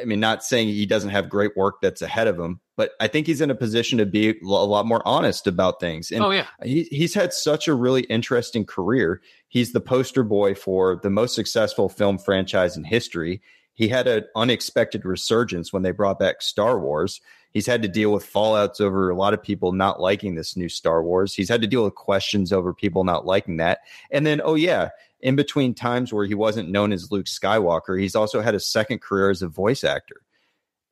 I 0.00 0.04
mean, 0.04 0.20
not 0.20 0.42
saying 0.42 0.68
he 0.68 0.86
doesn't 0.86 1.10
have 1.10 1.28
great 1.28 1.56
work 1.56 1.80
that's 1.82 2.02
ahead 2.02 2.26
of 2.26 2.38
him, 2.38 2.60
but 2.76 2.92
I 3.00 3.08
think 3.08 3.26
he's 3.26 3.40
in 3.40 3.50
a 3.50 3.54
position 3.54 3.98
to 3.98 4.06
be 4.06 4.30
a 4.40 4.44
lot 4.46 4.86
more 4.86 5.02
honest 5.06 5.46
about 5.46 5.80
things. 5.80 6.10
And 6.10 6.22
Oh, 6.24 6.30
yeah. 6.30 6.46
he, 6.62 6.84
he's 6.84 7.14
had 7.14 7.32
such 7.32 7.68
a 7.68 7.74
really 7.74 8.02
interesting 8.02 8.64
career. 8.64 9.20
He's 9.48 9.72
the 9.72 9.80
poster 9.80 10.22
boy 10.22 10.54
for 10.54 10.98
the 11.02 11.10
most 11.10 11.34
successful 11.34 11.88
film 11.88 12.16
franchise 12.18 12.76
in 12.76 12.84
history. 12.84 13.42
He 13.74 13.88
had 13.88 14.06
an 14.06 14.24
unexpected 14.36 15.04
resurgence 15.04 15.72
when 15.72 15.82
they 15.82 15.92
brought 15.92 16.18
back 16.18 16.42
Star 16.42 16.78
Wars. 16.78 17.20
He's 17.52 17.66
had 17.66 17.82
to 17.82 17.88
deal 17.88 18.12
with 18.12 18.30
fallouts 18.30 18.80
over 18.80 19.10
a 19.10 19.16
lot 19.16 19.34
of 19.34 19.42
people 19.42 19.72
not 19.72 20.00
liking 20.00 20.34
this 20.34 20.56
new 20.56 20.68
Star 20.70 21.02
Wars. 21.02 21.34
He's 21.34 21.50
had 21.50 21.60
to 21.60 21.66
deal 21.66 21.84
with 21.84 21.94
questions 21.94 22.50
over 22.52 22.72
people 22.72 23.04
not 23.04 23.26
liking 23.26 23.58
that. 23.58 23.80
And 24.10 24.26
then, 24.26 24.40
oh, 24.42 24.54
yeah, 24.54 24.88
in 25.22 25.36
between 25.36 25.74
times 25.74 26.12
where 26.12 26.26
he 26.26 26.34
wasn't 26.34 26.68
known 26.68 26.92
as 26.92 27.12
Luke 27.12 27.26
Skywalker, 27.26 27.98
he's 27.98 28.16
also 28.16 28.40
had 28.40 28.54
a 28.54 28.60
second 28.60 29.00
career 29.00 29.30
as 29.30 29.40
a 29.40 29.48
voice 29.48 29.84
actor. 29.84 30.16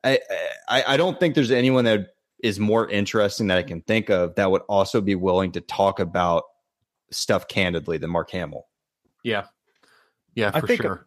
I, 0.03 0.19
I, 0.67 0.83
I 0.87 0.97
don't 0.97 1.19
think 1.19 1.35
there's 1.35 1.51
anyone 1.51 1.85
that 1.85 2.07
is 2.41 2.59
more 2.59 2.89
interesting 2.89 3.47
that 3.47 3.57
I 3.57 3.63
can 3.63 3.81
think 3.81 4.09
of 4.09 4.35
that 4.35 4.49
would 4.49 4.63
also 4.67 5.01
be 5.01 5.15
willing 5.15 5.51
to 5.51 5.61
talk 5.61 5.99
about 5.99 6.43
stuff 7.11 7.47
candidly 7.47 7.97
than 7.97 8.09
Mark 8.09 8.31
Hamill. 8.31 8.67
Yeah. 9.23 9.43
Yeah, 10.33 10.51
I 10.53 10.61
think 10.61 10.81
sure. 10.81 11.05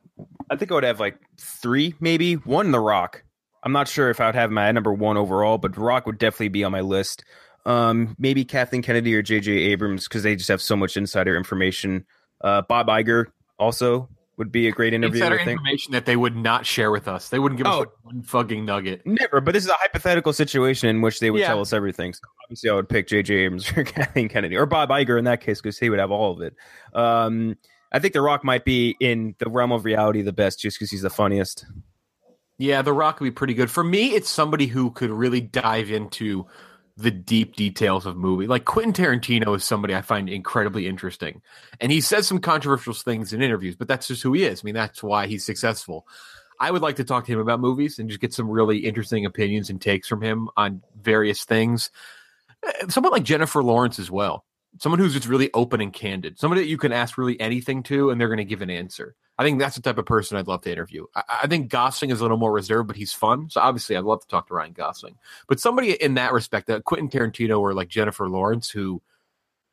I 0.51 0.57
think 0.57 0.71
I 0.71 0.75
would 0.75 0.85
have 0.85 1.01
like 1.01 1.19
three, 1.41 1.95
maybe 1.99 2.35
one. 2.35 2.71
The 2.71 2.79
Rock. 2.79 3.25
I'm 3.63 3.73
not 3.73 3.89
sure 3.89 4.11
if 4.11 4.21
I 4.21 4.27
would 4.27 4.35
have 4.35 4.51
my 4.51 4.71
number 4.71 4.93
one 4.93 5.17
overall, 5.17 5.57
but 5.57 5.77
Rock 5.79 6.05
would 6.07 6.19
definitely 6.19 6.49
be 6.49 6.63
on 6.63 6.73
my 6.73 6.83
list. 6.83 7.25
Um, 7.65 8.15
maybe 8.19 8.45
Kathleen 8.45 8.83
Kennedy 8.83 9.15
or 9.15 9.23
J.J. 9.23 9.51
Abrams 9.51 10.07
because 10.07 10.23
they 10.23 10.37
just 10.37 10.51
have 10.51 10.61
so 10.61 10.77
much 10.77 10.99
insider 10.99 11.35
information. 11.35 12.05
Uh, 12.45 12.63
Bob 12.63 12.87
Iger 12.87 13.27
also 13.59 14.09
would 14.37 14.53
be 14.53 14.67
a 14.69 14.73
great 14.73 14.93
interview. 14.93 15.19
Insider 15.23 15.37
I 15.41 15.45
think. 15.45 15.59
information 15.61 15.93
that 15.93 16.07
they 16.07 16.17
would 16.17 16.37
not 16.37 16.67
share 16.67 16.91
with 16.91 17.07
us. 17.09 17.29
They 17.31 17.39
wouldn't 17.39 17.57
give 17.57 17.67
Oh. 17.69 17.83
us 17.83 17.89
one 18.03 18.23
fucking 18.23 18.65
nugget. 18.65 19.07
Never, 19.07 19.41
but 19.41 19.55
this 19.55 19.65
is 19.65 19.71
a 19.71 19.75
hypothetical 19.75 20.33
situation 20.33 20.89
in 20.89 21.01
which 21.01 21.21
they 21.21 21.31
would 21.31 21.41
Yeah. 21.41 21.47
tell 21.49 21.61
us 21.61 21.73
everything. 21.73 22.13
So 22.15 22.21
obviously, 22.45 22.71
I 22.71 22.75
would 22.75 22.89
pick 22.89 23.07
J.J. 23.09 23.33
Abrams 23.35 23.71
or 23.77 23.85
Kathleen 23.85 24.29
Kennedy 24.29 24.57
or 24.57 24.67
Bob 24.67 24.91
Iger 24.91 25.19
in 25.19 25.25
that 25.25 25.41
case 25.41 25.61
because 25.61 25.79
he 25.79 25.89
would 25.89 25.99
have 26.01 26.11
all 26.11 26.33
of 26.33 26.41
it. 26.43 26.55
Um, 26.95 27.57
I 27.93 28.01
think 28.01 28.13
The 28.13 28.21
Rock 28.23 28.45
might 28.45 28.65
be 28.65 28.97
in 29.01 29.37
the 29.39 29.49
realm 29.49 29.71
of 29.73 29.85
reality 29.85 30.21
the 30.23 30.33
best 30.33 30.59
just 30.61 30.79
because 30.79 30.91
he's 30.91 31.03
the 31.03 31.11
funniest. 31.11 31.65
Yeah, 32.59 32.83
The 32.83 32.93
Rock 32.93 33.21
would 33.21 33.27
be 33.27 33.31
pretty 33.31 33.55
good. 33.55 33.71
For 33.71 33.85
me, 33.85 34.15
it's 34.15 34.29
somebody 34.29 34.67
who 34.67 34.91
could 34.91 35.11
really 35.11 35.41
dive 35.41 35.91
into 35.93 36.47
the 36.97 37.11
deep 37.11 37.57
details 37.57 38.07
of 38.07 38.17
movie. 38.17 38.47
Like 38.47 38.65
Quentin 38.65 38.93
Tarantino 38.93 39.57
is 39.57 39.65
somebody 39.65 39.95
I 39.95 40.03
find 40.03 40.29
incredibly 40.29 40.87
interesting. 40.87 41.43
And 41.81 41.91
he 41.91 42.01
says 42.01 42.27
some 42.27 42.39
controversial 42.39 42.95
things 42.95 43.33
in 43.33 43.43
interviews, 43.43 43.75
but 43.75 43.89
that's 43.89 44.07
just 44.07 44.23
who 44.23 44.33
he 44.33 44.45
is. 44.45 44.61
I 44.63 44.65
mean, 44.65 44.75
that's 44.75 45.03
why 45.03 45.27
he's 45.27 45.45
successful. 45.45 46.07
I 46.61 46.71
would 46.71 46.83
like 46.83 46.97
to 46.97 47.05
talk 47.05 47.27
to 47.27 47.33
him 47.33 47.41
about 47.41 47.61
movies 47.61 47.99
and 47.99 48.09
just 48.09 48.21
get 48.21 48.33
some 48.33 48.49
really 48.49 48.79
interesting 48.79 49.27
opinions 49.27 49.71
and 49.71 49.81
takes 49.81 50.07
from 50.07 50.23
him 50.23 50.49
on 50.57 50.83
various 51.01 51.45
things. 51.45 51.91
Uh, 52.65 52.89
Someone 52.89 53.13
like 53.13 53.25
Jennifer 53.25 53.63
Lawrence 53.63 53.99
as 53.99 54.11
well. 54.11 54.45
Someone 54.79 54.99
who's 54.99 55.15
just 55.15 55.29
really 55.29 55.51
open 55.55 55.81
and 55.81 55.93
candid. 55.93 56.39
Somebody 56.39 56.63
that 56.63 56.69
you 56.69 56.79
can 56.79 56.93
ask 56.93 57.17
really 57.17 57.41
anything 57.41 57.83
to 57.85 58.11
and 58.11 58.21
they're 58.21 58.29
going 58.29 58.39
to 58.39 58.45
give 58.45 58.63
an 58.63 58.71
answer. 58.71 59.15
I 59.39 59.45
think 59.45 59.59
that's 59.59 59.77
the 59.77 59.83
type 59.83 59.99
of 59.99 60.07
person 60.07 60.37
I'd 60.37 60.49
love 60.49 60.63
to 60.63 60.73
interview. 60.73 61.07
I, 61.15 61.23
I 61.43 61.47
think 61.47 61.69
Gosling 61.69 62.11
is 62.11 62.21
a 62.21 62.23
little 62.23 62.37
more 62.37 62.53
reserved, 62.53 62.89
but 62.89 62.97
he's 62.97 63.13
fun. 63.13 63.51
So 63.51 63.61
obviously, 63.61 63.97
I'd 63.97 64.05
love 64.05 64.21
to 64.21 64.29
talk 64.29 64.49
to 64.49 64.55
Ryan 64.55 64.73
Gosling. 64.73 65.17
But 65.49 65.61
somebody 65.61 65.93
in 65.93 66.15
that 66.15 66.33
respect, 66.33 66.71
uh, 66.71 66.81
Quentin 66.81 67.09
Tarantino 67.09 67.61
or 67.61 67.75
like 67.75 67.89
Jennifer 67.89 68.29
Lawrence, 68.29 68.71
who 68.71 69.01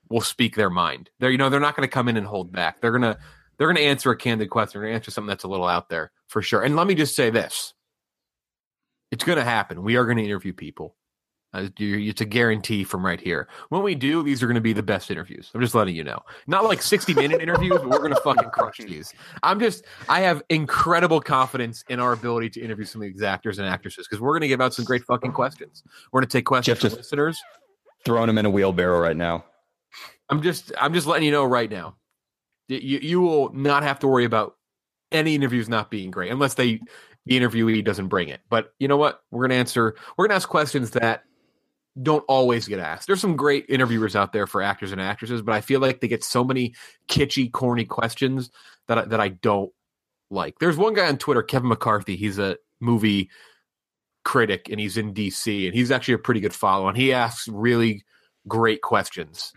will 0.09 0.21
speak 0.21 0.55
their 0.55 0.69
mind. 0.69 1.09
They're 1.19 1.31
you 1.31 1.37
know 1.37 1.49
they're 1.49 1.59
not 1.59 1.75
going 1.75 1.87
to 1.87 1.93
come 1.93 2.07
in 2.07 2.17
and 2.17 2.27
hold 2.27 2.51
back. 2.51 2.81
They're 2.81 2.91
gonna 2.91 3.17
they're 3.57 3.67
gonna 3.67 3.79
answer 3.81 4.11
a 4.11 4.17
candid 4.17 4.49
question. 4.49 4.79
They're 4.79 4.89
gonna 4.89 4.95
answer 4.95 5.11
something 5.11 5.29
that's 5.29 5.43
a 5.43 5.47
little 5.47 5.67
out 5.67 5.89
there 5.89 6.11
for 6.27 6.41
sure. 6.41 6.63
And 6.63 6.75
let 6.75 6.87
me 6.87 6.95
just 6.95 7.15
say 7.15 7.29
this: 7.29 7.73
it's 9.11 9.25
going 9.25 9.37
to 9.37 9.43
happen. 9.43 9.83
We 9.83 9.97
are 9.97 10.05
going 10.05 10.17
to 10.17 10.23
interview 10.23 10.53
people. 10.53 10.95
Uh, 11.53 11.67
it's 11.77 12.21
a 12.21 12.25
guarantee 12.25 12.83
from 12.83 13.05
right 13.05 13.19
here. 13.19 13.47
When 13.69 13.83
we 13.83 13.93
do, 13.93 14.23
these 14.23 14.41
are 14.41 14.47
going 14.47 14.55
to 14.55 14.61
be 14.61 14.71
the 14.71 14.83
best 14.83 15.11
interviews. 15.11 15.51
I'm 15.53 15.59
just 15.59 15.75
letting 15.75 15.95
you 15.95 16.03
know. 16.03 16.19
Not 16.47 16.63
like 16.63 16.81
60 16.81 17.13
minute 17.13 17.41
interviews, 17.41 17.73
but 17.73 17.89
we're 17.89 17.97
going 17.99 18.15
to 18.15 18.21
fucking 18.21 18.49
crush 18.51 18.77
these. 18.79 19.13
I'm 19.43 19.59
just, 19.59 19.85
I 20.07 20.21
have 20.21 20.41
incredible 20.49 21.19
confidence 21.19 21.83
in 21.89 21.99
our 21.99 22.13
ability 22.13 22.51
to 22.51 22.61
interview 22.61 22.85
some 22.85 23.01
of 23.01 23.11
these 23.11 23.21
actors 23.21 23.59
and 23.59 23.67
actresses 23.67 24.07
because 24.07 24.21
we're 24.21 24.31
going 24.31 24.41
to 24.41 24.47
give 24.47 24.61
out 24.61 24.73
some 24.73 24.85
great 24.85 25.03
fucking 25.03 25.33
questions. 25.33 25.83
We're 26.11 26.21
going 26.21 26.29
to 26.29 26.37
take 26.37 26.45
questions 26.45 26.77
Jeff 26.77 26.81
from 26.81 26.89
just- 26.89 26.97
listeners. 26.97 27.41
Throwing 28.03 28.27
them 28.27 28.39
in 28.39 28.47
a 28.47 28.49
wheelbarrow 28.49 28.99
right 28.99 29.15
now. 29.15 29.45
I'm 30.29 30.41
just, 30.41 30.71
I'm 30.79 30.93
just 30.93 31.05
letting 31.05 31.25
you 31.25 31.31
know 31.31 31.43
right 31.43 31.69
now. 31.69 31.97
You, 32.67 32.99
you 32.99 33.21
will 33.21 33.53
not 33.53 33.83
have 33.83 33.99
to 33.99 34.07
worry 34.07 34.25
about 34.25 34.55
any 35.11 35.35
interviews 35.35 35.69
not 35.69 35.91
being 35.91 36.09
great 36.09 36.31
unless 36.31 36.53
they, 36.55 36.79
the 37.25 37.39
interviewee 37.39 37.83
doesn't 37.83 38.07
bring 38.07 38.29
it. 38.29 38.39
But 38.49 38.73
you 38.79 38.87
know 38.87 38.97
what? 38.97 39.21
We're 39.29 39.41
going 39.41 39.51
to 39.51 39.57
answer, 39.57 39.95
we're 40.17 40.25
going 40.25 40.31
to 40.31 40.37
ask 40.37 40.49
questions 40.49 40.91
that 40.91 41.25
don't 42.01 42.23
always 42.27 42.67
get 42.67 42.79
asked. 42.79 43.07
There's 43.07 43.21
some 43.21 43.35
great 43.35 43.65
interviewers 43.67 44.15
out 44.15 44.31
there 44.31 44.47
for 44.47 44.61
actors 44.61 44.91
and 44.91 45.01
actresses, 45.01 45.41
but 45.41 45.53
I 45.53 45.61
feel 45.61 45.79
like 45.79 45.99
they 45.99 46.07
get 46.07 46.23
so 46.23 46.43
many 46.43 46.73
kitschy, 47.07 47.51
corny 47.51 47.85
questions 47.85 48.49
that 48.87 48.97
I, 48.97 49.05
that 49.05 49.19
I 49.19 49.29
don't 49.29 49.71
like. 50.29 50.59
There's 50.59 50.77
one 50.77 50.93
guy 50.93 51.07
on 51.07 51.17
Twitter, 51.17 51.43
Kevin 51.43 51.69
McCarthy. 51.69 52.15
He's 52.15 52.39
a 52.39 52.57
movie 52.79 53.29
critic 54.23 54.69
and 54.69 54.79
he's 54.79 54.97
in 54.97 55.13
DC 55.13 55.65
and 55.65 55.75
he's 55.75 55.91
actually 55.91 56.13
a 56.13 56.19
pretty 56.19 56.39
good 56.39 56.53
follow. 56.53 56.87
And 56.87 56.97
he 56.97 57.11
asks 57.11 57.47
really 57.47 58.03
great 58.47 58.81
questions. 58.81 59.51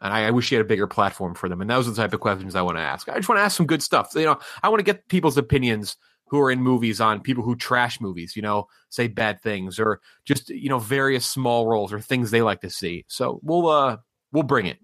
And 0.00 0.12
I, 0.12 0.26
I 0.26 0.30
wish 0.30 0.48
he 0.48 0.54
had 0.54 0.64
a 0.64 0.68
bigger 0.68 0.86
platform 0.86 1.34
for 1.34 1.48
them. 1.48 1.60
And 1.60 1.70
those 1.70 1.86
are 1.86 1.90
the 1.90 1.96
type 1.96 2.12
of 2.12 2.20
questions 2.20 2.54
I 2.54 2.62
want 2.62 2.76
to 2.76 2.82
ask. 2.82 3.08
I 3.08 3.16
just 3.16 3.28
want 3.28 3.38
to 3.38 3.42
ask 3.42 3.56
some 3.56 3.66
good 3.66 3.82
stuff. 3.82 4.12
You 4.14 4.24
know, 4.24 4.38
I 4.62 4.68
want 4.68 4.80
to 4.80 4.84
get 4.84 5.08
people's 5.08 5.38
opinions 5.38 5.96
who 6.30 6.40
are 6.40 6.50
in 6.50 6.62
movies 6.62 7.00
on 7.00 7.20
people 7.20 7.42
who 7.42 7.56
trash 7.56 8.00
movies, 8.00 8.36
you 8.36 8.42
know, 8.42 8.66
say 8.90 9.08
bad 9.08 9.40
things 9.40 9.78
or 9.78 10.00
just, 10.24 10.50
you 10.50 10.68
know, 10.68 10.78
various 10.78 11.26
small 11.26 11.66
roles 11.66 11.92
or 11.92 12.00
things 12.00 12.30
they 12.30 12.42
like 12.42 12.60
to 12.60 12.70
see. 12.70 13.04
So 13.08 13.40
we'll 13.42 13.68
uh 13.68 13.98
we'll 14.32 14.42
bring 14.42 14.66
it. 14.66 14.78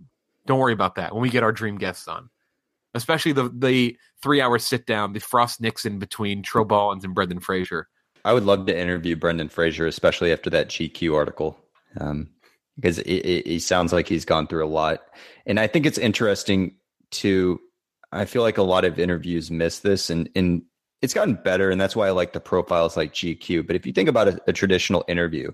Don't 0.46 0.58
worry 0.58 0.72
about 0.72 0.96
that 0.96 1.12
when 1.12 1.22
we 1.22 1.30
get 1.30 1.42
our 1.42 1.52
dream 1.52 1.78
guests 1.78 2.08
on. 2.08 2.30
Especially 2.94 3.32
the 3.32 3.48
the 3.48 3.96
three 4.22 4.40
hour 4.40 4.58
sit 4.58 4.86
down, 4.86 5.12
the 5.12 5.20
Frost 5.20 5.60
Nixon 5.60 5.98
between 5.98 6.42
Tro 6.42 6.66
and 6.90 7.14
Brendan 7.14 7.40
Fraser. 7.40 7.88
I 8.24 8.32
would 8.32 8.44
love 8.44 8.66
to 8.66 8.78
interview 8.78 9.16
Brendan 9.16 9.48
Fraser, 9.50 9.86
especially 9.86 10.32
after 10.32 10.48
that 10.50 10.68
GQ 10.68 11.14
article, 11.14 11.58
um, 12.00 12.30
because 12.76 12.98
it, 13.00 13.60
sounds 13.60 13.92
like 13.92 14.08
he's 14.08 14.24
gone 14.24 14.46
through 14.46 14.64
a 14.64 14.66
lot. 14.66 15.00
And 15.44 15.60
I 15.60 15.66
think 15.66 15.86
it's 15.86 15.98
interesting 15.98 16.76
to. 17.12 17.60
I 18.12 18.24
feel 18.26 18.42
like 18.42 18.58
a 18.58 18.62
lot 18.62 18.84
of 18.84 18.98
interviews 18.98 19.50
miss 19.50 19.80
this, 19.80 20.08
and 20.08 20.30
and 20.34 20.62
it's 21.02 21.14
gotten 21.14 21.34
better, 21.34 21.70
and 21.70 21.80
that's 21.80 21.96
why 21.96 22.08
I 22.08 22.12
like 22.12 22.32
the 22.32 22.40
profiles 22.40 22.96
like 22.96 23.12
GQ. 23.12 23.66
But 23.66 23.76
if 23.76 23.86
you 23.86 23.92
think 23.92 24.08
about 24.08 24.28
a, 24.28 24.40
a 24.46 24.52
traditional 24.52 25.04
interview, 25.08 25.50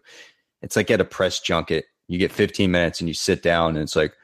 it's 0.63 0.77
like 0.77 0.91
at 0.91 1.01
a 1.01 1.05
press 1.05 1.41
junket. 1.41 1.85
You 2.09 2.19
get 2.19 2.33
15 2.33 2.71
minutes 2.71 3.01
and 3.01 3.09
you 3.09 3.15
sit 3.15 3.43
down, 3.43 3.71
and 3.71 3.79
it's 3.79 3.97
like, 3.97 4.15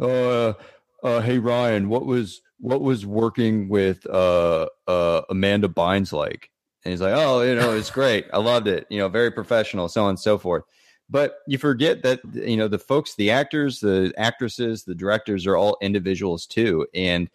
uh, 0.00 0.54
uh, 1.02 1.20
hey 1.20 1.38
Ryan, 1.38 1.88
what 1.88 2.06
was 2.06 2.42
what 2.60 2.80
was 2.80 3.06
working 3.06 3.68
with 3.68 4.04
uh, 4.06 4.66
uh, 4.86 5.22
Amanda 5.30 5.68
Bynes 5.68 6.12
like? 6.12 6.50
And 6.84 6.92
he's 6.92 7.00
like, 7.00 7.14
oh, 7.14 7.42
you 7.42 7.54
know, 7.54 7.74
it's 7.74 7.90
great. 7.90 8.26
I 8.32 8.38
loved 8.38 8.68
it. 8.68 8.86
You 8.88 8.98
know, 8.98 9.08
very 9.08 9.30
professional, 9.30 9.88
so 9.88 10.04
on 10.04 10.10
and 10.10 10.20
so 10.20 10.38
forth. 10.38 10.64
But 11.10 11.38
you 11.46 11.58
forget 11.58 12.02
that 12.02 12.20
you 12.34 12.56
know 12.56 12.68
the 12.68 12.78
folks, 12.78 13.14
the 13.14 13.30
actors, 13.30 13.80
the 13.80 14.12
actresses, 14.16 14.84
the 14.84 14.94
directors 14.94 15.46
are 15.46 15.56
all 15.56 15.78
individuals 15.80 16.46
too, 16.46 16.86
and 16.94 17.30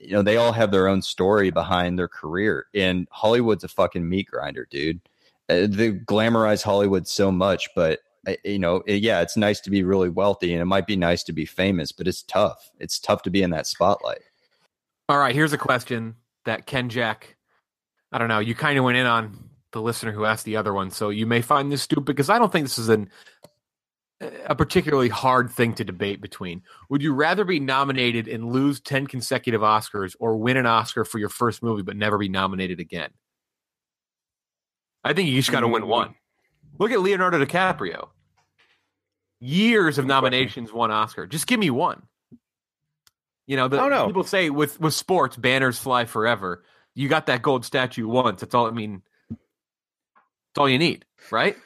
you 0.00 0.12
know 0.12 0.22
they 0.22 0.36
all 0.36 0.52
have 0.52 0.70
their 0.70 0.88
own 0.88 1.02
story 1.02 1.50
behind 1.50 1.98
their 1.98 2.08
career. 2.08 2.66
And 2.74 3.06
Hollywood's 3.10 3.64
a 3.64 3.68
fucking 3.68 4.08
meat 4.08 4.28
grinder, 4.28 4.66
dude. 4.70 5.00
Uh, 5.48 5.66
they 5.68 5.92
glamorize 5.92 6.62
Hollywood 6.62 7.06
so 7.06 7.30
much, 7.30 7.68
but 7.74 8.00
uh, 8.26 8.32
you 8.44 8.58
know, 8.58 8.78
uh, 8.88 8.92
yeah, 8.92 9.20
it's 9.20 9.36
nice 9.36 9.60
to 9.60 9.70
be 9.70 9.82
really 9.82 10.08
wealthy, 10.08 10.52
and 10.52 10.62
it 10.62 10.66
might 10.66 10.86
be 10.86 10.96
nice 10.96 11.22
to 11.24 11.32
be 11.32 11.44
famous, 11.44 11.92
but 11.92 12.08
it's 12.08 12.22
tough. 12.22 12.70
It's 12.78 12.98
tough 12.98 13.22
to 13.22 13.30
be 13.30 13.42
in 13.42 13.50
that 13.50 13.66
spotlight. 13.66 14.22
All 15.08 15.18
right, 15.18 15.34
here's 15.34 15.52
a 15.52 15.58
question 15.58 16.16
that 16.44 16.66
Ken 16.66 16.88
Jack, 16.88 17.36
I 18.12 18.18
don't 18.18 18.28
know, 18.28 18.38
you 18.38 18.54
kind 18.54 18.78
of 18.78 18.84
went 18.84 18.96
in 18.96 19.06
on 19.06 19.50
the 19.72 19.82
listener 19.82 20.12
who 20.12 20.24
asked 20.24 20.44
the 20.44 20.56
other 20.56 20.72
one, 20.72 20.90
so 20.90 21.10
you 21.10 21.26
may 21.26 21.40
find 21.40 21.70
this 21.70 21.82
stupid 21.82 22.06
because 22.06 22.30
I 22.30 22.38
don't 22.38 22.52
think 22.52 22.64
this 22.64 22.78
is 22.78 22.88
an 22.88 23.10
a 24.20 24.54
particularly 24.54 25.08
hard 25.08 25.50
thing 25.50 25.74
to 25.74 25.84
debate 25.84 26.20
between. 26.20 26.62
Would 26.90 27.02
you 27.02 27.14
rather 27.14 27.44
be 27.44 27.58
nominated 27.58 28.28
and 28.28 28.52
lose 28.52 28.80
10 28.80 29.06
consecutive 29.06 29.62
Oscars 29.62 30.14
or 30.20 30.36
win 30.36 30.56
an 30.58 30.66
Oscar 30.66 31.04
for 31.04 31.18
your 31.18 31.30
first 31.30 31.62
movie 31.62 31.82
but 31.82 31.96
never 31.96 32.18
be 32.18 32.28
nominated 32.28 32.80
again? 32.80 33.10
I 35.02 35.14
think 35.14 35.30
you 35.30 35.36
just 35.36 35.50
got 35.50 35.60
to 35.60 35.68
win 35.68 35.86
one. 35.86 36.14
Look 36.78 36.90
at 36.90 37.00
Leonardo 37.00 37.42
DiCaprio. 37.42 38.08
Years 39.40 39.96
of 39.96 40.04
nominations, 40.04 40.70
one 40.70 40.90
Oscar. 40.90 41.26
Just 41.26 41.46
give 41.46 41.58
me 41.58 41.70
one. 41.70 42.02
You 43.46 43.56
know, 43.56 43.68
the, 43.68 43.80
I 43.80 43.88
don't 43.88 44.06
people 44.06 44.22
say 44.22 44.50
with 44.50 44.78
with 44.78 44.92
sports, 44.92 45.36
banners 45.36 45.78
fly 45.78 46.04
forever. 46.04 46.62
You 46.94 47.08
got 47.08 47.26
that 47.26 47.40
gold 47.40 47.64
statue 47.64 48.06
once. 48.06 48.42
That's 48.42 48.54
all. 48.54 48.66
I 48.66 48.70
mean, 48.70 49.02
that's 49.30 50.58
all 50.58 50.68
you 50.68 50.78
need, 50.78 51.06
right? 51.30 51.56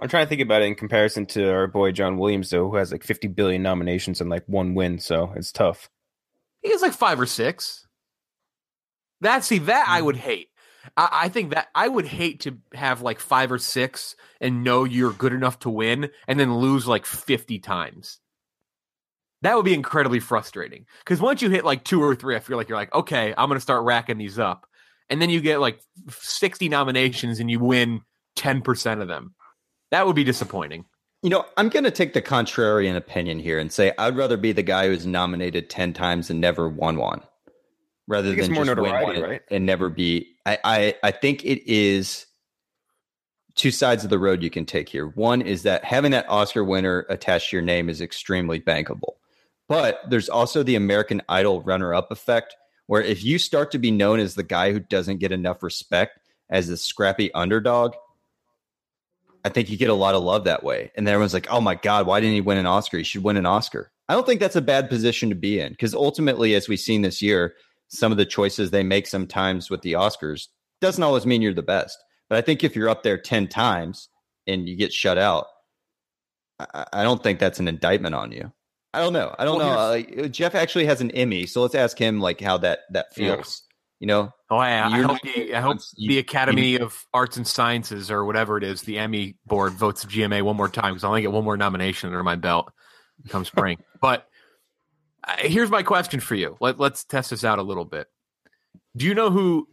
I'm 0.00 0.08
trying 0.08 0.26
to 0.26 0.28
think 0.28 0.40
about 0.40 0.62
it 0.62 0.66
in 0.66 0.74
comparison 0.74 1.26
to 1.26 1.50
our 1.50 1.66
boy 1.66 1.90
John 1.92 2.18
Williams, 2.18 2.50
though, 2.50 2.70
who 2.70 2.76
has 2.76 2.92
like 2.92 3.02
50 3.02 3.28
billion 3.28 3.62
nominations 3.62 4.20
and 4.20 4.30
like 4.30 4.44
one 4.46 4.74
win, 4.74 4.98
so 4.98 5.32
it's 5.34 5.50
tough. 5.50 5.90
He 6.62 6.70
has 6.70 6.82
like 6.82 6.92
five 6.92 7.20
or 7.20 7.26
six. 7.26 7.86
That 9.20 9.44
see 9.44 9.58
that 9.58 9.86
I 9.88 10.00
would 10.00 10.16
mm. 10.16 10.20
hate. 10.20 10.48
I, 10.96 11.08
I 11.12 11.28
think 11.28 11.52
that 11.52 11.68
I 11.74 11.88
would 11.88 12.06
hate 12.06 12.40
to 12.40 12.58
have 12.74 13.02
like 13.02 13.18
five 13.18 13.50
or 13.50 13.58
six 13.58 14.14
and 14.40 14.62
know 14.62 14.84
you're 14.84 15.12
good 15.12 15.32
enough 15.32 15.58
to 15.60 15.70
win 15.70 16.10
and 16.28 16.38
then 16.38 16.54
lose 16.54 16.86
like 16.86 17.04
50 17.04 17.58
times. 17.58 18.20
That 19.42 19.56
would 19.56 19.64
be 19.64 19.74
incredibly 19.74 20.20
frustrating. 20.20 20.86
Because 21.00 21.20
once 21.20 21.42
you 21.42 21.50
hit 21.50 21.64
like 21.64 21.84
two 21.84 22.02
or 22.02 22.14
three, 22.14 22.36
I 22.36 22.40
feel 22.40 22.56
like 22.56 22.68
you're 22.68 22.78
like, 22.78 22.94
okay, 22.94 23.34
I'm 23.36 23.48
gonna 23.48 23.60
start 23.60 23.84
racking 23.84 24.18
these 24.18 24.38
up. 24.38 24.66
And 25.10 25.22
then 25.22 25.30
you 25.30 25.40
get 25.40 25.60
like 25.60 25.80
60 26.10 26.68
nominations 26.68 27.40
and 27.40 27.50
you 27.50 27.60
win 27.60 28.02
10% 28.36 29.00
of 29.00 29.08
them. 29.08 29.34
That 29.90 30.06
would 30.06 30.16
be 30.16 30.24
disappointing. 30.24 30.84
You 31.22 31.30
know, 31.30 31.44
I'm 31.56 31.68
going 31.68 31.84
to 31.84 31.90
take 31.90 32.12
the 32.12 32.22
contrarian 32.22 32.96
opinion 32.96 33.40
here 33.40 33.58
and 33.58 33.72
say 33.72 33.92
I'd 33.98 34.16
rather 34.16 34.36
be 34.36 34.52
the 34.52 34.62
guy 34.62 34.86
who's 34.86 35.06
nominated 35.06 35.68
10 35.68 35.92
times 35.92 36.30
and 36.30 36.40
never 36.40 36.68
won 36.68 36.96
one 36.96 37.22
rather 38.08 38.28
I 38.28 38.30
think 38.30 38.38
it's 38.38 38.48
than 38.48 38.54
more 38.54 38.64
just 38.64 38.76
win 38.76 38.90
notoriety, 38.90 39.20
one 39.20 39.30
right? 39.30 39.42
and 39.50 39.66
never 39.66 39.88
be. 39.88 40.34
I, 40.44 40.58
I, 40.64 40.94
I 41.04 41.10
think 41.12 41.44
it 41.44 41.70
is 41.70 42.26
two 43.54 43.70
sides 43.70 44.02
of 44.02 44.10
the 44.10 44.18
road 44.18 44.42
you 44.42 44.50
can 44.50 44.64
take 44.64 44.88
here. 44.88 45.06
One 45.06 45.42
is 45.42 45.62
that 45.62 45.84
having 45.84 46.10
that 46.12 46.28
Oscar 46.28 46.64
winner 46.64 47.06
attached 47.08 47.50
to 47.50 47.56
your 47.56 47.64
name 47.64 47.88
is 47.88 48.00
extremely 48.00 48.58
bankable. 48.58 49.14
But 49.68 50.00
there's 50.08 50.30
also 50.30 50.62
the 50.62 50.76
American 50.76 51.20
Idol 51.28 51.60
runner 51.60 51.92
up 51.92 52.10
effect, 52.10 52.56
where 52.86 53.02
if 53.02 53.22
you 53.22 53.38
start 53.38 53.70
to 53.72 53.78
be 53.78 53.90
known 53.90 54.18
as 54.18 54.34
the 54.34 54.42
guy 54.42 54.72
who 54.72 54.80
doesn't 54.80 55.18
get 55.18 55.30
enough 55.30 55.62
respect 55.62 56.18
as 56.48 56.68
the 56.68 56.76
scrappy 56.78 57.32
underdog, 57.34 57.92
I 59.44 59.48
think 59.48 59.70
you 59.70 59.76
get 59.76 59.90
a 59.90 59.94
lot 59.94 60.14
of 60.14 60.22
love 60.22 60.44
that 60.44 60.64
way. 60.64 60.90
And 60.96 61.08
everyone's 61.08 61.34
like, 61.34 61.48
oh 61.50 61.60
my 61.60 61.74
God, 61.74 62.06
why 62.06 62.20
didn't 62.20 62.34
he 62.34 62.40
win 62.40 62.58
an 62.58 62.66
Oscar? 62.66 62.98
He 62.98 63.04
should 63.04 63.22
win 63.22 63.36
an 63.36 63.46
Oscar. 63.46 63.90
I 64.08 64.14
don't 64.14 64.26
think 64.26 64.40
that's 64.40 64.56
a 64.56 64.62
bad 64.62 64.88
position 64.88 65.28
to 65.28 65.34
be 65.34 65.60
in 65.60 65.72
because 65.72 65.94
ultimately, 65.94 66.54
as 66.54 66.68
we've 66.68 66.80
seen 66.80 67.02
this 67.02 67.20
year, 67.22 67.54
some 67.88 68.12
of 68.12 68.18
the 68.18 68.26
choices 68.26 68.70
they 68.70 68.82
make 68.82 69.06
sometimes 69.06 69.70
with 69.70 69.82
the 69.82 69.92
Oscars 69.92 70.48
doesn't 70.80 71.02
always 71.02 71.26
mean 71.26 71.42
you're 71.42 71.54
the 71.54 71.62
best. 71.62 71.98
But 72.28 72.38
I 72.38 72.40
think 72.42 72.62
if 72.62 72.76
you're 72.76 72.88
up 72.88 73.02
there 73.02 73.18
10 73.18 73.48
times 73.48 74.08
and 74.46 74.68
you 74.68 74.76
get 74.76 74.92
shut 74.92 75.18
out, 75.18 75.46
I, 76.58 76.86
I 76.92 77.02
don't 77.02 77.22
think 77.22 77.38
that's 77.38 77.60
an 77.60 77.68
indictment 77.68 78.14
on 78.14 78.32
you. 78.32 78.52
I 78.94 79.00
don't 79.00 79.12
know. 79.12 79.34
I 79.38 79.44
don't 79.44 79.58
Well, 79.58 79.70
know. 79.70 79.88
Like, 79.90 80.18
uh, 80.18 80.28
Jeff 80.28 80.54
actually 80.54 80.86
has 80.86 81.00
an 81.00 81.10
Emmy, 81.12 81.46
so 81.46 81.62
let's 81.62 81.74
ask 81.74 81.98
him 81.98 82.20
like 82.20 82.40
how 82.40 82.58
that 82.58 82.80
that 82.90 83.06
Yeah. 83.16 83.42
Feels. 83.98 84.00
You 84.00 84.06
know, 84.06 84.32
Oh, 84.50 84.62
yeah. 84.62 84.88
I 84.88 85.00
hope, 85.02 85.18
the, 85.22 85.54
I 85.54 85.60
hope 85.60 85.78
you- 85.96 86.08
the 86.08 86.18
Academy 86.18 86.76
of 86.76 87.04
Arts 87.12 87.36
and 87.36 87.46
Sciences 87.46 88.10
or 88.10 88.24
whatever 88.24 88.56
it 88.56 88.64
is, 88.64 88.82
the 88.82 88.98
Emmy 88.98 89.36
board 89.46 89.74
votes 89.74 90.04
GMA 90.04 90.42
one 90.42 90.56
more 90.56 90.68
time 90.68 90.94
because 90.94 91.04
I 91.04 91.08
only 91.08 91.22
get 91.22 91.32
one 91.32 91.44
more 91.44 91.56
nomination 91.56 92.08
under 92.08 92.22
my 92.22 92.36
belt 92.36 92.72
come 93.28 93.44
spring. 93.44 93.78
but 94.00 94.26
uh, 95.26 95.34
here's 95.40 95.70
my 95.70 95.82
question 95.82 96.20
for 96.20 96.34
you. 96.34 96.56
Let, 96.60 96.78
let's 96.80 97.04
test 97.04 97.30
this 97.30 97.44
out 97.44 97.58
a 97.58 97.62
little 97.62 97.84
bit. 97.84 98.06
Do 98.96 99.04
you 99.04 99.14
know 99.14 99.30
who 99.30 99.68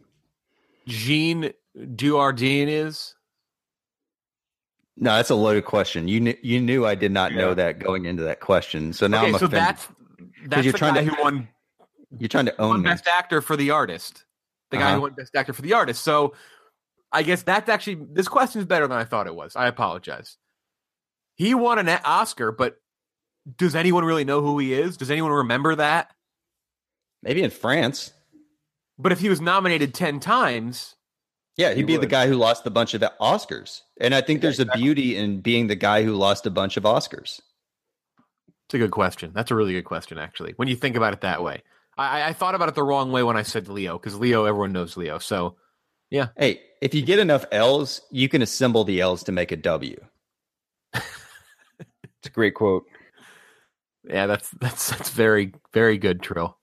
Jean 0.86 1.52
Dujardin 1.76 2.68
is? 2.68 3.14
no, 4.98 5.14
that's 5.16 5.30
a 5.30 5.34
loaded 5.34 5.64
question. 5.66 6.08
You 6.08 6.20
knew 6.20 6.34
you 6.42 6.60
knew 6.60 6.86
I 6.86 6.94
did 6.94 7.12
not 7.12 7.32
know 7.32 7.52
that 7.54 7.78
going 7.78 8.06
into 8.06 8.22
that 8.24 8.40
question. 8.40 8.92
So 8.94 9.06
now 9.06 9.18
okay, 9.18 9.26
I'm 9.26 9.32
so 9.38 9.46
offended. 9.46 9.58
that's 9.60 9.88
that's 10.46 10.64
you're 10.64 10.72
the 10.72 10.78
trying 10.78 10.94
guy 10.94 11.04
to- 11.04 11.10
who 11.14 11.22
won 11.22 11.48
You're 12.18 12.28
trying 12.28 12.46
to 12.46 12.60
own. 12.60 12.82
Best 12.82 13.06
Actor 13.06 13.42
for 13.42 13.56
the 13.56 13.70
artist. 13.70 14.24
The 14.70 14.78
guy 14.78 14.84
Uh-huh. 14.86 14.94
who 14.96 15.00
won 15.02 15.14
Best 15.14 15.34
Actor 15.34 15.52
for 15.52 15.62
the 15.62 15.72
artist. 15.72 16.02
So 16.02 16.34
I 17.12 17.22
guess 17.22 17.42
that's 17.42 17.68
actually 17.68 18.04
this 18.12 18.28
question 18.28 18.60
is 18.60 18.66
better 18.66 18.86
than 18.86 18.96
I 18.98 19.04
thought 19.04 19.26
it 19.26 19.34
was. 19.34 19.54
I 19.56 19.66
apologize. 19.68 20.36
He 21.36 21.54
won 21.54 21.78
an 21.78 21.88
Oscar, 22.04 22.50
but 22.52 22.76
does 23.56 23.74
anyone 23.74 24.04
really 24.04 24.24
know 24.24 24.40
who 24.40 24.58
he 24.58 24.72
is? 24.72 24.96
Does 24.96 25.10
anyone 25.10 25.30
remember 25.32 25.74
that? 25.76 26.12
Maybe 27.22 27.42
in 27.42 27.50
France. 27.50 28.12
But 28.98 29.12
if 29.12 29.20
he 29.20 29.28
was 29.28 29.40
nominated 29.40 29.92
ten 29.94 30.20
times, 30.20 30.94
Yeah, 31.56 31.70
he'd 31.70 31.76
He 31.78 31.82
be 31.84 31.96
the 31.96 32.06
guy 32.06 32.26
who 32.28 32.34
lost 32.36 32.66
a 32.66 32.70
bunch 32.70 32.94
of 32.94 33.02
Oscars. 33.20 33.82
And 34.00 34.14
I 34.14 34.20
think 34.20 34.40
there's 34.40 34.60
a 34.60 34.66
beauty 34.66 35.16
in 35.16 35.40
being 35.40 35.66
the 35.68 35.74
guy 35.76 36.02
who 36.02 36.14
lost 36.14 36.44
a 36.46 36.50
bunch 36.50 36.76
of 36.76 36.82
Oscars. 36.84 37.40
it's 38.66 38.74
a 38.74 38.78
good 38.78 38.90
question. 38.90 39.32
That's 39.34 39.50
a 39.50 39.54
really 39.54 39.72
good 39.74 39.84
question, 39.84 40.18
actually. 40.18 40.52
When 40.56 40.66
you 40.68 40.76
think 40.76 40.96
about 40.96 41.12
it 41.12 41.20
that 41.20 41.42
way, 41.42 41.62
I, 41.96 42.28
I- 42.28 42.32
thought 42.32 42.54
about 42.54 42.68
it 42.68 42.74
the 42.74 42.82
wrong 42.82 43.12
way 43.12 43.22
when 43.22 43.36
I 43.36 43.42
said 43.42 43.68
Leo 43.68 43.98
because 43.98 44.18
Leo, 44.18 44.44
everyone 44.44 44.72
knows 44.72 44.96
Leo. 44.96 45.18
So 45.18 45.56
yeah, 46.10 46.28
Hey, 46.36 46.60
if 46.80 46.94
you 46.94 47.02
get 47.02 47.18
enough 47.18 47.44
L's, 47.50 48.00
you 48.10 48.28
can 48.28 48.42
assemble 48.42 48.84
the 48.84 49.00
L's 49.00 49.24
to 49.24 49.32
make 49.32 49.52
a 49.52 49.56
W. 49.56 49.96
It's 52.20 52.28
a 52.28 52.30
great 52.30 52.54
quote. 52.54 52.84
Yeah, 54.04 54.26
that's 54.26 54.48
that's 54.60 54.90
that's 54.90 55.10
very 55.10 55.52
very 55.72 55.96
good, 55.98 56.22
Trill. 56.22 56.56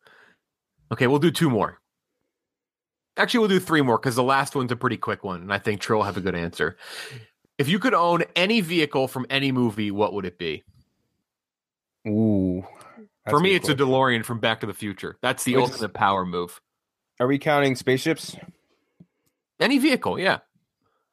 Okay, 0.92 1.08
we'll 1.08 1.20
do 1.20 1.32
two 1.32 1.50
more. 1.50 1.80
Actually, 3.16 3.40
we'll 3.42 3.50
do 3.50 3.60
three 3.60 3.82
more 3.82 3.98
because 3.98 4.16
the 4.16 4.24
last 4.24 4.56
one's 4.56 4.72
a 4.72 4.76
pretty 4.76 4.98
quick 4.98 5.24
one, 5.24 5.42
and 5.42 5.54
I 5.54 5.60
think 5.60 5.80
Trill 5.80 6.00
will 6.00 6.06
have 6.06 6.18
a 6.18 6.22
good 6.22 6.36
answer. 6.36 6.78
If 7.58 7.70
you 7.70 7.80
could 7.80 7.94
own 7.94 8.24
any 8.36 8.60
vehicle 8.62 9.08
from 9.08 9.26
any 9.30 9.52
movie, 9.52 9.92
what 9.92 10.14
would 10.14 10.26
it 10.26 10.38
be? 10.38 10.64
Ooh. 12.08 12.66
For 13.30 13.40
me, 13.40 13.56
it's 13.56 13.70
a 13.70 13.76
DeLorean 13.76 14.26
from 14.26 14.40
Back 14.40 14.60
to 14.62 14.68
the 14.68 14.74
Future. 14.74 15.18
That's 15.22 15.44
the 15.44 15.56
ultimate 15.56 15.94
power 15.94 16.26
move. 16.26 16.60
Are 17.20 17.28
we 17.28 17.40
counting 17.40 17.76
spaceships? 17.76 18.36
Any 19.60 19.78
vehicle, 19.78 20.20
yeah. 20.20 20.40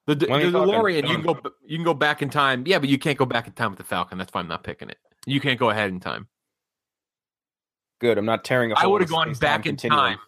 The, 0.06 0.16
the, 0.16 0.26
the 0.26 0.32
DeLorean, 0.32 1.08
you 1.08 1.14
can 1.14 1.22
go 1.22 1.38
you 1.64 1.76
can 1.76 1.84
go 1.84 1.94
back 1.94 2.20
in 2.20 2.30
time. 2.30 2.64
Yeah, 2.66 2.80
but 2.80 2.88
you 2.88 2.98
can't 2.98 3.18
go 3.18 3.26
back 3.26 3.46
in 3.46 3.52
time 3.52 3.70
with 3.70 3.78
the 3.78 3.84
Falcon. 3.84 4.18
That's 4.18 4.32
why 4.34 4.40
I'm 4.40 4.48
not 4.48 4.64
picking 4.64 4.90
it. 4.90 4.98
You 5.26 5.40
can't 5.40 5.58
go 5.58 5.70
ahead 5.70 5.90
in 5.90 6.00
time. 6.00 6.26
Good. 8.00 8.18
I'm 8.18 8.24
not 8.24 8.44
tearing 8.44 8.72
a 8.72 8.74
I 8.76 8.86
would 8.86 9.02
have 9.02 9.10
gone 9.10 9.32
back 9.34 9.66
in 9.66 9.76
continuum. 9.76 10.18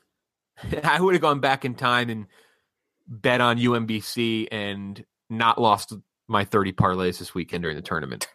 time. 0.62 0.80
I 0.85 1.01
would 1.01 1.14
have 1.14 1.22
gone 1.22 1.41
back 1.41 1.64
in 1.64 1.74
time 1.74 2.11
and 2.11 2.26
bet 3.09 3.41
on 3.41 3.59
UMBC 3.59 4.49
and 4.53 5.05
not 5.28 5.61
lost 5.61 5.95
my 6.28 6.45
30 6.45 6.72
parlays 6.72 7.18
this 7.18 7.35
weekend 7.35 7.62
during 7.62 7.76
the 7.76 7.83
tournament. 7.83 8.28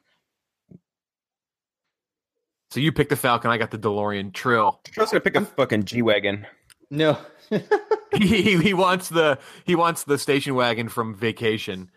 So 2.72 2.80
you 2.80 2.91
picked 2.91 3.09
the 3.09 3.15
Falcon, 3.15 3.49
I 3.49 3.57
got 3.57 3.72
the 3.72 3.78
DeLorean 3.78 4.34
Trill. 4.34 4.80
Trill's 4.86 5.11
gonna 5.11 5.22
pick 5.22 5.36
a 5.36 5.45
fucking 5.45 5.86
G 5.86 6.01
wagon. 6.01 6.45
No. 6.89 7.18
he, 8.15 8.41
he 8.41 8.57
he 8.57 8.74
wants 8.74 9.09
the 9.09 9.38
he 9.65 9.76
wants 9.76 10.03
the 10.03 10.18
station 10.18 10.55
wagon 10.55 10.89
from 10.89 11.15
vacation. 11.15 11.89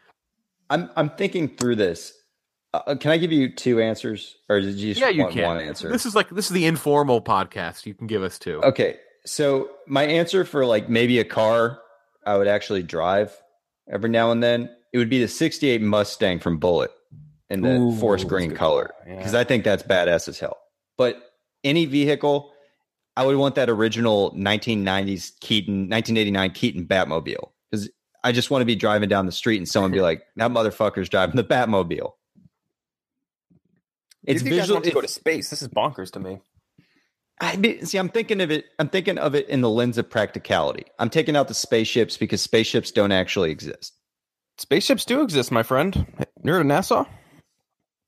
I'm 0.69 0.91
I'm 0.97 1.11
thinking 1.11 1.49
through 1.57 1.77
this. 1.77 2.13
Uh, 2.73 2.95
can 2.95 3.11
I 3.11 3.17
give 3.17 3.33
you 3.33 3.53
two 3.53 3.81
answers, 3.81 4.37
or 4.49 4.61
did 4.61 4.77
you 4.77 4.91
just 4.95 5.01
Yeah, 5.01 5.09
you 5.09 5.23
want 5.23 5.35
can. 5.35 5.45
one 5.45 5.61
answer? 5.61 5.89
This 5.89 6.07
is 6.07 6.15
like 6.15 6.29
this 6.31 6.47
is 6.47 6.53
the 6.53 6.67
informal 6.67 7.21
podcast. 7.21 7.85
You 7.85 7.95
can 7.95 8.07
give 8.07 8.23
us 8.23 8.39
two. 8.39 8.63
Okay, 8.63 8.99
so 9.27 9.71
my 9.89 10.05
answer 10.05 10.45
for 10.45 10.65
like 10.65 10.89
maybe 10.89 11.19
a 11.19 11.25
car 11.25 11.81
I 12.25 12.37
would 12.37 12.47
actually 12.49 12.85
drive 12.85 13.37
every 13.91 14.11
now 14.11 14.31
and 14.31 14.41
then 14.41 14.71
it 14.93 14.99
would 14.99 15.11
be 15.11 15.21
the 15.21 15.29
'68 15.29 15.83
Mustang 15.83 16.39
from 16.39 16.59
Bullitt 16.59 16.93
in 17.51 17.63
the 17.63 17.77
Ooh, 17.77 17.97
forest 17.97 18.29
green 18.29 18.55
color 18.55 18.95
call, 18.97 19.09
yeah. 19.09 19.17
because 19.17 19.35
I 19.35 19.45
think 19.45 19.65
that's 19.65 19.83
badass 19.83 20.29
as 20.29 20.39
hell. 20.39 20.59
But 20.97 21.21
any 21.65 21.87
vehicle, 21.87 22.53
I 23.17 23.27
would 23.27 23.37
want 23.37 23.57
that 23.57 23.69
original 23.69 24.33
1990s 24.33 25.39
Keaton, 25.41 25.89
1989 25.89 26.51
Keaton 26.53 26.87
Batmobile 26.87 27.51
because 27.71 27.91
I 28.23 28.33
just 28.33 28.51
want 28.51 28.63
to 28.63 28.67
be 28.67 28.77
driving 28.77 29.09
down 29.09 29.27
the 29.27 29.33
street 29.33 29.59
and 29.59 29.69
someone 29.69 29.93
be 29.93 30.01
like, 30.01 30.23
"That 30.37 30.51
motherfucker's 30.51 31.09
driving 31.09 31.37
the 31.37 31.45
Batmobile." 31.45 32.13
It's 34.25 34.43
guys 34.43 34.53
visual. 34.53 34.77
want 34.77 34.85
to 34.85 34.91
go 34.93 35.01
to 35.01 35.09
space. 35.09 35.51
This 35.51 35.63
is 35.63 35.69
bonkers 35.69 36.11
to 36.13 36.21
me. 36.21 36.41
I 37.41 37.57
mean, 37.57 37.87
see, 37.87 37.97
I'm 37.97 38.11
thinking 38.11 38.41
of 38.43 38.51
it. 38.51 38.67
I'm 38.79 38.89
thinking 38.89 39.17
of 39.17 39.35
it 39.35 39.49
in 39.49 39.63
the 39.63 39.71
lens 39.71 39.97
of 39.97 40.11
practicality. 40.11 40.85
I'm 40.99 41.09
taking 41.09 41.37
out 41.37 41.49
the 41.49 41.55
spaceships 41.55 42.19
because 42.19 42.43
spaceships 42.43 42.91
don't 42.91 43.13
actually 43.13 43.51
exist. 43.51 43.95
Spaceships 44.59 45.07
do 45.07 45.23
exist, 45.23 45.51
my 45.51 45.63
friend. 45.63 46.07
You're 46.45 46.61
at 46.61 46.67
NASA. 46.67 47.09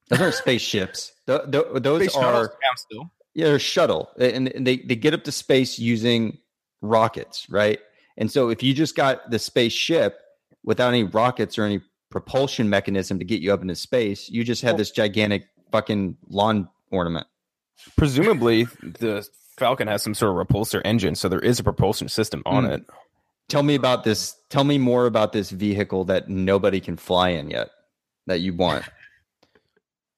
Those 0.08 0.20
aren't 0.20 0.34
spaceships. 0.34 1.12
Th- 1.26 1.40
th- 1.50 1.64
those 1.76 2.02
Space 2.02 2.16
are 2.16 2.52
still. 2.76 3.10
yeah, 3.34 3.46
they're 3.46 3.58
shuttle, 3.58 4.10
and, 4.18 4.48
and 4.48 4.66
they 4.66 4.78
they 4.78 4.96
get 4.96 5.14
up 5.14 5.24
to 5.24 5.32
space 5.32 5.78
using 5.78 6.38
rockets, 6.82 7.46
right? 7.48 7.78
And 8.18 8.30
so 8.30 8.50
if 8.50 8.62
you 8.62 8.74
just 8.74 8.94
got 8.96 9.30
the 9.30 9.38
spaceship 9.38 10.18
without 10.64 10.88
any 10.88 11.04
rockets 11.04 11.58
or 11.58 11.64
any 11.64 11.80
propulsion 12.10 12.68
mechanism 12.68 13.18
to 13.18 13.24
get 13.24 13.40
you 13.40 13.54
up 13.54 13.62
into 13.62 13.74
space, 13.74 14.28
you 14.28 14.44
just 14.44 14.60
have 14.62 14.76
this 14.76 14.90
gigantic 14.90 15.46
fucking 15.70 16.16
lawn 16.28 16.68
ornament. 16.90 17.26
Presumably, 17.96 18.64
the 18.82 19.26
Falcon 19.56 19.88
has 19.88 20.02
some 20.02 20.14
sort 20.14 20.38
of 20.38 20.46
repulsor 20.46 20.82
engine, 20.84 21.14
so 21.14 21.28
there 21.28 21.40
is 21.40 21.58
a 21.58 21.62
propulsion 21.64 22.08
system 22.08 22.42
on 22.44 22.64
Hmm. 22.66 22.70
it. 22.72 22.84
Tell 23.48 23.62
me 23.62 23.74
about 23.74 24.04
this. 24.04 24.36
Tell 24.50 24.64
me 24.64 24.78
more 24.78 25.06
about 25.06 25.32
this 25.32 25.50
vehicle 25.50 26.04
that 26.06 26.28
nobody 26.28 26.80
can 26.80 26.96
fly 26.96 27.30
in 27.30 27.50
yet 27.50 27.70
that 28.26 28.40
you 28.40 28.54
want. 28.54 28.84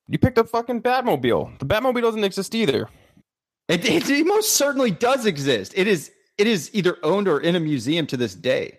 You 0.09 0.19
picked 0.19 0.39
up 0.39 0.49
fucking 0.49 0.83
Batmobile. 0.83 1.59
The 1.59 1.67
Batmobile 1.67 2.03
doesn't 2.03 2.25
exist 2.25 2.55
either. 2.55 2.89
It, 3.69 3.85
it, 3.85 4.09
it 4.11 4.27
most 4.27 4.53
certainly 4.53 4.91
does 4.91 5.25
exist. 5.25 5.73
It 5.77 5.87
is 5.87 6.11
it 6.37 6.47
is 6.47 6.71
either 6.75 6.99
owned 7.03 7.29
or 7.29 7.41
in 7.41 7.57
a 7.57 7.61
museum 7.61 8.07
to 8.09 8.17
this 8.17 8.35
day. 8.35 8.79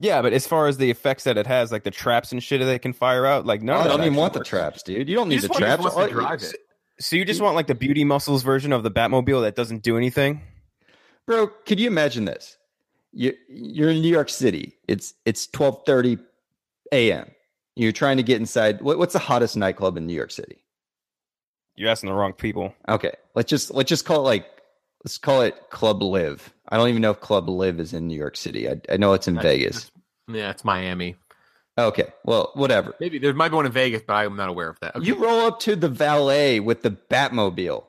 Yeah, 0.00 0.20
but 0.20 0.32
as 0.32 0.46
far 0.46 0.66
as 0.66 0.76
the 0.76 0.90
effects 0.90 1.24
that 1.24 1.38
it 1.38 1.46
has, 1.46 1.72
like 1.72 1.84
the 1.84 1.90
traps 1.90 2.32
and 2.32 2.42
shit 2.42 2.60
that 2.60 2.68
it 2.68 2.80
can 2.80 2.92
fire 2.92 3.24
out, 3.24 3.46
like 3.46 3.62
no, 3.62 3.74
I 3.74 3.86
oh, 3.86 3.88
don't 3.88 4.00
even 4.00 4.16
want 4.16 4.34
the 4.34 4.44
traps, 4.44 4.82
dude. 4.82 5.08
You 5.08 5.14
don't 5.14 5.28
need 5.28 5.36
You 5.42 5.48
the 5.48 5.54
traps. 5.54 5.82
just 5.82 5.96
to 5.96 6.08
drive 6.08 6.42
it. 6.42 6.56
So 7.00 7.16
you 7.16 7.24
just 7.24 7.40
want 7.40 7.54
like 7.54 7.66
the 7.66 7.74
beauty 7.74 8.04
muscles 8.04 8.42
version 8.42 8.72
of 8.72 8.82
the 8.82 8.90
Batmobile 8.90 9.42
that 9.42 9.56
doesn't 9.56 9.82
do 9.82 9.96
anything? 9.96 10.42
Bro, 11.26 11.48
could 11.64 11.80
you 11.80 11.86
imagine 11.86 12.24
this? 12.24 12.58
You 13.12 13.32
you're 13.48 13.90
in 13.90 14.02
New 14.02 14.10
York 14.10 14.28
City. 14.28 14.74
It's 14.88 15.14
it's 15.24 15.46
twelve 15.46 15.82
thirty 15.86 16.18
a.m. 16.92 17.30
You're 17.76 17.92
trying 17.92 18.18
to 18.18 18.22
get 18.22 18.40
inside. 18.40 18.80
What, 18.80 18.98
what's 18.98 19.12
the 19.12 19.18
hottest 19.18 19.56
nightclub 19.56 19.96
in 19.96 20.06
New 20.06 20.14
York 20.14 20.30
City? 20.30 20.64
You're 21.76 21.90
asking 21.90 22.10
the 22.10 22.14
wrong 22.14 22.32
people. 22.32 22.72
Okay, 22.88 23.12
let's 23.34 23.50
just 23.50 23.72
let's 23.72 23.88
just 23.88 24.04
call 24.04 24.20
it 24.20 24.22
like 24.22 24.46
let's 25.04 25.18
call 25.18 25.42
it 25.42 25.70
Club 25.70 26.02
Live. 26.02 26.52
I 26.68 26.76
don't 26.76 26.88
even 26.88 27.02
know 27.02 27.10
if 27.10 27.20
Club 27.20 27.48
Live 27.48 27.80
is 27.80 27.92
in 27.92 28.06
New 28.06 28.16
York 28.16 28.36
City. 28.36 28.68
I, 28.68 28.80
I 28.88 28.96
know 28.96 29.12
it's 29.12 29.26
in 29.26 29.40
Vegas. 29.40 29.90
Yeah, 30.28 30.50
it's 30.50 30.64
Miami. 30.64 31.16
Okay, 31.76 32.12
well, 32.24 32.52
whatever. 32.54 32.94
Maybe 33.00 33.18
there 33.18 33.34
might 33.34 33.48
be 33.48 33.56
one 33.56 33.66
in 33.66 33.72
Vegas, 33.72 34.02
but 34.06 34.14
I'm 34.14 34.36
not 34.36 34.48
aware 34.48 34.68
of 34.68 34.78
that. 34.80 34.94
Okay. 34.94 35.06
You 35.06 35.16
roll 35.16 35.40
up 35.40 35.58
to 35.60 35.74
the 35.74 35.88
valet 35.88 36.60
with 36.60 36.82
the 36.82 36.90
Batmobile. 36.92 37.84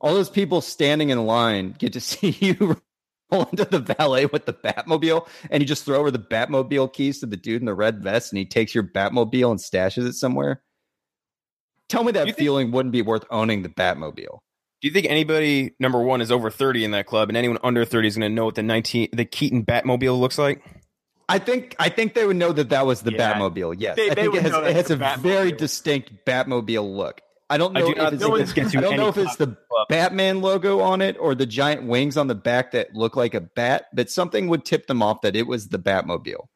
All 0.00 0.14
those 0.14 0.30
people 0.30 0.60
standing 0.60 1.10
in 1.10 1.26
line 1.26 1.74
get 1.78 1.94
to 1.94 2.00
see 2.00 2.30
you 2.30 2.80
roll 3.32 3.44
into 3.50 3.64
the 3.64 3.80
valet 3.80 4.26
with 4.26 4.46
the 4.46 4.52
Batmobile, 4.52 5.28
and 5.50 5.62
you 5.62 5.66
just 5.66 5.84
throw 5.84 5.98
over 5.98 6.10
the 6.10 6.18
Batmobile 6.18 6.92
keys 6.92 7.20
to 7.20 7.26
the 7.26 7.36
dude 7.36 7.60
in 7.62 7.66
the 7.66 7.74
red 7.74 8.02
vest, 8.02 8.32
and 8.32 8.38
he 8.38 8.44
takes 8.44 8.74
your 8.74 8.84
Batmobile 8.84 9.50
and 9.50 9.60
stashes 9.60 10.06
it 10.06 10.14
somewhere. 10.14 10.62
Tell 11.88 12.02
me 12.04 12.12
that 12.12 12.36
feeling 12.36 12.72
wouldn't 12.72 12.92
be 12.92 13.02
worth 13.02 13.24
owning 13.30 13.62
the 13.62 13.68
Batmobile. 13.68 14.38
Do 14.82 14.88
you 14.88 14.90
think 14.90 15.06
anybody 15.08 15.74
number 15.80 16.00
one 16.00 16.20
is 16.20 16.30
over 16.30 16.50
thirty 16.50 16.84
in 16.84 16.90
that 16.92 17.06
club, 17.06 17.28
and 17.28 17.36
anyone 17.36 17.58
under 17.62 17.84
thirty 17.84 18.08
is 18.08 18.16
going 18.16 18.30
to 18.30 18.34
know 18.34 18.44
what 18.44 18.54
the 18.56 18.62
nineteen 18.62 19.08
the 19.12 19.24
Keaton 19.24 19.64
Batmobile 19.64 20.18
looks 20.20 20.36
like? 20.38 20.62
I 21.28 21.38
think 21.38 21.74
I 21.78 21.88
think 21.88 22.14
they 22.14 22.26
would 22.26 22.36
know 22.36 22.52
that 22.52 22.68
that 22.68 22.86
was 22.86 23.02
the 23.02 23.12
Yeah. 23.12 23.34
Batmobile. 23.34 23.76
Yes, 23.78 23.96
They- 23.96 24.10
I 24.10 24.14
think 24.14 24.34
it 24.34 24.42
has, 24.42 24.52
it 24.54 24.76
has 24.76 24.90
a 24.90 24.96
Batmobile. 24.96 25.18
very 25.18 25.52
distinct 25.52 26.12
Batmobile 26.26 26.94
look. 26.96 27.20
I 27.48 27.58
don't 27.58 27.76
I 27.76 27.80
know 27.80 27.86
do 27.86 27.92
if 27.92 27.98
it's, 27.98 28.22
think 28.22 28.48
the- 28.48 28.54
gets 28.54 28.74
you 28.74 28.80
I 28.80 28.82
don't 28.82 28.96
know 28.96 29.08
if 29.08 29.16
it's 29.18 29.36
the 29.36 29.56
Batman 29.88 30.40
logo 30.40 30.80
on 30.80 31.00
it 31.00 31.16
or 31.20 31.34
the 31.34 31.46
giant 31.46 31.84
wings 31.84 32.16
on 32.16 32.26
the 32.26 32.34
back 32.34 32.72
that 32.72 32.94
look 32.94 33.14
like 33.16 33.34
a 33.34 33.40
bat, 33.40 33.86
but 33.94 34.10
something 34.10 34.48
would 34.48 34.64
tip 34.64 34.86
them 34.86 35.02
off 35.02 35.20
that 35.22 35.36
it 35.36 35.46
was 35.46 35.68
the 35.68 35.78
Batmobile. 35.78 36.48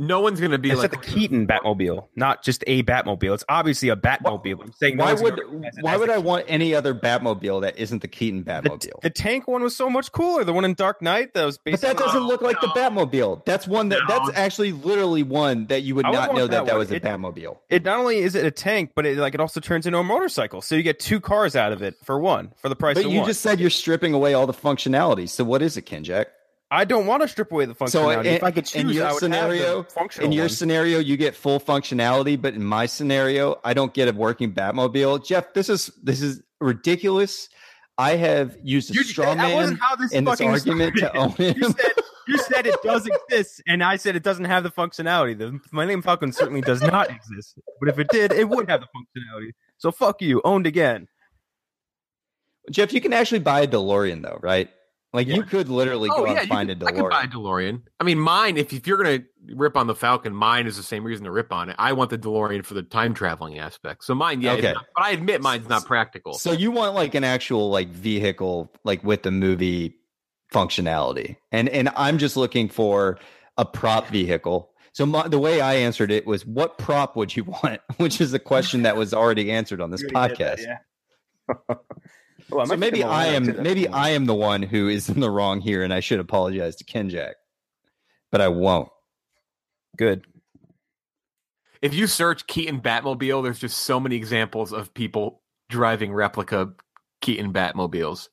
No 0.00 0.20
one's 0.20 0.38
going 0.38 0.52
to 0.52 0.58
be 0.58 0.70
It's 0.70 0.78
like 0.80 0.92
like 0.92 1.04
the 1.04 1.10
Keaton 1.10 1.46
Batmobile, 1.46 2.06
not 2.14 2.44
just 2.44 2.62
a 2.68 2.84
Batmobile. 2.84 3.34
It's 3.34 3.44
obviously 3.48 3.88
a 3.88 3.96
Batmobile. 3.96 4.62
I'm 4.62 4.72
saying 4.74 4.96
no 4.96 5.04
Why 5.04 5.12
one's 5.12 5.22
would 5.22 5.36
gonna 5.36 5.70
why 5.80 5.96
would 5.96 6.08
the 6.08 6.14
I 6.14 6.18
want 6.18 6.44
any 6.46 6.72
other 6.72 6.94
Batmobile 6.94 7.62
that 7.62 7.76
isn't 7.78 8.00
the 8.02 8.06
Keaton 8.08 8.44
Batmobile? 8.44 9.00
The 9.02 9.10
tank 9.10 9.48
one 9.48 9.62
was 9.62 9.74
so 9.74 9.90
much 9.90 10.12
cooler. 10.12 10.44
The 10.44 10.52
one 10.52 10.64
in 10.64 10.74
Dark 10.74 11.02
Knight 11.02 11.34
that 11.34 11.44
was 11.44 11.58
but 11.58 11.80
that 11.80 11.96
doesn't 11.98 12.22
look 12.22 12.42
like 12.42 12.60
the 12.60 12.68
Batmobile. 12.68 13.44
That's 13.44 13.66
one 13.66 13.88
that 13.88 14.02
that's 14.06 14.30
actually 14.34 14.70
literally 14.70 15.24
one 15.24 15.66
that 15.66 15.82
you 15.82 15.96
would 15.96 16.06
would 16.06 16.12
not 16.12 16.32
know 16.32 16.46
that 16.46 16.50
that 16.52 16.66
that 16.66 16.72
one. 16.74 16.78
was 16.78 16.92
a 16.92 17.00
Batmobile. 17.00 17.56
It 17.68 17.84
not 17.84 17.98
only 17.98 18.18
is 18.18 18.36
it 18.36 18.46
a 18.46 18.52
tank, 18.52 18.92
but 18.94 19.04
it 19.04 19.18
like 19.18 19.34
it 19.34 19.40
also 19.40 19.58
turns 19.58 19.84
into 19.84 19.98
a 19.98 20.04
motorcycle. 20.04 20.62
So 20.62 20.76
you 20.76 20.84
get 20.84 21.00
two 21.00 21.18
cars 21.20 21.56
out 21.56 21.72
of 21.72 21.82
it 21.82 21.96
for 22.04 22.20
one 22.20 22.52
for 22.56 22.68
the 22.68 22.76
price 22.76 22.94
But 22.94 23.06
of 23.06 23.10
you 23.12 23.18
one. 23.18 23.26
just 23.28 23.40
said 23.40 23.58
you're 23.58 23.68
stripping 23.70 24.14
away 24.14 24.34
all 24.34 24.46
the 24.46 24.52
functionality. 24.52 25.28
So 25.28 25.42
what 25.42 25.60
is 25.60 25.76
it, 25.76 25.82
Ken 25.82 26.04
Jack? 26.04 26.28
I 26.70 26.84
don't 26.84 27.06
want 27.06 27.22
to 27.22 27.28
strip 27.28 27.50
away 27.50 27.64
the 27.64 27.74
functionality. 27.74 27.90
So 27.90 28.10
in, 28.20 28.26
if 28.26 28.42
I 28.44 28.50
could 28.50 28.66
choose, 28.66 28.82
in 28.82 28.88
your 28.90 29.06
I 29.06 29.12
would 29.12 29.20
scenario, 29.20 29.86
have 29.96 30.18
in 30.20 30.32
your 30.32 30.44
one. 30.44 30.48
scenario, 30.50 30.98
you 30.98 31.16
get 31.16 31.34
full 31.34 31.58
functionality, 31.60 32.40
but 32.40 32.52
in 32.54 32.62
my 32.62 32.84
scenario, 32.86 33.58
I 33.64 33.72
don't 33.72 33.94
get 33.94 34.06
a 34.08 34.12
working 34.12 34.52
Batmobile. 34.52 35.24
Jeff, 35.26 35.54
this 35.54 35.68
is 35.70 35.90
this 36.02 36.20
is 36.20 36.42
ridiculous. 36.60 37.48
I 37.96 38.16
have 38.16 38.56
used 38.62 38.90
a 38.90 38.94
You- 38.94 39.02
straw 39.04 39.34
man 39.34 39.78
this 39.98 40.12
in 40.12 40.24
this 40.24 40.40
argument 40.42 40.96
to 40.98 41.16
own 41.16 41.30
started. 41.32 41.56
him. 41.56 41.62
You 41.62 41.68
said 41.72 41.92
you 42.28 42.38
said 42.38 42.66
it 42.66 42.76
does 42.84 43.06
exist, 43.30 43.62
and 43.66 43.82
I 43.82 43.96
said 43.96 44.14
it 44.14 44.22
doesn't 44.22 44.44
have 44.44 44.62
the 44.62 44.70
functionality. 44.70 45.36
The 45.38 45.58
Millennium 45.72 46.02
Falcon 46.02 46.30
certainly 46.32 46.60
does 46.60 46.82
not 46.82 47.10
exist, 47.10 47.58
but 47.80 47.88
if 47.88 47.98
it 47.98 48.08
did, 48.08 48.30
it 48.32 48.46
would 48.50 48.68
have 48.68 48.82
the 48.82 48.86
functionality. 48.94 49.52
So 49.78 49.90
fuck 49.90 50.20
you, 50.20 50.42
owned 50.44 50.66
again. 50.66 51.08
Jeff, 52.70 52.92
you 52.92 53.00
can 53.00 53.14
actually 53.14 53.38
buy 53.38 53.62
a 53.62 53.66
DeLorean 53.66 54.22
though, 54.22 54.38
right? 54.42 54.68
Like 55.12 55.26
you 55.26 55.42
could 55.42 55.68
literally 55.70 56.10
Oh 56.12 56.18
go 56.18 56.26
yeah, 56.26 56.32
and 56.32 56.40
you 56.42 56.46
find 56.54 56.68
can- 56.68 56.82
a 56.82 56.86
I 56.86 56.92
can 56.92 57.08
buy 57.08 57.22
a 57.22 57.26
DeLorean. 57.26 57.32
DeLorean. 57.32 57.82
I 57.98 58.04
mean, 58.04 58.18
mine. 58.18 58.56
If, 58.58 58.72
if 58.74 58.86
you're 58.86 59.02
gonna 59.02 59.20
rip 59.54 59.76
on 59.76 59.86
the 59.86 59.94
Falcon, 59.94 60.34
mine 60.34 60.66
is 60.66 60.76
the 60.76 60.82
same 60.82 61.02
reason 61.02 61.24
to 61.24 61.30
rip 61.30 61.50
on 61.52 61.70
it. 61.70 61.76
I 61.78 61.94
want 61.94 62.10
the 62.10 62.18
DeLorean 62.18 62.64
for 62.64 62.74
the 62.74 62.82
time 62.82 63.14
traveling 63.14 63.58
aspect. 63.58 64.04
So 64.04 64.14
mine, 64.14 64.42
yeah. 64.42 64.52
Okay. 64.52 64.72
not- 64.74 64.84
but 64.94 65.04
I 65.04 65.10
admit 65.12 65.40
mine's 65.40 65.68
not 65.68 65.86
practical. 65.86 66.34
So 66.34 66.52
you 66.52 66.70
want 66.70 66.94
like 66.94 67.14
an 67.14 67.24
actual 67.24 67.70
like 67.70 67.88
vehicle 67.88 68.70
like 68.84 69.02
with 69.02 69.22
the 69.22 69.30
movie 69.30 69.96
functionality. 70.52 71.36
And 71.52 71.68
and 71.70 71.88
I'm 71.96 72.18
just 72.18 72.36
looking 72.36 72.68
for 72.68 73.18
a 73.56 73.64
prop 73.64 74.08
vehicle. 74.08 74.70
So 74.92 75.06
my, 75.06 75.28
the 75.28 75.38
way 75.38 75.60
I 75.60 75.74
answered 75.74 76.10
it 76.10 76.26
was 76.26 76.44
what 76.44 76.76
prop 76.76 77.16
would 77.16 77.34
you 77.34 77.44
want? 77.62 77.80
Which 77.96 78.20
is 78.20 78.34
a 78.34 78.38
question 78.38 78.82
that 78.82 78.96
was 78.96 79.14
already 79.14 79.50
answered 79.50 79.80
on 79.80 79.90
this 79.90 80.02
You 80.02 80.08
already 80.14 80.34
did 80.36 80.46
podcast. 80.48 80.56
that, 80.56 80.78
yeah. 81.68 81.74
Well, 82.50 82.66
so 82.66 82.76
maybe 82.76 82.98
fit 82.98 83.02
in 83.04 83.08
my 83.08 83.14
I 83.14 83.26
am 83.26 83.62
maybe 83.62 83.84
cool. 83.86 83.94
I 83.94 84.10
am 84.10 84.26
the 84.26 84.34
one 84.34 84.62
who 84.62 84.88
is 84.88 85.08
in 85.08 85.20
the 85.20 85.30
wrong 85.30 85.60
here 85.60 85.82
and 85.82 85.92
I 85.92 86.00
should 86.00 86.20
apologize 86.20 86.76
to 86.76 86.84
Ken 86.84 87.10
Jack, 87.10 87.36
But 88.32 88.40
I 88.40 88.48
won't. 88.48 88.88
good. 89.96 90.24
if 91.82 91.94
you 91.94 92.06
search 92.06 92.46
Keaton 92.46 92.80
Batmobile, 92.80 93.42
there's 93.42 93.58
just 93.58 93.78
so 93.78 94.00
many 94.00 94.16
examples 94.16 94.72
of 94.72 94.94
people 94.94 95.42
driving 95.68 96.12
replica 96.12 96.72
Keaton 97.20 97.52
Batmobiles. 97.52 98.28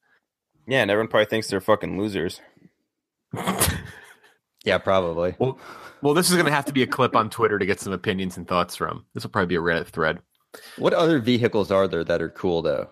Yeah, 0.67 0.81
and 0.81 0.89
everyone 0.89 1.09
probably 1.09 1.25
thinks 1.27 1.47
they're 1.47 1.61
fucking 1.61 1.99
losers. 1.99 2.41
Yeah, 4.63 4.79
probably. 4.79 5.35
Well, 5.37 5.59
well, 6.01 6.15
this 6.15 6.27
is 6.29 6.33
going 6.33 6.47
to 6.47 6.51
have 6.51 6.65
to 6.65 6.73
be 6.73 6.81
a 6.81 6.87
clip 6.87 7.15
on 7.15 7.29
Twitter 7.29 7.59
to 7.59 7.65
get 7.67 7.79
some 7.79 7.93
opinions 7.93 8.35
and 8.35 8.47
thoughts 8.47 8.75
from. 8.75 9.05
This 9.13 9.23
will 9.23 9.29
probably 9.29 9.45
be 9.45 9.55
a 9.57 9.59
Reddit 9.61 9.85
thread. 9.89 10.19
What 10.79 10.93
other 10.95 11.19
vehicles 11.19 11.69
are 11.69 11.87
there 11.87 12.03
that 12.03 12.19
are 12.19 12.29
cool 12.29 12.63
though? 12.63 12.89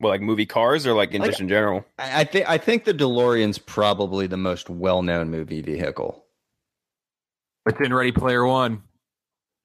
Well, 0.00 0.12
like 0.12 0.20
movie 0.20 0.46
cars 0.46 0.86
or 0.86 0.92
like 0.94 1.12
in 1.12 1.20
Like- 1.22 1.30
just 1.30 1.40
in 1.40 1.48
general. 1.48 1.84
I, 1.98 2.20
I 2.20 2.24
think 2.24 2.48
I 2.48 2.58
think 2.58 2.84
the 2.84 2.94
DeLorean's 2.94 3.58
probably 3.58 4.26
the 4.26 4.36
most 4.36 4.70
well-known 4.70 5.30
movie 5.30 5.60
vehicle. 5.62 6.24
It's 7.66 7.80
in 7.80 7.92
Ready 7.92 8.12
Player 8.12 8.46
One. 8.46 8.82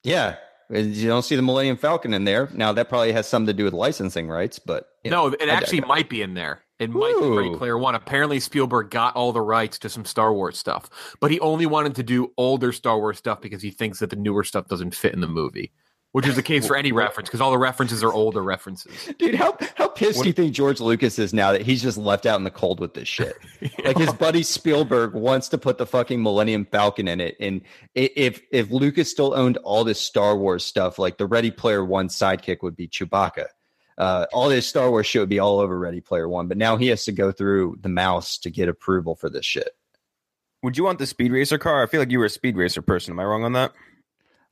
Yeah, 0.03 0.35
you 0.69 1.07
don't 1.07 1.21
see 1.23 1.35
the 1.35 1.41
Millennium 1.41 1.77
Falcon 1.77 2.13
in 2.13 2.25
there. 2.25 2.49
Now 2.53 2.73
that 2.73 2.89
probably 2.89 3.13
has 3.13 3.27
something 3.27 3.47
to 3.47 3.53
do 3.53 3.63
with 3.63 3.73
licensing 3.73 4.27
rights, 4.27 4.59
but 4.59 4.87
you 5.03 5.11
No, 5.11 5.29
know, 5.29 5.35
it 5.39 5.47
I 5.49 5.53
actually 5.53 5.81
might 5.81 6.09
be 6.09 6.21
in 6.21 6.33
there. 6.33 6.63
It 6.79 6.89
might 6.89 7.15
be 7.17 7.29
Ready 7.29 7.55
Player 7.55 7.77
One. 7.77 7.95
Apparently, 7.95 8.39
Spielberg 8.41 8.89
got 8.89 9.15
all 9.15 9.31
the 9.31 9.39
rights 9.39 9.77
to 9.79 9.89
some 9.89 10.03
Star 10.03 10.33
Wars 10.33 10.57
stuff, 10.57 10.89
but 11.21 11.31
he 11.31 11.39
only 11.39 11.65
wanted 11.65 11.95
to 11.95 12.03
do 12.03 12.33
older 12.37 12.73
Star 12.73 12.97
Wars 12.97 13.17
stuff 13.19 13.39
because 13.39 13.61
he 13.61 13.69
thinks 13.71 13.99
that 13.99 14.09
the 14.09 14.15
newer 14.17 14.43
stuff 14.43 14.67
doesn't 14.67 14.93
fit 14.95 15.13
in 15.13 15.21
the 15.21 15.27
movie, 15.27 15.71
which 16.13 16.27
is 16.27 16.35
the 16.35 16.43
case 16.43 16.65
for 16.65 16.75
any 16.75 16.91
reference 16.91 17.27
because 17.27 17.41
all 17.41 17.49
the 17.49 17.57
references 17.57 18.03
are 18.03 18.13
older 18.13 18.41
references. 18.41 18.91
dude. 19.17 19.35
How 19.35 19.57
how 19.75 19.89
pissed 19.89 20.21
do 20.21 20.27
you 20.27 20.33
think 20.33 20.53
George 20.53 20.79
Lucas 20.79 21.19
is 21.19 21.33
now 21.33 21.51
that 21.51 21.63
he's 21.63 21.81
just 21.81 21.97
left 21.97 22.27
out 22.27 22.37
in 22.37 22.43
the 22.43 22.51
cold 22.51 22.79
with 22.79 22.93
this 22.93 23.07
shit? 23.07 23.35
Like 23.83 23.97
his 23.97 24.13
buddy 24.13 24.43
Spielberg 24.43 25.13
wants 25.13 25.49
to 25.49 25.57
put 25.57 25.77
the 25.77 25.85
fucking 25.85 26.21
Millennium 26.21 26.65
Falcon 26.65 27.07
in 27.07 27.19
it, 27.19 27.35
and 27.39 27.61
if 27.95 28.41
if 28.51 28.71
Lucas 28.71 29.09
still 29.09 29.33
owned 29.33 29.57
all 29.57 29.83
this 29.83 29.99
Star 29.99 30.37
Wars 30.37 30.63
stuff, 30.63 30.99
like 30.99 31.17
the 31.17 31.25
Ready 31.25 31.51
Player 31.51 31.83
One 31.83 32.07
sidekick 32.07 32.61
would 32.61 32.75
be 32.75 32.87
Chewbacca. 32.87 33.47
Uh, 33.97 34.25
all 34.31 34.49
this 34.49 34.67
Star 34.67 34.89
Wars 34.89 35.05
shit 35.05 35.21
would 35.21 35.29
be 35.29 35.39
all 35.39 35.59
over 35.59 35.77
Ready 35.77 36.01
Player 36.01 36.29
One, 36.29 36.47
but 36.47 36.57
now 36.57 36.77
he 36.77 36.87
has 36.87 37.03
to 37.05 37.11
go 37.11 37.31
through 37.31 37.77
the 37.81 37.89
mouse 37.89 38.37
to 38.39 38.51
get 38.51 38.69
approval 38.69 39.15
for 39.15 39.29
this 39.29 39.45
shit. 39.45 39.69
Would 40.61 40.77
you 40.77 40.83
want 40.83 40.99
the 40.99 41.07
speed 41.07 41.31
racer 41.31 41.57
car? 41.57 41.83
I 41.83 41.87
feel 41.87 41.99
like 41.99 42.11
you 42.11 42.19
were 42.19 42.25
a 42.25 42.29
speed 42.29 42.55
racer 42.55 42.81
person. 42.81 43.11
Am 43.11 43.19
I 43.19 43.25
wrong 43.25 43.43
on 43.43 43.53
that? 43.53 43.73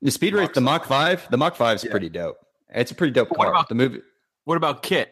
The 0.02 0.11
Speed 0.11 0.34
Race, 0.34 0.49
the 0.53 0.61
Mach 0.61 0.86
Five, 0.86 1.28
the 1.30 1.38
Mach 1.38 1.56
Five 1.56 1.76
is 1.78 1.86
pretty 1.86 2.10
dope. 2.10 2.38
It's 2.69 2.91
a 2.91 2.95
pretty 2.95 3.11
dope 3.14 3.30
But 3.30 3.38
what 3.38 3.45
car. 3.45 3.53
about- 3.53 3.69
the 3.69 3.76
movie? 3.76 4.02
What 4.45 4.57
about 4.57 4.82
KITT? 4.82 5.10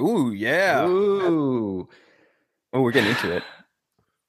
Ooh, 0.00 0.32
yeah. 0.32 0.86
Ooh, 0.86 1.88
Oh, 2.72 2.80
we're 2.80 2.92
getting 2.92 3.10
into 3.10 3.36
it. 3.36 3.42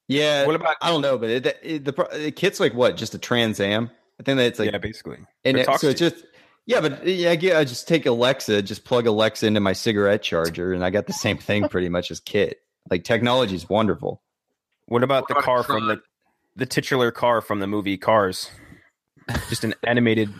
yeah. 0.08 0.46
What 0.46 0.56
about- 0.56 0.76
I 0.82 0.90
don't 0.90 1.02
know, 1.02 1.18
but 1.18 1.30
it, 1.30 1.60
it, 1.62 1.86
the 1.86 1.94
pro- 1.94 2.10
the 2.10 2.32
KITT's 2.32 2.60
like 2.60 2.74
what? 2.74 2.98
Just 2.98 3.14
a 3.16 3.18
Trans 3.20 3.60
Am? 3.60 3.90
I 4.20 4.24
think 4.24 4.38
that 4.38 4.46
it's 4.48 4.60
like 4.60 4.72
yeah, 4.72 4.78
basically. 4.80 5.20
And 5.46 5.58
It 5.58 5.68
it, 5.70 5.80
so 5.80 5.88
it's 5.90 6.00
just 6.00 6.26
yeah, 6.66 6.82
but 6.82 7.06
yeah, 7.08 7.32
I 7.32 7.36
get- 7.38 7.56
I 7.56 7.64
just 7.64 7.88
take 7.88 8.06
Alexa, 8.06 8.62
just 8.64 8.84
plug 8.84 9.08
Alexa 9.08 9.46
into 9.48 9.60
my 9.62 9.74
cigarette 9.74 10.22
charger, 10.22 10.74
and 10.74 10.84
I 10.84 10.90
got 10.90 11.08
the 11.08 11.14
same 11.14 11.38
thing 11.38 11.70
pretty 11.70 11.90
much 11.90 12.12
as 12.12 12.20
KITT. 12.20 12.56
Like 12.90 13.04
technology 13.04 13.56
is 13.56 13.70
wonderful. 13.70 14.22
What 14.88 15.04
about 15.04 15.28
the 15.28 15.36
about 15.36 15.44
car 15.46 15.64
from 15.64 15.88
the 15.88 16.02
the 16.58 16.66
titular 16.66 17.12
car 17.12 17.40
from 17.40 17.60
the 17.60 17.68
movie 17.68 17.98
Cars? 17.98 18.52
Just 19.50 19.64
an 19.64 19.74
animated 19.84 20.34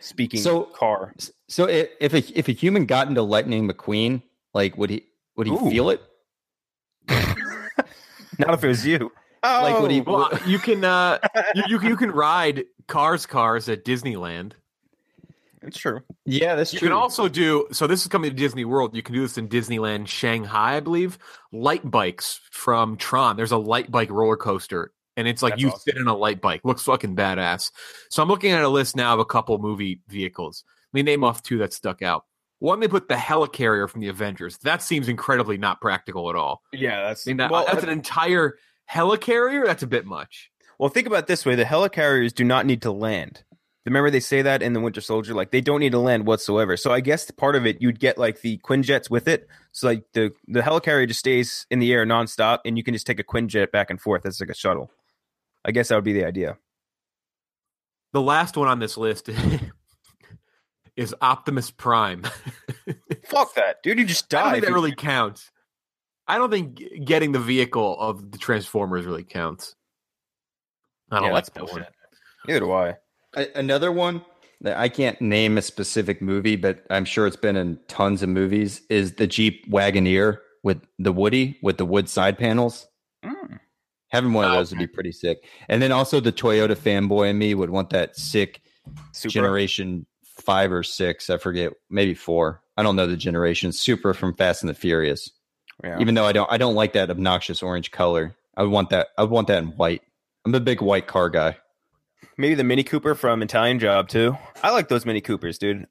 speaking 0.00 0.40
So- 0.40 0.64
car. 0.64 1.14
So 1.48 1.66
if 1.68 2.14
a 2.14 2.18
if 2.38 2.48
a 2.48 2.52
human 2.52 2.86
got 2.86 3.08
into 3.08 3.22
Lightning 3.22 3.68
McQueen, 3.68 4.22
like 4.54 4.76
would 4.76 4.90
he 4.90 5.04
would 5.36 5.46
he 5.46 5.52
Ooh. 5.52 5.70
feel 5.70 5.90
it? 5.90 6.00
Not 8.38 8.54
if 8.54 8.64
it 8.64 8.68
was 8.68 8.86
you. 8.86 9.12
Like 9.42 9.78
what 9.80 9.90
he 9.90 10.00
Well, 10.00 10.30
you 10.46 10.58
can 10.58 10.84
uh, 10.84 11.18
you, 11.54 11.62
you 11.68 11.80
you 11.82 11.96
can 11.96 12.10
ride 12.10 12.64
cars 12.88 13.26
cars 13.26 13.68
at 13.68 13.84
Disneyland. 13.84 14.52
It's 15.62 15.78
true. 15.78 16.00
Yeah, 16.26 16.56
that's 16.56 16.72
You 16.72 16.78
true. 16.78 16.88
You 16.88 16.90
can 16.94 16.98
also 17.00 17.28
do 17.28 17.68
so. 17.72 17.86
This 17.86 18.02
is 18.02 18.08
coming 18.08 18.30
to 18.30 18.36
Disney 18.36 18.64
World. 18.64 18.94
You 18.96 19.02
can 19.02 19.14
do 19.14 19.20
this 19.22 19.38
in 19.38 19.48
Disneyland 19.48 20.08
Shanghai, 20.08 20.76
I 20.76 20.80
believe. 20.80 21.18
Light 21.52 21.88
bikes 21.90 22.40
from 22.50 22.96
Tron. 22.96 23.36
There's 23.36 23.52
a 23.52 23.56
light 23.58 23.90
bike 23.90 24.10
roller 24.10 24.36
coaster, 24.36 24.92
and 25.16 25.28
it's 25.28 25.42
like 25.42 25.52
That's 25.52 25.62
you 25.62 25.68
awesome. 25.68 25.80
sit 25.80 25.96
in 25.96 26.06
a 26.08 26.16
light 26.16 26.40
bike. 26.40 26.62
Looks 26.64 26.82
fucking 26.82 27.16
badass. 27.16 27.70
So 28.10 28.22
I'm 28.22 28.28
looking 28.28 28.52
at 28.52 28.62
a 28.62 28.68
list 28.68 28.96
now 28.96 29.14
of 29.14 29.20
a 29.20 29.24
couple 29.24 29.56
movie 29.58 30.00
vehicles. 30.08 30.64
Let 30.92 30.98
me 30.98 31.02
name 31.02 31.24
off 31.24 31.42
two 31.42 31.58
that 31.58 31.72
stuck 31.72 32.02
out. 32.02 32.24
One, 32.60 32.80
they 32.80 32.88
put 32.88 33.08
the 33.08 33.14
helicarrier 33.14 33.88
from 33.90 34.00
the 34.00 34.08
Avengers. 34.08 34.58
That 34.58 34.82
seems 34.82 35.08
incredibly 35.08 35.58
not 35.58 35.80
practical 35.80 36.30
at 36.30 36.36
all. 36.36 36.62
Yeah, 36.72 37.08
that's 37.08 37.26
I 37.26 37.30
mean, 37.30 37.36
that, 37.38 37.50
well, 37.50 37.66
that's 37.66 37.84
uh, 37.84 37.86
an 37.86 37.92
entire 37.92 38.54
helicarrier. 38.90 39.66
That's 39.66 39.82
a 39.82 39.86
bit 39.86 40.06
much. 40.06 40.50
Well, 40.78 40.88
think 40.88 41.06
about 41.06 41.20
it 41.20 41.26
this 41.26 41.44
way: 41.44 41.56
the 41.56 41.64
helicarriers 41.64 42.32
do 42.32 42.44
not 42.44 42.64
need 42.66 42.82
to 42.82 42.92
land. 42.92 43.44
Remember, 43.84 44.10
they 44.10 44.20
say 44.20 44.40
that 44.40 44.62
in 44.62 44.72
the 44.72 44.80
Winter 44.80 45.02
Soldier, 45.02 45.34
like 45.34 45.50
they 45.50 45.60
don't 45.60 45.80
need 45.80 45.92
to 45.92 45.98
land 45.98 46.26
whatsoever. 46.26 46.76
So 46.78 46.90
I 46.90 47.00
guess 47.00 47.30
part 47.30 47.54
of 47.54 47.66
it, 47.66 47.82
you'd 47.82 48.00
get 48.00 48.16
like 48.16 48.40
the 48.40 48.56
Quinjets 48.58 49.10
with 49.10 49.28
it. 49.28 49.46
So 49.72 49.88
like 49.88 50.04
the 50.14 50.32
the 50.48 50.60
helicarrier 50.60 51.06
just 51.06 51.20
stays 51.20 51.66
in 51.70 51.80
the 51.80 51.92
air 51.92 52.06
nonstop, 52.06 52.60
and 52.64 52.78
you 52.78 52.84
can 52.84 52.94
just 52.94 53.06
take 53.06 53.20
a 53.20 53.24
Quinjet 53.24 53.72
back 53.72 53.90
and 53.90 54.00
forth. 54.00 54.24
It's 54.24 54.40
like 54.40 54.48
a 54.48 54.54
shuttle. 54.54 54.90
I 55.64 55.70
guess 55.72 55.88
that 55.88 55.94
would 55.96 56.04
be 56.04 56.12
the 56.12 56.24
idea. 56.26 56.58
The 58.12 58.20
last 58.22 58.56
one 58.56 58.68
on 58.68 58.78
this 58.78 58.96
list 58.96 59.28
is 60.96 61.14
Optimus 61.20 61.70
Prime. 61.70 62.22
Fuck 63.24 63.54
that, 63.54 63.82
dude! 63.82 63.98
You 63.98 64.04
just 64.04 64.28
died. 64.28 64.40
I 64.40 64.44
don't 64.44 64.52
think 64.54 64.66
that 64.66 64.72
really 64.72 64.94
counts. 64.94 65.50
I 66.26 66.38
don't 66.38 66.50
think 66.50 66.80
getting 67.04 67.32
the 67.32 67.40
vehicle 67.40 67.98
of 67.98 68.30
the 68.30 68.38
Transformers 68.38 69.04
really 69.04 69.24
counts. 69.24 69.74
I 71.10 71.16
don't 71.16 71.26
Yeah, 71.28 71.32
like 71.32 71.44
that's 71.44 71.50
that 71.54 71.64
one. 71.64 71.72
bullshit. 71.72 71.92
Neither 72.46 72.60
do 72.60 72.72
I. 72.72 72.94
A- 73.36 73.58
another 73.58 73.92
one 73.92 74.24
that 74.62 74.78
I 74.78 74.88
can't 74.88 75.20
name 75.20 75.58
a 75.58 75.62
specific 75.62 76.22
movie, 76.22 76.56
but 76.56 76.84
I'm 76.88 77.04
sure 77.04 77.26
it's 77.26 77.36
been 77.36 77.56
in 77.56 77.78
tons 77.88 78.22
of 78.22 78.28
movies. 78.30 78.80
Is 78.88 79.14
the 79.14 79.26
Jeep 79.26 79.70
Wagoneer 79.70 80.38
with 80.62 80.80
the 80.98 81.12
Woody 81.12 81.58
with 81.62 81.76
the 81.76 81.84
wood 81.84 82.08
side 82.08 82.38
panels? 82.38 82.86
Having 84.14 84.32
one 84.32 84.44
of 84.46 84.52
those 84.52 84.70
would 84.70 84.78
be 84.78 84.86
pretty 84.86 85.12
sick. 85.12 85.44
And 85.68 85.82
then 85.82 85.92
also 85.92 86.20
the 86.20 86.32
Toyota 86.32 86.76
fanboy 86.76 87.30
in 87.30 87.38
me 87.38 87.54
would 87.54 87.70
want 87.70 87.90
that 87.90 88.16
sick 88.16 88.62
Supra? 89.12 89.30
generation 89.32 90.06
five 90.24 90.72
or 90.72 90.82
six. 90.82 91.30
I 91.30 91.36
forget, 91.38 91.72
maybe 91.90 92.14
four. 92.14 92.62
I 92.76 92.82
don't 92.82 92.96
know 92.96 93.06
the 93.06 93.16
generation. 93.16 93.72
Supra 93.72 94.14
from 94.14 94.34
Fast 94.34 94.62
and 94.62 94.70
the 94.70 94.74
Furious. 94.74 95.30
Yeah. 95.82 95.98
Even 96.00 96.14
though 96.14 96.24
I 96.26 96.32
don't, 96.32 96.50
I 96.52 96.56
don't 96.56 96.74
like 96.74 96.92
that 96.94 97.10
obnoxious 97.10 97.62
orange 97.62 97.90
color. 97.90 98.34
I 98.56 98.62
would 98.62 98.70
want 98.70 98.90
that. 98.90 99.08
I 99.18 99.22
would 99.22 99.30
want 99.30 99.48
that 99.48 99.62
in 99.62 99.68
white. 99.70 100.02
I'm 100.46 100.54
a 100.54 100.60
big 100.60 100.80
white 100.80 101.06
car 101.06 101.28
guy. 101.30 101.56
Maybe 102.38 102.54
the 102.54 102.64
Mini 102.64 102.82
Cooper 102.84 103.14
from 103.14 103.42
Italian 103.42 103.78
Job 103.78 104.08
too. 104.08 104.36
I 104.62 104.70
like 104.70 104.88
those 104.88 105.04
Mini 105.06 105.20
Coopers, 105.20 105.58
dude. 105.58 105.86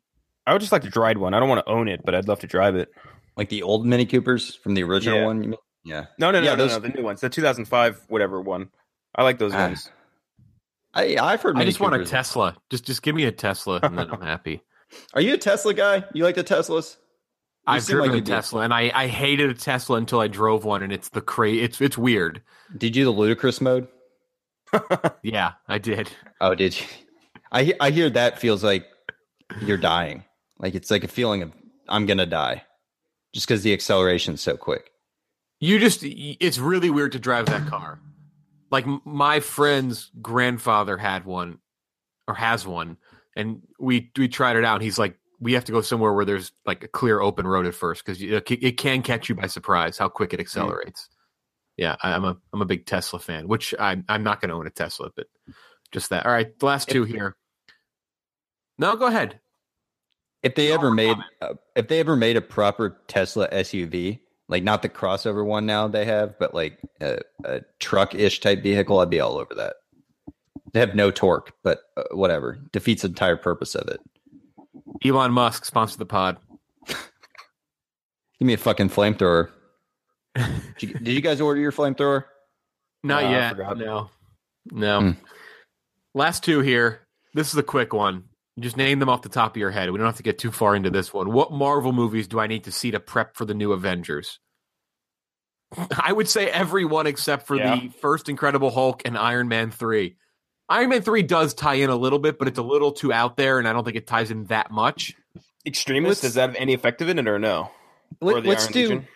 I 0.46 0.52
would 0.54 0.60
just 0.62 0.72
like 0.74 0.82
to 0.84 0.90
drive 0.90 1.18
one. 1.18 1.34
I 1.34 1.40
don't 1.40 1.50
want 1.50 1.66
to 1.66 1.72
own 1.72 1.88
it, 1.88 2.02
but 2.06 2.16
I'd 2.16 2.28
love 2.28 2.40
to 2.40 2.48
drive 2.48 2.76
it. 2.76 2.90
Like 3.38 3.50
the 3.50 3.64
old 3.64 3.86
Mini 3.86 4.06
Coopers 4.06 4.56
from 4.56 4.74
the 4.74 4.84
original 4.84 5.20
Yeah. 5.20 5.26
one. 5.26 5.44
You 5.44 5.50
mean? 5.52 5.58
Yeah. 5.84 6.06
No, 6.18 6.32
no, 6.32 6.40
no, 6.40 6.46
Yeah, 6.46 6.52
no, 6.56 6.68
those- 6.68 6.72
no, 6.72 6.80
the 6.80 6.90
new 6.90 7.04
ones, 7.04 7.22
the 7.22 7.30
2005 7.30 8.06
whatever 8.08 8.40
one. 8.42 8.70
I 9.16 9.24
like 9.24 9.38
those 9.40 9.54
Ah, 9.54 9.68
ones. 9.68 9.90
I 10.94 11.18
I've 11.18 11.42
heard. 11.42 11.58
I 11.58 11.66
just 11.66 11.80
want 11.80 11.94
a 11.96 11.98
Coopers. 11.98 12.12
Tesla. 12.12 12.56
Just 12.70 12.86
just 12.86 13.02
give 13.02 13.16
me 13.16 13.26
a 13.26 13.32
Tesla 13.32 13.80
and 13.84 13.98
then 13.98 14.10
I'm 14.12 14.22
happy. 14.34 14.62
Are 15.14 15.22
you 15.22 15.34
a 15.34 15.38
Tesla 15.38 15.74
guy? 15.74 16.04
You 16.14 16.24
like 16.24 16.36
the 16.36 16.44
Teslas? 16.44 16.96
You 16.96 17.74
I've 17.74 17.84
seem 17.84 17.98
like 17.98 18.06
driven 18.10 18.18
you 18.18 18.22
a 18.22 18.26
do. 18.26 18.32
Tesla 18.32 18.62
and 18.62 18.74
I, 18.74 18.92
I 18.94 19.08
hated 19.08 19.50
a 19.50 19.54
Tesla 19.54 19.98
until 19.98 20.20
I 20.20 20.28
drove 20.28 20.66
one 20.66 20.84
and 20.84 20.92
it's 20.94 21.10
the 21.10 21.22
cra 21.22 21.50
it's 21.52 21.82
it's 21.82 21.98
weird. 21.98 22.42
Did 22.78 22.96
you 22.96 23.06
the 23.06 23.12
ludicrous 23.12 23.60
mode? 23.62 23.88
Yeah, 25.24 25.54
I 25.68 25.78
did. 25.78 26.10
Oh, 26.42 26.56
did 26.56 26.80
you? 26.80 26.86
I 27.52 27.74
I 27.80 27.90
hear 27.92 28.10
that 28.10 28.40
feels 28.40 28.64
like 28.64 28.86
you're 29.62 29.78
dying. 29.78 30.24
Like 30.60 30.76
it's 30.76 30.90
like 30.92 31.04
a 31.04 31.08
feeling 31.08 31.42
of 31.44 31.52
I'm 31.90 32.06
gonna 32.06 32.26
die, 32.26 32.64
just 33.34 33.48
because 33.48 33.64
the 33.64 33.74
acceleration's 33.74 34.42
so 34.42 34.58
quick. 34.58 34.92
You 35.64 35.80
just 35.80 36.02
it's 36.04 36.60
really 36.60 36.90
weird 36.90 37.14
to 37.14 37.20
drive 37.20 37.46
that 37.48 37.68
car. 37.68 38.00
Like 38.70 38.86
my 39.06 39.40
friend's 39.40 40.12
grandfather 40.22 40.98
had 40.98 41.26
one 41.26 41.60
or 42.28 42.34
has 42.34 42.66
one 42.68 42.98
and 43.36 43.62
we 43.80 44.12
we 44.18 44.28
tried 44.28 44.58
it 44.58 44.66
out 44.66 44.76
and 44.76 44.84
he's 44.84 45.00
like 45.00 45.18
we 45.40 45.54
have 45.54 45.66
to 45.66 45.72
go 45.72 45.82
somewhere 45.82 46.14
where 46.14 46.26
there's 46.26 46.52
like 46.66 46.84
a 46.84 46.88
clear 46.88 47.20
open 47.20 47.46
road 47.46 47.66
at 47.66 47.76
first 47.76 48.04
because 48.06 48.22
it, 48.22 48.78
can 48.78 49.02
catch 49.02 49.30
you 49.30 49.36
by 49.36 49.48
surprise 49.48 49.98
how 49.98 50.08
quick 50.08 50.34
it 50.34 50.40
accelerates. 50.40 51.10
Yeah, 51.78 51.96
I, 52.02 52.14
I'm 52.14 52.24
a 52.24 52.38
I'm 52.54 52.62
a 52.62 52.66
big 52.66 52.86
Tesla 52.86 53.20
fan, 53.20 53.48
which 53.48 53.74
I'm 53.80 54.06
I'm 54.08 54.24
not 54.24 54.42
going 54.42 54.50
to 54.50 54.56
own 54.56 54.68
a 54.68 54.70
Tesla, 54.70 55.10
but 55.16 55.28
just 55.92 56.12
that. 56.12 56.26
All 56.26 56.32
right, 56.32 56.58
the 56.60 56.66
last 56.66 56.90
two 56.90 57.04
here. 57.04 57.36
No, 58.78 58.96
go 58.96 59.08
ahead. 59.08 59.40
If 60.44 60.56
they 60.56 60.72
ever 60.72 60.92
made 60.92 61.18
uh, 61.42 61.56
if 61.76 61.88
they 61.88 62.00
ever 62.00 62.16
made 62.16 62.38
a 62.38 62.42
proper 62.42 63.02
Tesla 63.08 63.50
SUV, 63.50 64.20
like 64.50 64.64
not 64.64 64.82
the 64.82 64.90
crossover 64.90 65.46
one 65.46 65.66
now 65.66 65.88
they 65.88 66.06
have, 66.06 66.38
but 66.40 66.54
like 66.54 66.78
a, 67.02 67.20
a 67.46 67.62
truck 67.80 68.14
ish 68.16 68.40
type 68.40 68.62
vehicle, 68.64 69.00
I'd 69.00 69.10
be 69.10 69.20
all 69.20 69.38
over 69.38 69.54
that. 69.56 69.76
They 70.74 70.80
have 70.80 70.96
no 70.96 71.12
torque, 71.12 71.54
but 71.64 71.80
uh, 71.98 72.04
whatever 72.12 72.58
defeats 72.72 73.04
the 73.04 73.08
entire 73.10 73.38
purpose 73.38 73.76
of 73.76 73.88
it. 73.88 74.00
Elon 75.06 75.32
Musk 75.32 75.66
sponsor 75.66 75.98
the 75.98 76.06
pod. 76.06 76.38
Give 76.88 76.98
me 78.48 78.54
a 78.54 78.58
fucking 78.58 78.90
flamethrower. 78.90 79.50
did, 80.36 80.46
you, 80.82 80.94
did 80.96 81.08
you 81.14 81.22
guys 81.22 81.40
order 81.42 81.60
your 81.62 81.72
flamethrower? 81.72 82.24
Not 83.04 83.24
Uh, 83.26 83.30
yet. 83.30 83.58
No. 83.78 84.10
No. 84.72 85.00
Hmm. 85.00 85.12
Last 86.16 86.44
two 86.44 86.62
here. 86.62 87.02
This 87.34 87.52
is 87.52 87.58
a 87.58 87.64
quick 87.64 87.94
one. 87.94 88.24
Just 88.60 88.78
name 88.78 89.00
them 89.00 89.10
off 89.10 89.24
the 89.24 89.30
top 89.30 89.52
of 89.56 89.58
your 89.58 89.72
head. 89.72 89.90
We 89.90 89.98
don't 89.98 90.06
have 90.06 90.18
to 90.18 90.24
get 90.24 90.38
too 90.38 90.52
far 90.52 90.76
into 90.76 90.90
this 90.92 91.12
one. 91.14 91.32
What 91.32 91.52
Marvel 91.52 91.92
movies 91.92 92.28
do 92.28 92.40
I 92.40 92.48
need 92.48 92.66
to 92.66 92.72
see 92.72 92.92
to 92.92 93.00
prep 93.00 93.36
for 93.36 93.46
the 93.46 93.54
new 93.56 93.72
Avengers? 93.72 94.40
I 96.00 96.12
would 96.14 96.30
say 96.30 96.50
every 96.50 96.86
one 96.86 97.08
except 97.08 97.48
for 97.48 97.56
Yeah. 97.58 97.76
the 97.80 97.90
first 97.90 98.30
Incredible 98.30 98.70
Hulk 98.70 99.02
and 99.06 99.18
Iron 99.18 99.48
Man 99.48 99.72
3. 99.72 100.16
Iron 100.70 100.90
Man 100.90 101.02
3 101.02 101.24
does 101.24 101.54
tie 101.54 101.76
in 101.76 101.90
a 101.90 101.96
little 101.96 102.20
bit, 102.20 102.38
but 102.38 102.48
it's 102.48 102.60
a 102.60 102.64
little 102.64 102.92
too 102.92 103.12
out 103.12 103.38
there, 103.38 103.60
and 103.60 103.68
I 103.68 103.74
don't 103.74 103.84
think 103.84 103.98
it 103.98 104.08
ties 104.08 104.32
in 104.32 104.46
that 104.46 104.72
much. 104.72 105.14
Extremis, 105.66 106.22
does 106.22 106.36
that 106.36 106.50
have 106.50 106.56
any 106.58 106.74
effect 106.74 107.02
of 107.02 107.10
it 107.10 107.28
or 107.28 107.40
no? 107.40 107.72
Let, 108.22 108.36
Or 108.36 108.42
the 108.42 108.52
us 108.52 108.68
do 108.68 108.82
Legion? 108.82 109.08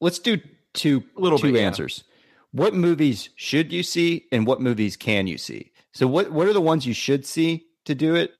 let's 0.00 0.18
do 0.18 0.38
two 0.74 1.04
Little 1.16 1.38
two 1.38 1.52
bit, 1.52 1.60
yeah. 1.60 1.66
answers. 1.66 2.02
What 2.50 2.74
movies 2.74 3.30
should 3.36 3.72
you 3.72 3.82
see, 3.82 4.26
and 4.32 4.46
what 4.46 4.60
movies 4.60 4.96
can 4.96 5.26
you 5.26 5.38
see? 5.38 5.70
So 5.92 6.06
what 6.06 6.32
what 6.32 6.48
are 6.48 6.52
the 6.52 6.60
ones 6.60 6.86
you 6.86 6.94
should 6.94 7.24
see 7.24 7.66
to 7.84 7.94
do 7.94 8.14
it, 8.14 8.32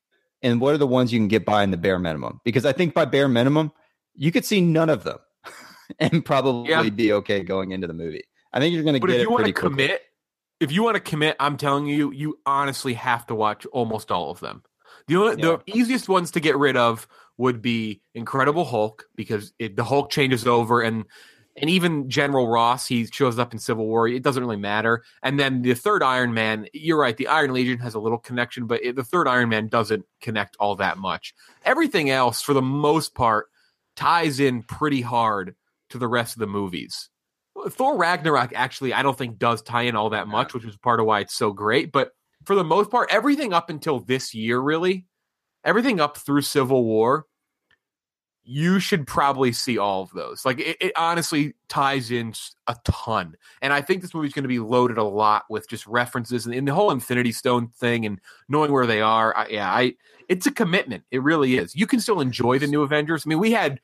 and 0.42 0.60
what 0.60 0.74
are 0.74 0.78
the 0.78 0.86
ones 0.86 1.12
you 1.12 1.18
can 1.18 1.28
get 1.28 1.44
by 1.44 1.62
in 1.62 1.70
the 1.70 1.76
bare 1.76 1.98
minimum? 1.98 2.40
Because 2.44 2.64
I 2.64 2.72
think 2.72 2.94
by 2.94 3.04
bare 3.04 3.28
minimum, 3.28 3.72
you 4.14 4.32
could 4.32 4.44
see 4.44 4.60
none 4.60 4.90
of 4.90 5.04
them 5.04 5.18
and 5.98 6.24
probably 6.24 6.70
Yeah. 6.70 6.88
be 6.90 7.12
okay 7.14 7.42
going 7.42 7.72
into 7.72 7.86
the 7.86 7.94
movie. 7.94 8.24
I 8.52 8.60
think 8.60 8.74
you're 8.74 8.82
going 8.84 8.94
to 8.94 9.00
But 9.00 9.08
get 9.08 9.16
if 9.16 9.22
you 9.22 9.30
want 9.30 9.46
to 9.46 9.52
quickly. 9.52 9.70
commit, 9.70 10.02
if 10.60 10.72
you 10.72 10.82
want 10.82 10.96
to 10.96 11.00
commit, 11.00 11.36
I'm 11.40 11.56
telling 11.56 11.86
you, 11.86 12.12
you 12.12 12.38
honestly 12.46 12.94
have 12.94 13.26
to 13.28 13.34
watch 13.34 13.66
almost 13.66 14.10
all 14.10 14.30
of 14.30 14.40
them. 14.40 14.62
The 15.08 15.16
only, 15.16 15.36
the 15.36 15.60
easiest 15.66 16.08
ones 16.08 16.30
to 16.32 16.40
get 16.40 16.56
rid 16.56 16.76
of 16.76 17.08
would 17.38 17.62
be 17.62 18.02
Incredible 18.14 18.64
Hulk 18.64 19.06
because 19.16 19.52
it, 19.58 19.74
the 19.74 19.84
Hulk 19.84 20.10
changes 20.10 20.46
over 20.46 20.80
and 20.82 21.06
and 21.56 21.68
even 21.68 22.08
General 22.08 22.48
Ross 22.48 22.86
he 22.86 23.06
shows 23.06 23.38
up 23.38 23.52
in 23.52 23.58
Civil 23.58 23.86
War. 23.86 24.08
It 24.08 24.22
doesn't 24.22 24.42
really 24.42 24.56
matter. 24.56 25.04
And 25.22 25.38
then 25.38 25.62
the 25.62 25.74
third 25.74 26.02
Iron 26.02 26.32
Man, 26.32 26.66
you're 26.72 26.98
right. 26.98 27.16
The 27.16 27.28
Iron 27.28 27.52
Legion 27.52 27.78
has 27.78 27.94
a 27.94 28.00
little 28.00 28.18
connection, 28.18 28.66
but 28.66 28.82
it, 28.82 28.96
the 28.96 29.04
third 29.04 29.28
Iron 29.28 29.50
Man 29.50 29.68
doesn't 29.68 30.04
connect 30.20 30.56
all 30.58 30.76
that 30.76 30.98
much. 30.98 31.34
Everything 31.64 32.10
else, 32.10 32.40
for 32.40 32.54
the 32.54 32.62
most 32.62 33.14
part, 33.14 33.48
ties 33.96 34.40
in 34.40 34.62
pretty 34.62 35.02
hard 35.02 35.54
to 35.90 35.98
the 35.98 36.08
rest 36.08 36.34
of 36.34 36.40
the 36.40 36.46
movies. 36.46 37.10
Thor 37.68 37.98
Ragnarok 37.98 38.52
actually 38.54 38.94
I 38.94 39.02
don't 39.02 39.16
think 39.16 39.38
does 39.38 39.60
tie 39.62 39.82
in 39.82 39.94
all 39.94 40.10
that 40.10 40.28
much, 40.28 40.54
which 40.54 40.64
is 40.64 40.76
part 40.78 41.00
of 41.00 41.06
why 41.06 41.20
it's 41.20 41.34
so 41.34 41.52
great. 41.52 41.92
But 41.92 42.12
for 42.44 42.56
the 42.56 42.64
most 42.64 42.90
part, 42.90 43.12
everything 43.12 43.52
up 43.52 43.68
until 43.68 44.00
this 44.00 44.34
year, 44.34 44.58
really, 44.58 45.06
everything 45.64 46.00
up 46.00 46.16
through 46.16 46.42
Civil 46.42 46.84
War, 46.84 47.26
you 48.44 48.80
should 48.80 49.06
probably 49.06 49.52
see 49.52 49.78
all 49.78 50.02
of 50.02 50.10
those. 50.10 50.44
Like 50.44 50.58
it, 50.58 50.76
it 50.80 50.92
honestly 50.96 51.54
ties 51.68 52.10
in 52.10 52.34
a 52.66 52.76
ton, 52.84 53.36
and 53.60 53.72
I 53.72 53.80
think 53.80 54.02
this 54.02 54.14
movie's 54.14 54.32
going 54.32 54.42
to 54.42 54.48
be 54.48 54.58
loaded 54.58 54.98
a 54.98 55.04
lot 55.04 55.44
with 55.48 55.68
just 55.68 55.86
references 55.86 56.46
and, 56.46 56.54
and 56.54 56.66
the 56.66 56.74
whole 56.74 56.90
Infinity 56.90 57.32
Stone 57.32 57.68
thing 57.68 58.04
and 58.04 58.20
knowing 58.48 58.72
where 58.72 58.86
they 58.86 59.00
are. 59.00 59.36
I, 59.36 59.46
yeah, 59.48 59.72
I 59.72 59.94
it's 60.28 60.46
a 60.46 60.52
commitment. 60.52 61.04
It 61.10 61.22
really 61.22 61.56
is. 61.56 61.76
You 61.76 61.86
can 61.86 62.00
still 62.00 62.20
enjoy 62.20 62.58
the 62.58 62.66
new 62.66 62.82
Avengers. 62.82 63.24
I 63.24 63.28
mean, 63.28 63.38
we 63.38 63.52
had 63.52 63.80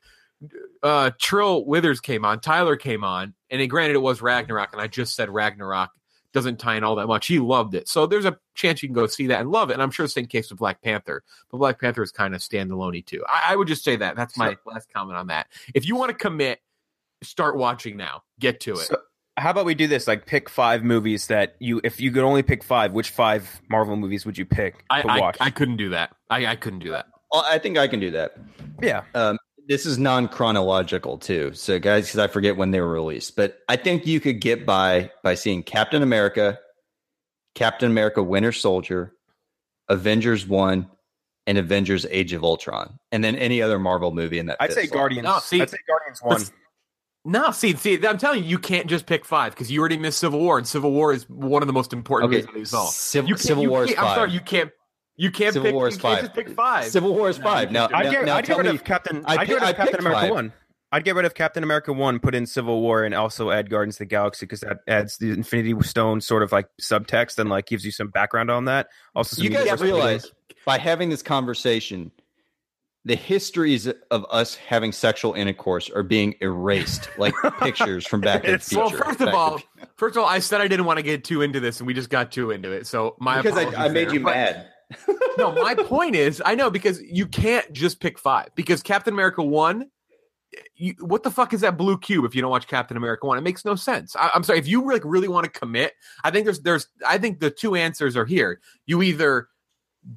uh 0.83 1.11
Trill 1.19 1.65
Withers 1.65 2.01
came 2.01 2.25
on, 2.25 2.39
Tyler 2.39 2.75
came 2.75 3.03
on, 3.03 3.33
and 3.49 3.61
then 3.61 3.67
granted 3.67 3.95
it 3.95 4.01
was 4.01 4.21
Ragnarok, 4.21 4.73
and 4.73 4.81
I 4.81 4.87
just 4.87 5.15
said 5.15 5.29
Ragnarok 5.29 5.91
doesn't 6.33 6.59
tie 6.59 6.75
in 6.75 6.83
all 6.83 6.95
that 6.95 7.07
much. 7.07 7.27
He 7.27 7.39
loved 7.39 7.73
it. 7.75 7.87
So 7.87 8.05
there's 8.05 8.25
a 8.25 8.37
chance 8.55 8.83
you 8.83 8.89
can 8.89 8.93
go 8.93 9.07
see 9.07 9.27
that 9.27 9.41
and 9.41 9.51
love 9.51 9.69
it. 9.69 9.73
And 9.73 9.81
I'm 9.81 9.91
sure 9.91 10.05
the 10.05 10.09
same 10.09 10.27
case 10.27 10.49
with 10.49 10.59
Black 10.59 10.81
Panther. 10.81 11.23
But 11.49 11.57
Black 11.57 11.79
Panther 11.79 12.03
is 12.03 12.11
kind 12.11 12.35
of 12.35 12.41
standalone 12.41 13.05
too. 13.05 13.23
I, 13.27 13.53
I 13.53 13.55
would 13.55 13.67
just 13.67 13.83
say 13.83 13.95
that. 13.95 14.15
That's 14.15 14.37
my 14.37 14.55
last 14.65 14.91
comment 14.93 15.17
on 15.17 15.27
that. 15.27 15.47
If 15.73 15.87
you 15.87 15.95
want 15.95 16.09
to 16.09 16.15
commit, 16.15 16.59
start 17.23 17.57
watching 17.57 17.97
now. 17.97 18.23
Get 18.39 18.59
to 18.61 18.73
it. 18.73 18.87
So, 18.87 18.97
How 19.37 19.51
about 19.51 19.65
we 19.65 19.73
do 19.75 19.87
this? 19.87 20.07
Like, 20.07 20.25
pick 20.25 20.49
five 20.49 20.83
movies 20.83 21.27
that 21.27 21.55
you, 21.59 21.81
if 21.83 21.99
you 21.99 22.11
could 22.11 22.23
only 22.23 22.43
pick 22.43 22.63
five, 22.63 22.93
which 22.93 23.09
five 23.09 23.61
Marvel 23.69 23.95
movies 23.95 24.25
would 24.25 24.37
you 24.37 24.45
pick 24.45 24.83
I, 24.89 25.01
to 25.01 25.07
I, 25.07 25.19
watch? 25.19 25.37
I 25.39 25.49
couldn't 25.49 25.77
do 25.77 25.89
that. 25.89 26.15
I, 26.29 26.45
I 26.45 26.55
couldn't 26.55 26.79
do 26.79 26.91
that. 26.91 27.07
I 27.33 27.59
think 27.59 27.77
I 27.77 27.87
can 27.87 27.99
do 27.99 28.11
that. 28.11 28.37
yeah, 28.81 29.03
Um, 29.13 29.37
this 29.69 29.85
is 29.85 29.97
non 29.97 30.27
chronological 30.27 31.17
too, 31.17 31.53
so 31.53 31.79
guys, 31.79 32.07
because 32.07 32.19
I 32.19 32.27
forget 32.27 32.57
when 32.57 32.71
they 32.71 32.81
were 32.81 32.91
released, 32.91 33.35
but 33.37 33.59
I 33.69 33.77
think 33.77 34.05
you 34.05 34.19
could 34.19 34.41
get 34.41 34.65
by 34.65 35.11
by 35.23 35.35
seeing 35.35 35.63
Captain 35.63 36.01
America, 36.01 36.59
Captain 37.55 37.89
America: 37.89 38.21
Winter 38.21 38.51
Soldier, 38.51 39.13
Avengers 39.87 40.45
One, 40.47 40.89
and 41.47 41.57
Avengers: 41.57 42.05
Age 42.09 42.33
of 42.33 42.43
Ultron, 42.43 42.99
and 43.11 43.23
then 43.23 43.35
any 43.35 43.61
other 43.61 43.79
Marvel 43.79 44.11
movie 44.11 44.39
in 44.39 44.47
that. 44.47 44.57
I'd 44.59 44.73
say 44.73 44.87
slot. 44.87 44.97
Guardians. 44.97 45.23
No, 45.25 45.39
see- 45.39 45.61
I'd 45.61 45.69
say 45.69 45.77
Guardians 45.87 46.19
one. 46.21 46.41
No, 47.25 47.51
see, 47.51 47.75
see, 47.75 47.99
I'm 48.07 48.17
telling 48.17 48.43
you, 48.43 48.49
you 48.49 48.57
can't 48.57 48.87
just 48.87 49.05
pick 49.05 49.25
five 49.25 49.51
because 49.53 49.69
you 49.69 49.81
already 49.81 49.97
missed 49.97 50.19
Civil 50.19 50.39
War, 50.39 50.57
and 50.57 50.65
Civil 50.65 50.91
War 50.91 51.11
is 51.13 51.29
one 51.29 51.61
of 51.61 51.67
the 51.67 51.73
most 51.73 51.91
important 51.93 52.29
Okay, 52.33 52.37
movies 52.41 52.47
of 52.49 52.55
these 52.55 52.73
all. 52.73 52.87
Civ- 52.87 53.27
You 53.27 53.37
Civil 53.37 53.63
you 53.63 53.69
War 53.69 53.83
is 53.83 53.89
can't- 53.89 54.01
I'm 54.01 54.15
sorry, 54.15 54.31
you 54.31 54.39
can't. 54.39 54.71
You 55.19 55.31
can't 55.31 55.51
Civil 55.51 55.67
pick. 55.67 55.75
War 55.75 55.87
is 55.89 55.95
you 55.95 56.01
can't 56.01 56.15
five. 56.15 56.23
just 56.23 56.33
pick 56.33 56.49
five. 56.49 56.85
Civil 56.85 57.13
War 57.13 57.29
is 57.29 57.37
five. 57.37 57.71
Now, 57.73 57.89
I'd 57.93 58.05
now, 58.05 58.11
get, 58.11 58.25
now 58.25 58.35
I'd 58.37 58.45
get 58.45 58.57
rid 58.57 58.65
me, 58.67 58.69
of 58.71 58.83
Captain. 58.85 59.23
I 59.25 59.35
I'd 59.35 59.47
get 59.47 59.55
rid 59.59 59.69
of 59.69 59.75
Captain 59.75 59.99
America 59.99 60.21
five. 60.21 60.31
one. 60.31 60.53
I'd 60.93 61.03
get 61.03 61.15
rid 61.15 61.25
of 61.25 61.35
Captain 61.35 61.61
America 61.61 61.91
one, 61.91 62.19
put 62.19 62.33
in 62.33 62.45
Civil 62.45 62.79
War, 62.81 63.03
and 63.03 63.13
also 63.13 63.51
add 63.51 63.69
Guardians 63.69 63.95
of 63.95 63.99
the 63.99 64.05
Galaxy 64.05 64.45
because 64.45 64.61
that 64.61 64.77
adds 64.87 65.17
the 65.17 65.31
Infinity 65.31 65.75
Stone 65.83 66.21
sort 66.21 66.41
of 66.41 66.51
like 66.53 66.67
subtext 66.81 67.37
and 67.37 67.49
like 67.49 67.65
gives 67.67 67.83
you 67.85 67.91
some 67.91 68.07
background 68.07 68.49
on 68.49 68.65
that. 68.65 68.87
Also, 69.13 69.35
some 69.35 69.43
you 69.43 69.49
guys 69.49 69.81
realize 69.81 70.21
building. 70.21 70.35
by 70.65 70.77
having 70.77 71.09
this 71.09 71.21
conversation, 71.21 72.11
the 73.05 73.15
histories 73.15 73.87
of 74.09 74.25
us 74.31 74.55
having 74.55 74.91
sexual 74.93 75.33
intercourse 75.33 75.89
are 75.89 76.01
being 76.01 76.35
erased, 76.41 77.09
like 77.17 77.33
pictures 77.59 78.07
from 78.07 78.21
Back 78.21 78.43
to 78.45 78.53
the 78.53 78.59
Future. 78.59 78.79
Well, 78.81 78.89
first 78.89 79.21
of 79.21 79.27
all, 79.33 79.61
first 79.97 80.15
of 80.15 80.23
all, 80.23 80.29
I 80.29 80.39
said 80.39 80.59
I 80.61 80.67
didn't 80.69 80.85
want 80.85 80.97
to 80.97 81.03
get 81.03 81.23
too 81.25 81.41
into 81.41 81.59
this, 81.59 81.79
and 81.81 81.87
we 81.87 81.93
just 81.93 82.09
got 82.09 82.31
too 82.31 82.51
into 82.51 82.71
it. 82.71 82.87
So 82.87 83.15
my 83.19 83.41
because 83.41 83.57
I, 83.57 83.85
I 83.85 83.89
made 83.89 84.07
there. 84.07 84.13
you 84.15 84.19
But- 84.21 84.33
mad. 84.35 84.67
No, 85.37 85.51
my 85.51 85.75
point 85.75 86.15
is, 86.15 86.41
I 86.45 86.55
know 86.55 86.69
because 86.69 87.01
you 87.01 87.27
can't 87.27 87.71
just 87.71 87.99
pick 87.99 88.17
five 88.17 88.49
because 88.55 88.81
Captain 88.81 89.13
America 89.13 89.43
one. 89.43 89.89
Eh, 90.55 90.61
you, 90.75 90.95
what 90.99 91.21
the 91.23 91.29
fuck 91.29 91.53
is 91.53 91.61
that 91.61 91.77
blue 91.77 91.97
cube? 91.97 92.25
If 92.25 92.33
you 92.33 92.41
don't 92.41 92.49
watch 92.49 92.67
Captain 92.67 92.97
America 92.97 93.27
one, 93.27 93.37
it 93.37 93.41
makes 93.41 93.65
no 93.65 93.75
sense. 93.75 94.15
I, 94.15 94.31
I'm 94.33 94.43
sorry. 94.43 94.59
If 94.59 94.67
you 94.67 94.85
like 94.91 95.03
really 95.05 95.27
want 95.27 95.45
to 95.45 95.59
commit, 95.59 95.93
I 96.23 96.31
think 96.31 96.45
there's 96.45 96.61
there's 96.61 96.87
I 97.07 97.17
think 97.17 97.39
the 97.39 97.51
two 97.51 97.75
answers 97.75 98.17
are 98.17 98.25
here. 98.25 98.59
You 98.87 99.03
either 99.03 99.47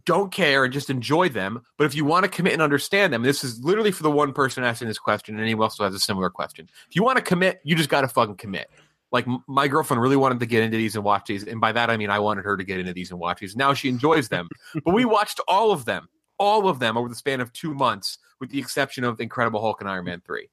don't 0.04 0.32
care 0.32 0.64
and 0.64 0.72
just 0.72 0.90
enjoy 0.90 1.28
them, 1.28 1.60
but 1.76 1.84
if 1.84 1.94
you 1.94 2.04
want 2.04 2.24
to 2.24 2.30
commit 2.30 2.52
and 2.52 2.62
understand 2.62 3.12
them, 3.12 3.22
this 3.22 3.44
is 3.44 3.60
literally 3.60 3.90
for 3.90 4.02
the 4.02 4.10
one 4.10 4.32
person 4.32 4.64
asking 4.64 4.88
this 4.88 4.98
question, 4.98 5.34
and 5.34 5.42
anyone 5.42 5.64
else 5.64 5.76
who 5.76 5.84
has 5.84 5.94
a 5.94 6.00
similar 6.00 6.30
question. 6.30 6.68
If 6.88 6.96
you 6.96 7.02
want 7.02 7.18
to 7.18 7.22
commit, 7.22 7.60
you 7.64 7.74
just 7.74 7.88
got 7.88 8.02
to 8.02 8.08
fucking 8.08 8.36
commit. 8.36 8.70
Like 9.12 9.26
my 9.46 9.68
girlfriend 9.68 10.00
really 10.00 10.16
wanted 10.16 10.40
to 10.40 10.46
get 10.46 10.62
into 10.62 10.76
these 10.76 10.96
and 10.96 11.04
watch 11.04 11.26
these, 11.26 11.44
and 11.44 11.60
by 11.60 11.72
that 11.72 11.90
I 11.90 11.96
mean 11.96 12.10
I 12.10 12.18
wanted 12.18 12.44
her 12.44 12.56
to 12.56 12.64
get 12.64 12.80
into 12.80 12.92
these 12.92 13.10
and 13.10 13.20
watch 13.20 13.40
these. 13.40 13.54
Now 13.54 13.74
she 13.74 13.88
enjoys 13.88 14.28
them, 14.28 14.48
but 14.84 14.94
we 14.94 15.04
watched 15.04 15.38
all 15.46 15.70
of 15.70 15.84
them, 15.84 16.08
all 16.38 16.68
of 16.68 16.78
them 16.78 16.96
over 16.96 17.08
the 17.08 17.14
span 17.14 17.40
of 17.40 17.52
two 17.52 17.74
months, 17.74 18.18
with 18.40 18.50
the 18.50 18.58
exception 18.58 19.04
of 19.04 19.20
Incredible 19.20 19.60
Hulk 19.60 19.80
and 19.80 19.90
Iron 19.90 20.06
Man 20.06 20.22
three. 20.24 20.48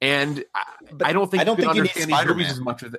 And 0.00 0.44
I, 0.54 0.64
I 1.04 1.12
don't 1.12 1.30
think 1.30 1.40
I 1.40 1.44
don't 1.44 1.56
think 1.56 1.74
you 1.74 1.82
need 1.82 1.90
understand 1.90 2.10
these 2.10 2.26
movies 2.26 2.50
as 2.50 2.60
much 2.60 2.82
as 2.82 2.94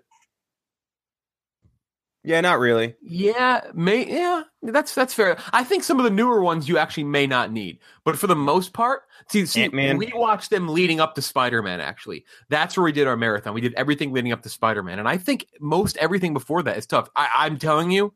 Yeah, 2.23 2.41
not 2.41 2.59
really. 2.59 2.95
yeah, 3.01 3.61
may 3.73 4.05
yeah, 4.05 4.43
that's 4.61 4.93
that's 4.93 5.13
fair. 5.13 5.37
I 5.53 5.63
think 5.63 5.83
some 5.83 5.99
of 5.99 6.03
the 6.03 6.09
newer 6.09 6.41
ones 6.41 6.67
you 6.67 6.77
actually 6.77 7.05
may 7.05 7.25
not 7.25 7.51
need, 7.51 7.79
but 8.03 8.17
for 8.17 8.27
the 8.27 8.35
most 8.35 8.73
part, 8.73 9.03
see, 9.29 9.45
see, 9.45 9.63
Ant-Man. 9.63 9.97
we 9.97 10.11
watched 10.13 10.49
them 10.49 10.67
leading 10.67 10.99
up 10.99 11.15
to 11.15 11.21
Spider 11.21 11.61
Man. 11.63 11.79
Actually, 11.79 12.25
that's 12.49 12.75
where 12.75 12.83
we 12.83 12.91
did 12.91 13.07
our 13.07 13.15
marathon. 13.15 13.53
We 13.53 13.61
did 13.61 13.73
everything 13.75 14.11
leading 14.11 14.33
up 14.33 14.41
to 14.41 14.49
Spider 14.49 14.83
Man, 14.83 14.99
and 14.99 15.07
I 15.07 15.17
think 15.17 15.45
most 15.61 15.95
everything 15.95 16.33
before 16.33 16.61
that 16.63 16.77
is 16.77 16.85
tough. 16.85 17.07
I, 17.15 17.29
I'm 17.37 17.57
telling 17.57 17.89
you, 17.89 18.13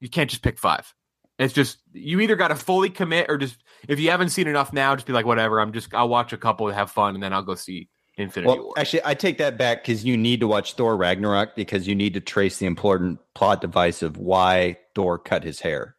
you 0.00 0.10
can't 0.10 0.28
just 0.28 0.42
pick 0.42 0.58
five. 0.58 0.92
It's 1.38 1.54
just 1.54 1.78
you 1.92 2.20
either 2.20 2.36
got 2.36 2.48
to 2.48 2.54
fully 2.54 2.90
commit 2.90 3.26
or 3.30 3.38
just 3.38 3.56
if 3.88 3.98
you 3.98 4.10
haven't 4.10 4.28
seen 4.28 4.46
enough 4.46 4.74
now, 4.74 4.94
just 4.94 5.06
be 5.06 5.14
like 5.14 5.26
whatever. 5.26 5.58
I'm 5.58 5.72
just 5.72 5.94
I'll 5.94 6.08
watch 6.10 6.34
a 6.34 6.36
couple 6.36 6.68
and 6.68 6.76
have 6.76 6.90
fun, 6.90 7.14
and 7.14 7.22
then 7.22 7.32
I'll 7.32 7.42
go 7.42 7.54
see 7.54 7.88
Infinity 8.16 8.48
Well, 8.48 8.64
War. 8.66 8.74
actually, 8.76 9.00
I 9.04 9.14
take 9.14 9.38
that 9.38 9.58
back 9.58 9.82
because 9.82 10.04
you 10.04 10.16
need 10.16 10.40
to 10.40 10.46
watch 10.46 10.74
Thor 10.74 10.96
Ragnarok 10.96 11.56
because 11.56 11.88
you 11.88 11.94
need 11.94 12.14
to 12.14 12.20
trace 12.20 12.58
the 12.58 12.66
important 12.66 13.18
plot 13.34 13.60
device 13.60 14.02
of 14.02 14.16
why 14.16 14.78
Thor 14.94 15.18
cut 15.18 15.42
his 15.42 15.60
hair. 15.60 15.96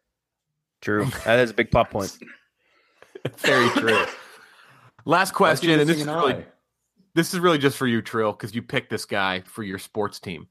True. 0.81 1.07
That 1.25 1.39
is 1.39 1.51
a 1.51 1.53
big 1.53 1.71
plot 1.71 1.89
point. 1.91 2.17
Very 3.37 3.69
true. 3.71 4.05
Last 5.05 5.33
question, 5.33 5.71
and 5.79 5.89
this 5.89 5.99
is 5.99 6.05
really 6.05 6.33
eye? 6.33 6.45
this 7.15 7.33
is 7.33 7.39
really 7.39 7.57
just 7.57 7.77
for 7.77 7.87
you, 7.87 8.01
Trill, 8.01 8.31
because 8.31 8.55
you 8.55 8.61
picked 8.61 8.89
this 8.89 9.05
guy 9.05 9.41
for 9.45 9.63
your 9.63 9.79
sports 9.79 10.19
team. 10.19 10.47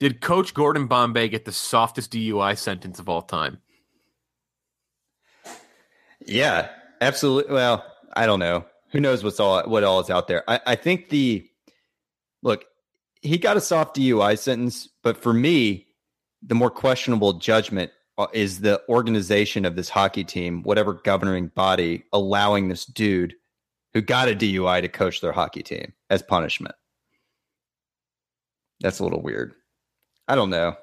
Did 0.00 0.20
Coach 0.20 0.54
Gordon 0.54 0.86
Bombay 0.86 1.28
get 1.28 1.44
the 1.44 1.52
softest 1.52 2.12
DUI 2.12 2.56
sentence 2.56 2.98
of 2.98 3.08
all 3.08 3.22
time? 3.22 3.58
Yeah, 6.24 6.68
absolutely. 7.00 7.52
Well, 7.54 7.84
I 8.14 8.26
don't 8.26 8.38
know. 8.38 8.64
Who 8.90 9.00
knows 9.00 9.22
what's 9.22 9.40
all 9.40 9.62
what 9.68 9.84
all 9.84 10.00
is 10.00 10.10
out 10.10 10.28
there? 10.28 10.44
I, 10.48 10.60
I 10.66 10.74
think 10.74 11.08
the 11.08 11.46
look, 12.42 12.64
he 13.22 13.38
got 13.38 13.56
a 13.56 13.60
soft 13.60 13.96
DUI 13.96 14.38
sentence, 14.38 14.88
but 15.02 15.16
for 15.16 15.32
me, 15.32 15.86
the 16.42 16.54
more 16.54 16.70
questionable 16.70 17.34
judgment 17.34 17.90
uh, 18.16 18.26
is 18.32 18.60
the 18.60 18.82
organization 18.88 19.64
of 19.64 19.76
this 19.76 19.88
hockey 19.88 20.24
team, 20.24 20.62
whatever 20.62 20.94
governing 20.94 21.48
body, 21.48 22.04
allowing 22.12 22.68
this 22.68 22.84
dude 22.84 23.34
who 23.94 24.00
got 24.00 24.28
a 24.28 24.34
DUI 24.34 24.80
to 24.82 24.88
coach 24.88 25.20
their 25.20 25.32
hockey 25.32 25.62
team 25.62 25.92
as 26.10 26.22
punishment. 26.22 26.74
That's 28.80 29.00
a 29.00 29.04
little 29.04 29.22
weird. 29.22 29.54
I 30.28 30.34
don't 30.34 30.50
know. 30.50 30.76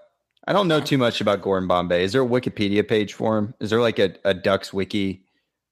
I 0.47 0.53
don't 0.53 0.67
know 0.67 0.79
too 0.79 0.97
much 0.97 1.21
about 1.21 1.41
Gordon 1.41 1.67
Bombay. 1.67 2.03
Is 2.03 2.13
there 2.13 2.23
a 2.23 2.27
Wikipedia 2.27 2.87
page 2.87 3.13
for 3.13 3.37
him? 3.37 3.53
Is 3.59 3.69
there 3.69 3.81
like 3.81 3.99
a, 3.99 4.13
a 4.25 4.33
Ducks 4.33 4.71
wiki? 4.71 5.24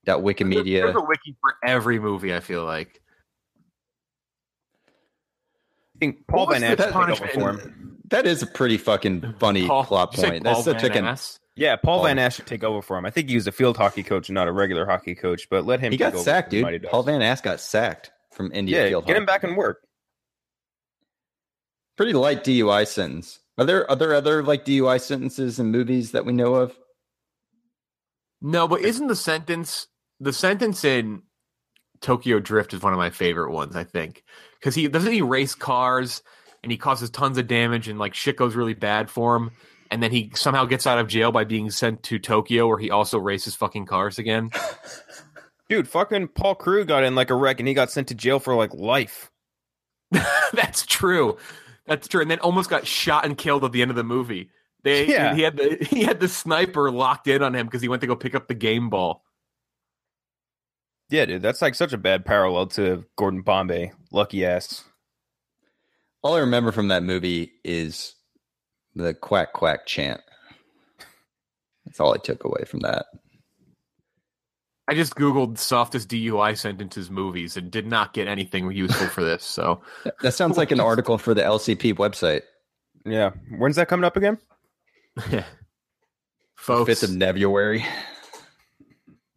Dot 0.05 0.21
Wikimedia. 0.21 0.81
There's 0.83 0.95
a 0.95 1.01
wiki 1.01 1.35
for 1.41 1.55
every 1.63 1.99
movie. 1.99 2.33
I 2.35 2.39
feel 2.41 2.65
like 2.65 3.01
I 5.95 5.99
think 5.99 6.27
Paul 6.27 6.47
Van 6.47 6.61
Ness 6.61 6.91
punishment 6.91 7.31
for 7.31 7.49
him. 7.53 7.97
That 8.09 8.25
is 8.27 8.41
a 8.43 8.47
pretty 8.47 8.77
fucking 8.77 9.35
funny 9.39 9.65
Paul, 9.67 9.85
plot 9.85 10.13
point. 10.13 10.43
That's 10.43 10.63
such 10.65 10.81
Van 10.81 11.05
an 11.05 11.17
Yeah, 11.55 11.75
Paul, 11.77 11.99
Paul- 11.99 12.05
Van 12.07 12.17
Ness 12.17 12.35
should 12.35 12.45
take 12.47 12.63
over 12.63 12.81
for 12.81 12.97
him. 12.97 13.05
I 13.05 13.09
think 13.11 13.29
he 13.29 13.35
was 13.35 13.47
a 13.47 13.51
field 13.51 13.77
hockey 13.77 14.03
coach, 14.03 14.29
not 14.29 14.47
a 14.47 14.51
regular 14.51 14.85
hockey 14.85 15.15
coach. 15.15 15.47
But 15.49 15.65
let 15.65 15.79
him. 15.79 15.91
he 15.91 15.97
got 15.97 16.17
sacked, 16.17 16.49
for 16.49 16.55
the 16.57 16.61
Mighty 16.63 16.79
dude. 16.79 16.89
Paul 16.91 17.03
Van 17.03 17.21
Ass 17.21 17.41
got 17.41 17.59
sacked 17.59 18.11
from 18.33 18.51
India 18.53 18.83
Yeah, 18.83 18.89
Field. 18.89 19.05
get 19.07 19.15
him 19.15 19.25
back 19.25 19.43
and 19.43 19.55
work. 19.55 19.79
Pretty 21.95 22.13
light 22.13 22.43
DUI 22.43 22.87
sentence. 22.87 23.39
Are 23.57 23.65
there 23.65 23.89
are 23.89 23.95
there 23.95 24.13
other 24.15 24.41
like 24.43 24.65
DUI 24.65 24.99
sentences 24.99 25.59
in 25.59 25.67
movies 25.67 26.11
that 26.11 26.25
we 26.25 26.33
know 26.33 26.55
of? 26.55 26.75
No, 28.41 28.67
but 28.67 28.81
isn't 28.81 29.07
the 29.07 29.15
sentence 29.15 29.87
the 30.19 30.33
sentence 30.33 30.83
in 30.83 31.21
Tokyo 32.01 32.39
Drift 32.39 32.73
is 32.73 32.81
one 32.81 32.93
of 32.93 32.99
my 32.99 33.09
favorite 33.09 33.51
ones, 33.51 33.75
I 33.75 33.83
think. 33.83 34.23
Because 34.59 34.75
he 34.75 34.87
doesn't 34.87 35.11
he 35.11 35.21
race 35.21 35.55
cars 35.55 36.21
and 36.63 36.71
he 36.71 36.77
causes 36.77 37.09
tons 37.09 37.37
of 37.37 37.47
damage 37.47 37.87
and 37.87 37.99
like 37.99 38.13
shit 38.13 38.37
goes 38.37 38.55
really 38.55 38.73
bad 38.73 39.09
for 39.09 39.35
him. 39.35 39.51
And 39.91 40.01
then 40.01 40.11
he 40.11 40.31
somehow 40.33 40.65
gets 40.65 40.87
out 40.87 40.97
of 40.97 41.07
jail 41.07 41.31
by 41.31 41.43
being 41.43 41.69
sent 41.69 42.03
to 42.03 42.17
Tokyo 42.19 42.67
where 42.67 42.77
he 42.79 42.89
also 42.89 43.19
races 43.19 43.55
fucking 43.55 43.85
cars 43.85 44.17
again. 44.17 44.49
Dude, 45.69 45.87
fucking 45.87 46.29
Paul 46.29 46.55
Crewe 46.55 46.85
got 46.85 47.03
in 47.03 47.15
like 47.15 47.29
a 47.29 47.35
wreck 47.35 47.59
and 47.59 47.67
he 47.67 47.73
got 47.73 47.91
sent 47.91 48.07
to 48.09 48.15
jail 48.15 48.39
for 48.39 48.55
like 48.55 48.73
life. 48.73 49.31
That's 50.53 50.85
true. 50.85 51.37
That's 51.85 52.07
true. 52.07 52.21
And 52.21 52.31
then 52.31 52.39
almost 52.39 52.69
got 52.69 52.87
shot 52.87 53.25
and 53.25 53.37
killed 53.37 53.63
at 53.65 53.71
the 53.71 53.81
end 53.81 53.91
of 53.91 53.97
the 53.97 54.03
movie. 54.03 54.49
They 54.83 55.07
Yeah. 55.07 55.33
he 55.35 55.41
had 55.41 55.57
the 55.57 55.77
he 55.89 56.03
had 56.03 56.19
the 56.19 56.27
sniper 56.27 56.91
locked 56.91 57.27
in 57.27 57.41
on 57.43 57.55
him 57.55 57.67
because 57.67 57.81
he 57.81 57.87
went 57.87 58.01
to 58.01 58.07
go 58.07 58.15
pick 58.15 58.35
up 58.35 58.47
the 58.47 58.53
game 58.55 58.89
ball. 58.89 59.23
Yeah, 61.13 61.25
dude, 61.25 61.43
that's 61.43 61.61
like 61.61 61.75
such 61.75 61.93
a 61.93 61.97
bad 61.99 62.25
parallel 62.25 62.65
to 62.69 63.05
Gordon 63.17 63.43
Bombay. 63.43 63.91
Lucky 64.11 64.43
ass. 64.43 64.83
All 66.23 66.33
I 66.33 66.39
remember 66.39 66.71
from 66.71 66.87
that 66.87 67.03
movie 67.03 67.51
is 67.63 68.15
the 68.95 69.13
quack 69.13 69.53
quack 69.53 69.85
chant. 69.85 70.21
That's 71.85 71.99
all 71.99 72.15
I 72.15 72.17
took 72.17 72.43
away 72.45 72.63
from 72.65 72.79
that. 72.79 73.05
I 74.87 74.95
just 74.95 75.13
googled 75.13 75.59
softest 75.59 76.09
DUI 76.09 76.57
sentences 76.57 77.11
movies 77.11 77.57
and 77.57 77.69
did 77.69 77.85
not 77.85 78.15
get 78.15 78.27
anything 78.27 78.71
useful 78.71 79.05
for 79.05 79.23
this. 79.23 79.43
So 79.43 79.83
That 80.23 80.33
sounds 80.33 80.57
like 80.57 80.71
an 80.71 80.79
article 80.79 81.19
for 81.19 81.35
the 81.35 81.43
LCP 81.43 81.93
website. 81.93 82.41
Yeah. 83.05 83.33
When's 83.59 83.75
that 83.75 83.87
coming 83.87 84.03
up 84.03 84.17
again? 84.17 84.39
folks, 86.55 86.87
Fifth 86.87 87.03
of 87.03 87.19
February. 87.19 87.85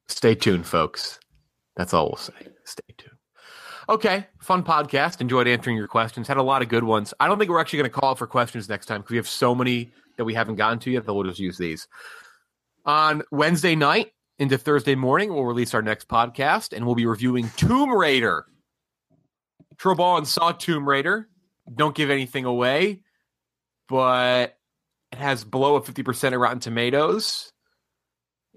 stay 0.09 0.35
tuned, 0.35 0.67
folks. 0.67 1.19
That's 1.77 1.95
all 1.95 2.07
we'll 2.07 2.17
say. 2.17 2.33
Stay 2.65 2.95
tuned. 2.97 3.17
Okay, 3.89 4.27
fun 4.41 4.65
podcast. 4.65 5.21
Enjoyed 5.21 5.47
answering 5.47 5.77
your 5.77 5.87
questions. 5.87 6.27
Had 6.27 6.39
a 6.39 6.43
lot 6.43 6.63
of 6.63 6.69
good 6.69 6.83
ones. 6.83 7.15
I 7.21 7.29
don't 7.29 7.39
think 7.39 7.51
we're 7.51 7.61
actually 7.61 7.79
going 7.79 7.91
to 7.91 7.97
call 8.01 8.17
for 8.17 8.27
questions 8.27 8.69
next 8.69 8.87
time 8.87 9.01
because 9.01 9.13
we 9.13 9.17
have 9.17 9.29
so 9.29 9.55
many 9.55 9.93
that 10.17 10.25
we 10.25 10.35
haven't 10.35 10.57
gotten 10.57 10.79
to 10.81 10.91
yet 10.91 11.07
that 11.07 11.15
we'll 11.15 11.25
just 11.25 11.39
use 11.39 11.57
these. 11.57 11.87
On 12.85 13.23
Wednesday 13.31 13.77
night 13.77 14.13
into 14.39 14.59
Thursday 14.59 14.95
morning, 14.95 15.33
we'll 15.33 15.45
release 15.45 15.75
our 15.75 15.83
next 15.83 16.09
podcast 16.09 16.73
and 16.73 16.85
we'll 16.85 16.95
be 16.95 17.07
reviewing 17.07 17.51
Tomb 17.57 17.93
Raider. 17.93 18.47
Troball 19.77 20.19
and 20.19 20.27
saw 20.27 20.53
Tomb 20.53 20.89
Raider. 20.89 21.29
don't 21.73 21.95
give 21.95 22.11
anything 22.11 22.45
away, 22.45 23.03
but 23.89 24.57
it 25.13 25.19
has 25.19 25.45
below 25.45 25.77
a 25.77 25.81
50% 25.81 26.35
of 26.35 26.41
Rotten 26.41 26.61
Tomatoes. 26.61 27.53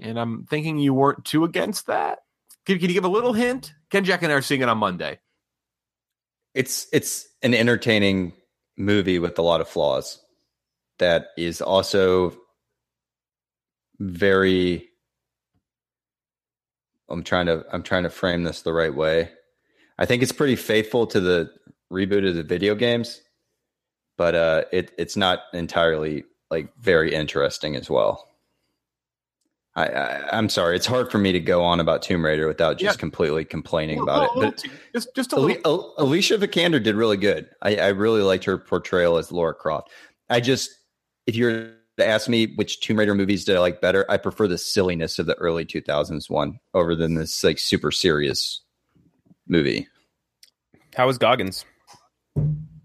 And 0.02 0.20
I'm 0.20 0.46
thinking 0.46 0.78
you 0.78 0.94
weren't 0.94 1.26
too 1.26 1.44
against 1.44 1.88
that. 1.88 2.20
Can, 2.66 2.78
can 2.80 2.90
you 2.90 2.94
give 2.94 3.06
a 3.06 3.10
little 3.10 3.34
hint? 3.34 3.74
Ken 3.90 4.04
Jack 4.06 4.22
and 4.22 4.32
I 4.32 4.36
are 4.36 4.42
seeing 4.42 4.62
it 4.62 4.70
on 4.70 4.78
Monday. 4.78 5.20
It's 6.54 6.88
it's 6.92 7.28
an 7.42 7.54
entertaining 7.54 8.34
movie 8.78 9.20
with 9.20 9.38
a 9.40 9.42
lot 9.42 9.62
of 9.62 9.68
flaws 9.68 10.20
that 11.00 11.28
is 11.38 11.62
also 11.62 12.38
very 14.00 14.88
I'm 17.10 17.24
trying 17.24 17.48
to 17.48 17.66
I'm 17.72 17.84
trying 17.84 18.04
to 18.04 18.10
frame 18.10 18.44
this 18.44 18.62
the 18.62 18.74
right 18.74 18.94
way. 18.94 19.32
I 19.98 20.06
think 20.06 20.24
it's 20.24 20.32
pretty 20.32 20.56
faithful 20.56 21.08
to 21.08 21.20
the 21.20 21.52
reboot 21.92 22.28
of 22.28 22.36
the 22.36 22.44
video 22.44 22.76
games, 22.76 23.22
but 24.18 24.36
uh 24.36 24.64
it 24.72 24.92
it's 24.98 25.18
not 25.18 25.40
entirely 25.54 26.24
like 26.50 26.74
very 26.80 27.14
interesting 27.14 27.76
as 27.76 27.90
well. 27.90 28.29
I, 29.76 29.86
I 29.86 30.38
I'm 30.38 30.50
sorry, 30.50 30.76
it's 30.76 30.86
hard 30.86 31.12
for 31.12 31.18
me 31.20 31.32
to 31.32 31.40
go 31.40 31.64
on 31.64 31.80
about 31.80 32.02
Tomb 32.02 32.26
Raider 32.26 32.48
without 32.48 32.78
just 32.78 32.98
Yeah. 32.98 33.00
completely 33.00 33.46
complaining 33.46 34.00
A 34.00 34.04
about 34.04 34.24
it. 34.24 34.30
But 34.36 34.64
just 34.94 35.16
just 35.16 35.34
a 35.34 35.38
Ali- 35.38 35.56
little. 35.56 35.94
Al- 35.98 36.06
Alicia 36.06 36.38
Vikander 36.38 36.82
did 36.84 36.96
really 36.96 37.18
good. 37.18 37.50
I, 37.62 37.76
I 37.78 37.88
really 37.90 38.22
liked 38.22 38.44
her 38.46 38.58
portrayal 38.58 39.18
as 39.18 39.32
Lara 39.32 39.54
Croft. 39.54 39.90
I 40.30 40.40
just, 40.40 40.70
if 41.28 41.36
you're 41.36 41.72
to 41.98 42.06
ask 42.08 42.30
me 42.30 42.54
which 42.56 42.80
Tomb 42.82 42.98
Raider 42.98 43.14
movies 43.16 43.44
did 43.46 43.56
I 43.58 43.60
like 43.60 43.82
better, 43.82 44.06
I 44.10 44.18
prefer 44.18 44.48
the 44.48 44.58
silliness 44.58 45.20
of 45.20 45.26
the 45.26 45.36
early 45.36 45.66
2000s 45.66 46.30
one 46.30 46.60
over 46.74 46.96
than 46.96 47.16
this 47.16 47.44
like 47.44 47.60
super 47.60 47.92
serious 47.92 48.62
movie. 49.48 49.88
How 50.96 51.06
was 51.08 51.18
Goggins? 51.18 51.66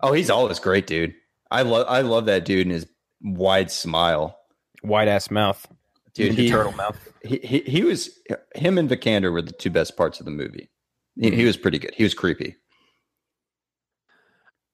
Oh, 0.01 0.13
he's 0.13 0.31
always 0.31 0.59
great, 0.59 0.87
dude. 0.87 1.15
I 1.51 1.63
love 1.63 1.87
I 1.89 2.01
love 2.03 2.27
that 2.27 2.45
dude 2.45 2.67
and 2.67 2.73
his 2.73 2.87
wide 3.23 3.71
smile. 3.71 4.37
Wide 4.83 5.09
ass 5.09 5.31
mouth. 5.31 5.67
Dude, 6.15 6.35
he, 6.35 6.49
turtle 6.49 6.73
mouth. 6.73 7.13
He, 7.23 7.39
he 7.43 7.59
he 7.61 7.83
was 7.83 8.19
him 8.55 8.79
and 8.79 8.89
Vikander 8.89 9.33
were 9.33 9.43
the 9.43 9.53
two 9.53 9.71
best 9.71 9.97
parts 9.97 10.21
of 10.21 10.27
the 10.27 10.31
movie. 10.31 10.71
He, 11.17 11.31
he 11.31 11.45
was 11.45 11.57
pretty 11.57 11.79
good. 11.79 11.93
He 11.95 12.05
was 12.05 12.15
creepy. 12.15 12.57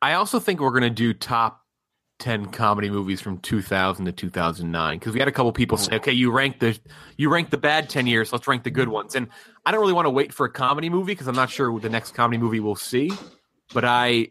I 0.02 0.14
also 0.14 0.40
think 0.40 0.60
we're 0.60 0.70
going 0.70 0.82
to 0.82 0.90
do 0.90 1.12
top 1.12 1.60
10 2.20 2.46
comedy 2.46 2.88
movies 2.90 3.20
from 3.20 3.38
2000 3.38 4.04
to 4.06 4.12
2009 4.12 4.98
because 4.98 5.12
we 5.12 5.18
had 5.18 5.28
a 5.28 5.32
couple 5.32 5.52
people 5.52 5.78
say, 5.78 5.96
"Okay, 5.96 6.12
you 6.12 6.30
rank 6.30 6.60
the 6.60 6.78
you 7.16 7.30
rank 7.30 7.50
the 7.50 7.58
bad 7.58 7.88
10 7.88 8.06
years, 8.06 8.32
let's 8.32 8.46
rank 8.46 8.62
the 8.62 8.70
good 8.70 8.88
ones." 8.88 9.14
And 9.14 9.28
I 9.64 9.72
don't 9.72 9.80
really 9.80 9.94
want 9.94 10.06
to 10.06 10.10
wait 10.10 10.32
for 10.32 10.46
a 10.46 10.50
comedy 10.50 10.90
movie 10.90 11.12
because 11.12 11.26
I'm 11.26 11.34
not 11.34 11.50
sure 11.50 11.72
what 11.72 11.82
the 11.82 11.88
next 11.88 12.14
comedy 12.14 12.38
movie 12.38 12.60
we'll 12.60 12.76
see, 12.76 13.10
but 13.72 13.84
I 13.84 14.28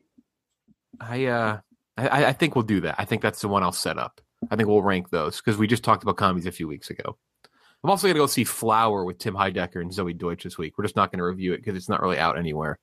I 0.99 1.25
uh 1.25 1.59
I, 1.97 2.25
I 2.25 2.33
think 2.33 2.55
we'll 2.55 2.63
do 2.63 2.81
that. 2.81 2.95
I 2.97 3.05
think 3.05 3.21
that's 3.21 3.41
the 3.41 3.47
one 3.47 3.63
I'll 3.63 3.71
set 3.71 3.97
up. 3.97 4.21
I 4.49 4.55
think 4.55 4.69
we'll 4.69 4.81
rank 4.81 5.09
those 5.09 5.37
because 5.37 5.57
we 5.57 5.67
just 5.67 5.83
talked 5.83 6.03
about 6.03 6.17
comedies 6.17 6.45
a 6.45 6.51
few 6.51 6.67
weeks 6.67 6.89
ago. 6.89 7.17
I'm 7.83 7.89
also 7.89 8.07
going 8.07 8.15
to 8.15 8.19
go 8.19 8.27
see 8.27 8.43
Flower 8.43 9.05
with 9.05 9.19
Tim 9.19 9.33
Heidecker 9.33 9.81
and 9.81 9.91
Zoey 9.91 10.17
Deutch 10.17 10.43
this 10.43 10.57
week. 10.57 10.77
We're 10.77 10.83
just 10.83 10.95
not 10.95 11.11
going 11.11 11.19
to 11.19 11.25
review 11.25 11.53
it 11.53 11.57
because 11.57 11.75
it's 11.75 11.89
not 11.89 12.01
really 12.01 12.17
out 12.17 12.37
anywhere. 12.37 12.77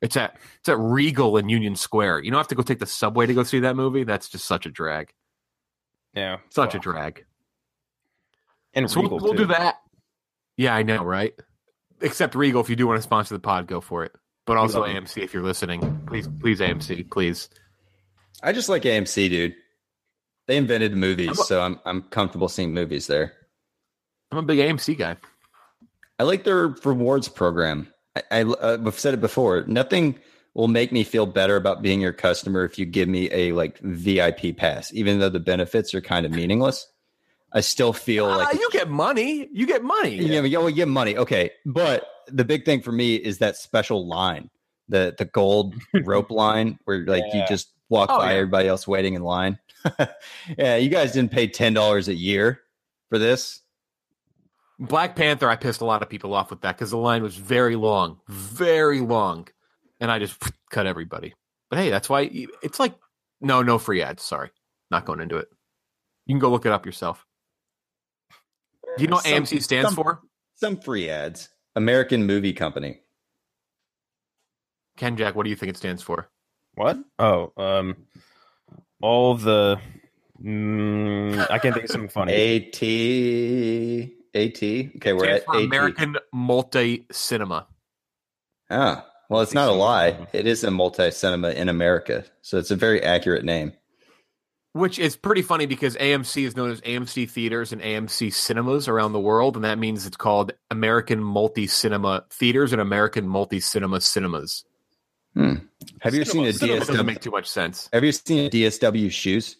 It's 0.00 0.16
at 0.16 0.36
it's 0.60 0.68
at 0.68 0.78
Regal 0.78 1.36
in 1.38 1.48
Union 1.48 1.76
Square. 1.76 2.20
You 2.20 2.30
don't 2.30 2.38
have 2.38 2.48
to 2.48 2.54
go 2.54 2.62
take 2.62 2.78
the 2.78 2.86
subway 2.86 3.26
to 3.26 3.34
go 3.34 3.42
see 3.42 3.60
that 3.60 3.76
movie. 3.76 4.04
That's 4.04 4.28
just 4.28 4.44
such 4.46 4.64
a 4.64 4.70
drag. 4.70 5.12
Yeah. 6.14 6.38
Such 6.50 6.74
a 6.74 6.78
drag. 6.78 7.24
And 8.74 8.90
So 8.90 9.00
we'll, 9.00 9.18
we'll 9.18 9.32
too. 9.32 9.38
do 9.38 9.46
that. 9.46 9.76
Yeah, 10.56 10.74
I 10.74 10.82
know, 10.82 11.04
right? 11.04 11.34
Except 12.00 12.34
Regal, 12.34 12.60
if 12.60 12.70
you 12.70 12.76
do 12.76 12.86
want 12.86 12.98
to 12.98 13.02
sponsor 13.02 13.34
the 13.34 13.40
pod, 13.40 13.66
go 13.66 13.80
for 13.80 14.04
it. 14.04 14.12
But 14.46 14.56
also 14.56 14.80
love 14.80 14.90
it. 14.90 15.04
AMC, 15.04 15.22
if 15.22 15.34
you're 15.34 15.42
listening, 15.42 16.00
please, 16.06 16.28
please 16.40 16.60
AMC, 16.60 17.10
please. 17.10 17.48
I 18.42 18.52
just 18.52 18.68
like 18.68 18.82
AMC, 18.82 19.28
dude. 19.28 19.54
They 20.48 20.56
invented 20.56 20.96
movies, 20.96 21.38
so 21.46 21.60
I'm 21.62 21.78
I'm 21.84 22.02
comfortable 22.02 22.48
seeing 22.48 22.74
movies 22.74 23.06
there. 23.06 23.34
I'm 24.32 24.38
a 24.38 24.42
big 24.42 24.58
AMC 24.58 24.98
guy. 24.98 25.16
I 26.18 26.24
like 26.24 26.42
their 26.44 26.68
rewards 26.84 27.28
program. 27.28 27.92
I, 28.16 28.22
I 28.30 28.42
uh, 28.42 28.78
I've 28.84 28.98
said 28.98 29.14
it 29.14 29.20
before. 29.20 29.62
Nothing 29.66 30.18
will 30.54 30.66
make 30.68 30.90
me 30.90 31.04
feel 31.04 31.26
better 31.26 31.54
about 31.56 31.82
being 31.82 32.00
your 32.00 32.12
customer 32.14 32.64
if 32.64 32.78
you 32.78 32.86
give 32.86 33.08
me 33.08 33.30
a 33.30 33.52
like 33.52 33.78
VIP 33.80 34.56
pass, 34.56 34.92
even 34.94 35.20
though 35.20 35.28
the 35.28 35.38
benefits 35.38 35.94
are 35.94 36.00
kind 36.00 36.26
of 36.26 36.32
meaningless. 36.32 36.86
I 37.52 37.60
still 37.60 37.92
feel 37.92 38.26
Uh, 38.26 38.38
like 38.38 38.54
you 38.58 38.68
get 38.72 38.88
money. 38.90 39.48
You 39.52 39.66
get 39.66 39.82
money. 39.84 40.16
yeah, 40.16 40.40
yeah, 40.42 40.58
well, 40.58 40.68
you 40.70 40.76
get 40.76 40.88
money. 40.88 41.16
Okay, 41.16 41.50
but 41.64 42.06
the 42.26 42.44
big 42.44 42.64
thing 42.64 42.80
for 42.82 42.92
me 42.92 43.16
is 43.16 43.38
that 43.38 43.56
special 43.56 44.06
line, 44.06 44.50
the 44.88 45.14
the 45.16 45.24
gold 45.26 45.74
rope 46.04 46.30
line, 46.30 46.78
where 46.84 47.04
like 47.06 47.24
you 47.34 47.42
just 47.48 47.68
walk 47.88 48.10
Oh, 48.12 48.18
by 48.18 48.32
yeah. 48.32 48.38
everybody 48.38 48.68
else 48.68 48.86
waiting 48.86 49.14
in 49.14 49.22
line. 49.22 49.58
yeah, 50.58 50.76
you 50.76 50.88
guys 50.90 51.12
didn't 51.12 51.30
pay 51.32 51.46
ten 51.46 51.72
dollars 51.74 52.08
a 52.08 52.14
year 52.14 52.60
for 53.08 53.18
this. 53.18 53.62
Black 54.80 55.16
Panther, 55.16 55.48
I 55.48 55.56
pissed 55.56 55.80
a 55.80 55.84
lot 55.84 56.02
of 56.02 56.08
people 56.08 56.34
off 56.34 56.50
with 56.50 56.60
that 56.60 56.76
because 56.76 56.90
the 56.90 56.98
line 56.98 57.22
was 57.22 57.36
very 57.36 57.74
long, 57.76 58.20
very 58.28 59.00
long, 59.00 59.48
and 60.00 60.10
I 60.10 60.18
just 60.18 60.40
cut 60.70 60.86
everybody. 60.86 61.34
But 61.70 61.78
hey, 61.80 61.90
that's 61.90 62.08
why 62.08 62.30
it's 62.62 62.78
like 62.80 62.94
no, 63.40 63.62
no 63.62 63.78
free 63.78 64.02
ads. 64.02 64.22
Sorry, 64.22 64.50
not 64.90 65.04
going 65.04 65.20
into 65.20 65.36
it. 65.36 65.48
You 66.26 66.34
can 66.34 66.40
go 66.40 66.50
look 66.50 66.66
it 66.66 66.72
up 66.72 66.84
yourself. 66.86 67.24
Do 68.96 69.02
you 69.02 69.08
know 69.08 69.16
what 69.16 69.24
Some- 69.24 69.44
AMC 69.44 69.62
stands 69.62 69.88
some- 69.88 69.96
for? 69.96 70.20
Some 70.56 70.76
free 70.80 71.08
ads. 71.08 71.48
American 71.76 72.26
Movie 72.26 72.52
Company. 72.52 73.00
Ken 74.96 75.16
Jack, 75.16 75.36
what 75.36 75.44
do 75.44 75.50
you 75.50 75.56
think 75.56 75.70
it 75.70 75.76
stands 75.76 76.02
for? 76.02 76.28
What? 76.78 76.98
Oh, 77.18 77.52
um, 77.56 77.96
all 79.02 79.34
the. 79.34 79.80
Mm, 80.40 81.50
I 81.50 81.58
can't 81.58 81.74
think 81.74 81.86
of 81.86 81.90
something 81.90 82.08
funny. 82.08 82.32
AT 82.32 82.82
AT. 84.32 84.62
Okay, 84.62 85.12
we're 85.12 85.26
at 85.26 85.42
AT. 85.48 85.64
American 85.64 86.16
Multi 86.32 87.04
Cinema. 87.10 87.66
Ah, 88.70 89.04
well, 89.28 89.40
it's 89.40 89.54
not 89.54 89.68
a 89.68 89.72
lie. 89.72 90.28
It 90.32 90.46
is 90.46 90.62
a 90.62 90.70
multi 90.70 91.10
cinema 91.10 91.50
in 91.50 91.68
America, 91.68 92.24
so 92.42 92.58
it's 92.58 92.70
a 92.70 92.76
very 92.76 93.02
accurate 93.02 93.44
name. 93.44 93.72
Which 94.72 95.00
is 95.00 95.16
pretty 95.16 95.42
funny 95.42 95.66
because 95.66 95.96
AMC 95.96 96.44
is 96.44 96.54
known 96.54 96.70
as 96.70 96.80
AMC 96.82 97.28
Theaters 97.28 97.72
and 97.72 97.82
AMC 97.82 98.32
Cinemas 98.32 98.86
around 98.86 99.14
the 99.14 99.20
world, 99.20 99.56
and 99.56 99.64
that 99.64 99.80
means 99.80 100.06
it's 100.06 100.16
called 100.16 100.52
American 100.70 101.24
Multi 101.24 101.66
Cinema 101.66 102.24
Theaters 102.30 102.72
and 102.72 102.80
American 102.80 103.26
Multi 103.26 103.58
Cinema 103.58 104.00
Cinemas. 104.00 104.64
Hmm. 105.38 105.54
Have 106.00 106.14
you 106.14 106.22
ever 106.22 106.30
seen 106.30 106.44
a 106.46 106.52
Cinema 106.52 106.80
doesn't 106.80 106.96
DSW? 106.96 107.06
make 107.06 107.20
too 107.20 107.30
much 107.30 107.48
sense. 107.48 107.88
Have 107.92 108.02
you 108.02 108.10
seen 108.10 108.46
a 108.46 108.50
DSW 108.50 109.08
shoes? 109.12 109.56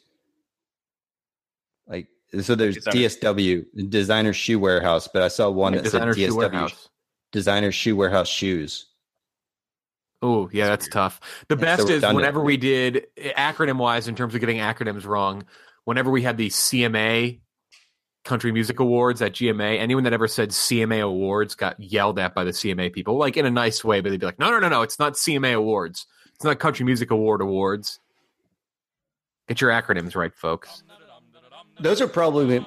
Like 1.87 2.09
so, 2.41 2.57
there's 2.57 2.75
Designer. 2.75 2.97
DSW 2.97 3.89
Designer 3.89 4.33
Shoe 4.33 4.59
Warehouse, 4.59 5.09
but 5.13 5.23
I 5.23 5.29
saw 5.29 5.49
one 5.51 5.75
that 5.75 5.85
Designer 5.85 6.15
said 6.15 6.21
Shoe 6.21 6.33
DSW 6.33 6.37
Warehouse. 6.37 6.89
Designer 7.31 7.71
Shoe 7.71 7.95
Warehouse 7.95 8.29
shoes. 8.29 8.87
Oh, 10.21 10.51
yeah, 10.53 10.67
that's 10.67 10.89
tough. 10.89 11.21
The 11.49 11.55
That's 11.55 11.85
best 11.85 11.89
so 11.89 12.09
is 12.09 12.15
whenever 12.15 12.43
we 12.43 12.57
did 12.57 13.07
acronym 13.17 13.77
wise, 13.77 14.09
in 14.09 14.17
terms 14.17 14.35
of 14.35 14.41
getting 14.41 14.57
acronyms 14.57 15.07
wrong, 15.07 15.45
whenever 15.85 16.11
we 16.11 16.23
had 16.23 16.37
the 16.37 16.49
CMA 16.49 17.39
Country 18.29 18.53
Music 18.53 18.79
Awards 18.79 19.23
at 19.23 19.33
GMA, 19.33 19.79
anyone 19.79 20.05
that 20.05 20.13
ever 20.13 20.29
said 20.29 20.51
CMA 20.51 21.03
Awards 21.03 21.55
got 21.55 21.81
yelled 21.81 22.19
at 22.19 22.35
by 22.35 22.45
the 22.45 22.51
CMA 22.51 22.93
people, 22.93 23.17
like 23.17 23.39
in 23.39 23.47
a 23.47 23.51
nice 23.51 23.83
way, 23.83 24.03
but 24.03 24.11
they'd 24.11 24.21
be 24.21 24.27
like, 24.27 24.39
no, 24.39 24.51
no, 24.51 24.59
no, 24.59 24.69
no, 24.69 24.83
it's 24.83 24.99
not 24.99 25.15
CMA 25.15 25.55
Awards. 25.55 26.07
It's 26.35 26.45
not 26.45 26.59
Country 26.59 26.85
Music 26.85 27.11
Award 27.11 27.41
Awards. 27.41 28.01
Get 29.49 29.63
your 29.63 29.71
acronyms 29.71 30.15
right, 30.15 30.35
folks. 30.35 30.83
Those 31.81 32.03
are 32.03 32.07
probably 32.07 32.65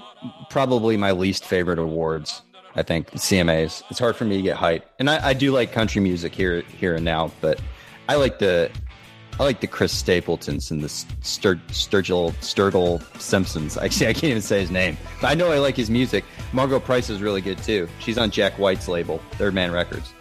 probably 0.50 0.98
my 0.98 1.12
least 1.12 1.46
favorite 1.46 1.78
awards. 1.78 2.42
I 2.74 2.82
think 2.82 3.12
CMAs. 3.12 3.84
It's 3.92 4.00
hard 4.00 4.16
for 4.16 4.26
me 4.26 4.38
to 4.38 4.42
get 4.42 4.58
hype, 4.58 4.90
and 4.98 5.12
I, 5.12 5.28
I 5.28 5.34
do 5.34 5.52
like 5.52 5.72
country 5.72 6.02
music 6.02 6.34
here 6.34 6.62
here 6.62 6.96
and 6.96 7.06
now, 7.06 7.32
but 7.40 7.62
I 8.10 8.16
like 8.16 8.40
the 8.40 8.72
I 9.40 9.44
like 9.44 9.60
the 9.62 9.68
Chris 9.68 9.92
Stapletons 9.92 10.70
and 10.72 10.82
the 10.84 10.88
Stur, 10.88 11.60
Sturgill 11.70 12.32
Sturgill 12.42 13.02
Simpsons. 13.20 13.76
Actually, 13.78 14.08
I 14.10 14.14
can't 14.14 14.24
even 14.26 14.42
say 14.42 14.60
his 14.62 14.70
name, 14.72 14.98
but 15.20 15.28
I 15.28 15.34
know 15.34 15.52
I 15.52 15.58
like 15.58 15.76
his 15.76 15.90
music. 15.90 16.24
Margo 16.54 16.80
Price 16.80 17.10
is 17.10 17.22
really 17.22 17.42
good 17.42 17.58
too. 17.58 17.88
She's 18.00 18.18
on 18.18 18.30
Jack 18.30 18.54
White's 18.60 18.88
label, 18.88 19.20
Third 19.34 19.54
Man 19.54 19.72
Records. 19.72 20.14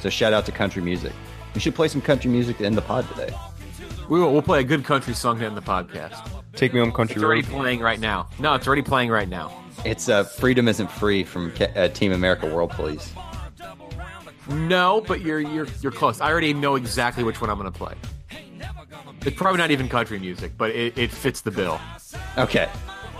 So 0.00 0.10
shout 0.10 0.32
out 0.32 0.44
to 0.46 0.52
country 0.52 0.82
music. 0.82 1.12
We 1.54 1.60
should 1.60 1.74
play 1.74 1.88
some 1.88 2.00
country 2.02 2.30
music 2.30 2.58
to 2.58 2.64
end 2.66 2.76
the 2.76 2.82
pod 2.82 3.08
today. 3.08 3.34
We 4.08 4.20
will, 4.20 4.32
we'll 4.32 4.42
play 4.42 4.60
a 4.60 4.64
good 4.64 4.84
country 4.84 5.14
song 5.14 5.38
to 5.40 5.46
end 5.46 5.56
the 5.56 5.62
podcast. 5.62 6.28
Take 6.54 6.72
me 6.74 6.80
home, 6.80 6.92
country 6.92 7.16
It's 7.16 7.24
already 7.24 7.42
road. 7.42 7.50
playing 7.50 7.80
right 7.80 8.00
now. 8.00 8.28
No, 8.38 8.54
it's 8.54 8.66
already 8.66 8.82
playing 8.82 9.10
right 9.10 9.28
now. 9.28 9.52
It's 9.84 10.08
uh, 10.08 10.24
"Freedom 10.24 10.66
Isn't 10.68 10.90
Free" 10.90 11.24
from 11.24 11.52
Ca- 11.52 11.72
uh, 11.76 11.88
Team 11.88 12.12
America 12.12 12.46
World 12.52 12.70
Police. 12.70 13.12
No, 14.48 15.02
but 15.06 15.20
you're 15.20 15.40
you're 15.40 15.66
you're 15.82 15.92
close. 15.92 16.20
I 16.20 16.30
already 16.30 16.52
know 16.54 16.74
exactly 16.76 17.22
which 17.22 17.40
one 17.40 17.48
I'm 17.50 17.58
going 17.58 17.70
to 17.70 17.76
play. 17.78 17.94
It's 19.26 19.36
probably 19.36 19.58
not 19.58 19.70
even 19.70 19.88
country 19.88 20.18
music, 20.18 20.52
but 20.56 20.70
it, 20.70 20.96
it 20.96 21.10
fits 21.10 21.40
the 21.40 21.50
bill. 21.50 21.80
Okay. 22.36 22.68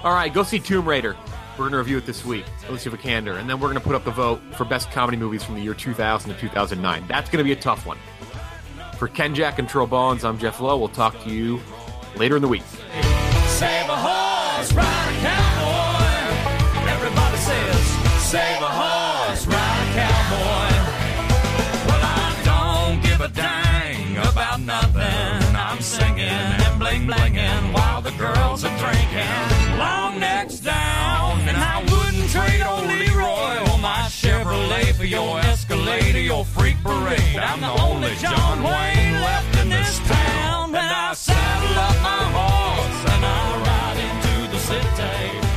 All 0.02 0.12
right, 0.12 0.32
go 0.32 0.42
see 0.42 0.59
Tomb 0.59 0.88
Raider. 0.88 1.16
We're 1.52 1.64
going 1.64 1.72
to 1.72 1.78
review 1.78 1.98
it 1.98 2.06
this 2.06 2.24
week. 2.24 2.44
Alicia 2.68 2.90
Vikander, 2.90 3.38
and 3.40 3.50
then 3.50 3.59
we're 3.59 3.66
going 3.68 3.80
to 3.80 3.84
put 3.84 3.96
up 3.96 4.05
the 4.05 4.12
vote 4.12 4.40
for 4.55 4.64
best 4.64 4.92
comedy 4.92 5.16
movies 5.16 5.42
from 5.42 5.56
the 5.56 5.60
year 5.60 5.74
2000 5.74 6.32
to 6.32 6.40
2009. 6.40 7.05
That's 7.09 7.28
going 7.28 7.38
to 7.38 7.44
be 7.44 7.50
a 7.52 7.60
tough 7.60 7.84
one. 7.84 7.98
For 8.96 9.09
Ken 9.09 9.34
Jack 9.34 9.59
and 9.59 9.68
Trill 9.68 9.88
Bones, 9.88 10.24
I'm 10.24 10.38
Jeff 10.38 10.60
Lowe. 10.60 10.76
We'll 10.78 10.88
talk 10.88 11.20
to 11.24 11.30
you 11.30 11.60
later 12.14 12.36
in 12.36 12.42
the 12.42 12.48
week. 12.48 12.62
Save 13.46 13.88
a 13.88 13.96
horse, 13.96 14.72
ride 14.72 14.86
a 14.86 15.20
cowboy. 15.20 16.90
Everybody 16.90 17.36
says, 17.38 17.86
save 18.22 18.62
a 18.62 18.66
horse, 18.66 19.07
bling 27.06 27.34
blinging 27.34 27.72
while 27.72 28.02
the 28.02 28.10
girls 28.12 28.64
are 28.64 28.78
drinking. 28.78 29.78
Long 29.78 30.18
necks 30.18 30.60
down, 30.60 31.40
and 31.40 31.56
I 31.56 31.80
wouldn't 31.82 32.30
trade 32.30 32.62
old 32.62 32.86
Leroy 32.86 33.58
or 33.70 33.78
my 33.78 34.06
Chevrolet 34.08 34.94
for 34.94 35.04
your 35.04 35.38
Escalade 35.40 36.14
or 36.16 36.20
your 36.20 36.44
freak 36.44 36.76
parade. 36.82 37.36
I'm 37.36 37.60
the 37.60 37.82
only 37.82 38.14
John 38.16 38.62
Wayne 38.62 39.20
left 39.20 39.56
in 39.58 39.68
this 39.68 39.98
town, 40.00 40.74
and 40.74 40.76
I 40.76 41.12
saddle 41.14 41.78
up 41.78 41.96
my 42.02 42.24
horse 42.38 43.12
and 43.14 43.24
I 43.24 43.40
ride 43.66 43.98
into 44.08 44.50
the 44.52 44.58
city. 44.58 45.47